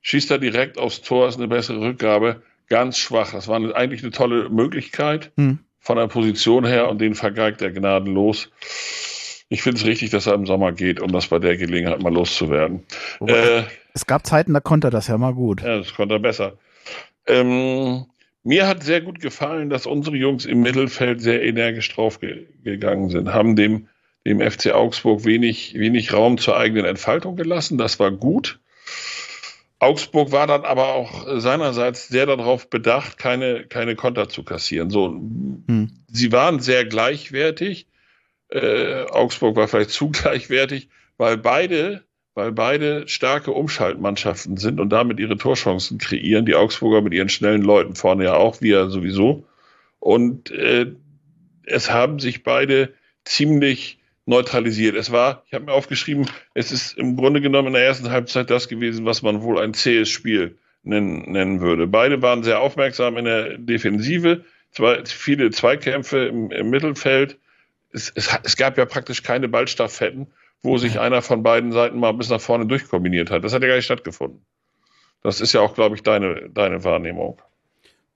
schießt 0.03 0.29
er 0.29 0.37
direkt 0.37 0.77
aufs 0.77 1.01
Tor, 1.01 1.27
ist 1.27 1.37
eine 1.37 1.47
bessere 1.47 1.79
Rückgabe. 1.79 2.43
Ganz 2.69 2.97
schwach. 2.97 3.31
Das 3.31 3.47
war 3.47 3.57
eigentlich 3.75 4.03
eine 4.03 4.11
tolle 4.11 4.49
Möglichkeit 4.49 5.31
mhm. 5.35 5.59
von 5.79 5.97
der 5.97 6.07
Position 6.07 6.65
her 6.65 6.89
und 6.89 6.99
den 6.99 7.15
vergeigt 7.15 7.61
er 7.61 7.71
gnadenlos. 7.71 8.51
Ich 9.49 9.63
finde 9.63 9.79
es 9.79 9.85
richtig, 9.85 10.11
dass 10.11 10.27
er 10.27 10.33
im 10.33 10.45
Sommer 10.45 10.71
geht, 10.71 10.99
um 10.99 11.11
das 11.11 11.27
bei 11.27 11.39
der 11.39 11.57
Gelegenheit 11.57 12.01
mal 12.01 12.13
loszuwerden. 12.13 12.83
Äh, 13.25 13.63
es 13.93 14.05
gab 14.05 14.25
Zeiten, 14.25 14.53
da 14.53 14.59
konnte 14.59 14.87
er 14.87 14.91
das 14.91 15.07
ja 15.07 15.17
mal 15.17 15.33
gut. 15.33 15.61
Ja, 15.61 15.77
das 15.77 15.93
konnte 15.93 16.15
er 16.15 16.19
besser. 16.19 16.53
Ähm, 17.27 18.05
mir 18.43 18.67
hat 18.67 18.83
sehr 18.83 19.01
gut 19.01 19.19
gefallen, 19.21 19.69
dass 19.69 19.85
unsere 19.85 20.17
Jungs 20.17 20.45
im 20.45 20.61
Mittelfeld 20.61 21.21
sehr 21.21 21.43
energisch 21.43 21.93
draufgegangen 21.93 23.09
sind, 23.09 23.33
haben 23.33 23.55
dem, 23.55 23.87
dem 24.25 24.41
FC 24.41 24.71
Augsburg 24.71 25.23
wenig, 25.23 25.75
wenig 25.75 26.11
Raum 26.11 26.37
zur 26.37 26.57
eigenen 26.57 26.85
Entfaltung 26.85 27.35
gelassen. 27.35 27.77
Das 27.77 27.99
war 27.99 28.11
gut. 28.11 28.59
Augsburg 29.83 30.31
war 30.31 30.47
dann 30.47 30.63
aber 30.63 30.89
auch 30.93 31.25
seinerseits 31.39 32.07
sehr 32.07 32.25
darauf 32.25 32.69
bedacht, 32.69 33.17
keine, 33.17 33.65
keine 33.65 33.95
Konter 33.95 34.29
zu 34.29 34.43
kassieren. 34.43 34.89
So, 34.89 35.07
hm. 35.07 35.91
Sie 36.07 36.31
waren 36.31 36.59
sehr 36.59 36.85
gleichwertig. 36.85 37.87
Äh, 38.49 39.03
Augsburg 39.09 39.55
war 39.55 39.67
vielleicht 39.67 39.89
zu 39.91 40.09
gleichwertig, 40.09 40.89
weil 41.17 41.37
beide 41.37 42.03
weil 42.35 42.51
beide 42.51 43.07
starke 43.07 43.51
Umschaltmannschaften 43.51 44.57
sind 44.57 44.79
und 44.79 44.89
damit 44.89 45.19
ihre 45.19 45.37
Torchancen 45.37 45.99
kreieren. 45.99 46.45
Die 46.45 46.55
Augsburger 46.55 47.01
mit 47.01 47.13
ihren 47.13 47.29
schnellen 47.29 47.61
Leuten 47.61 47.95
vorne 47.95 48.23
ja 48.23 48.33
auch, 48.33 48.59
ja 48.61 48.89
sowieso. 48.89 49.45
Und 49.99 50.49
äh, 50.49 50.93
es 51.65 51.91
haben 51.91 52.19
sich 52.19 52.43
beide 52.43 52.93
ziemlich 53.23 53.99
neutralisiert. 54.25 54.95
Es 54.95 55.11
war, 55.11 55.43
ich 55.47 55.53
habe 55.53 55.65
mir 55.65 55.73
aufgeschrieben, 55.73 56.29
es 56.53 56.71
ist 56.71 56.97
im 56.97 57.17
Grunde 57.17 57.41
genommen 57.41 57.69
in 57.69 57.73
der 57.73 57.85
ersten 57.85 58.09
Halbzeit 58.09 58.49
das 58.49 58.67
gewesen, 58.67 59.05
was 59.05 59.21
man 59.21 59.41
wohl 59.41 59.59
ein 59.59 59.73
zähes 59.73 60.09
Spiel 60.09 60.57
nennen, 60.83 61.31
nennen 61.31 61.61
würde. 61.61 61.87
Beide 61.87 62.21
waren 62.21 62.43
sehr 62.43 62.59
aufmerksam 62.59 63.17
in 63.17 63.25
der 63.25 63.57
Defensive, 63.57 64.45
zwei, 64.71 65.03
viele 65.05 65.51
Zweikämpfe 65.51 66.25
im, 66.25 66.51
im 66.51 66.69
Mittelfeld. 66.69 67.37
Es, 67.91 68.11
es, 68.15 68.29
es, 68.43 68.57
gab 68.57 68.77
ja 68.77 68.85
praktisch 68.85 69.23
keine 69.23 69.47
Ballstaffetten 69.47 70.27
wo 70.63 70.77
sich 70.77 70.99
einer 70.99 71.21
von 71.21 71.43
beiden 71.43 71.73
Seiten 71.73 71.99
mal 71.99 72.13
bis 72.13 72.29
nach 72.29 72.41
vorne 72.41 72.65
durchkombiniert 72.65 73.29
hat. 73.29 73.43
Das 73.43 73.53
hat 73.53 73.61
ja 73.61 73.67
gar 73.67 73.75
nicht 73.75 73.85
stattgefunden. 73.85 74.45
Das 75.21 75.41
ist 75.41 75.53
ja 75.53 75.61
auch, 75.61 75.75
glaube 75.75 75.95
ich, 75.95 76.03
deine, 76.03 76.49
deine 76.49 76.83
Wahrnehmung. 76.83 77.41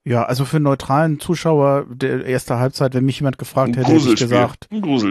Ja, 0.08 0.22
also 0.24 0.46
für 0.46 0.56
einen 0.56 0.64
neutralen 0.64 1.20
Zuschauer 1.20 1.84
der 1.90 2.24
erste 2.24 2.58
Halbzeit, 2.58 2.94
wenn 2.94 3.04
mich 3.04 3.20
jemand 3.20 3.36
gefragt 3.36 3.76
hätte, 3.76 3.92
hätte 3.92 4.08
ich 4.08 4.16
gesagt, 4.16 4.66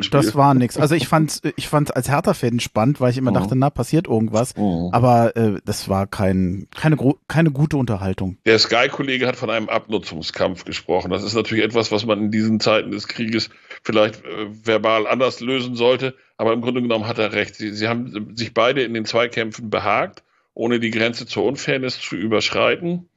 das 0.10 0.34
war 0.34 0.56
nix. 0.56 0.76
Also 0.76 0.96
ich 0.96 1.08
fand's, 1.08 1.40
ich 1.56 1.68
fand's 1.68 1.92
als 1.92 2.10
Hertha-Fan 2.10 2.60
spannend, 2.60 3.00
weil 3.00 3.12
ich 3.12 3.18
immer 3.20 3.30
Mhm. 3.30 3.36
dachte, 3.36 3.56
na, 3.56 3.70
passiert 3.70 4.08
irgendwas. 4.08 4.56
Mhm. 4.58 4.90
Aber 4.92 5.36
äh, 5.38 5.60
das 5.66 5.88
war 5.88 6.08
kein, 6.08 6.68
keine, 6.76 6.98
keine 7.28 7.52
gute 7.52 7.78
Unterhaltung. 7.78 8.38
Der 8.48 8.58
Sky-Kollege 8.58 9.28
hat 9.28 9.36
von 9.36 9.52
einem 9.52 9.70
Abnutzungskampf 9.70 10.66
gesprochen. 10.66 11.12
Das 11.12 11.24
ist 11.24 11.36
natürlich 11.36 11.64
etwas, 11.64 11.92
was 11.92 12.04
man 12.08 12.20
in 12.20 12.32
diesen 12.32 12.60
Zeiten 12.60 12.90
des 12.90 13.08
Krieges 13.08 13.52
vielleicht 13.84 14.26
äh, 14.26 14.48
verbal 14.64 15.06
anders 15.06 15.42
lösen 15.42 15.76
sollte. 15.76 16.16
Aber 16.38 16.54
im 16.54 16.62
Grunde 16.62 16.82
genommen 16.82 17.06
hat 17.06 17.20
er 17.20 17.34
recht. 17.34 17.54
Sie, 17.54 17.72
sie 17.72 17.88
haben 17.88 18.36
sich 18.36 18.52
beide 18.56 18.82
in 18.82 18.96
den 18.96 19.06
Zweikämpfen 19.06 19.70
behagt, 19.70 20.24
ohne 20.56 20.80
die 20.80 20.90
Grenze 20.90 21.28
zur 21.28 21.46
Unfairness 21.46 22.00
zu 22.00 22.16
überschreiten. 22.16 23.08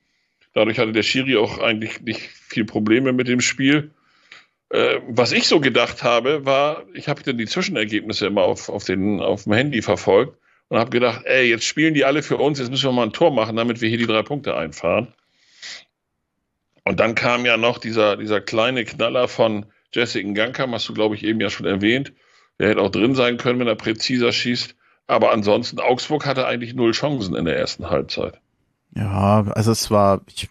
Dadurch 0.53 0.78
hatte 0.78 0.92
der 0.92 1.03
Schiri 1.03 1.36
auch 1.36 1.59
eigentlich 1.59 2.01
nicht 2.01 2.20
viel 2.20 2.64
Probleme 2.64 3.12
mit 3.12 3.28
dem 3.28 3.40
Spiel. 3.40 3.92
Äh, 4.70 5.01
was 5.07 5.32
ich 5.32 5.46
so 5.46 5.61
gedacht 5.61 6.03
habe, 6.03 6.44
war, 6.44 6.84
ich 6.94 7.09
habe 7.09 7.22
dann 7.22 7.38
die 7.38 7.46
Zwischenergebnisse 7.46 8.26
immer 8.26 8.42
auf, 8.42 8.68
auf, 8.68 8.84
den, 8.84 9.20
auf 9.20 9.44
dem 9.44 9.53
Handy 9.53 9.82
verfolgt 9.82 10.38
und 10.68 10.78
habe 10.78 10.90
gedacht, 10.90 11.22
ey, 11.24 11.48
jetzt 11.48 11.64
spielen 11.64 11.94
die 11.94 12.05
alle 12.05 12.22
für 12.22 12.36
uns, 12.36 12.59
jetzt 12.59 12.70
müssen 12.70 12.88
wir 12.88 12.92
mal 12.92 13.05
ein 13.05 13.12
Tor 13.12 13.32
machen, 13.32 13.57
damit 13.57 13.80
wir 13.80 13.88
hier 13.88 13.98
die 13.98 14.07
drei 14.07 14.22
Punkte 14.22 14.57
einfahren. 14.57 15.12
Und 16.84 17.01
dann 17.01 17.14
kam 17.14 17.44
ja 17.44 17.57
noch 17.57 17.78
dieser, 17.78 18.16
dieser 18.16 18.40
kleine 18.40 18.84
Knaller 18.84 19.28
von 19.28 19.66
Jessica 19.92 20.32
Gankam, 20.32 20.72
hast 20.72 20.88
du, 20.88 20.94
glaube 20.94 21.14
ich, 21.14 21.24
eben 21.24 21.40
ja 21.40 21.51
schon 21.51 21.66
erwähnt. 21.66 22.12
Der 22.59 22.68
hätte 22.68 22.80
auch 22.80 22.90
drin 22.90 23.14
sein 23.14 23.36
können, 23.36 23.59
wenn 23.59 23.66
er 23.66 23.74
präziser 23.74 24.32
schießt. 24.32 24.76
Aber 25.07 25.32
ansonsten, 25.32 25.80
Augsburg 25.80 26.26
hatte 26.26 26.46
eigentlich 26.46 26.74
null 26.74 26.92
Chancen 26.92 27.34
in 27.34 27.44
der 27.44 27.57
ersten 27.57 27.90
Halbzeit. 27.90 28.40
Ja, 28.95 29.43
also 29.55 29.72
es 29.72 29.91
war, 29.91 30.20
ich, 30.28 30.49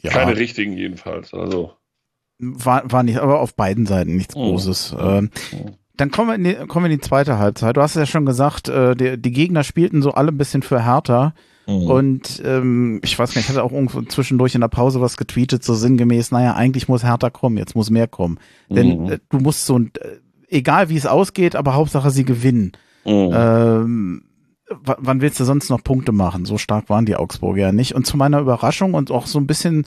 ja, 0.00 0.10
Keine 0.10 0.36
richtigen 0.36 0.72
jedenfalls. 0.74 1.32
Also, 1.34 1.72
war, 2.38 2.90
war 2.90 3.02
nicht, 3.02 3.18
aber 3.18 3.40
auf 3.40 3.54
beiden 3.56 3.86
Seiten 3.86 4.16
nichts 4.16 4.34
Mhm. 4.36 4.40
Großes. 4.40 4.94
Ähm, 4.98 5.30
dann 5.96 6.10
kommen 6.12 6.28
wir, 6.28 6.34
in 6.36 6.44
die, 6.44 6.54
kommen 6.68 6.84
wir 6.86 6.92
in 6.92 6.98
die 7.00 7.06
zweite 7.06 7.38
Halbzeit. 7.38 7.76
Du 7.76 7.82
hast 7.82 7.96
ja 7.96 8.06
schon 8.06 8.24
gesagt, 8.26 8.68
äh, 8.68 8.94
die, 8.94 9.20
die 9.20 9.32
Gegner 9.32 9.64
spielten 9.64 10.02
so 10.02 10.12
alle 10.12 10.30
ein 10.30 10.38
bisschen 10.38 10.62
für 10.62 10.84
Hertha. 10.84 11.34
Mhm. 11.66 11.86
Und 11.90 12.42
ähm, 12.44 13.00
ich 13.02 13.18
weiß 13.18 13.32
gar 13.34 13.40
nicht, 13.40 13.48
ich 13.50 13.56
hatte 13.56 13.64
auch 13.64 13.72
irgendwo 13.72 14.02
zwischendurch 14.02 14.54
in 14.54 14.60
der 14.60 14.68
Pause 14.68 15.00
was 15.00 15.16
getweetet, 15.16 15.64
so 15.64 15.74
sinngemäß, 15.74 16.30
naja, 16.30 16.54
eigentlich 16.54 16.88
muss 16.88 17.02
Hertha 17.02 17.30
kommen, 17.30 17.56
jetzt 17.58 17.74
muss 17.74 17.90
mehr 17.90 18.06
kommen. 18.06 18.38
Denn 18.70 19.02
Mhm. 19.04 19.10
äh, 19.12 19.18
du 19.30 19.38
musst 19.38 19.66
so, 19.66 19.78
ein- 19.78 19.90
äh, 20.00 20.18
egal 20.56 20.88
wie 20.88 20.96
es 20.96 21.06
ausgeht, 21.06 21.56
aber 21.56 21.74
Hauptsache 21.74 22.10
sie 22.10 22.24
gewinnen. 22.24 22.72
Mhm. 23.04 23.30
Ähm, 23.34 24.22
wann 24.70 25.20
willst 25.20 25.40
du 25.40 25.44
sonst 25.44 25.70
noch 25.70 25.82
Punkte 25.82 26.12
machen? 26.12 26.44
So 26.44 26.58
stark 26.58 26.88
waren 26.90 27.06
die 27.06 27.16
Augsburger 27.16 27.62
ja 27.62 27.72
nicht. 27.72 27.94
Und 27.94 28.06
zu 28.06 28.16
meiner 28.16 28.40
Überraschung 28.40 28.94
und 28.94 29.10
auch 29.10 29.26
so 29.26 29.38
ein 29.38 29.46
bisschen, 29.46 29.86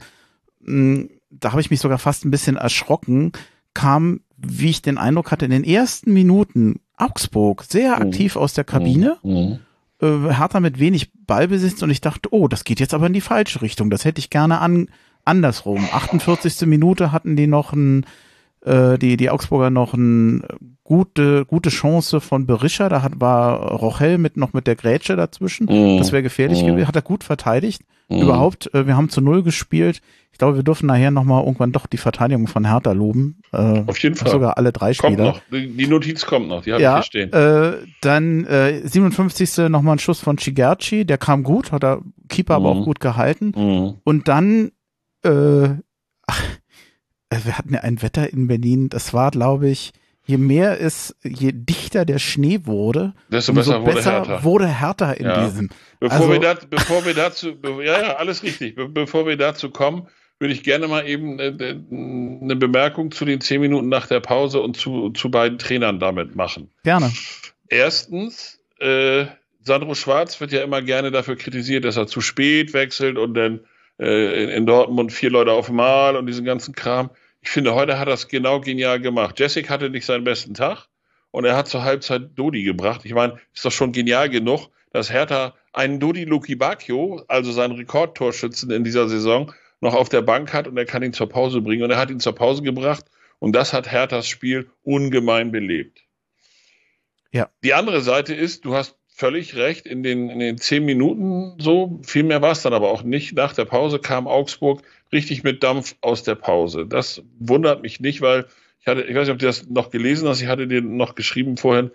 mh, 0.60 1.04
da 1.30 1.52
habe 1.52 1.60
ich 1.60 1.70
mich 1.70 1.80
sogar 1.80 1.98
fast 1.98 2.24
ein 2.24 2.30
bisschen 2.30 2.56
erschrocken, 2.56 3.32
kam, 3.74 4.20
wie 4.36 4.70
ich 4.70 4.82
den 4.82 4.98
Eindruck 4.98 5.30
hatte, 5.30 5.44
in 5.44 5.50
den 5.50 5.64
ersten 5.64 6.12
Minuten 6.12 6.80
Augsburg 6.96 7.64
sehr 7.64 7.96
Mhm. 7.96 8.02
aktiv 8.02 8.36
aus 8.36 8.54
der 8.54 8.64
Kabine. 8.64 9.16
Mhm. 9.22 9.58
Äh, 10.00 10.34
Hertha 10.34 10.60
mit 10.60 10.78
wenig 10.78 11.10
Ballbesitz 11.26 11.80
und 11.82 11.90
ich 11.90 12.00
dachte, 12.00 12.28
oh, 12.32 12.48
das 12.48 12.64
geht 12.64 12.80
jetzt 12.80 12.92
aber 12.94 13.06
in 13.06 13.12
die 13.12 13.20
falsche 13.20 13.62
Richtung. 13.62 13.88
Das 13.88 14.04
hätte 14.04 14.18
ich 14.18 14.30
gerne 14.30 14.60
an, 14.60 14.88
andersrum. 15.24 15.86
48. 15.92 16.66
Minute 16.66 17.12
hatten 17.12 17.36
die 17.36 17.46
noch 17.46 17.72
ein, 17.72 18.04
äh, 18.64 18.98
die, 18.98 19.16
die 19.16 19.30
Augsburger 19.30 19.70
noch 19.70 19.94
eine 19.94 20.42
gute, 20.84 21.44
gute 21.46 21.70
Chance 21.70 22.20
von 22.20 22.46
Berischer. 22.46 22.88
Da 22.88 23.02
hat, 23.02 23.20
war 23.20 23.72
Rochel 23.72 24.18
mit, 24.18 24.36
noch 24.36 24.52
mit 24.52 24.66
der 24.66 24.76
Grätsche 24.76 25.16
dazwischen. 25.16 25.66
Mhm. 25.66 25.98
Das 25.98 26.12
wäre 26.12 26.22
gefährlich 26.22 26.62
Mhm. 26.62 26.66
gewesen. 26.68 26.88
Hat 26.88 26.96
er 26.96 27.02
gut 27.02 27.24
verteidigt. 27.24 27.82
Mhm. 28.08 28.22
Überhaupt, 28.22 28.72
äh, 28.74 28.86
wir 28.86 28.96
haben 28.96 29.08
zu 29.08 29.20
Null 29.20 29.42
gespielt. 29.42 30.00
Ich 30.32 30.38
glaube, 30.38 30.56
wir 30.56 30.62
dürfen 30.62 30.86
nachher 30.86 31.10
nochmal 31.10 31.42
irgendwann 31.44 31.72
doch 31.72 31.86
die 31.86 31.98
Verteidigung 31.98 32.46
von 32.46 32.66
Hertha 32.66 32.92
loben. 32.92 33.38
Äh, 33.52 33.82
Auf 33.86 33.98
jeden 33.98 34.14
Fall. 34.16 34.30
Sogar 34.30 34.56
alle 34.58 34.72
drei 34.72 34.94
Kommt 34.94 35.14
Spieler. 35.14 35.32
noch. 35.32 35.40
Die 35.50 35.86
Notiz 35.86 36.24
kommt 36.26 36.48
noch. 36.48 36.62
Die 36.62 36.72
habe 36.72 36.80
ich 36.80 36.84
Ja, 36.84 36.94
hier 36.96 37.02
stehen. 37.02 37.32
äh, 37.32 37.72
dann 38.00 38.44
äh, 38.46 38.80
57. 38.86 39.68
nochmal 39.68 39.96
ein 39.96 39.98
Schuss 39.98 40.20
von 40.20 40.36
Chigerci, 40.38 41.04
der 41.04 41.18
kam 41.18 41.42
gut, 41.42 41.70
hat 41.72 41.82
der 41.82 42.00
Keeper 42.28 42.54
aber 42.54 42.74
Mhm. 42.74 42.80
auch 42.80 42.84
gut 42.84 43.00
gehalten. 43.00 43.52
Mhm. 43.56 43.94
Und 44.04 44.28
dann, 44.28 44.70
äh, 45.24 45.28
äh, 45.64 45.70
wir 47.44 47.58
hatten 47.58 47.74
ja 47.74 47.80
ein 47.80 48.02
Wetter 48.02 48.32
in 48.32 48.46
Berlin, 48.46 48.88
das 48.88 49.12
war, 49.14 49.30
glaube 49.30 49.68
ich, 49.68 49.92
je 50.24 50.36
mehr 50.38 50.80
es, 50.80 51.16
je 51.24 51.50
dichter 51.52 52.04
der 52.04 52.18
Schnee 52.18 52.60
wurde, 52.64 53.12
Desto 53.30 53.52
besser 53.52 53.82
wurde 53.82 53.94
besser 53.94 54.12
Hertha. 54.12 54.44
wurde 54.44 54.68
Hertha 54.80 55.12
in 55.12 55.26
Ja. 55.26 55.44
diesem. 55.44 55.68
Bevor, 56.00 56.16
Also- 56.18 56.32
wir 56.32 56.40
da, 56.40 56.54
bevor 56.70 57.04
wir 57.04 57.14
dazu, 57.14 57.56
be, 57.56 57.84
ja, 57.84 58.00
ja, 58.00 58.16
alles 58.16 58.42
richtig. 58.42 58.74
Be, 58.76 58.88
bevor 58.88 59.26
wir 59.26 59.36
dazu 59.36 59.70
kommen, 59.70 60.06
würde 60.38 60.54
ich 60.54 60.62
gerne 60.64 60.88
mal 60.88 61.06
eben 61.08 61.38
äh, 61.38 61.48
äh, 61.48 61.76
eine 61.90 62.56
Bemerkung 62.56 63.10
zu 63.12 63.24
den 63.24 63.40
zehn 63.40 63.60
Minuten 63.60 63.88
nach 63.88 64.06
der 64.08 64.20
Pause 64.20 64.60
und 64.60 64.76
zu, 64.76 65.10
zu 65.10 65.30
beiden 65.30 65.58
Trainern 65.58 66.00
damit 66.00 66.34
machen. 66.34 66.68
Gerne. 66.84 67.12
Erstens, 67.68 68.58
äh, 68.80 69.26
Sandro 69.62 69.94
Schwarz 69.94 70.40
wird 70.40 70.52
ja 70.52 70.62
immer 70.62 70.82
gerne 70.82 71.10
dafür 71.10 71.36
kritisiert, 71.36 71.84
dass 71.84 71.96
er 71.96 72.06
zu 72.06 72.20
spät 72.20 72.74
wechselt 72.74 73.16
und 73.18 73.34
dann 73.34 73.60
äh, 73.98 74.42
in, 74.44 74.48
in 74.50 74.66
Dortmund 74.66 75.12
vier 75.12 75.30
Leute 75.30 75.52
auf 75.52 75.70
Mal 75.70 76.16
und 76.16 76.26
diesen 76.26 76.44
ganzen 76.44 76.74
Kram. 76.74 77.10
Ich 77.42 77.50
finde, 77.50 77.74
heute 77.74 77.98
hat 77.98 78.08
er 78.08 78.14
es 78.14 78.28
genau 78.28 78.60
genial 78.60 79.00
gemacht. 79.00 79.38
Jessic 79.38 79.68
hatte 79.68 79.90
nicht 79.90 80.06
seinen 80.06 80.24
besten 80.24 80.54
Tag 80.54 80.86
und 81.32 81.44
er 81.44 81.56
hat 81.56 81.68
zur 81.68 81.82
Halbzeit 81.82 82.30
Dodi 82.36 82.62
gebracht. 82.62 83.02
Ich 83.04 83.14
meine, 83.14 83.38
ist 83.52 83.64
doch 83.64 83.72
schon 83.72 83.92
genial 83.92 84.30
genug, 84.30 84.68
dass 84.92 85.12
Hertha 85.12 85.54
einen 85.72 85.98
Dodi 85.98 86.24
Luki 86.24 86.54
Bacchio, 86.54 87.24
also 87.26 87.50
seinen 87.50 87.72
Rekordtorschützen 87.72 88.70
in 88.70 88.84
dieser 88.84 89.08
Saison, 89.08 89.52
noch 89.80 89.94
auf 89.94 90.08
der 90.08 90.22
Bank 90.22 90.52
hat 90.52 90.68
und 90.68 90.76
er 90.76 90.84
kann 90.84 91.02
ihn 91.02 91.12
zur 91.12 91.28
Pause 91.28 91.60
bringen. 91.60 91.82
Und 91.82 91.90
er 91.90 91.98
hat 91.98 92.10
ihn 92.10 92.20
zur 92.20 92.34
Pause 92.34 92.62
gebracht 92.62 93.04
und 93.40 93.52
das 93.56 93.72
hat 93.72 93.90
Herthas 93.90 94.28
Spiel 94.28 94.70
ungemein 94.84 95.50
belebt. 95.50 96.04
Ja. 97.32 97.50
Die 97.64 97.74
andere 97.74 98.02
Seite 98.02 98.34
ist, 98.34 98.64
du 98.64 98.74
hast 98.74 98.96
völlig 99.08 99.56
recht, 99.56 99.86
in 99.86 100.02
den, 100.02 100.30
in 100.30 100.38
den 100.38 100.58
zehn 100.58 100.84
Minuten 100.84 101.58
so, 101.58 102.00
viel 102.04 102.22
mehr 102.22 102.42
war 102.42 102.52
es 102.52 102.62
dann 102.62 102.72
aber 102.72 102.90
auch 102.90 103.02
nicht. 103.02 103.34
Nach 103.34 103.52
der 103.52 103.64
Pause 103.64 103.98
kam 103.98 104.28
Augsburg 104.28 104.82
richtig 105.12 105.44
mit 105.44 105.62
Dampf 105.62 105.96
aus 106.00 106.22
der 106.22 106.34
Pause. 106.34 106.86
Das 106.86 107.22
wundert 107.38 107.82
mich 107.82 108.00
nicht, 108.00 108.20
weil 108.20 108.46
ich 108.80 108.86
hatte, 108.86 109.02
ich 109.02 109.14
weiß 109.14 109.28
nicht, 109.28 109.34
ob 109.34 109.38
du 109.38 109.46
das 109.46 109.68
noch 109.68 109.90
gelesen 109.90 110.28
hast, 110.28 110.40
ich 110.40 110.48
hatte 110.48 110.66
dir 110.66 110.82
noch 110.82 111.14
geschrieben 111.14 111.56
vorhin, 111.56 111.90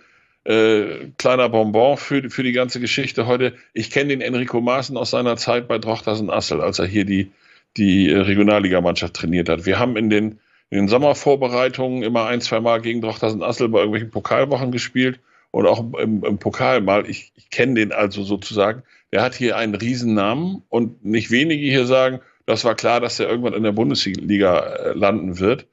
äh, 0.46 1.10
kleiner 1.18 1.50
Bonbon 1.50 1.98
für, 1.98 2.30
für 2.30 2.44
die 2.44 2.54
ganze 2.54 2.80
Geschichte 2.80 3.28
heute. 3.28 3.54
Ich 3.74 3.92
kenne 3.92 4.10
den 4.10 4.22
Enrico 4.22 4.62
Maaßen 4.62 4.96
aus 4.96 5.10
seiner 5.10 5.36
Zeit 5.36 5.68
bei 5.68 5.78
Drochtersen 5.78 6.30
Assel, 6.30 6.62
als 6.62 6.80
er 6.80 6.86
hier 6.86 7.04
die, 7.04 7.32
die 7.76 8.10
äh, 8.10 8.20
Regionalligamannschaft 8.20 9.14
trainiert 9.14 9.50
hat. 9.50 9.66
Wir 9.66 9.78
haben 9.78 9.98
in 9.98 10.10
den, 10.10 10.40
in 10.70 10.78
den 10.78 10.88
Sommervorbereitungen 10.88 12.04
immer 12.04 12.28
ein, 12.28 12.40
zwei 12.40 12.62
Mal 12.62 12.80
gegen 12.82 13.02
Drochtersen 13.02 13.44
Assel 13.44 13.68
bei 13.68 13.80
irgendwelchen 13.80 14.12
Pokalwochen 14.12 14.72
gespielt 14.72 15.20
und 15.52 15.68
auch 15.68 15.80
im, 16.00 16.24
im 16.24 16.38
Pokal 16.38 16.80
mal. 16.80 17.10
Ich, 17.10 17.34
ich 17.36 17.50
kenne 17.50 17.74
den 17.74 17.92
also 17.92 18.24
sozusagen. 18.24 18.84
Der 19.12 19.24
hat 19.24 19.36
hier 19.36 19.58
einen 19.58 19.76
Riesennamen 19.76 20.64
und 20.70 21.04
nicht 21.04 21.30
wenige 21.30 21.66
hier 21.66 21.86
sagen, 21.86 22.22
das 22.48 22.66
war 22.66 22.74
klar, 22.74 23.00
dass 23.00 23.20
er 23.20 23.30
irgendwann 23.30 23.54
in 23.54 23.64
der 23.64 23.72
Bundesliga 23.74 24.60
äh, 24.60 24.94
landen 24.94 25.40
wird. 25.40 25.68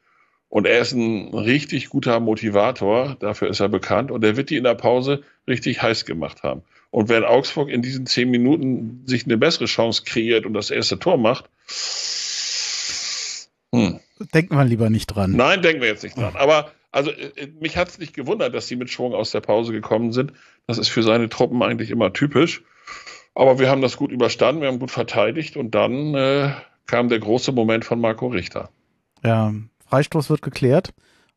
Und 0.50 0.66
er 0.66 0.80
ist 0.80 0.92
ein 0.92 1.34
richtig 1.34 1.88
guter 1.88 2.20
Motivator, 2.20 3.16
dafür 3.18 3.48
ist 3.48 3.60
er 3.60 3.70
bekannt. 3.70 4.10
Und 4.10 4.22
er 4.22 4.36
wird 4.36 4.50
die 4.50 4.56
in 4.56 4.64
der 4.64 4.74
Pause 4.74 5.22
richtig 5.48 5.80
heiß 5.80 6.04
gemacht 6.04 6.42
haben. 6.42 6.62
Und 6.90 7.08
wenn 7.08 7.24
Augsburg 7.24 7.70
in 7.70 7.80
diesen 7.80 8.06
zehn 8.06 8.30
Minuten 8.30 9.02
sich 9.06 9.24
eine 9.24 9.38
bessere 9.38 9.64
Chance 9.64 10.02
kreiert 10.04 10.44
und 10.44 10.52
das 10.52 10.70
erste 10.70 10.98
Tor 10.98 11.16
macht, 11.16 11.48
hm, 13.74 13.98
Denken 14.32 14.56
wir 14.56 14.64
lieber 14.64 14.90
nicht 14.90 15.06
dran. 15.06 15.32
Nein, 15.32 15.62
denken 15.62 15.82
wir 15.82 15.88
jetzt 15.88 16.04
nicht 16.04 16.16
dran. 16.16 16.36
Aber 16.36 16.70
also 16.92 17.10
äh, 17.10 17.48
mich 17.60 17.76
hat 17.76 17.88
es 17.88 17.98
nicht 17.98 18.14
gewundert, 18.14 18.54
dass 18.54 18.68
sie 18.68 18.76
mit 18.76 18.90
Schwung 18.90 19.12
aus 19.12 19.32
der 19.32 19.40
Pause 19.40 19.72
gekommen 19.72 20.12
sind. 20.12 20.32
Das 20.66 20.78
ist 20.78 20.88
für 20.88 21.02
seine 21.02 21.28
Truppen 21.28 21.62
eigentlich 21.62 21.90
immer 21.90 22.12
typisch. 22.12 22.62
Aber 23.34 23.58
wir 23.58 23.68
haben 23.68 23.82
das 23.82 23.96
gut 23.96 24.12
überstanden, 24.12 24.62
wir 24.62 24.68
haben 24.68 24.78
gut 24.78 24.90
verteidigt 24.90 25.56
und 25.56 25.74
dann 25.74 26.14
äh, 26.14 26.52
kam 26.86 27.08
der 27.08 27.18
große 27.18 27.52
Moment 27.52 27.84
von 27.84 28.00
Marco 28.00 28.28
Richter. 28.28 28.70
Ja, 29.24 29.52
Freistoß 29.88 30.30
wird 30.30 30.42
geklärt. 30.42 30.94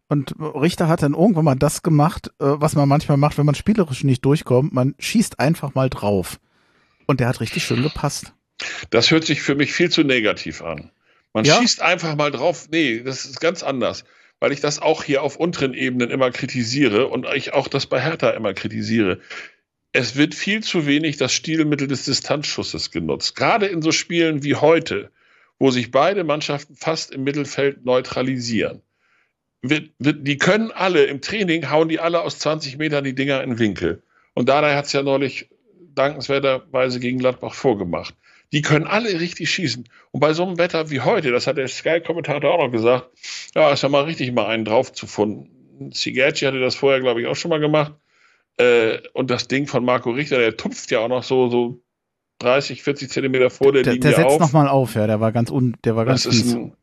Und 0.10 0.36
Richter 0.39 0.88
hat 0.88 1.04
dann 1.04 1.14
irgendwann 1.14 1.43
mal 1.45 1.56
das 1.56 1.84
gemacht, 1.84 2.28
äh, 2.39 2.45
was 2.45 2.76
man 2.76 2.88
manchmal 2.88 3.18
macht, 3.18 3.38
wenn 3.38 3.45
man 3.45 3.56
spielerisch 3.56 4.04
nicht 4.04 4.24
durchkommt. 4.24 4.74
Man 4.74 4.95
schießt 5.00 5.39
einfach 5.39 5.76
mal 5.76 5.89
drauf. 5.89 6.39
Und 7.08 7.20
der 7.20 7.28
hat 7.28 7.41
richtig 7.41 7.64
schön 7.64 7.84
gepasst. 7.84 8.34
Das 8.89 9.12
hört 9.12 9.26
sich 9.26 9.41
für 9.41 9.56
mich 9.56 9.74
viel 9.74 9.89
zu 9.89 10.04
negativ 10.04 10.62
an. 10.62 10.91
Man 11.34 11.45
Ja? 11.45 11.58
schießt 11.60 11.82
einfach 11.82 12.16
mal 12.16 12.32
drauf. 12.32 12.68
Nee, 12.72 13.02
das 13.02 13.26
ist 13.26 13.41
ganz 13.41 13.64
anders. 13.64 14.06
Weil 14.39 14.52
ich 14.52 14.62
das 14.62 14.80
auch 14.80 15.04
hier 15.04 15.24
auf 15.24 15.36
unteren 15.36 15.74
Ebenen 15.74 16.10
immer 16.10 16.32
kritisiere 16.32 17.08
und 17.08 17.26
ich 17.34 17.54
auch 17.54 17.68
das 17.68 17.86
bei 17.88 18.00
Hertha 18.00 18.30
immer 18.30 18.54
kritisiere. 18.54 19.20
Es 19.94 20.16
wird 20.16 20.36
viel 20.36 20.62
zu 20.64 20.86
wenig 20.86 21.18
das 21.18 21.34
Stilmittel 21.34 21.88
des 21.88 22.06
Distanzschusses 22.06 22.92
genutzt. 22.92 23.36
Gerade 23.36 23.68
in 23.68 23.82
so 23.82 23.92
Spielen 23.92 24.44
wie 24.44 24.56
heute, 24.56 25.12
wo 25.60 25.72
sich 25.72 25.92
beide 25.92 26.24
Mannschaften 26.24 26.76
fast 26.76 27.12
im 27.12 27.24
Mittelfeld 27.24 27.86
neutralisieren. 27.86 28.82
Wird, 29.62 29.92
wird, 29.98 30.28
die 30.28 30.38
können 30.38 30.72
alle 30.72 31.06
im 31.06 31.22
Training, 31.22 31.70
hauen 31.70 31.90
die 31.90 32.00
alle 32.00 32.22
aus 32.22 32.40
20 32.40 32.78
Metern 32.78 33.04
die 33.04 33.16
Dinger 33.16 33.42
in 33.44 33.58
Winkel. 33.58 34.04
Und 34.34 34.50
Dardai 34.50 34.76
hat 34.76 34.86
es 34.86 34.94
ja 34.94 35.02
neulich 35.02 35.50
dankenswerterweise 35.96 37.00
gegen 37.00 37.18
Gladbach 37.18 37.54
vorgemacht. 37.54 38.16
Die 38.54 38.62
können 38.62 38.86
alle 38.86 39.20
richtig 39.20 39.50
schießen. 39.50 39.90
Und 40.12 40.20
bei 40.20 40.34
so 40.34 40.46
einem 40.46 40.58
Wetter 40.58 40.90
wie 40.90 41.02
heute, 41.02 41.32
das 41.32 41.48
hat 41.48 41.58
der 41.58 41.68
Sky-Kommentator 41.68 42.54
auch 42.54 42.66
noch 42.66 42.72
gesagt, 42.72 43.10
ja, 43.56 43.72
ist 43.72 43.84
ja 43.84 43.90
mal 43.90 44.04
richtig 44.04 44.32
mal 44.32 44.46
einen 44.46 44.64
drauf 44.64 44.94
zu 44.94 45.08
funden. 45.08 45.92
Sigerci 45.92 46.46
hatte 46.46 46.60
das 46.60 46.76
vorher, 46.76 47.02
glaube 47.02 47.22
ich, 47.22 47.28
auch 47.28 47.36
schon 47.36 47.50
mal 47.50 47.60
gemacht. 47.60 47.94
Äh, 48.58 48.99
und 49.14 49.30
das 49.30 49.47
Ding 49.47 49.68
von 49.68 49.86
Marco 49.86 50.12
Richter, 50.12 50.38
der 50.38 50.58
tupft 50.58 50.91
ja 50.91 50.99
auch 50.99 51.08
noch 51.08 51.24
so, 51.24 51.49
so 51.49 51.80
30, 52.39 52.84
40 52.84 53.10
Zentimeter 53.10 53.49
vor 53.49 53.72
der, 53.72 53.84
der 53.84 53.93
Linie 53.93 54.10
Der 54.10 54.18
setzt 54.18 54.36
auf. 54.36 54.39
nochmal 54.39 54.68
auf, 54.68 54.95
ja, 54.95 55.08
der 55.08 55.20
war 55.20 55.32
ganz 55.32 55.49
un, 55.51 55.76
der 55.84 55.95
war 55.95 56.05
ganz 56.05 56.24
Das 56.24 56.53
ein, 56.53 56.74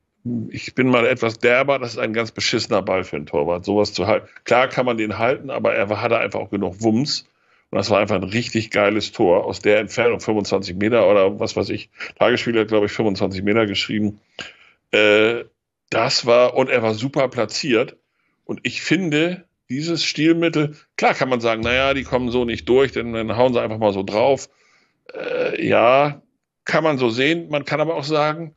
ich 0.49 0.75
bin 0.75 0.89
mal 0.89 1.07
etwas 1.07 1.39
derber, 1.39 1.79
das 1.79 1.93
ist 1.93 1.99
ein 1.99 2.13
ganz 2.13 2.33
beschissener 2.33 2.83
Ball 2.83 3.05
für 3.05 3.17
einen 3.17 3.27
Torwart, 3.27 3.65
sowas 3.65 3.93
zu 3.93 4.07
halten. 4.07 4.29
Klar 4.45 4.69
kann 4.69 4.87
man 4.87 4.97
den 4.97 5.19
halten, 5.19 5.51
aber 5.51 5.75
er 5.75 5.89
hatte 6.01 6.19
einfach 6.19 6.41
auch 6.41 6.51
genug 6.51 6.83
Wumms. 6.83 7.27
Und 7.71 7.79
das 7.79 7.91
war 7.91 7.99
einfach 7.99 8.17
ein 8.17 8.25
richtig 8.25 8.71
geiles 8.71 9.13
Tor 9.13 9.45
aus 9.45 9.61
der 9.61 9.81
Entfernung, 9.81 10.21
25 10.21 10.77
Meter 10.77 11.09
oder 11.11 11.41
was 11.41 11.57
weiß 11.57 11.71
ich. 11.71 11.91
Tagesspiel 12.19 12.59
hat, 12.59 12.69
glaube 12.69 12.87
ich, 12.87 12.93
25 12.93 13.43
Meter 13.43 13.67
geschrieben. 13.67 14.21
Äh, 14.93 15.45
das 15.91 16.25
war, 16.25 16.55
und 16.55 16.71
er 16.71 16.83
war 16.83 16.95
super 16.95 17.29
platziert. 17.29 17.97
Und 18.45 18.61
ich 18.63 18.81
finde, 18.81 19.45
dieses 19.69 20.05
Stilmittel, 20.05 20.77
klar 20.97 21.15
kann 21.15 21.29
man 21.29 21.41
sagen, 21.41 21.63
naja, 21.63 21.95
die 21.95 22.05
kommen 22.05 22.31
so 22.31 22.45
nicht 22.45 22.69
durch, 22.69 22.93
denn 22.93 23.13
dann 23.13 23.37
hauen 23.37 23.53
sie 23.53 23.61
einfach 23.61 23.79
mal 23.79 23.93
so 23.93 24.03
drauf. 24.03 24.49
Äh, 25.15 25.67
ja, 25.67 26.23
kann 26.65 26.85
man 26.85 26.99
so 26.99 27.11
sehen. 27.11 27.49
Man 27.49 27.65
kann 27.65 27.81
aber 27.81 27.95
auch 27.95 28.05
sagen, 28.05 28.55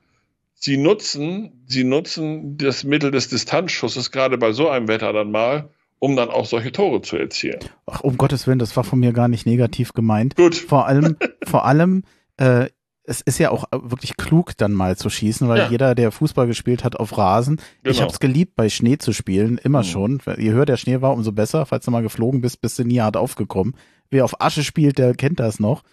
sie 0.54 0.78
nutzen, 0.78 1.64
sie 1.68 1.84
nutzen 1.84 2.58
das 2.58 2.84
Mittel 2.84 3.12
des 3.12 3.30
Distanzschusses 3.30 4.12
gerade 4.12 4.38
bei 4.38 4.52
so 4.52 4.70
einem 4.70 4.88
Wetter 4.88 5.14
dann 5.14 5.32
mal, 5.32 5.70
um 6.00 6.16
dann 6.16 6.30
auch 6.30 6.46
solche 6.46 6.72
Tore 6.72 7.02
zu 7.02 7.18
erzielen. 7.18 7.60
Ach, 7.86 8.02
um 8.02 8.18
Gottes 8.18 8.48
Willen, 8.48 8.60
das 8.60 8.76
war 8.76 8.84
von 8.84 9.00
mir 9.00 9.14
gar 9.14 9.28
nicht 9.28 9.46
negativ 9.46 9.94
gemeint. 9.94 10.36
Gut. 10.36 10.56
Vor 10.56 10.88
allem, 10.88 11.18
vor 11.44 11.66
allem, 11.66 12.04
äh, 12.38 12.68
es 13.08 13.22
ist 13.22 13.40
ja 13.40 13.50
auch 13.52 13.66
wirklich 13.72 14.18
klug, 14.18 14.56
dann 14.58 14.74
mal 14.74 14.96
zu 14.98 15.10
schießen, 15.10 15.48
weil 15.48 15.58
Ja. 15.60 15.70
jeder, 15.70 15.96
der 15.96 16.12
Fußball 16.12 16.46
gespielt 16.46 16.84
hat 16.84 16.96
auf 16.98 17.18
Rasen, 17.18 17.60
ich 17.84 17.94
Genau. 17.94 18.02
habe 18.02 18.12
es 18.12 18.20
geliebt, 18.20 18.56
bei 18.56 18.70
Schnee 18.70 18.98
zu 18.98 19.14
spielen, 19.14 19.58
immer 19.58 19.80
Mhm. 19.80 19.84
schon. 19.86 20.22
Je 20.38 20.52
höher 20.52 20.66
der 20.66 20.78
Schnee 20.78 21.02
war, 21.02 21.14
umso 21.14 21.32
besser. 21.32 21.66
Falls 21.66 21.86
du 21.86 21.92
mal 21.92 22.04
geflogen 22.04 22.42
bist, 22.42 22.62
bist 22.62 22.78
du 22.78 22.84
nie 22.84 23.00
hart 23.02 23.18
aufgekommen. 23.18 23.76
Wer 24.10 24.26
auf 24.26 24.40
Asche 24.42 24.64
spielt, 24.64 24.98
der 25.00 25.16
kennt 25.16 25.40
das 25.40 25.60
noch. 25.60 25.84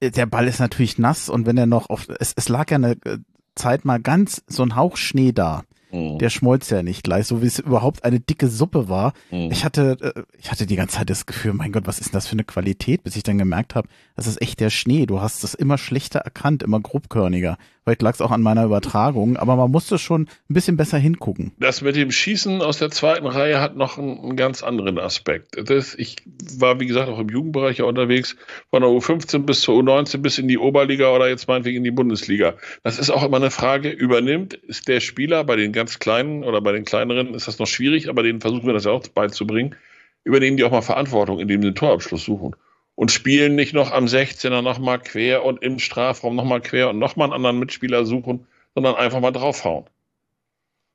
Äh, 0.00 0.10
Der 0.10 0.26
Ball 0.26 0.46
ist 0.48 0.60
natürlich 0.60 0.98
nass 0.98 1.28
und 1.28 1.46
wenn 1.46 1.56
er 1.56 1.66
noch 1.66 1.88
auf, 1.88 2.08
es, 2.20 2.32
es 2.36 2.48
lag 2.48 2.70
ja 2.70 2.76
eine 2.76 2.92
äh, 3.04 3.18
Zeit 3.54 3.84
mal 3.84 3.98
ganz 4.00 4.42
so 4.48 4.62
ein 4.62 4.76
Hauch 4.76 4.96
Schnee 4.96 5.32
da. 5.32 5.62
Mhm. 5.90 6.18
Der 6.18 6.30
schmolz 6.30 6.70
ja 6.70 6.82
nicht 6.82 7.04
gleich, 7.04 7.26
so 7.26 7.42
wie 7.42 7.46
es 7.46 7.58
überhaupt 7.58 8.04
eine 8.04 8.20
dicke 8.20 8.48
Suppe 8.48 8.88
war. 8.88 9.12
Mhm. 9.30 9.50
Ich 9.50 9.64
hatte, 9.64 9.96
äh, 10.00 10.22
ich 10.38 10.50
hatte 10.50 10.66
die 10.66 10.76
ganze 10.76 10.96
Zeit 10.96 11.10
das 11.10 11.26
Gefühl, 11.26 11.52
mein 11.52 11.72
Gott, 11.72 11.86
was 11.86 11.98
ist 11.98 12.08
denn 12.08 12.16
das 12.16 12.26
für 12.26 12.32
eine 12.32 12.44
Qualität, 12.44 13.04
bis 13.04 13.16
ich 13.16 13.22
dann 13.22 13.38
gemerkt 13.38 13.74
habe, 13.74 13.88
das 14.14 14.26
ist 14.26 14.40
echt 14.42 14.60
der 14.60 14.70
Schnee. 14.70 15.06
Du 15.06 15.20
hast 15.20 15.44
es 15.44 15.54
immer 15.54 15.78
schlechter 15.78 16.20
erkannt, 16.20 16.62
immer 16.62 16.80
grobkörniger. 16.80 17.56
Vielleicht 17.86 18.02
lag 18.02 18.14
es 18.14 18.20
auch 18.20 18.32
an 18.32 18.42
meiner 18.42 18.64
Übertragung, 18.64 19.36
aber 19.36 19.54
man 19.54 19.70
musste 19.70 19.96
schon 20.00 20.22
ein 20.50 20.54
bisschen 20.54 20.76
besser 20.76 20.98
hingucken. 20.98 21.52
Das 21.60 21.82
mit 21.82 21.94
dem 21.94 22.10
Schießen 22.10 22.60
aus 22.60 22.78
der 22.78 22.90
zweiten 22.90 23.28
Reihe 23.28 23.60
hat 23.60 23.76
noch 23.76 23.96
einen, 23.96 24.18
einen 24.18 24.36
ganz 24.36 24.64
anderen 24.64 24.98
Aspekt. 24.98 25.56
Das, 25.70 25.94
ich 25.94 26.16
war, 26.58 26.80
wie 26.80 26.86
gesagt, 26.86 27.08
auch 27.08 27.20
im 27.20 27.28
Jugendbereich 27.28 27.80
unterwegs, 27.82 28.34
von 28.70 28.82
der 28.82 28.90
U15 28.90 29.46
bis 29.46 29.60
zur 29.60 29.80
U19 29.80 30.18
bis 30.18 30.38
in 30.38 30.48
die 30.48 30.58
Oberliga 30.58 31.14
oder 31.14 31.28
jetzt 31.28 31.46
meinetwegen 31.46 31.76
in 31.76 31.84
die 31.84 31.92
Bundesliga. 31.92 32.54
Das 32.82 32.98
ist 32.98 33.10
auch 33.10 33.22
immer 33.22 33.36
eine 33.36 33.52
Frage, 33.52 33.90
übernimmt, 33.90 34.54
ist 34.54 34.88
der 34.88 34.98
Spieler 34.98 35.44
bei 35.44 35.54
den 35.54 35.70
ganz 35.70 36.00
Kleinen 36.00 36.42
oder 36.42 36.60
bei 36.60 36.72
den 36.72 36.84
Kleineren 36.84 37.34
ist 37.34 37.46
das 37.46 37.60
noch 37.60 37.68
schwierig, 37.68 38.08
aber 38.08 38.24
denen 38.24 38.40
versuchen 38.40 38.66
wir 38.66 38.74
das 38.74 38.86
ja 38.86 38.90
auch 38.90 39.06
beizubringen, 39.06 39.76
übernehmen 40.24 40.56
die 40.56 40.64
auch 40.64 40.72
mal 40.72 40.82
Verantwortung, 40.82 41.38
indem 41.38 41.62
sie 41.62 41.68
den 41.68 41.76
Torabschluss 41.76 42.24
suchen. 42.24 42.56
Und 42.96 43.12
spielen 43.12 43.54
nicht 43.54 43.74
noch 43.74 43.92
am 43.92 44.06
16er 44.06 44.62
nochmal 44.62 44.98
quer 44.98 45.44
und 45.44 45.62
im 45.62 45.78
Strafraum 45.78 46.34
nochmal 46.34 46.60
quer 46.60 46.90
und 46.90 46.98
nochmal 46.98 47.26
einen 47.26 47.34
anderen 47.34 47.58
Mitspieler 47.60 48.04
suchen, 48.04 48.46
sondern 48.74 48.96
einfach 48.96 49.20
mal 49.20 49.30
draufhauen. 49.30 49.84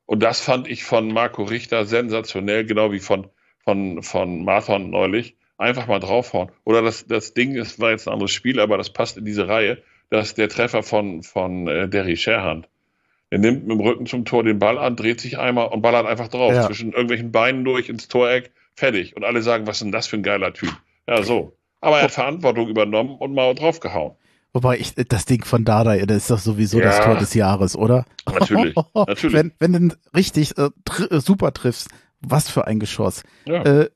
Und 0.06 0.22
das 0.22 0.42
fand 0.42 0.68
ich 0.68 0.84
von 0.84 1.08
Marco 1.14 1.44
Richter 1.44 1.86
sensationell, 1.86 2.66
genau 2.66 2.92
wie 2.92 3.00
von, 3.00 3.28
von, 3.64 4.04
von 4.04 4.44
Marthon 4.44 4.90
neulich. 4.90 5.38
Einfach 5.58 5.88
mal 5.88 6.00
draufhauen. 6.00 6.52
Oder 6.66 6.82
das, 6.82 7.06
das 7.06 7.34
Ding, 7.34 7.56
es 7.56 7.80
war 7.80 7.92
jetzt 7.92 8.08
ein 8.08 8.14
anderes 8.14 8.32
Spiel, 8.32 8.60
aber 8.60 8.78
das 8.78 8.90
passt 8.92 9.18
in 9.18 9.24
diese 9.24 9.48
Reihe, 9.48 9.82
dass 10.10 10.34
der 10.34 10.50
Treffer 10.50 10.84
von, 10.84 11.24
von 11.24 11.68
äh, 11.68 11.88
Derry 11.88 12.18
Sherhand. 12.18 12.68
Er 13.30 13.38
nimmt 13.38 13.66
mit 13.66 13.78
dem 13.78 13.80
Rücken 13.80 14.06
zum 14.06 14.26
Tor 14.26 14.44
den 14.44 14.60
Ball 14.60 14.78
an, 14.78 14.98
dreht 14.98 15.22
sich 15.22 15.40
einmal 15.40 15.68
und 15.70 15.82
ballert 15.82 16.06
einfach 16.06 16.28
drauf. 16.28 16.52
Ja. 16.52 16.66
Zwischen 16.66 16.92
irgendwelchen 16.92 17.32
Beinen 17.32 17.64
durch 17.64 17.88
ins 17.88 18.10
Toreck, 18.10 18.52
fertig. 18.76 19.16
Und 19.16 19.24
alle 19.24 19.42
sagen, 19.42 19.66
was 19.68 19.78
ist 19.78 19.84
denn 19.84 19.94
das 19.94 20.08
für 20.08 20.18
ein 20.18 20.24
geiler 20.24 20.54
Typ? 20.54 20.76
Ja, 21.08 21.24
so. 21.24 21.56
Aber 21.82 21.98
er 21.98 22.04
hat 22.04 22.12
Verantwortung 22.12 22.68
übernommen 22.70 23.16
und 23.18 23.34
mal 23.34 23.54
draufgehauen. 23.56 24.14
Wobei 24.54 24.78
ich, 24.78 24.94
das 25.08 25.26
Ding 25.26 25.46
von 25.46 25.64
Dada, 25.64 25.96
das 26.06 26.18
ist 26.18 26.32
doch 26.32 26.40
sowieso 26.40 26.80
Ja. 26.80 26.86
das 26.86 27.00
Tor 27.02 27.16
des 27.18 27.34
Jahres, 27.34 27.76
oder? 27.76 28.06
Natürlich, 28.32 28.76
natürlich. 28.96 29.34
Wenn, 29.36 29.52
wenn 29.60 29.90
du 29.90 29.96
richtig 30.16 30.58
äh, 30.58 30.70
tr 30.86 31.12
äh, 31.12 31.20
super 31.22 31.54
triffst, 31.54 31.88
was 32.20 32.50
für 32.50 32.68
ein 32.68 32.80
Geschoss. 32.80 33.24
Ja. 33.46 33.64
Äh, 33.64 33.90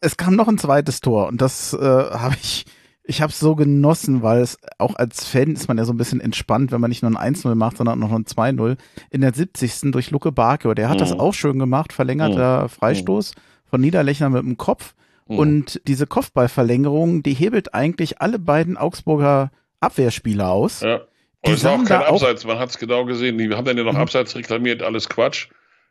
es 0.00 0.16
kam 0.16 0.36
noch 0.36 0.48
ein 0.48 0.58
zweites 0.58 1.00
Tor 1.00 1.28
und 1.28 1.40
das 1.40 1.72
äh, 1.72 1.78
habe 1.80 2.36
ich, 2.40 2.66
ich 3.04 3.22
habe 3.22 3.30
es 3.32 3.40
so 3.40 3.56
genossen, 3.56 4.22
weil 4.22 4.42
es 4.42 4.58
auch 4.78 4.94
als 4.96 5.24
Fan 5.26 5.52
ist 5.54 5.66
man 5.66 5.78
ja 5.78 5.84
so 5.86 5.92
ein 5.92 5.96
bisschen 5.96 6.20
entspannt, 6.20 6.72
wenn 6.72 6.80
man 6.80 6.90
nicht 6.90 7.02
nur 7.02 7.10
ein 7.18 7.34
1-0 7.34 7.54
macht, 7.54 7.78
sondern 7.78 7.98
noch 7.98 8.12
ein 8.12 8.24
2-0 8.26 8.76
in 9.10 9.20
der 9.22 9.32
70. 9.34 9.90
durch 9.92 10.10
Luke 10.10 10.30
Barkio. 10.30 10.74
Der 10.74 10.88
hat 10.90 10.96
Mhm. 10.96 11.00
das 11.00 11.12
auch 11.12 11.32
schön 11.32 11.58
gemacht, 11.58 11.92
verlängerter 11.94 12.68
Freistoß 12.68 13.32
von 13.64 13.80
Niederlechner 13.80 14.28
mit 14.28 14.42
dem 14.44 14.58
Kopf. 14.58 14.94
Mhm. 15.32 15.38
Und 15.38 15.80
diese 15.86 16.06
Kopfballverlängerung, 16.06 17.22
die 17.22 17.34
hebelt 17.34 17.74
eigentlich 17.74 18.20
alle 18.20 18.38
beiden 18.38 18.76
Augsburger 18.76 19.50
Abwehrspieler 19.80 20.50
aus. 20.50 20.80
Ja. 20.80 20.98
Die 21.44 21.50
Und 21.50 21.54
es 21.56 21.64
war 21.64 21.72
auch 21.72 21.84
kein 21.84 22.02
auch- 22.02 22.22
Abseits, 22.22 22.44
man 22.44 22.58
hat 22.58 22.70
es 22.70 22.78
genau 22.78 23.04
gesehen. 23.04 23.36
Die 23.38 23.50
haben 23.52 23.64
dann 23.64 23.76
ja 23.76 23.82
noch 23.84 23.94
Mhm. 23.94 23.98
Abseits 23.98 24.36
reklamiert, 24.36 24.82
alles 24.82 25.08
Quatsch. 25.08 25.48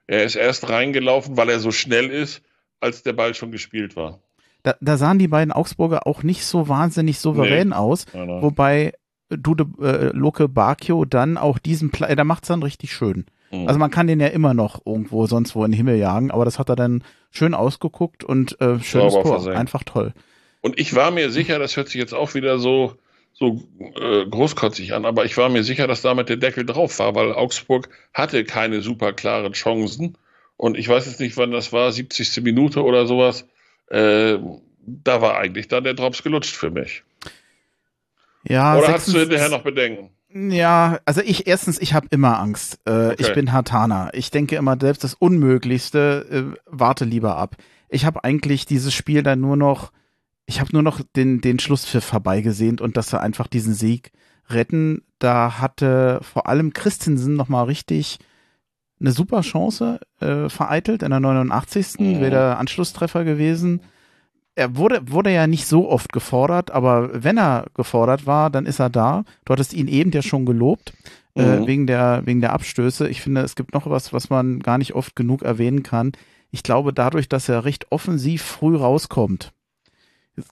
Er 0.08 0.24
ist 0.24 0.36
erst 0.36 0.70
reingelaufen, 0.70 1.36
weil 1.38 1.50
er 1.50 1.60
so 1.60 1.72
schnell 1.72 2.08
ist, 2.10 2.42
als 2.80 3.04
der 3.04 3.14
Ball 3.14 3.34
schon 3.36 3.52
gespielt 3.52 3.96
war. 3.96 4.20
Da, 4.64 4.76
da 4.80 4.96
sahen 4.98 5.20
die 5.20 5.28
beiden 5.28 5.52
Augsburger 5.52 6.06
auch 6.08 6.24
nicht 6.24 6.46
so 6.46 6.68
wahnsinnig 6.70 7.20
souverän 7.20 7.74
aus, 7.74 8.06
Ja, 8.14 8.26
ne? 8.26 8.42
wobei 8.42 8.94
Dude 9.30 9.66
äh, 9.82 10.16
Luke 10.16 10.48
Bakio 10.50 11.06
dann 11.06 11.38
auch 11.38 11.58
diesen 11.58 11.90
Play, 11.90 12.16
der 12.16 12.26
macht's 12.26 12.48
dann 12.50 12.62
richtig 12.64 12.94
schön. 12.94 13.26
Mhm. 13.52 13.68
Also 13.68 13.80
man 13.80 13.90
kann 13.92 14.08
den 14.08 14.20
ja 14.20 14.28
immer 14.28 14.54
noch 14.54 14.86
irgendwo 14.86 15.26
sonst 15.26 15.56
wo 15.56 15.64
in 15.66 15.72
den 15.72 15.78
Himmel 15.78 15.96
jagen, 15.98 16.32
aber 16.32 16.46
das 16.46 16.60
hat 16.60 16.70
er 16.70 16.76
dann 16.76 17.04
schön 17.32 17.54
ausgeguckt 17.54 18.24
und 18.24 18.60
äh, 18.62 18.80
schönes 18.80 19.14
Tor, 19.14 19.26
versenkt. 19.26 19.58
einfach 19.58 19.84
toll. 19.84 20.14
Und 20.62 20.80
ich 20.80 20.94
war 20.94 21.12
mir 21.12 21.32
sicher, 21.32 21.58
das 21.58 21.76
hört 21.76 21.88
sich 21.88 22.00
jetzt 22.00 22.14
auch 22.14 22.36
wieder 22.36 22.60
so, 22.60 22.96
so 23.34 23.64
äh, 24.00 24.26
großkotzig 24.26 24.94
an, 24.94 25.06
aber 25.06 25.26
ich 25.26 25.38
war 25.38 25.50
mir 25.50 25.64
sicher, 25.64 25.88
dass 25.88 26.02
damit 26.02 26.30
der 26.30 26.38
Deckel 26.38 26.66
drauf 26.66 27.00
war, 27.00 27.16
weil 27.16 27.34
Augsburg 27.34 27.90
hatte 28.14 28.44
keine 28.44 28.82
super 28.82 29.14
klaren 29.14 29.54
Chancen. 29.54 30.18
Und 30.58 30.78
ich 30.78 30.88
weiß 30.88 31.08
jetzt 31.08 31.20
nicht, 31.20 31.38
wann 31.38 31.52
das 31.52 31.74
war, 31.74 31.92
70. 31.92 32.44
Minute 32.44 32.84
oder 32.84 33.08
sowas. 33.08 33.48
Äh, 33.88 34.38
da 34.86 35.22
war 35.22 35.38
eigentlich 35.38 35.68
dann 35.68 35.84
der 35.84 35.96
Drops 35.96 36.22
gelutscht 36.22 36.56
für 36.56 36.70
mich. 36.70 37.04
Ja, 38.48 38.78
oder 38.78 38.90
hast 38.90 39.08
du 39.08 39.12
26 39.12 39.20
hinterher 39.22 39.50
noch 39.50 39.64
Bedenken? 39.64 40.10
Ja, 40.34 41.00
also 41.06 41.22
ich 41.22 41.48
erstens, 41.48 41.80
ich 41.80 41.94
habe 41.94 42.08
immer 42.12 42.40
Angst. 42.40 42.80
Äh, 42.88 43.14
Ich 43.16 43.26
Okay. 43.28 43.34
bin 43.36 43.52
Hartaner. 43.52 44.10
Ich 44.14 44.32
denke 44.32 44.56
immer 44.56 44.78
selbst 44.80 45.04
das 45.04 45.14
Unmöglichste, 45.14 46.54
äh, 46.56 46.60
warte 46.66 47.06
lieber 47.06 47.38
ab. 47.38 47.56
Ich 47.90 48.06
habe 48.06 48.24
eigentlich 48.24 48.66
dieses 48.66 48.94
Spiel 48.94 49.24
dann 49.24 49.42
nur 49.42 49.58
noch, 49.58 49.92
ich 50.46 50.60
habe 50.62 50.72
nur 50.74 50.84
noch 50.84 51.02
den 51.16 51.42
den 51.42 51.60
Schlusspfiff 51.60 52.14
herbeigesehnt 52.14 52.80
und 52.82 52.96
dass 52.98 53.10
sie 53.10 53.20
einfach 53.20 53.48
diesen 53.48 53.74
Sieg 53.74 54.12
retten. 54.50 55.04
Da 55.20 55.60
hatte 55.60 56.20
vor 56.22 56.48
allem 56.48 56.74
Christensen 56.74 57.36
noch 57.36 57.50
mal 57.50 57.64
richtig 57.64 58.20
eine 59.00 59.12
super 59.12 59.42
Chance 59.42 60.00
äh, 60.20 60.48
vereitelt 60.48 61.04
in 61.04 61.10
der 61.10 61.20
89. 61.20 62.00
Mhm. 62.00 62.20
wäre 62.22 62.32
der 62.32 62.60
Anschlusstreffer 62.60 63.24
gewesen. 63.24 63.82
Er 64.56 64.76
wurde, 64.76 65.02
wurde 65.10 65.32
ja 65.32 65.48
nicht 65.48 65.66
so 65.66 65.90
oft 65.90 66.12
gefordert, 66.12 66.72
aber 66.72 67.24
wenn 67.24 67.38
er 67.38 67.68
gefordert 67.74 68.26
war, 68.26 68.50
dann 68.50 68.66
ist 68.66 68.80
er 68.80 68.90
da. 68.90 69.24
Du 69.46 69.54
hattest 69.54 69.74
ihn 69.74 69.88
eben 69.88 70.12
ja 70.12 70.22
schon 70.22 70.46
gelobt, 70.46 70.94
äh, 71.36 71.60
Mhm. 71.60 71.68
wegen, 71.68 71.88
der, 71.88 72.22
wegen 72.26 72.42
der 72.42 72.52
Abstöße. 72.54 73.08
Ich 73.08 73.22
finde, 73.22 73.42
es 73.42 73.56
gibt 73.56 73.74
noch 73.74 73.90
was, 73.90 74.12
was 74.12 74.30
man 74.30 74.60
gar 74.60 74.78
nicht 74.78 74.94
oft 74.94 75.16
genug 75.16 75.42
erwähnen 75.44 75.84
kann. 75.84 76.12
Ich 76.52 76.64
glaube, 76.64 76.92
dadurch, 76.92 77.30
dass 77.30 77.48
er 77.48 77.64
recht 77.64 77.88
offensiv 77.92 78.42
früh 78.44 78.76
rauskommt, 78.76 79.54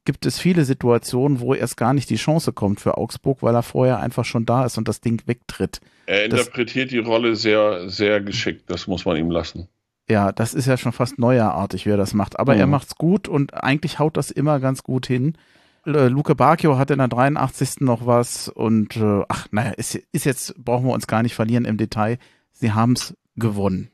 gibt 0.06 0.26
es 0.26 0.40
viele 0.40 0.64
Situationen, 0.64 1.42
wo 1.42 1.54
erst 1.54 1.76
gar 1.76 1.94
nicht 1.94 2.10
die 2.10 2.16
Chance 2.16 2.54
kommt 2.54 2.80
für 2.80 2.98
Augsburg, 2.98 3.42
weil 3.44 3.56
er 3.56 3.64
vorher 3.64 4.00
einfach 4.00 4.24
schon 4.24 4.46
da 4.46 4.66
ist 4.66 4.78
und 4.78 4.88
das 4.88 5.02
Ding 5.02 5.22
wegtritt. 5.26 5.82
Er 6.06 6.30
Das- 6.30 6.42
interpretiert 6.42 6.92
die 6.92 6.98
Rolle 7.00 7.36
sehr, 7.36 7.90
sehr 7.90 8.22
geschickt. 8.22 8.64
Das 8.68 8.88
muss 8.88 9.04
man 9.06 9.18
ihm 9.18 9.30
lassen. 9.32 9.68
Ja, 10.10 10.32
das 10.32 10.54
ist 10.54 10.66
ja 10.66 10.78
schon 10.78 10.92
fast 10.92 11.20
neuerartig, 11.20 11.86
wie 11.86 11.92
er 11.92 11.98
das 11.98 12.14
macht. 12.14 12.40
Aber 12.40 12.54
Mhm. 12.56 12.60
er 12.62 12.68
macht's 12.68 12.96
gut 12.96 13.28
und 13.28 13.54
eigentlich 13.54 14.00
haut 14.00 14.18
das 14.18 14.32
immer 14.32 14.60
ganz 14.60 14.84
gut 14.84 15.06
hin. 15.06 15.38
Äh, 15.86 16.08
Luke 16.08 16.36
Bacchio 16.36 16.78
hat 16.78 16.92
in 16.92 16.98
der 16.98 17.08
83. 17.08 17.82
noch 17.82 18.06
was 18.06 18.48
und 18.50 18.98
äh, 18.98 19.24
ach, 19.30 19.48
naja, 19.52 19.72
ist, 19.72 19.96
ist 20.12 20.26
jetzt, 20.26 20.56
brauchen 20.64 20.86
wir 20.88 20.94
uns 20.94 21.08
gar 21.08 21.22
nicht 21.24 21.36
verlieren 21.36 21.66
im 21.66 21.78
Detail. 21.78 22.18
Sie 22.52 22.72
haben's 22.72 23.16
gewonnen. 23.36 23.90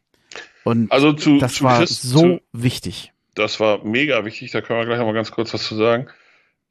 Und 0.63 0.91
Also 0.91 1.13
zu, 1.13 1.37
das 1.37 1.55
zu 1.55 1.63
war 1.65 1.77
Chris, 1.79 2.01
so 2.01 2.19
zu, 2.21 2.41
wichtig. 2.53 3.13
das 3.35 3.59
war 3.59 3.83
mega 3.85 4.25
wichtig, 4.25 4.51
da 4.51 4.61
können 4.61 4.79
wir 4.79 4.85
gleich 4.85 4.97
noch 4.99 5.05
mal 5.05 5.13
ganz 5.13 5.31
kurz 5.31 5.53
was 5.53 5.63
zu 5.63 5.75
sagen. 5.75 6.07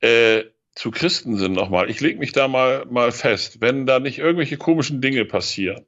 Äh, 0.00 0.44
zu 0.74 0.90
Christensen 0.90 1.52
nochmal. 1.52 1.88
Ich 1.88 2.00
lege 2.00 2.18
mich 2.18 2.32
da 2.32 2.48
mal, 2.48 2.84
mal 2.90 3.12
fest, 3.12 3.60
wenn 3.60 3.86
da 3.86 4.00
nicht 4.00 4.18
irgendwelche 4.18 4.56
komischen 4.56 5.00
Dinge 5.00 5.24
passieren 5.24 5.84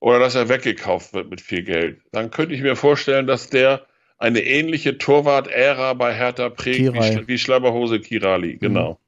oder 0.00 0.18
dass 0.18 0.34
er 0.34 0.48
weggekauft 0.48 1.12
wird 1.12 1.30
mit 1.30 1.40
viel 1.40 1.62
Geld, 1.62 2.00
dann 2.12 2.30
könnte 2.30 2.54
ich 2.54 2.62
mir 2.62 2.76
vorstellen, 2.76 3.26
dass 3.26 3.50
der 3.50 3.86
eine 4.18 4.40
ähnliche 4.40 4.98
Torwart-Ära 4.98 5.94
bei 5.94 6.14
Hertha 6.14 6.48
prägt 6.48 6.92
wie, 6.92 7.28
wie 7.28 7.38
Schlabberhose 7.38 8.00
Kirali. 8.00 8.54
Mhm. 8.54 8.58
Genau. 8.58 8.98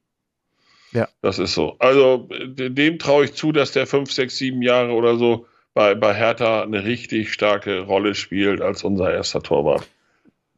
Ja. 0.93 1.09
Das 1.23 1.39
ist 1.39 1.55
so. 1.55 1.77
Also 1.79 2.29
dem 2.29 2.99
traue 2.99 3.25
ich 3.25 3.35
zu, 3.35 3.53
dass 3.53 3.73
der 3.73 3.87
fünf, 3.87 4.11
sechs, 4.13 4.39
sieben 4.39 4.63
Jahre 4.63 4.93
oder 4.93 5.17
so 5.17 5.47
bei, 5.75 5.95
bei 5.95 6.15
Hertha 6.15 6.63
eine 6.63 6.85
richtig 6.85 7.33
starke 7.33 7.81
Rolle 7.81 8.15
spielt 8.15 8.61
als 8.61 8.83
unser 8.83 9.13
erster 9.13 9.43
Torwart. 9.43 9.89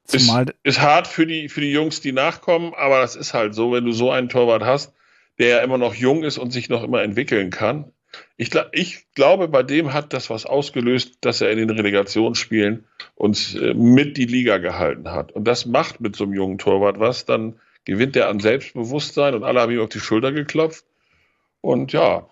Zumal 0.05 0.45
ist, 0.45 0.55
ist 0.63 0.81
hart 0.81 1.07
für 1.07 1.27
die, 1.27 1.49
für 1.49 1.61
die 1.61 1.71
Jungs, 1.71 2.01
die 2.01 2.13
nachkommen, 2.13 2.73
aber 2.75 3.01
das 3.01 3.15
ist 3.15 3.35
halt 3.35 3.55
so, 3.55 3.73
wenn 3.73 3.85
du 3.85 3.93
so 3.93 4.11
einen 4.11 4.29
Torwart 4.29 4.65
hast, 4.65 4.93
der 5.39 5.63
immer 5.63 5.79
noch 5.79 5.95
jung 5.95 6.25
ist 6.25 6.39
und 6.39 6.51
sich 6.51 6.69
noch 6.69 6.83
immer 6.83 7.03
entwickeln 7.03 7.51
kann. 7.51 7.93
Ich, 8.37 8.51
ich 8.73 9.07
glaube, 9.15 9.49
bei 9.49 9.63
dem 9.63 9.93
hat 9.93 10.13
das 10.13 10.31
was 10.31 10.47
ausgelöst, 10.47 11.19
dass 11.23 11.41
er 11.41 11.51
in 11.51 11.59
den 11.59 11.71
Relegationsspielen 11.71 12.85
uns 13.15 13.55
äh, 13.55 13.75
mit 13.75 14.17
die 14.17 14.27
Liga 14.27 14.59
gehalten 14.59 15.11
hat. 15.11 15.33
Und 15.33 15.45
das 15.45 15.67
macht 15.67 16.01
mit 16.01 16.17
so 16.17 16.25
einem 16.25 16.35
jungen 16.35 16.59
Torwart 16.59 16.99
was. 16.99 17.25
Dann 17.25 17.61
gewinnt 17.85 18.17
er 18.17 18.29
an 18.29 18.41
Selbstbewusstsein 18.41 19.35
und 19.35 19.45
alle 19.45 19.61
haben 19.61 19.73
ihm 19.73 19.81
auf 19.81 19.89
die 19.89 20.01
Schulter 20.01 20.33
geklopft. 20.33 20.85
Und 21.61 21.93
ja, 21.93 22.27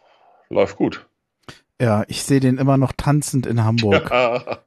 läuft 0.48 0.76
gut. 0.76 1.06
Ja, 1.80 2.04
ich 2.08 2.24
sehe 2.24 2.40
den 2.40 2.58
immer 2.58 2.76
noch 2.76 2.92
tanzend 2.94 3.46
in 3.46 3.64
Hamburg. 3.64 4.10
Ja, 4.10 4.58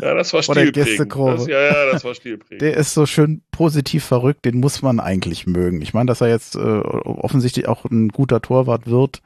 ja 0.00 0.14
das 0.14 0.32
war 0.32 0.42
stilprägend. 0.42 1.14
Das, 1.14 1.46
ja, 1.46 1.60
ja, 1.60 1.92
das 1.92 2.04
war 2.04 2.14
stilprägend. 2.14 2.62
Der 2.62 2.76
ist 2.76 2.94
so 2.94 3.06
schön 3.06 3.42
positiv 3.52 4.04
verrückt, 4.04 4.44
den 4.44 4.58
muss 4.58 4.82
man 4.82 4.98
eigentlich 4.98 5.46
mögen. 5.46 5.82
Ich 5.82 5.94
meine, 5.94 6.06
dass 6.06 6.20
er 6.20 6.28
jetzt 6.28 6.56
äh, 6.56 6.58
offensichtlich 6.58 7.68
auch 7.68 7.84
ein 7.84 8.08
guter 8.08 8.42
Torwart 8.42 8.88
wird. 8.88 9.22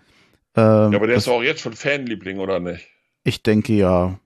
Äh, 0.57 0.61
ja, 0.61 0.87
aber 0.87 1.07
der 1.07 1.17
ist 1.17 1.29
auch 1.29 1.43
jetzt 1.43 1.61
schon 1.61 1.75
Fanliebling, 1.75 2.39
oder 2.39 2.61
nicht? 2.61 2.89
Ich 3.25 3.43
denke 3.43 3.75
ja. 3.75 4.19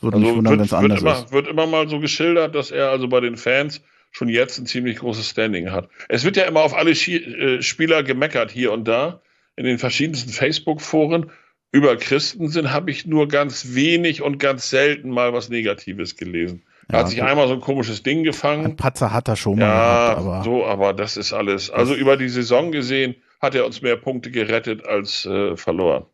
Würde 0.00 0.16
also 0.16 0.28
mich 0.28 0.36
wundern, 0.36 0.58
wenn 0.58 0.64
es 0.64 0.72
anders 0.72 1.00
immer, 1.00 1.12
ist. 1.12 1.32
Wird 1.32 1.48
immer 1.48 1.66
mal 1.66 1.88
so 1.88 1.98
geschildert, 1.98 2.54
dass 2.54 2.70
er 2.70 2.90
also 2.90 3.08
bei 3.08 3.20
den 3.20 3.36
Fans 3.36 3.80
schon 4.10 4.28
jetzt 4.28 4.58
ein 4.58 4.66
ziemlich 4.66 4.98
großes 4.98 5.30
Standing 5.30 5.72
hat. 5.72 5.88
Es 6.08 6.24
wird 6.24 6.36
ja 6.36 6.44
immer 6.44 6.60
auf 6.60 6.74
alle 6.74 6.92
äh, 6.92 7.62
Spieler 7.62 8.02
gemeckert, 8.02 8.50
hier 8.50 8.72
und 8.72 8.86
da, 8.86 9.20
in 9.56 9.64
den 9.64 9.78
verschiedensten 9.78 10.30
Facebook-Foren. 10.30 11.30
Über 11.72 11.96
Christensen 11.96 12.72
habe 12.72 12.92
ich 12.92 13.06
nur 13.06 13.26
ganz 13.26 13.74
wenig 13.74 14.22
und 14.22 14.38
ganz 14.38 14.70
selten 14.70 15.10
mal 15.10 15.32
was 15.32 15.48
Negatives 15.48 16.16
gelesen. 16.16 16.62
Er 16.86 16.94
ja, 16.94 17.00
hat 17.00 17.08
sich 17.08 17.18
gut. 17.18 17.28
einmal 17.28 17.48
so 17.48 17.54
ein 17.54 17.60
komisches 17.60 18.04
Ding 18.04 18.22
gefangen. 18.22 18.64
Ein 18.66 18.76
Patzer 18.76 19.12
hat 19.12 19.26
er 19.26 19.34
schon 19.34 19.58
mal. 19.58 19.64
Ja, 19.64 20.14
gehabt, 20.14 20.18
aber 20.20 20.44
so, 20.44 20.64
aber 20.64 20.92
das 20.92 21.16
ist 21.16 21.32
alles. 21.32 21.70
Also 21.70 21.94
über 21.94 22.16
die 22.16 22.28
Saison 22.28 22.70
gesehen 22.70 23.16
hat 23.44 23.54
er 23.54 23.66
uns 23.66 23.82
mehr 23.82 23.96
Punkte 23.96 24.30
gerettet 24.30 24.84
als 24.84 25.24
äh, 25.26 25.56
verloren. 25.56 26.06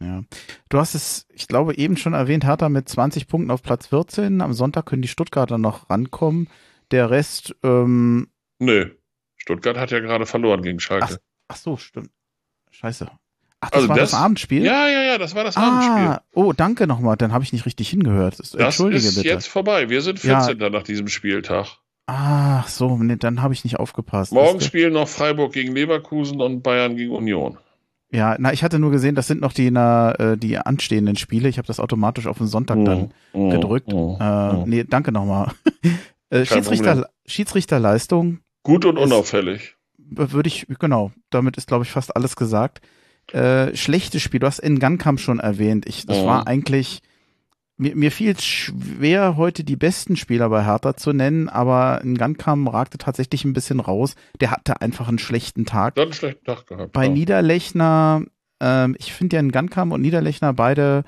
Ja. 0.00 0.22
Du 0.68 0.78
hast 0.78 0.94
es, 0.94 1.26
ich 1.32 1.48
glaube, 1.48 1.76
eben 1.76 1.96
schon 1.96 2.14
erwähnt, 2.14 2.44
Hertha 2.44 2.68
mit 2.68 2.88
20 2.88 3.26
Punkten 3.26 3.50
auf 3.50 3.62
Platz 3.62 3.88
14. 3.88 4.40
Am 4.40 4.52
Sonntag 4.52 4.86
können 4.86 5.02
die 5.02 5.08
Stuttgarter 5.08 5.58
noch 5.58 5.90
rankommen. 5.90 6.48
Der 6.90 7.10
Rest, 7.10 7.54
ähm, 7.62 8.28
Nö. 8.58 8.90
Stuttgart 9.36 9.76
hat 9.76 9.90
ja 9.90 10.00
gerade 10.00 10.26
verloren 10.26 10.62
gegen 10.62 10.80
Schalke. 10.80 11.06
Ach, 11.10 11.16
ach 11.48 11.56
so, 11.56 11.76
stimmt. 11.76 12.10
Scheiße. 12.70 13.10
Ach, 13.60 13.70
das 13.70 13.76
also 13.76 13.88
war 13.88 13.96
das, 13.96 14.10
das, 14.12 14.20
Abendspiel? 14.20 14.64
Ja, 14.64 14.88
ja, 14.88 15.02
ja, 15.02 15.18
das 15.18 15.34
war 15.34 15.42
das 15.42 15.56
ah, 15.56 15.62
Abendspiel. 15.62 16.20
Oh, 16.32 16.52
danke 16.52 16.86
nochmal, 16.86 17.16
dann 17.16 17.32
habe 17.32 17.42
ich 17.42 17.52
nicht 17.52 17.66
richtig 17.66 17.90
hingehört. 17.90 18.38
Das, 18.38 18.54
Entschuldige 18.54 19.08
ist 19.08 19.16
bitte. 19.16 19.28
jetzt 19.28 19.48
vorbei. 19.48 19.88
Wir 19.88 20.00
sind 20.02 20.20
14. 20.20 20.60
Ja. 20.60 20.70
nach 20.70 20.84
diesem 20.84 21.08
Spieltag. 21.08 21.78
Ach 22.10 22.66
so, 22.68 22.96
nee, 22.96 23.16
dann 23.16 23.42
habe 23.42 23.52
ich 23.52 23.64
nicht 23.64 23.78
aufgepasst. 23.78 24.32
Morgen 24.32 24.62
spielen 24.62 24.94
noch 24.94 25.08
Freiburg 25.08 25.52
gegen 25.52 25.74
Leverkusen 25.74 26.40
und 26.40 26.62
Bayern 26.62 26.96
gegen 26.96 27.14
Union. 27.14 27.58
Ja, 28.10 28.34
na, 28.38 28.50
ich 28.50 28.64
hatte 28.64 28.78
nur 28.78 28.90
gesehen, 28.90 29.14
das 29.14 29.26
sind 29.26 29.42
noch 29.42 29.52
die, 29.52 29.70
na, 29.70 30.12
äh, 30.12 30.38
die 30.38 30.56
anstehenden 30.56 31.16
Spiele. 31.16 31.50
Ich 31.50 31.58
habe 31.58 31.66
das 31.66 31.78
automatisch 31.80 32.26
auf 32.26 32.38
den 32.38 32.46
Sonntag 32.46 32.82
dann 32.82 33.12
mm, 33.34 33.50
gedrückt. 33.50 33.92
Mm, 33.92 34.16
äh, 34.18 34.52
mm. 34.52 34.64
Nee, 34.64 34.84
danke 34.84 35.12
nochmal. 35.12 35.52
äh, 36.30 36.46
Schiedsrichter, 36.46 37.10
Schiedsrichterleistung. 37.26 38.38
Gut 38.62 38.86
und 38.86 38.96
unauffällig. 38.96 39.76
Würde 39.98 40.48
ich, 40.48 40.66
genau, 40.78 41.12
damit 41.28 41.58
ist, 41.58 41.68
glaube 41.68 41.84
ich, 41.84 41.90
fast 41.90 42.16
alles 42.16 42.36
gesagt. 42.36 42.80
Äh, 43.32 43.76
schlechtes 43.76 44.22
Spiel, 44.22 44.40
du 44.40 44.46
hast 44.46 44.62
Ngankamp 44.66 45.20
schon 45.20 45.40
erwähnt. 45.40 45.84
Ich, 45.86 46.06
das 46.06 46.24
war 46.24 46.46
eigentlich 46.46 47.02
mir, 47.78 47.96
mir 47.96 48.10
fiel 48.10 48.32
es 48.32 48.44
schwer, 48.44 49.36
heute 49.36 49.64
die 49.64 49.76
besten 49.76 50.16
Spieler 50.16 50.48
bei 50.50 50.64
Hertha 50.64 50.96
zu 50.96 51.12
nennen, 51.12 51.48
aber 51.48 52.00
ein 52.02 52.18
Gankam 52.18 52.66
ragte 52.68 52.98
tatsächlich 52.98 53.44
ein 53.44 53.52
bisschen 53.52 53.80
raus. 53.80 54.16
Der 54.40 54.50
hatte 54.50 54.80
einfach 54.80 55.08
einen 55.08 55.18
schlechten 55.18 55.64
Tag. 55.64 55.94
Der 55.94 56.02
hat 56.02 56.08
einen 56.08 56.14
schlechten 56.14 56.44
Tag 56.44 56.66
gehabt. 56.66 56.92
Bei 56.92 57.06
ja. 57.06 57.10
Niederlechner, 57.10 58.22
ähm, 58.60 58.96
ich 58.98 59.12
finde 59.12 59.36
ja 59.36 59.42
ein 59.42 59.52
Gankam 59.52 59.92
und 59.92 60.02
Niederlechner 60.02 60.52
beide 60.52 61.04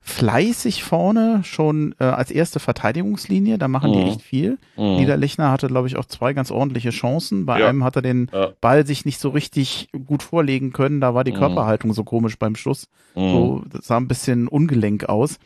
fleißig 0.00 0.84
vorne, 0.84 1.40
schon 1.42 1.96
äh, 1.98 2.04
als 2.04 2.30
erste 2.30 2.60
Verteidigungslinie, 2.60 3.58
da 3.58 3.66
machen 3.66 3.90
mhm. 3.90 3.94
die 3.94 4.02
echt 4.02 4.22
viel. 4.22 4.58
Mhm. 4.76 4.98
Niederlechner 4.98 5.50
hatte, 5.50 5.66
glaube 5.66 5.88
ich, 5.88 5.96
auch 5.96 6.04
zwei 6.04 6.32
ganz 6.32 6.52
ordentliche 6.52 6.90
Chancen. 6.90 7.44
Bei 7.44 7.58
ja. 7.58 7.68
einem 7.68 7.82
hat 7.82 7.96
er 7.96 8.02
den 8.02 8.30
ja. 8.32 8.52
Ball 8.60 8.86
sich 8.86 9.04
nicht 9.04 9.18
so 9.18 9.30
richtig 9.30 9.88
gut 10.06 10.22
vorlegen 10.22 10.72
können, 10.72 11.00
da 11.00 11.14
war 11.14 11.24
die 11.24 11.32
mhm. 11.32 11.38
Körperhaltung 11.38 11.92
so 11.92 12.04
komisch 12.04 12.38
beim 12.38 12.54
Schuss. 12.54 12.86
Mhm. 13.16 13.32
So, 13.32 13.62
das 13.68 13.88
sah 13.88 13.96
ein 13.96 14.06
bisschen 14.06 14.46
ungelenk 14.46 15.08
aus 15.08 15.40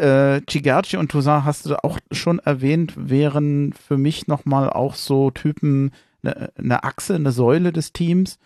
äh, 0.00 0.40
Chigachi 0.48 0.96
und 0.96 1.10
Toussaint 1.10 1.44
hast 1.44 1.66
du 1.66 1.82
auch 1.84 1.98
schon 2.10 2.38
erwähnt, 2.38 2.94
wären 2.96 3.72
für 3.72 3.96
mich 3.96 4.26
nochmal 4.26 4.70
auch 4.70 4.94
so 4.94 5.30
Typen, 5.30 5.92
eine 6.22 6.50
ne 6.58 6.82
Achse, 6.82 7.14
eine 7.14 7.32
Säule 7.32 7.72
des 7.72 7.92
Teams. 7.92 8.38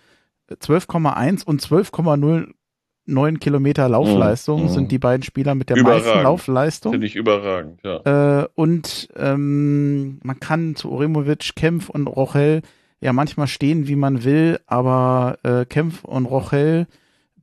12,1 0.50 1.44
und 1.44 1.62
12,09 1.62 3.38
Kilometer 3.38 3.88
Laufleistung 3.88 4.66
mm, 4.66 4.68
sind 4.68 4.92
die 4.92 4.98
beiden 4.98 5.22
Spieler 5.22 5.54
mit 5.54 5.70
der 5.70 5.78
überragend. 5.78 6.06
meisten 6.06 6.22
Laufleistung. 6.22 6.92
Finde 6.92 7.06
ich 7.06 7.16
überragend, 7.16 7.80
ja. 7.82 8.42
Äh, 8.42 8.48
und 8.54 9.08
ähm, 9.16 10.18
man 10.22 10.40
kann 10.40 10.76
zu 10.76 10.90
Orimovic, 10.90 11.54
Kempf 11.56 11.88
und 11.88 12.06
Rochel 12.06 12.60
ja 13.00 13.12
manchmal 13.12 13.46
stehen, 13.46 13.88
wie 13.88 13.96
man 13.96 14.24
will, 14.24 14.60
aber 14.66 15.38
äh, 15.42 15.64
Kempf 15.64 16.04
und 16.04 16.26
Rochel 16.26 16.86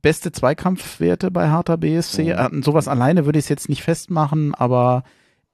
beste 0.02 0.32
Zweikampfwerte 0.32 1.30
bei 1.30 1.48
Hertha 1.48 1.76
BSC. 1.76 2.34
Mhm. 2.34 2.62
Sowas 2.62 2.88
alleine 2.88 3.24
würde 3.24 3.38
ich 3.38 3.46
es 3.46 3.48
jetzt 3.48 3.68
nicht 3.68 3.82
festmachen, 3.82 4.54
aber 4.54 5.04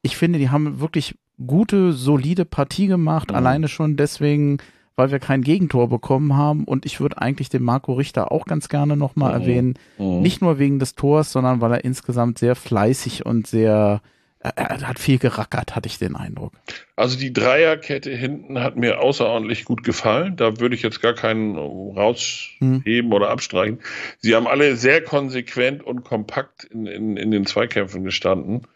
ich 0.03 0.17
finde, 0.17 0.39
die 0.39 0.51
haben 0.51 0.81
wirklich 0.81 1.17
gute, 1.47 1.93
solide 1.93 2.45
Partie 2.45 2.87
gemacht. 2.87 3.31
Mhm. 3.31 3.37
Alleine 3.37 3.69
schon 3.69 3.97
deswegen, 3.97 4.59
weil 4.97 5.11
wir 5.11 5.19
kein 5.19 5.43
Gegentor 5.43 5.89
bekommen 5.89 6.37
haben. 6.37 6.65
Und 6.65 6.87
ich 6.87 7.01
würde 7.01 7.19
eigentlich 7.19 7.51
den 7.51 7.63
Marco 7.63 7.93
Richter 7.93 8.33
auch 8.33 8.47
ganz 8.47 8.69
gerne 8.69 8.97
nochmal 8.97 9.35
mhm. 9.35 9.41
erwähnen. 9.41 9.75
Mhm. 9.99 10.21
Nicht 10.23 10.43
nur 10.43 10.59
wegen 10.59 10.79
des 10.79 10.95
Tors, 10.95 11.31
sondern 11.31 11.61
weil 11.61 11.73
er 11.73 11.85
insgesamt 11.85 12.39
sehr 12.39 12.57
fleißig 12.57 13.27
und 13.27 13.47
sehr 13.47 14.01
er 14.41 14.87
hat 14.87 14.99
viel 14.99 15.19
gerackert, 15.19 15.75
hatte 15.75 15.89
ich 15.89 15.99
den 15.99 16.15
Eindruck. 16.15 16.53
Also 16.95 17.19
die 17.19 17.33
Dreierkette 17.33 18.11
hinten 18.11 18.61
hat 18.61 18.77
mir 18.77 19.01
außerordentlich 19.01 19.65
gut 19.65 19.83
gefallen. 19.83 20.37
Da 20.37 20.61
würde 20.61 20.75
ich 20.77 20.83
jetzt 20.83 21.03
gar 21.03 21.15
keinen 21.15 21.57
rausheben 21.57 22.85
hm. 22.85 23.13
oder 23.13 23.31
abstreichen. 23.31 23.81
Sie 24.21 24.37
haben 24.37 24.47
alle 24.47 24.77
sehr 24.77 25.03
konsequent 25.03 25.83
und 25.83 26.05
kompakt 26.05 26.65
in, 26.65 26.87
in, 26.87 27.17
in 27.17 27.31
den 27.31 27.47
Zweikämpfen 27.47 28.05
gestanden. 28.05 28.67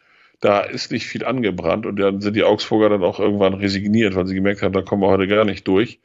Da 0.41 0.61
ist 0.61 0.91
nicht 0.91 1.07
viel 1.07 1.25
angebrannt 1.25 1.87
und 1.87 1.97
dann 1.97 2.21
sind 2.21 2.35
die 2.35 2.43
Augsburger 2.43 2.89
dann 2.89 3.05
auch 3.05 3.21
irgendwann 3.21 3.55
resigniert, 3.55 4.17
weil 4.17 4.27
sie 4.27 4.35
gemerkt 4.35 4.63
haben, 4.63 4.73
da 4.73 4.83
kommen 4.83 5.03
wir 5.03 5.09
heute 5.09 5.29
gar 5.29 5.45
nicht 5.45 5.69
durch. 5.69 6.01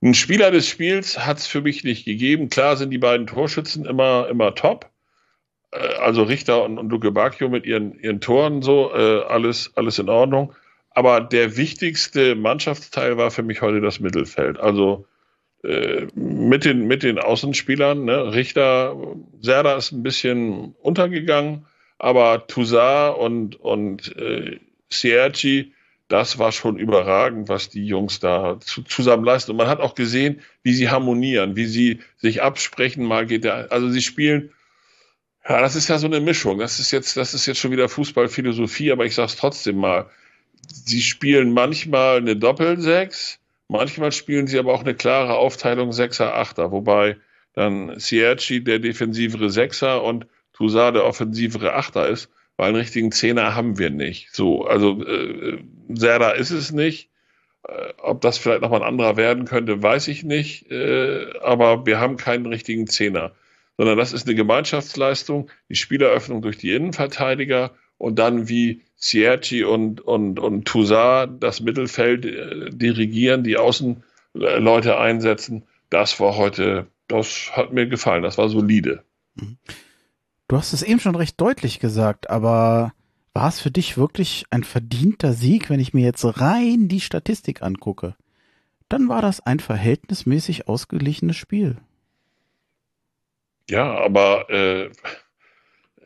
Ein 0.00 0.14
Spieler 0.14 0.52
des 0.52 0.68
Spiels 0.68 1.26
hat 1.26 1.38
es 1.38 1.46
für 1.46 1.62
mich 1.62 1.82
nicht 1.82 2.04
gegeben. 2.04 2.50
Klar 2.50 2.76
sind 2.76 2.90
die 2.90 2.98
beiden 2.98 3.26
Torschützen 3.26 3.84
immer, 3.84 4.28
immer 4.28 4.54
top. 4.54 4.90
Äh, 5.74 5.94
also 6.00 6.22
Richter 6.22 6.64
und, 6.64 6.78
und 6.78 6.90
Luke 6.90 7.10
Bacchio 7.10 7.48
mit 7.48 7.66
ihren, 7.66 7.98
ihren 8.00 8.20
Toren 8.20 8.62
so, 8.62 8.92
äh, 8.94 9.22
alles, 9.24 9.72
alles 9.74 9.98
in 9.98 10.08
Ordnung. 10.08 10.54
Aber 10.90 11.20
der 11.20 11.56
wichtigste 11.56 12.36
Mannschaftsteil 12.36 13.16
war 13.16 13.30
für 13.30 13.42
mich 13.42 13.62
heute 13.62 13.80
das 13.80 13.98
Mittelfeld. 14.00 14.60
Also 14.60 15.06
äh, 15.64 16.06
mit, 16.14 16.64
den, 16.64 16.86
mit 16.86 17.02
den 17.02 17.18
Außenspielern, 17.18 18.04
ne? 18.04 18.32
Richter, 18.32 18.96
Serda 19.40 19.76
ist 19.76 19.92
ein 19.92 20.02
bisschen 20.04 20.74
untergegangen, 20.82 21.66
aber 21.98 22.46
Toussaint 22.46 23.16
und, 23.16 23.60
und 23.60 24.16
äh, 24.16 24.60
Sierci, 24.88 25.72
das 26.08 26.38
war 26.38 26.52
schon 26.52 26.76
überragend, 26.76 27.48
was 27.48 27.70
die 27.70 27.86
Jungs 27.86 28.20
da 28.20 28.60
zu, 28.60 28.82
zusammen 28.82 29.24
leisten. 29.24 29.52
Und 29.52 29.56
man 29.56 29.68
hat 29.68 29.80
auch 29.80 29.94
gesehen, 29.96 30.42
wie 30.62 30.74
sie 30.74 30.90
harmonieren, 30.90 31.56
wie 31.56 31.64
sie 31.64 32.00
sich 32.18 32.42
absprechen. 32.42 33.04
Mal 33.04 33.26
geht 33.26 33.42
der, 33.44 33.72
also 33.72 33.88
sie 33.88 34.02
spielen 34.02 34.50
ja, 35.48 35.60
das 35.60 35.76
ist 35.76 35.88
ja 35.88 35.98
so 35.98 36.06
eine 36.06 36.20
Mischung. 36.20 36.58
Das 36.58 36.78
ist 36.80 36.90
jetzt, 36.90 37.16
das 37.16 37.34
ist 37.34 37.46
jetzt 37.46 37.58
schon 37.60 37.70
wieder 37.72 37.88
Fußballphilosophie, 37.88 38.92
aber 38.92 39.04
ich 39.06 39.14
sag's 39.14 39.36
trotzdem 39.36 39.76
mal. 39.78 40.10
Sie 40.68 41.02
spielen 41.02 41.52
manchmal 41.52 42.18
eine 42.18 42.36
Doppelsechs, 42.36 43.38
manchmal 43.68 44.12
spielen 44.12 44.46
sie 44.46 44.58
aber 44.58 44.72
auch 44.74 44.80
eine 44.82 44.94
klare 44.94 45.34
Aufteilung 45.36 45.92
Sechser, 45.92 46.34
Achter, 46.34 46.72
wobei 46.72 47.16
dann 47.54 47.98
Sierci 47.98 48.62
der 48.64 48.78
defensivere 48.78 49.50
Sechser 49.50 50.02
und 50.02 50.26
Toussaint 50.54 50.96
der 50.96 51.04
offensivere 51.04 51.74
Achter 51.74 52.08
ist, 52.08 52.30
weil 52.56 52.68
einen 52.68 52.76
richtigen 52.76 53.12
Zehner 53.12 53.54
haben 53.54 53.78
wir 53.78 53.90
nicht. 53.90 54.34
So, 54.34 54.64
also 54.66 55.02
äh, 55.04 55.58
Serda 55.88 56.30
ist 56.32 56.50
es 56.50 56.72
nicht 56.72 57.10
Äh, 57.68 57.94
ob 57.98 58.20
das 58.20 58.38
vielleicht 58.38 58.62
nochmal 58.62 58.82
ein 58.82 58.88
anderer 58.88 59.16
werden 59.16 59.44
könnte, 59.46 59.82
weiß 59.82 60.08
ich 60.08 60.22
nicht. 60.24 60.70
Äh, 60.70 61.38
aber 61.42 61.86
wir 61.86 61.98
haben 62.00 62.16
keinen 62.16 62.46
richtigen 62.46 62.86
Zehner, 62.86 63.32
sondern 63.76 63.98
das 63.98 64.12
ist 64.12 64.26
eine 64.26 64.36
Gemeinschaftsleistung, 64.36 65.50
die 65.68 65.74
Spieleröffnung 65.74 66.42
durch 66.42 66.58
die 66.58 66.72
Innenverteidiger 66.72 67.72
und 67.98 68.18
dann 68.18 68.48
wie 68.48 68.82
Sierci 68.96 69.64
und, 69.64 70.00
und, 70.00 70.38
und 70.38 70.64
Toussaint 70.66 71.42
das 71.42 71.60
Mittelfeld 71.60 72.24
äh, 72.24 72.70
dirigieren, 72.70 73.44
die 73.44 73.56
Außenleute 73.56 74.98
einsetzen. 74.98 75.64
Das 75.90 76.18
war 76.20 76.36
heute, 76.36 76.86
das 77.08 77.50
hat 77.52 77.72
mir 77.72 77.86
gefallen, 77.86 78.22
das 78.22 78.38
war 78.38 78.48
solide. 78.48 79.04
Du 80.48 80.56
hast 80.56 80.72
es 80.72 80.82
eben 80.82 81.00
schon 81.00 81.16
recht 81.16 81.40
deutlich 81.40 81.80
gesagt, 81.80 82.30
aber 82.30 82.92
war 83.32 83.48
es 83.48 83.60
für 83.60 83.70
dich 83.70 83.96
wirklich 83.96 84.44
ein 84.50 84.62
verdienter 84.62 85.32
Sieg, 85.32 85.70
wenn 85.70 85.80
ich 85.80 85.92
mir 85.92 86.04
jetzt 86.04 86.24
rein 86.40 86.88
die 86.88 87.00
Statistik 87.00 87.62
angucke? 87.62 88.14
Dann 88.88 89.08
war 89.08 89.22
das 89.22 89.40
ein 89.40 89.58
verhältnismäßig 89.58 90.68
ausgeglichenes 90.68 91.36
Spiel. 91.36 91.78
Ja, 93.70 93.98
aber 93.98 94.50
äh, 94.50 94.90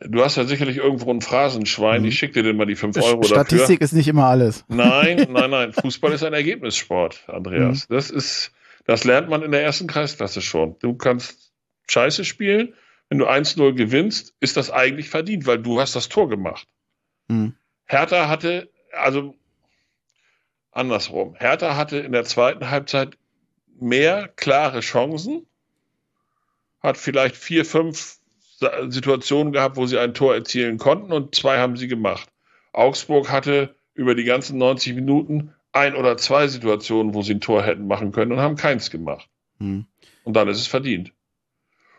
du 0.01 0.23
hast 0.23 0.37
ja 0.37 0.45
sicherlich 0.45 0.77
irgendwo 0.77 1.11
ein 1.11 1.21
Phrasenschwein. 1.21 2.01
Mhm. 2.01 2.07
Ich 2.07 2.19
schicke 2.19 2.35
dir 2.35 2.43
denn 2.43 2.57
mal 2.57 2.65
die 2.65 2.75
5 2.75 2.97
Euro 2.97 3.23
Statistik 3.23 3.79
dafür. 3.79 3.81
ist 3.81 3.93
nicht 3.93 4.07
immer 4.07 4.25
alles. 4.25 4.65
Nein, 4.67 5.27
nein, 5.31 5.49
nein. 5.49 5.73
Fußball 5.73 6.13
ist 6.13 6.23
ein 6.23 6.33
Ergebnissport, 6.33 7.23
Andreas. 7.27 7.89
Mhm. 7.89 7.95
Das 7.95 8.09
ist, 8.09 8.51
das 8.85 9.03
lernt 9.03 9.29
man 9.29 9.43
in 9.43 9.51
der 9.51 9.63
ersten 9.63 9.87
Kreisklasse 9.87 10.41
schon. 10.41 10.77
Du 10.79 10.95
kannst 10.95 11.51
Scheiße 11.89 12.25
spielen. 12.25 12.73
Wenn 13.09 13.17
du 13.17 13.27
1-0 13.27 13.73
gewinnst, 13.73 14.35
ist 14.39 14.55
das 14.55 14.69
eigentlich 14.69 15.09
verdient, 15.09 15.47
weil 15.47 15.57
du 15.57 15.81
hast 15.81 15.95
das 15.95 16.09
Tor 16.09 16.29
gemacht. 16.29 16.67
Mhm. 17.27 17.55
Hertha 17.85 18.29
hatte, 18.29 18.69
also 18.93 19.35
andersrum, 20.71 21.35
Hertha 21.35 21.75
hatte 21.75 21.97
in 21.97 22.11
der 22.11 22.23
zweiten 22.23 22.69
Halbzeit 22.69 23.17
mehr 23.79 24.27
klare 24.27 24.81
Chancen, 24.81 25.47
hat 26.81 26.97
vielleicht 26.97 27.35
vier, 27.35 27.65
fünf 27.65 28.17
Situationen 28.89 29.53
gehabt, 29.53 29.77
wo 29.77 29.85
sie 29.85 29.97
ein 29.97 30.13
Tor 30.13 30.33
erzielen 30.33 30.77
konnten 30.77 31.13
und 31.13 31.35
zwei 31.35 31.57
haben 31.59 31.77
sie 31.77 31.87
gemacht. 31.87 32.29
Augsburg 32.73 33.31
hatte 33.31 33.75
über 33.93 34.15
die 34.15 34.25
ganzen 34.25 34.57
90 34.57 34.95
Minuten 34.95 35.53
ein 35.71 35.95
oder 35.95 36.17
zwei 36.17 36.47
Situationen, 36.47 37.13
wo 37.13 37.21
sie 37.21 37.35
ein 37.35 37.41
Tor 37.41 37.63
hätten 37.63 37.87
machen 37.87 38.11
können 38.11 38.31
und 38.31 38.39
haben 38.39 38.55
keins 38.55 38.91
gemacht. 38.91 39.29
Hm. 39.59 39.85
Und 40.23 40.33
dann 40.33 40.47
ist 40.47 40.59
es 40.59 40.67
verdient. 40.67 41.13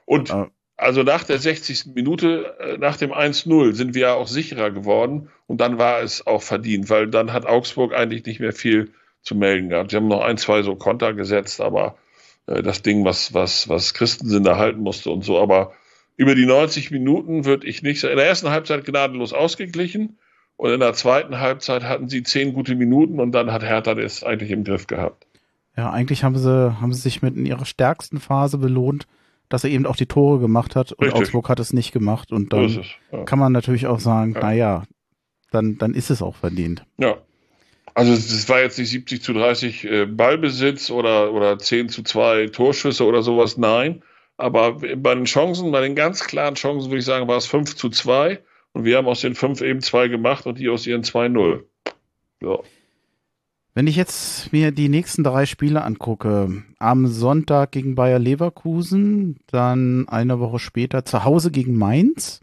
Und 0.05 0.31
ah. 0.31 0.51
Also 0.81 1.02
nach 1.02 1.24
der 1.24 1.39
60. 1.39 1.94
Minute, 1.94 2.57
äh, 2.59 2.78
nach 2.78 2.97
dem 2.97 3.12
1-0 3.12 3.74
sind 3.74 3.94
wir 3.94 4.01
ja 4.01 4.15
auch 4.15 4.27
sicherer 4.27 4.70
geworden 4.70 5.28
und 5.47 5.61
dann 5.61 5.77
war 5.77 6.01
es 6.01 6.27
auch 6.27 6.40
verdient, 6.40 6.89
weil 6.89 7.07
dann 7.09 7.35
hat 7.35 7.44
Augsburg 7.44 7.93
eigentlich 7.93 8.24
nicht 8.24 8.40
mehr 8.40 8.55
viel 8.55 8.94
zu 9.20 9.35
melden 9.35 9.69
gehabt. 9.69 9.90
Sie 9.90 9.98
haben 9.98 10.09
noch 10.09 10.23
ein, 10.23 10.39
zwei 10.39 10.62
so 10.62 10.77
Konter 10.77 11.12
gesetzt, 11.12 11.61
aber 11.61 11.98
äh, 12.51 12.62
das 12.62 12.82
Ding, 12.82 13.05
was, 13.05 13.32
was, 13.32 13.68
was 13.68 13.94
Christensen 13.94 14.44
da 14.44 14.56
halten 14.56 14.81
musste 14.81 15.10
und 15.10 15.24
so, 15.24 15.40
aber 15.40 15.72
über 16.16 16.35
die 16.35 16.47
90 16.47 16.90
Minuten 16.90 17.47
würde 17.47 17.66
ich 17.66 17.82
nicht 17.82 18.01
sagen. 18.01 18.12
In 18.12 18.18
der 18.18 18.27
ersten 18.27 18.51
Halbzeit 18.51 18.85
gnadenlos 18.85 19.32
ausgeglichen 19.32 20.18
und 20.56 20.70
in 20.70 20.81
der 20.81 20.93
zweiten 20.93 21.39
Halbzeit 21.39 21.85
hatten 21.85 22.09
sie 22.09 22.22
zehn 22.22 22.52
gute 22.52 22.74
Minuten 22.74 23.20
und 23.20 23.32
dann 23.32 23.52
hat 23.52 23.62
Hertha 23.62 23.94
das 23.94 24.22
eigentlich 24.22 24.51
im 24.51 24.64
Griff 24.64 24.86
gehabt. 24.86 25.27
Ja, 25.77 25.90
eigentlich 25.90 26.24
haben 26.24 26.36
sie, 26.36 26.81
haben 26.81 26.93
sie 26.93 27.01
sich 27.01 27.22
mit 27.22 27.36
in 27.36 27.47
ihrer 27.47 27.64
stärksten 27.64 28.20
Phase 28.20 28.59
belohnt 28.59 29.06
dass 29.51 29.64
er 29.64 29.70
eben 29.70 29.85
auch 29.85 29.97
die 29.97 30.06
Tore 30.06 30.39
gemacht 30.39 30.74
hat 30.77 30.93
und 30.93 31.05
Richtig. 31.05 31.20
Augsburg 31.20 31.51
hat 31.51 31.60
es 31.60 31.74
nicht 31.74 31.93
gemacht. 31.93 32.32
Und 32.32 32.52
dann 32.55 32.68
ja. 33.12 33.24
kann 33.24 33.39
man 33.39 33.52
natürlich 33.52 33.86
auch 33.86 33.98
sagen, 33.98 34.32
ja. 34.32 34.40
naja, 34.40 34.82
dann, 35.51 35.77
dann 35.77 35.93
ist 35.93 36.09
es 36.09 36.22
auch 36.22 36.36
verdient. 36.36 36.86
Ja. 36.98 37.18
Also 37.94 38.12
es 38.12 38.48
war 38.48 38.60
jetzt 38.60 38.78
nicht 38.78 38.90
70 38.90 39.22
zu 39.22 39.32
30 39.32 39.84
äh, 39.84 40.06
Ballbesitz 40.06 40.90
oder, 40.90 41.32
oder 41.32 41.58
10 41.58 41.88
zu 41.88 42.02
2 42.02 42.48
Torschüsse 42.48 43.04
oder 43.04 43.22
sowas, 43.22 43.56
nein. 43.56 44.02
Aber 44.36 44.80
bei 44.96 45.14
den 45.14 45.24
Chancen, 45.24 45.70
bei 45.70 45.82
den 45.82 45.94
ganz 45.94 46.24
klaren 46.24 46.54
Chancen 46.54 46.90
würde 46.90 47.00
ich 47.00 47.04
sagen, 47.04 47.28
war 47.28 47.36
es 47.36 47.46
5 47.46 47.76
zu 47.76 47.90
2 47.90 48.40
und 48.72 48.84
wir 48.84 48.96
haben 48.96 49.06
aus 49.06 49.20
den 49.20 49.34
5 49.34 49.60
eben 49.60 49.80
2 49.80 50.08
gemacht 50.08 50.46
und 50.46 50.58
die 50.58 50.68
aus 50.68 50.86
ihren 50.86 51.02
2-0. 51.02 51.64
Ja. 52.42 52.58
Wenn 53.74 53.86
ich 53.86 53.96
jetzt 53.96 54.52
mir 54.52 54.72
die 54.72 54.88
nächsten 54.88 55.22
drei 55.22 55.46
Spiele 55.46 55.84
angucke, 55.84 56.62
am 56.78 57.06
Sonntag 57.06 57.72
gegen 57.72 57.94
Bayer 57.94 58.18
Leverkusen, 58.18 59.38
dann 59.46 60.08
eine 60.08 60.40
Woche 60.40 60.58
später 60.58 61.04
zu 61.04 61.24
Hause 61.24 61.50
gegen 61.50 61.76
Mainz 61.76 62.40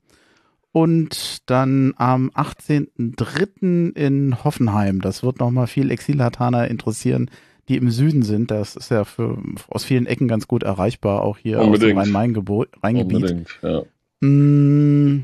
und 0.72 1.50
dann 1.50 1.94
am 1.98 2.30
18.03. 2.30 3.96
in 3.96 4.44
Hoffenheim. 4.44 5.02
Das 5.02 5.24
wird 5.24 5.40
nochmal 5.40 5.68
viel 5.68 5.92
Exilhataner 5.92 6.68
interessieren, 6.68 7.30
die 7.68 7.78
im 7.78 7.90
Süden 7.90 8.22
sind. 8.22 8.52
Das 8.52 8.76
ist 8.76 8.92
ja 8.92 9.04
für, 9.04 9.42
aus 9.70 9.84
vielen 9.84 10.06
Ecken 10.06 10.28
ganz 10.28 10.48
gut 10.48 10.64
erreichbar, 10.64 11.22
auch 11.22 11.38
hier 11.38 11.60
Unbedingt. 11.60 11.98
aus 11.98 12.06
dem 12.06 12.16
Rhein-Main-Gebiet. 12.16 12.70
Unbedingt, 12.82 13.60
ja. 13.62 13.82
Mmh, 14.22 15.24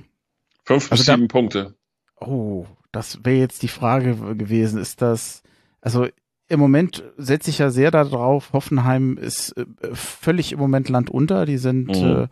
Fünf 0.66 0.90
bis 0.90 0.92
also 0.92 1.04
sieben 1.04 1.28
da, 1.28 1.32
Punkte. 1.32 1.74
Oh, 2.20 2.66
das 2.92 3.20
wäre 3.24 3.40
jetzt 3.40 3.64
die 3.64 3.68
Frage 3.68 4.36
gewesen. 4.36 4.80
Ist 4.80 5.02
das 5.02 5.44
also 5.84 6.08
im 6.48 6.60
Moment 6.60 7.04
setze 7.18 7.50
ich 7.50 7.60
ja 7.60 7.70
sehr 7.70 7.92
darauf, 7.92 8.54
Hoffenheim 8.54 9.18
ist 9.18 9.56
äh, 9.58 9.66
völlig 9.94 10.54
im 10.54 10.60
Moment 10.60 10.90
Land 10.90 11.10
unter. 11.10 11.46
Die 11.46 11.58
sind 11.58 11.88
mhm. 11.88 11.94
äh, 11.94 12.28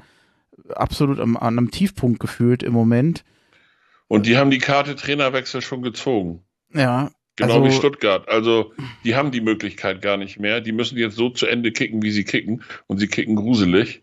absolut 0.69 1.19
am, 1.19 1.37
an 1.37 1.57
einem 1.57 1.71
Tiefpunkt 1.71 2.19
gefühlt 2.19 2.63
im 2.63 2.73
Moment. 2.73 3.23
Und 4.07 4.25
die 4.25 4.37
haben 4.37 4.51
die 4.51 4.57
Karte 4.57 4.95
Trainerwechsel 4.95 5.61
schon 5.61 5.81
gezogen. 5.81 6.43
Ja. 6.73 7.11
Genau 7.37 7.55
also, 7.55 7.65
wie 7.65 7.71
Stuttgart. 7.71 8.27
Also 8.27 8.73
die 9.03 9.15
haben 9.15 9.31
die 9.31 9.41
Möglichkeit 9.41 10.01
gar 10.01 10.17
nicht 10.17 10.39
mehr. 10.39 10.61
Die 10.61 10.73
müssen 10.73 10.97
jetzt 10.97 11.15
so 11.15 11.29
zu 11.29 11.47
Ende 11.47 11.71
kicken, 11.71 12.01
wie 12.01 12.11
sie 12.11 12.25
kicken. 12.25 12.63
Und 12.87 12.97
sie 12.97 13.07
kicken 13.07 13.35
gruselig. 13.35 14.01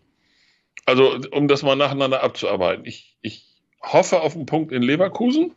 Also 0.85 1.19
um 1.31 1.47
das 1.47 1.61
mal 1.61 1.75
nacheinander 1.75 2.23
abzuarbeiten. 2.23 2.85
Ich, 2.85 3.17
ich 3.21 3.45
hoffe 3.81 4.21
auf 4.21 4.35
einen 4.35 4.47
Punkt 4.47 4.71
in 4.71 4.81
Leverkusen. 4.81 5.53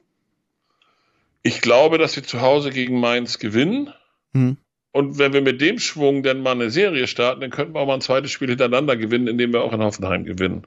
Ich 1.43 1.61
glaube, 1.61 1.99
dass 1.99 2.15
wir 2.15 2.23
zu 2.23 2.41
Hause 2.41 2.71
gegen 2.71 3.01
Mainz 3.01 3.39
gewinnen. 3.39 3.93
Hm. 4.33 4.59
Und 4.93 5.19
wenn 5.19 5.33
wir 5.33 5.41
mit 5.41 5.61
dem 5.61 5.79
Schwung 5.79 6.23
dann 6.23 6.43
mal 6.43 6.53
eine 6.53 6.71
Serie 6.71 7.07
starten, 7.07 7.41
dann 7.41 7.51
könnten 7.51 7.75
wir 7.75 7.81
auch 7.81 7.87
mal 7.87 7.95
ein 7.95 8.03
zweites 8.03 8.31
Spiel 8.31 8.49
hintereinander 8.49 8.97
gewinnen, 8.97 9.27
indem 9.27 9.53
wir 9.53 9.63
auch 9.63 9.73
in 9.73 9.83
Hoffenheim 9.83 10.25
gewinnen. 10.25 10.67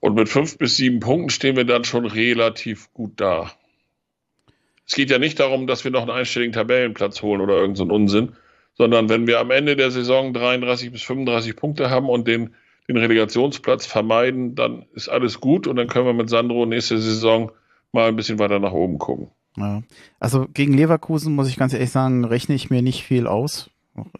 Und 0.00 0.14
mit 0.14 0.28
fünf 0.28 0.56
bis 0.56 0.76
sieben 0.76 1.00
Punkten 1.00 1.30
stehen 1.30 1.56
wir 1.56 1.64
dann 1.64 1.84
schon 1.84 2.06
relativ 2.06 2.92
gut 2.92 3.14
da. 3.16 3.52
Es 4.86 4.94
geht 4.94 5.10
ja 5.10 5.18
nicht 5.18 5.40
darum, 5.40 5.66
dass 5.66 5.82
wir 5.82 5.90
noch 5.90 6.02
einen 6.02 6.12
einstelligen 6.12 6.52
Tabellenplatz 6.52 7.22
holen 7.22 7.40
oder 7.40 7.54
irgendeinen 7.54 7.88
so 7.88 7.94
Unsinn, 7.94 8.36
sondern 8.74 9.08
wenn 9.08 9.26
wir 9.26 9.40
am 9.40 9.50
Ende 9.50 9.74
der 9.74 9.90
Saison 9.90 10.32
33 10.32 10.92
bis 10.92 11.02
35 11.02 11.56
Punkte 11.56 11.90
haben 11.90 12.08
und 12.08 12.28
den, 12.28 12.54
den 12.88 12.96
Relegationsplatz 12.96 13.84
vermeiden, 13.86 14.54
dann 14.54 14.86
ist 14.94 15.08
alles 15.08 15.40
gut 15.40 15.66
und 15.66 15.74
dann 15.74 15.88
können 15.88 16.06
wir 16.06 16.12
mit 16.12 16.30
Sandro 16.30 16.66
nächste 16.66 16.98
Saison 16.98 17.50
mal 17.90 18.06
ein 18.06 18.16
bisschen 18.16 18.38
weiter 18.38 18.60
nach 18.60 18.72
oben 18.72 18.98
gucken. 18.98 19.30
Ja. 19.56 19.82
Also 20.20 20.46
gegen 20.52 20.74
Leverkusen 20.74 21.34
muss 21.34 21.48
ich 21.48 21.56
ganz 21.56 21.72
ehrlich 21.72 21.90
sagen, 21.90 22.24
rechne 22.24 22.54
ich 22.54 22.70
mir 22.70 22.82
nicht 22.82 23.04
viel 23.04 23.26
aus. 23.26 23.70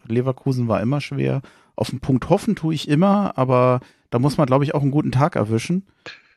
Leverkusen 0.07 0.67
war 0.67 0.81
immer 0.81 1.01
schwer. 1.01 1.41
Auf 1.75 1.91
den 1.91 1.99
Punkt 1.99 2.29
hoffen 2.29 2.55
tue 2.55 2.73
ich 2.73 2.87
immer, 2.87 3.37
aber 3.37 3.81
da 4.09 4.19
muss 4.19 4.37
man, 4.37 4.47
glaube 4.47 4.63
ich, 4.63 4.73
auch 4.73 4.81
einen 4.81 4.91
guten 4.91 5.11
Tag 5.11 5.35
erwischen. 5.35 5.85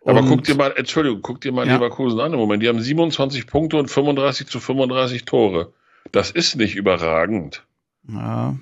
Aber 0.04 0.20
und, 0.20 0.28
guck 0.28 0.44
dir 0.44 0.54
mal, 0.54 0.72
Entschuldigung, 0.76 1.20
guck 1.22 1.40
dir 1.40 1.52
mal 1.52 1.66
ja. 1.66 1.74
Leverkusen 1.74 2.20
an 2.20 2.32
im 2.32 2.38
Moment. 2.38 2.62
Die 2.62 2.68
haben 2.68 2.80
27 2.80 3.46
Punkte 3.46 3.76
und 3.78 3.90
35 3.90 4.46
zu 4.46 4.60
35 4.60 5.24
Tore. 5.24 5.72
Das 6.12 6.30
ist 6.30 6.56
nicht 6.56 6.74
überragend. 6.74 7.64
Ja. 8.08 8.56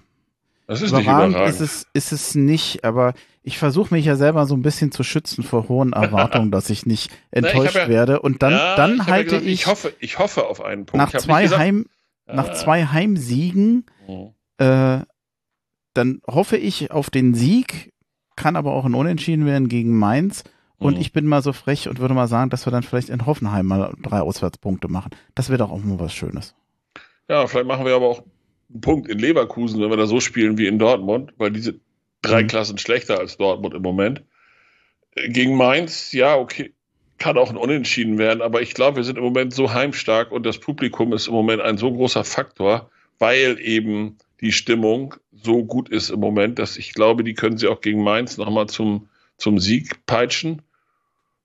Das 0.66 0.82
ist 0.82 0.90
überragend 0.90 1.28
nicht 1.28 1.36
überragend. 1.36 1.54
Ist 1.54 1.60
es, 1.60 1.86
ist 1.92 2.12
es 2.12 2.34
nicht, 2.34 2.84
aber 2.84 3.14
ich 3.48 3.56
versuche 3.56 3.94
mich 3.94 4.04
ja 4.04 4.14
selber 4.14 4.44
so 4.44 4.54
ein 4.54 4.60
bisschen 4.60 4.92
zu 4.92 5.02
schützen 5.02 5.42
vor 5.42 5.70
hohen 5.70 5.94
Erwartungen, 5.94 6.50
dass 6.52 6.68
ich 6.68 6.84
nicht 6.84 7.10
enttäuscht 7.30 7.72
Na, 7.74 7.80
ich 7.82 7.86
ja, 7.86 7.88
werde. 7.88 8.20
Und 8.20 8.42
dann, 8.42 8.52
ja, 8.52 8.76
dann 8.76 8.96
ich 8.96 9.06
halte 9.06 9.24
gesagt, 9.24 9.46
ich. 9.46 9.52
Ich 9.52 9.66
hoffe, 9.66 9.94
ich 10.00 10.18
hoffe 10.18 10.46
auf 10.46 10.62
einen 10.62 10.84
Punkt. 10.84 11.12
Nach 11.12 11.18
zwei 11.18 11.44
gesagt, 11.44 11.62
Heim, 11.62 11.86
ja. 12.26 12.34
nach 12.34 12.52
zwei 12.52 12.84
Heimsiegen, 12.84 13.86
mhm. 14.06 14.34
äh, 14.58 15.00
dann 15.94 16.20
hoffe 16.26 16.58
ich 16.58 16.90
auf 16.90 17.08
den 17.08 17.32
Sieg, 17.32 17.94
kann 18.36 18.54
aber 18.54 18.72
auch 18.72 18.84
ein 18.84 18.94
Unentschieden 18.94 19.46
werden 19.46 19.70
gegen 19.70 19.96
Mainz. 19.96 20.44
Und 20.76 20.96
mhm. 20.96 21.00
ich 21.00 21.14
bin 21.14 21.26
mal 21.26 21.42
so 21.42 21.54
frech 21.54 21.88
und 21.88 22.00
würde 22.00 22.12
mal 22.12 22.28
sagen, 22.28 22.50
dass 22.50 22.66
wir 22.66 22.70
dann 22.70 22.82
vielleicht 22.82 23.08
in 23.08 23.24
Hoffenheim 23.24 23.64
mal 23.64 23.94
drei 24.02 24.20
Auswärtspunkte 24.20 24.88
machen. 24.88 25.12
Das 25.34 25.48
wäre 25.48 25.58
doch 25.58 25.70
auch 25.70 25.82
mal 25.82 25.98
was 25.98 26.12
Schönes. 26.12 26.54
Ja, 27.30 27.46
vielleicht 27.46 27.66
machen 27.66 27.86
wir 27.86 27.96
aber 27.96 28.08
auch 28.08 28.22
einen 28.70 28.82
Punkt 28.82 29.08
in 29.08 29.18
Leverkusen, 29.18 29.80
wenn 29.80 29.88
wir 29.88 29.96
da 29.96 30.06
so 30.06 30.20
spielen 30.20 30.58
wie 30.58 30.66
in 30.66 30.78
Dortmund, 30.78 31.32
weil 31.38 31.50
diese 31.50 31.80
drei 32.22 32.42
mhm. 32.42 32.48
Klassen 32.48 32.78
schlechter 32.78 33.18
als 33.18 33.36
Dortmund 33.36 33.74
im 33.74 33.82
Moment. 33.82 34.22
Gegen 35.14 35.56
Mainz, 35.56 36.12
ja, 36.12 36.36
okay, 36.36 36.72
kann 37.18 37.36
auch 37.36 37.50
ein 37.50 37.56
Unentschieden 37.56 38.18
werden, 38.18 38.42
aber 38.42 38.62
ich 38.62 38.74
glaube, 38.74 38.98
wir 38.98 39.04
sind 39.04 39.18
im 39.18 39.24
Moment 39.24 39.52
so 39.52 39.72
heimstark 39.72 40.30
und 40.30 40.46
das 40.46 40.58
Publikum 40.58 41.12
ist 41.12 41.26
im 41.26 41.34
Moment 41.34 41.60
ein 41.60 41.76
so 41.76 41.92
großer 41.92 42.22
Faktor, 42.22 42.90
weil 43.18 43.58
eben 43.60 44.18
die 44.40 44.52
Stimmung 44.52 45.16
so 45.32 45.64
gut 45.64 45.88
ist 45.88 46.10
im 46.10 46.20
Moment, 46.20 46.60
dass 46.60 46.76
ich 46.76 46.94
glaube, 46.94 47.24
die 47.24 47.34
können 47.34 47.58
sie 47.58 47.66
auch 47.66 47.80
gegen 47.80 48.04
Mainz 48.04 48.36
nochmal 48.36 48.68
zum, 48.68 49.08
zum 49.36 49.58
Sieg 49.58 50.06
peitschen. 50.06 50.62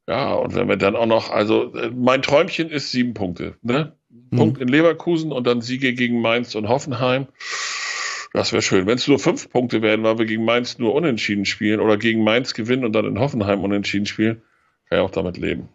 Ja, 0.08 0.34
und 0.34 0.54
wenn 0.54 0.68
wir 0.68 0.78
dann 0.78 0.95
auch 0.95 1.06
noch, 1.08 1.32
also 1.32 1.74
mein 1.95 2.22
Träumchen 2.22 2.70
ist 2.70 2.91
sieben 2.91 3.14
Punkte. 3.16 3.56
Ne? 3.64 3.94
mhm. 4.32 4.38
Punkt 4.38 4.62
in 4.62 4.68
Leverkusen 4.68 5.32
und 5.32 5.48
dann 5.48 5.62
Siege 5.62 5.94
gegen 5.94 6.22
Mainz 6.22 6.56
und 6.56 6.68
Hoffenheim. 6.68 7.28
Das 8.34 8.52
wäre 8.52 8.64
schön. 8.64 8.88
Wenn 8.88 8.98
es 8.98 9.08
nur 9.08 9.20
fünf 9.20 9.50
Punkte 9.50 9.84
werden, 9.84 10.04
weil 10.04 10.18
wir 10.18 10.26
gegen 10.26 10.44
Mainz 10.44 10.80
nur 10.80 10.96
unentschieden 10.96 11.46
spielen 11.46 11.80
oder 11.80 11.98
gegen 11.98 12.24
Mainz 12.24 12.56
gewinnen 12.56 12.84
und 12.84 12.94
dann 12.94 13.06
in 13.06 13.20
Hoffenheim 13.20 13.64
unentschieden 13.64 14.08
spielen, 14.08 14.42
kann 14.90 14.98
ich 14.98 15.06
auch 15.06 15.12
damit 15.12 15.38
leben. 15.38 15.70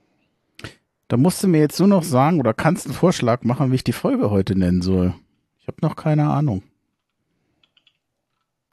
Da 1.06 1.16
musst 1.16 1.42
du 1.42 1.48
mir 1.48 1.60
jetzt 1.60 1.78
nur 1.78 1.88
noch 1.88 2.02
sagen 2.02 2.40
oder 2.40 2.52
kannst 2.52 2.86
einen 2.86 2.94
Vorschlag 2.94 3.44
machen, 3.44 3.70
wie 3.70 3.76
ich 3.76 3.84
die 3.84 3.92
Folge 3.92 4.30
heute 4.30 4.58
nennen 4.58 4.82
soll. 4.82 5.14
Ich 5.60 5.68
habe 5.68 5.78
noch 5.82 5.94
keine 5.94 6.28
Ahnung. 6.28 6.64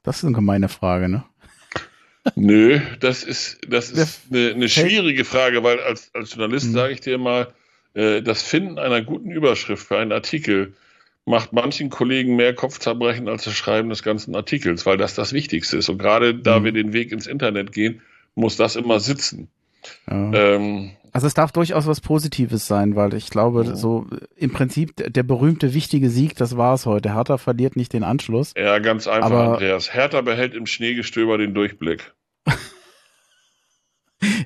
Das 0.02 0.18
ist 0.18 0.24
eine 0.24 0.34
gemeine 0.34 0.68
Frage, 0.68 1.08
ne? 1.08 1.24
Nö, 2.34 2.80
das 3.00 3.22
ist, 3.22 3.60
das 3.68 3.90
ist 3.90 4.32
eine, 4.32 4.50
eine 4.50 4.68
schwierige 4.68 5.24
Frage, 5.24 5.62
weil 5.62 5.78
als, 5.78 6.12
als 6.12 6.34
Journalist 6.34 6.68
mhm. 6.68 6.72
sage 6.72 6.92
ich 6.92 7.00
dir 7.00 7.18
mal, 7.18 7.54
äh, 7.94 8.20
das 8.20 8.42
Finden 8.42 8.80
einer 8.80 9.00
guten 9.02 9.30
Überschrift 9.30 9.86
für 9.86 9.98
einen 9.98 10.12
Artikel 10.12 10.74
macht 11.26 11.52
manchen 11.52 11.90
Kollegen 11.90 12.36
mehr 12.36 12.54
Kopfzerbrechen 12.54 13.28
als 13.28 13.44
das 13.44 13.54
Schreiben 13.54 13.90
des 13.90 14.02
ganzen 14.02 14.34
Artikels, 14.34 14.86
weil 14.86 14.96
das 14.96 15.14
das 15.14 15.32
Wichtigste 15.32 15.76
ist. 15.76 15.88
Und 15.88 15.98
gerade 15.98 16.34
da 16.34 16.60
mhm. 16.60 16.64
wir 16.64 16.72
den 16.72 16.92
Weg 16.92 17.12
ins 17.12 17.26
Internet 17.26 17.72
gehen, 17.72 18.00
muss 18.34 18.56
das 18.56 18.76
immer 18.76 19.00
sitzen. 19.00 19.48
Ja. 20.08 20.32
Ähm, 20.32 20.92
also 21.12 21.26
es 21.26 21.34
darf 21.34 21.50
durchaus 21.50 21.86
was 21.86 22.00
Positives 22.00 22.66
sein, 22.66 22.94
weil 22.94 23.14
ich 23.14 23.30
glaube, 23.30 23.64
ja. 23.64 23.74
so 23.74 24.06
im 24.36 24.52
Prinzip 24.52 24.92
der 24.96 25.22
berühmte 25.22 25.74
wichtige 25.74 26.10
Sieg, 26.10 26.36
das 26.36 26.56
war 26.56 26.74
es 26.74 26.86
heute. 26.86 27.14
Hertha 27.14 27.38
verliert 27.38 27.74
nicht 27.74 27.92
den 27.92 28.04
Anschluss. 28.04 28.52
Ja, 28.56 28.78
ganz 28.78 29.08
einfach, 29.08 29.30
aber, 29.30 29.52
Andreas. 29.54 29.94
Hertha 29.94 30.20
behält 30.20 30.54
im 30.54 30.66
Schneegestöber 30.66 31.38
den 31.38 31.54
Durchblick. 31.54 32.14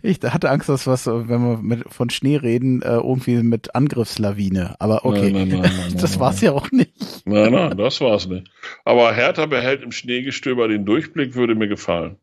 Ich 0.02 0.18
hatte 0.22 0.50
Angst, 0.50 0.68
dass 0.68 0.86
was, 0.86 1.06
wenn 1.06 1.28
wir 1.28 1.58
mit, 1.58 1.92
von 1.92 2.10
Schnee 2.10 2.36
reden, 2.36 2.82
äh, 2.82 2.94
irgendwie 2.94 3.42
mit 3.42 3.74
Angriffslawine. 3.74 4.76
Aber 4.78 5.04
okay, 5.04 5.30
nein, 5.30 5.48
nein, 5.48 5.60
nein, 5.60 5.96
das 6.00 6.18
war's 6.18 6.40
ja 6.40 6.52
auch 6.52 6.70
nicht. 6.70 6.92
Nein, 7.24 7.52
nein, 7.52 7.76
das 7.76 8.00
war's 8.00 8.26
nicht. 8.26 8.50
Aber 8.84 9.12
Hertha 9.14 9.46
behält 9.46 9.82
im 9.82 9.92
Schneegestöber 9.92 10.68
den 10.68 10.84
Durchblick, 10.84 11.34
würde 11.34 11.54
mir 11.54 11.68
gefallen. 11.68 12.16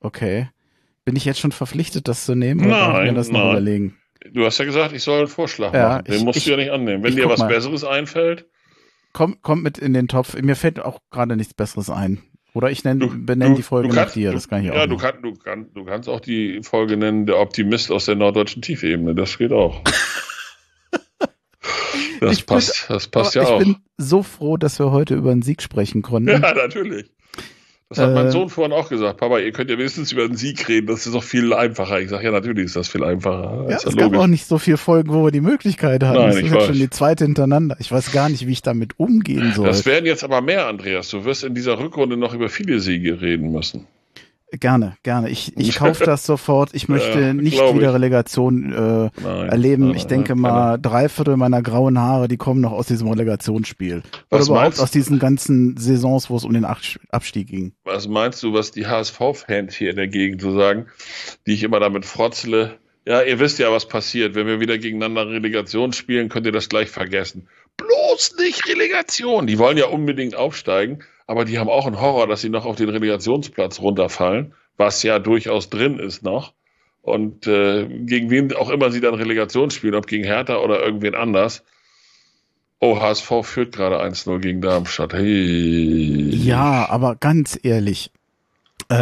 Okay. 0.00 0.48
Bin 1.04 1.16
ich 1.16 1.24
jetzt 1.24 1.40
schon 1.40 1.52
verpflichtet, 1.52 2.08
das 2.08 2.24
zu 2.24 2.34
nehmen? 2.34 2.64
Oder 2.64 2.92
nein, 2.92 3.06
mir 3.08 3.14
das 3.14 3.28
noch 3.28 3.50
überlegen? 3.50 3.98
Du 4.30 4.44
hast 4.44 4.58
ja 4.58 4.64
gesagt, 4.64 4.92
ich 4.92 5.02
soll 5.02 5.18
einen 5.18 5.28
Vorschlag 5.28 5.74
ja, 5.74 5.88
machen. 5.88 6.04
Den 6.04 6.14
ich, 6.14 6.24
musst 6.24 6.38
ich, 6.38 6.44
du 6.44 6.50
ja 6.50 6.56
nicht 6.56 6.70
annehmen. 6.70 7.02
Wenn 7.02 7.16
dir 7.16 7.28
was 7.28 7.40
mal. 7.40 7.48
Besseres 7.48 7.84
einfällt. 7.84 8.46
Kommt, 9.12 9.42
kommt 9.42 9.62
mit 9.62 9.78
in 9.78 9.92
den 9.92 10.08
Topf. 10.08 10.40
Mir 10.40 10.56
fällt 10.56 10.80
auch 10.80 11.00
gerade 11.10 11.36
nichts 11.36 11.54
Besseres 11.54 11.90
ein. 11.90 12.22
Oder 12.54 12.70
ich 12.70 12.84
nenn, 12.84 13.24
benenne 13.24 13.54
die 13.54 13.62
Folge 13.62 13.88
kannst, 13.88 14.08
nach 14.08 14.12
dir, 14.12 14.32
das 14.32 14.48
kann 14.48 14.62
ich 14.62 14.70
auch. 14.70 14.74
Ja, 14.74 14.86
du, 14.86 14.98
kann, 14.98 15.22
du, 15.22 15.32
kann, 15.32 15.72
du 15.72 15.84
kannst 15.84 16.08
auch 16.08 16.20
die 16.20 16.60
Folge 16.62 16.98
nennen, 16.98 17.24
der 17.24 17.38
Optimist 17.38 17.90
aus 17.90 18.04
der 18.04 18.14
norddeutschen 18.14 18.60
Tiefebene, 18.60 19.14
das 19.14 19.38
geht 19.38 19.52
auch. 19.52 19.82
das, 22.20 22.32
ich 22.32 22.46
passt, 22.46 22.86
bin, 22.86 22.94
das 22.94 23.08
passt 23.08 23.34
ja 23.34 23.42
ich 23.42 23.48
auch. 23.48 23.60
Ich 23.60 23.66
bin 23.66 23.76
so 23.96 24.22
froh, 24.22 24.58
dass 24.58 24.78
wir 24.78 24.90
heute 24.90 25.14
über 25.14 25.30
einen 25.30 25.42
Sieg 25.42 25.62
sprechen 25.62 26.02
konnten. 26.02 26.28
Ja, 26.28 26.54
natürlich. 26.54 27.10
Das 27.92 27.98
hat 27.98 28.10
äh, 28.10 28.14
mein 28.14 28.30
Sohn 28.30 28.48
vorhin 28.48 28.72
auch 28.72 28.88
gesagt. 28.88 29.18
Papa, 29.18 29.38
ihr 29.38 29.52
könnt 29.52 29.70
ja 29.70 29.76
wenigstens 29.76 30.12
über 30.12 30.26
den 30.26 30.36
Sieg 30.36 30.66
reden. 30.66 30.86
Das 30.86 31.04
ist 31.06 31.14
doch 31.14 31.22
viel 31.22 31.52
einfacher. 31.52 32.00
Ich 32.00 32.08
sage, 32.08 32.24
ja, 32.24 32.30
natürlich 32.30 32.66
ist 32.66 32.76
das 32.76 32.88
viel 32.88 33.04
einfacher. 33.04 33.66
Ja, 33.68 33.76
es 33.76 33.96
gab 33.96 34.14
auch 34.16 34.26
nicht 34.26 34.46
so 34.46 34.56
viele 34.58 34.78
Folgen, 34.78 35.12
wo 35.12 35.24
wir 35.24 35.30
die 35.30 35.42
Möglichkeit 35.42 36.02
hatten. 36.02 36.18
Nein, 36.18 36.28
das 36.28 36.36
ist 36.36 36.52
jetzt 36.52 36.66
schon 36.66 36.74
die 36.74 36.90
zweite 36.90 37.24
hintereinander. 37.24 37.76
Ich 37.80 37.92
weiß 37.92 38.12
gar 38.12 38.30
nicht, 38.30 38.46
wie 38.46 38.52
ich 38.52 38.62
damit 38.62 38.98
umgehen 38.98 39.52
soll. 39.54 39.66
Das 39.66 39.84
werden 39.84 40.06
jetzt 40.06 40.24
aber 40.24 40.40
mehr, 40.40 40.68
Andreas. 40.68 41.10
Du 41.10 41.24
wirst 41.26 41.44
in 41.44 41.54
dieser 41.54 41.78
Rückrunde 41.78 42.16
noch 42.16 42.32
über 42.32 42.48
viele 42.48 42.80
Siege 42.80 43.20
reden 43.20 43.52
müssen. 43.52 43.86
Gerne, 44.60 44.96
gerne. 45.02 45.30
Ich, 45.30 45.56
ich 45.56 45.74
kaufe 45.76 46.04
das 46.04 46.26
sofort. 46.26 46.70
Ich 46.74 46.88
möchte 46.88 47.20
ja, 47.20 47.32
nicht 47.32 47.58
wieder. 47.58 47.94
Relegation 47.94 48.72
äh, 48.72 49.10
nein, 49.22 49.48
erleben. 49.48 49.88
Nein, 49.88 49.96
ich 49.96 50.06
denke 50.06 50.32
nein, 50.32 50.40
mal, 50.40 50.78
drei 50.78 51.08
Viertel 51.08 51.36
meiner 51.36 51.62
grauen 51.62 51.98
Haare, 51.98 52.28
die 52.28 52.36
kommen 52.36 52.60
noch 52.60 52.72
aus 52.72 52.86
diesem 52.86 53.08
Relegationsspiel. 53.08 54.02
Was 54.28 54.50
Oder 54.50 54.58
überhaupt 54.58 54.80
aus 54.80 54.90
diesen 54.90 55.18
ganzen 55.18 55.76
Saisons, 55.78 56.28
wo 56.28 56.36
es 56.36 56.44
um 56.44 56.52
den 56.52 56.66
Abstieg 56.66 57.48
ging. 57.48 57.72
Was 57.84 58.08
meinst 58.08 58.42
du, 58.42 58.52
was 58.52 58.72
die 58.72 58.86
HSV-Fans 58.86 59.74
hier 59.74 59.90
in 59.90 59.96
der 59.96 60.08
Gegend 60.08 60.42
so 60.42 60.52
sagen, 60.52 60.86
die 61.46 61.54
ich 61.54 61.62
immer 61.62 61.80
damit 61.80 62.04
frotzle? 62.04 62.78
Ja, 63.06 63.22
ihr 63.22 63.40
wisst 63.40 63.58
ja, 63.58 63.72
was 63.72 63.88
passiert. 63.88 64.34
Wenn 64.34 64.46
wir 64.46 64.60
wieder 64.60 64.78
gegeneinander 64.78 65.28
Relegation 65.28 65.92
spielen, 65.92 66.28
könnt 66.28 66.46
ihr 66.46 66.52
das 66.52 66.68
gleich 66.68 66.90
vergessen. 66.90 67.48
Bloß 67.78 68.36
nicht 68.38 68.68
Relegation. 68.68 69.46
Die 69.46 69.58
wollen 69.58 69.78
ja 69.78 69.86
unbedingt 69.86 70.36
aufsteigen 70.36 71.02
aber 71.26 71.44
die 71.44 71.58
haben 71.58 71.68
auch 71.68 71.86
einen 71.86 72.00
Horror, 72.00 72.26
dass 72.26 72.40
sie 72.40 72.48
noch 72.48 72.64
auf 72.64 72.76
den 72.76 72.88
Relegationsplatz 72.88 73.80
runterfallen, 73.80 74.54
was 74.76 75.02
ja 75.02 75.18
durchaus 75.18 75.70
drin 75.70 75.98
ist 75.98 76.22
noch. 76.22 76.52
Und 77.02 77.46
äh, 77.46 77.86
gegen 77.86 78.30
wen 78.30 78.54
auch 78.54 78.70
immer 78.70 78.90
sie 78.92 79.00
dann 79.00 79.14
Relegation 79.14 79.70
spielen, 79.70 79.94
ob 79.94 80.06
gegen 80.06 80.24
Hertha 80.24 80.58
oder 80.58 80.82
irgendwen 80.82 81.14
anders. 81.14 81.64
Oh, 82.78 83.00
HSV 83.00 83.30
führt 83.42 83.74
gerade 83.74 84.02
1-0 84.02 84.40
gegen 84.40 84.60
Darmstadt. 84.60 85.12
Hey. 85.12 86.30
Ja, 86.34 86.88
aber 86.88 87.16
ganz 87.16 87.58
ehrlich, 87.62 88.10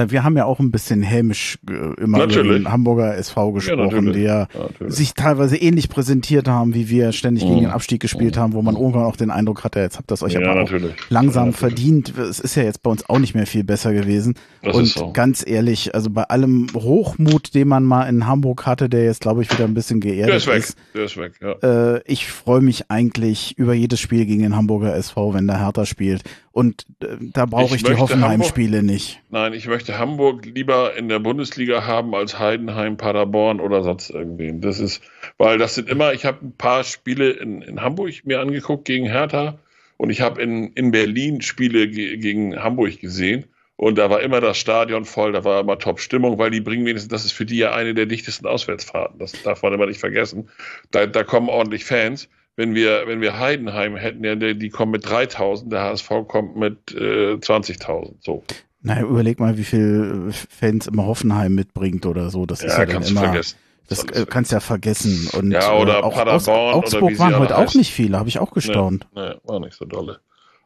wir 0.08 0.24
haben 0.24 0.36
ja 0.36 0.44
auch 0.44 0.60
ein 0.60 0.70
bisschen 0.70 1.02
hämisch 1.02 1.58
äh, 1.68 2.00
immer 2.00 2.18
Natürlich. 2.18 2.46
über 2.46 2.58
den 2.58 2.70
Hamburger 2.70 3.16
SV 3.16 3.52
gesprochen, 3.52 4.06
ja, 4.06 4.12
die 4.12 4.20
ja 4.20 4.48
sich 4.86 5.14
teilweise 5.14 5.56
ähnlich 5.56 5.88
präsentiert 5.88 6.48
haben, 6.48 6.74
wie 6.74 6.88
wir 6.88 7.12
ständig 7.12 7.44
mhm. 7.44 7.48
gegen 7.48 7.60
den 7.62 7.70
Abstieg 7.70 8.00
gespielt 8.00 8.36
mhm. 8.36 8.40
haben, 8.40 8.52
wo 8.54 8.62
man 8.62 8.76
irgendwann 8.76 9.04
auch 9.04 9.16
den 9.16 9.30
Eindruck 9.30 9.64
hatte, 9.64 9.80
jetzt 9.80 9.98
habt 9.98 10.10
ihr 10.10 10.14
es 10.14 10.22
euch 10.22 10.34
ja, 10.34 10.40
aber 10.48 10.62
auch 10.62 10.70
langsam 11.08 11.46
ja, 11.46 11.52
verdient. 11.52 12.16
Es 12.16 12.40
ist 12.40 12.54
ja 12.54 12.62
jetzt 12.62 12.82
bei 12.82 12.90
uns 12.90 13.08
auch 13.08 13.18
nicht 13.18 13.34
mehr 13.34 13.46
viel 13.46 13.64
besser 13.64 13.92
gewesen. 13.92 14.34
Das 14.62 14.76
Und 14.76 14.86
so. 14.86 15.12
ganz 15.12 15.44
ehrlich, 15.46 15.94
also 15.94 16.10
bei 16.10 16.24
allem 16.24 16.68
Hochmut, 16.74 17.54
den 17.54 17.68
man 17.68 17.84
mal 17.84 18.04
in 18.04 18.26
Hamburg 18.26 18.66
hatte, 18.66 18.88
der 18.88 19.04
jetzt, 19.04 19.20
glaube 19.20 19.42
ich, 19.42 19.50
wieder 19.50 19.64
ein 19.64 19.74
bisschen 19.74 20.00
geerdet 20.00 20.28
der 20.28 20.36
ist. 20.36 20.46
Weg. 20.46 20.58
ist 20.58 20.78
der 20.94 21.04
ist 21.04 21.16
weg, 21.16 21.32
ja. 21.40 21.94
Äh, 21.94 22.02
ich 22.06 22.26
freue 22.26 22.60
mich 22.60 22.90
eigentlich 22.90 23.56
über 23.58 23.74
jedes 23.74 24.00
Spiel 24.00 24.26
gegen 24.26 24.42
den 24.42 24.56
Hamburger 24.56 24.94
SV, 24.94 25.34
wenn 25.34 25.46
der 25.46 25.60
Härter 25.60 25.86
spielt. 25.86 26.22
Und 26.52 26.86
äh, 27.02 27.16
da 27.20 27.46
brauche 27.46 27.76
ich, 27.76 27.82
ich 27.82 27.82
die 27.84 27.96
Hoffenheim-Spiele 27.96 28.82
nicht. 28.82 29.19
Nein, 29.32 29.52
ich 29.52 29.68
möchte 29.68 29.96
Hamburg 29.96 30.44
lieber 30.44 30.96
in 30.96 31.08
der 31.08 31.20
Bundesliga 31.20 31.86
haben 31.86 32.16
als 32.16 32.40
Heidenheim, 32.40 32.96
Paderborn 32.96 33.60
oder 33.60 33.84
sonst 33.84 34.10
irgendwen. 34.10 34.60
Das 34.60 34.80
ist, 34.80 35.02
weil 35.38 35.56
das 35.56 35.76
sind 35.76 35.88
immer, 35.88 36.12
ich 36.12 36.24
habe 36.24 36.44
ein 36.46 36.56
paar 36.56 36.82
Spiele 36.82 37.30
in, 37.30 37.62
in 37.62 37.80
Hamburg 37.80 38.12
mir 38.24 38.40
angeguckt 38.40 38.86
gegen 38.86 39.06
Hertha 39.06 39.58
und 39.98 40.10
ich 40.10 40.20
habe 40.20 40.42
in, 40.42 40.72
in 40.72 40.90
Berlin 40.90 41.42
Spiele 41.42 41.88
ge 41.88 42.16
gegen 42.16 42.60
Hamburg 42.60 43.00
gesehen. 43.00 43.46
Und 43.76 43.96
da 43.96 44.10
war 44.10 44.20
immer 44.20 44.40
das 44.40 44.58
Stadion 44.58 45.04
voll, 45.04 45.32
da 45.32 45.44
war 45.44 45.60
immer 45.60 45.78
Top-Stimmung, 45.78 46.38
weil 46.38 46.50
die 46.50 46.60
bringen 46.60 46.84
wenigstens, 46.84 47.10
das 47.10 47.24
ist 47.24 47.32
für 47.32 47.46
die 47.46 47.56
ja 47.56 47.72
eine 47.72 47.94
der 47.94 48.06
dichtesten 48.06 48.46
Auswärtsfahrten. 48.46 49.18
Das 49.18 49.40
darf 49.42 49.62
man 49.62 49.72
immer 49.72 49.86
nicht 49.86 50.00
vergessen. 50.00 50.50
Da, 50.90 51.06
da 51.06 51.24
kommen 51.24 51.48
ordentlich 51.48 51.84
Fans 51.84 52.28
wenn 52.56 52.74
wir, 52.74 53.06
wenn 53.06 53.22
wir 53.22 53.38
Heidenheim 53.38 53.96
hätten, 53.96 54.22
ja, 54.22 54.34
die, 54.34 54.68
kommen 54.68 54.92
mit 54.92 55.08
3000, 55.08 55.72
der 55.72 55.80
HSV 55.80 56.10
kommt 56.28 56.56
mit 56.56 56.92
äh, 56.92 57.34
20.000, 57.34 58.16
so. 58.20 58.44
Naja, 58.82 59.02
überleg 59.02 59.38
mal, 59.40 59.58
wie 59.58 59.64
viel 59.64 60.32
Fans 60.32 60.86
immer 60.86 61.04
Hoffenheim 61.04 61.54
mitbringt 61.54 62.06
oder 62.06 62.30
so. 62.30 62.46
Das 62.46 62.62
ja, 62.62 62.68
ist 62.68 62.78
ja 62.78 62.86
dann 62.86 63.02
immer. 63.02 63.20
Vergessen. 63.20 63.56
Das 63.88 64.04
äh, 64.04 64.24
kannst 64.24 64.52
ja 64.52 64.60
vergessen. 64.60 65.28
Und 65.36 65.50
ja, 65.50 65.72
oder 65.72 65.98
äh, 65.98 66.02
auch 66.02 66.14
Paderborn 66.14 66.74
aus, 66.74 66.94
Augsburg 66.94 67.18
waren 67.18 67.38
heute 67.38 67.58
auch 67.58 67.74
nicht 67.74 67.92
viele, 67.92 68.18
habe 68.18 68.28
ich 68.28 68.38
auch 68.38 68.52
gestaunt. 68.52 69.06
Nee, 69.14 69.30
nee, 69.30 69.34
war 69.44 69.58
nicht 69.58 69.74
so 69.74 69.84
dolle. 69.84 70.20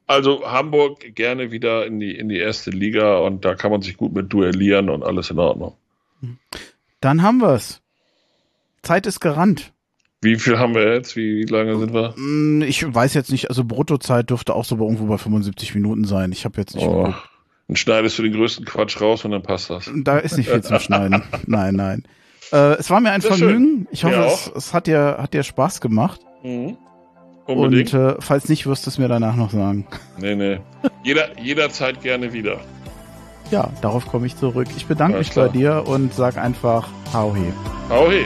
Also 0.06 0.44
Hamburg 0.44 1.14
gerne 1.14 1.50
wieder 1.50 1.86
in 1.86 1.98
die, 1.98 2.14
in 2.14 2.28
die 2.28 2.36
erste 2.36 2.70
Liga 2.70 3.18
und 3.18 3.46
da 3.46 3.54
kann 3.54 3.70
man 3.70 3.80
sich 3.80 3.96
gut 3.96 4.12
mit 4.12 4.30
duellieren 4.30 4.90
und 4.90 5.02
alles 5.02 5.30
in 5.30 5.38
Ordnung. 5.38 5.74
Dann 7.00 7.22
haben 7.22 7.40
wir's. 7.40 7.80
Zeit 8.82 9.06
ist 9.06 9.20
gerannt. 9.20 9.72
Wie 10.20 10.36
viel 10.36 10.58
haben 10.58 10.74
wir 10.74 10.92
jetzt? 10.92 11.16
Wie, 11.16 11.36
wie 11.36 11.50
lange 11.50 11.78
sind 11.78 11.94
wir? 11.94 12.14
Mm, 12.16 12.62
ich 12.62 12.82
weiß 12.94 13.14
jetzt 13.14 13.30
nicht, 13.30 13.48
also 13.48 13.64
Bruttozeit 13.64 14.28
dürfte 14.28 14.54
auch 14.54 14.64
so 14.66 14.76
bei 14.76 14.84
irgendwo 14.84 15.06
bei 15.06 15.16
75 15.16 15.74
Minuten 15.74 16.04
sein. 16.04 16.32
Ich 16.32 16.44
habe 16.44 16.60
jetzt 16.60 16.74
nicht. 16.74 16.86
Oh. 16.86 17.14
Dann 17.68 17.76
schneidest 17.76 18.18
du 18.18 18.22
den 18.22 18.32
größten 18.32 18.64
Quatsch 18.64 19.00
raus 19.00 19.24
und 19.24 19.30
dann 19.30 19.42
passt 19.42 19.70
das. 19.70 19.90
Da 19.94 20.18
ist 20.18 20.36
nicht 20.36 20.50
viel 20.50 20.62
zum 20.62 20.78
Schneiden. 20.78 21.22
nein, 21.46 21.74
nein. 21.74 22.04
Äh, 22.52 22.74
es 22.74 22.90
war 22.90 23.00
mir 23.00 23.10
ein 23.10 23.22
Vergnügen. 23.22 23.88
Ich 23.90 24.04
hoffe, 24.04 24.26
es, 24.26 24.52
es, 24.54 24.74
hat, 24.74 24.86
dir, 24.86 25.16
hat 25.18 25.32
dir 25.32 25.42
Spaß 25.42 25.80
gemacht. 25.80 26.20
Mhm. 26.42 26.76
Unbedingt. 27.46 27.94
Und 27.94 28.00
äh, 28.00 28.16
falls 28.20 28.48
nicht, 28.48 28.66
wirst 28.66 28.86
du 28.86 28.90
es 28.90 28.98
mir 28.98 29.08
danach 29.08 29.36
noch 29.36 29.50
sagen. 29.50 29.86
Nee, 30.18 30.36
nee. 30.36 30.60
Jeder, 31.02 31.38
jederzeit 31.40 32.00
gerne 32.00 32.32
wieder. 32.32 32.60
Ja, 33.50 33.70
darauf 33.82 34.06
komme 34.06 34.26
ich 34.26 34.36
zurück. 34.36 34.68
Ich 34.76 34.86
bedanke 34.86 35.16
Alles 35.16 35.28
mich 35.28 35.32
klar. 35.32 35.48
bei 35.48 35.52
dir 35.52 35.84
und 35.86 36.14
sag 36.14 36.36
einfach 36.38 36.88
Hau 37.12 37.34
he. 37.34 37.52
Hau 37.90 38.10
he. 38.10 38.24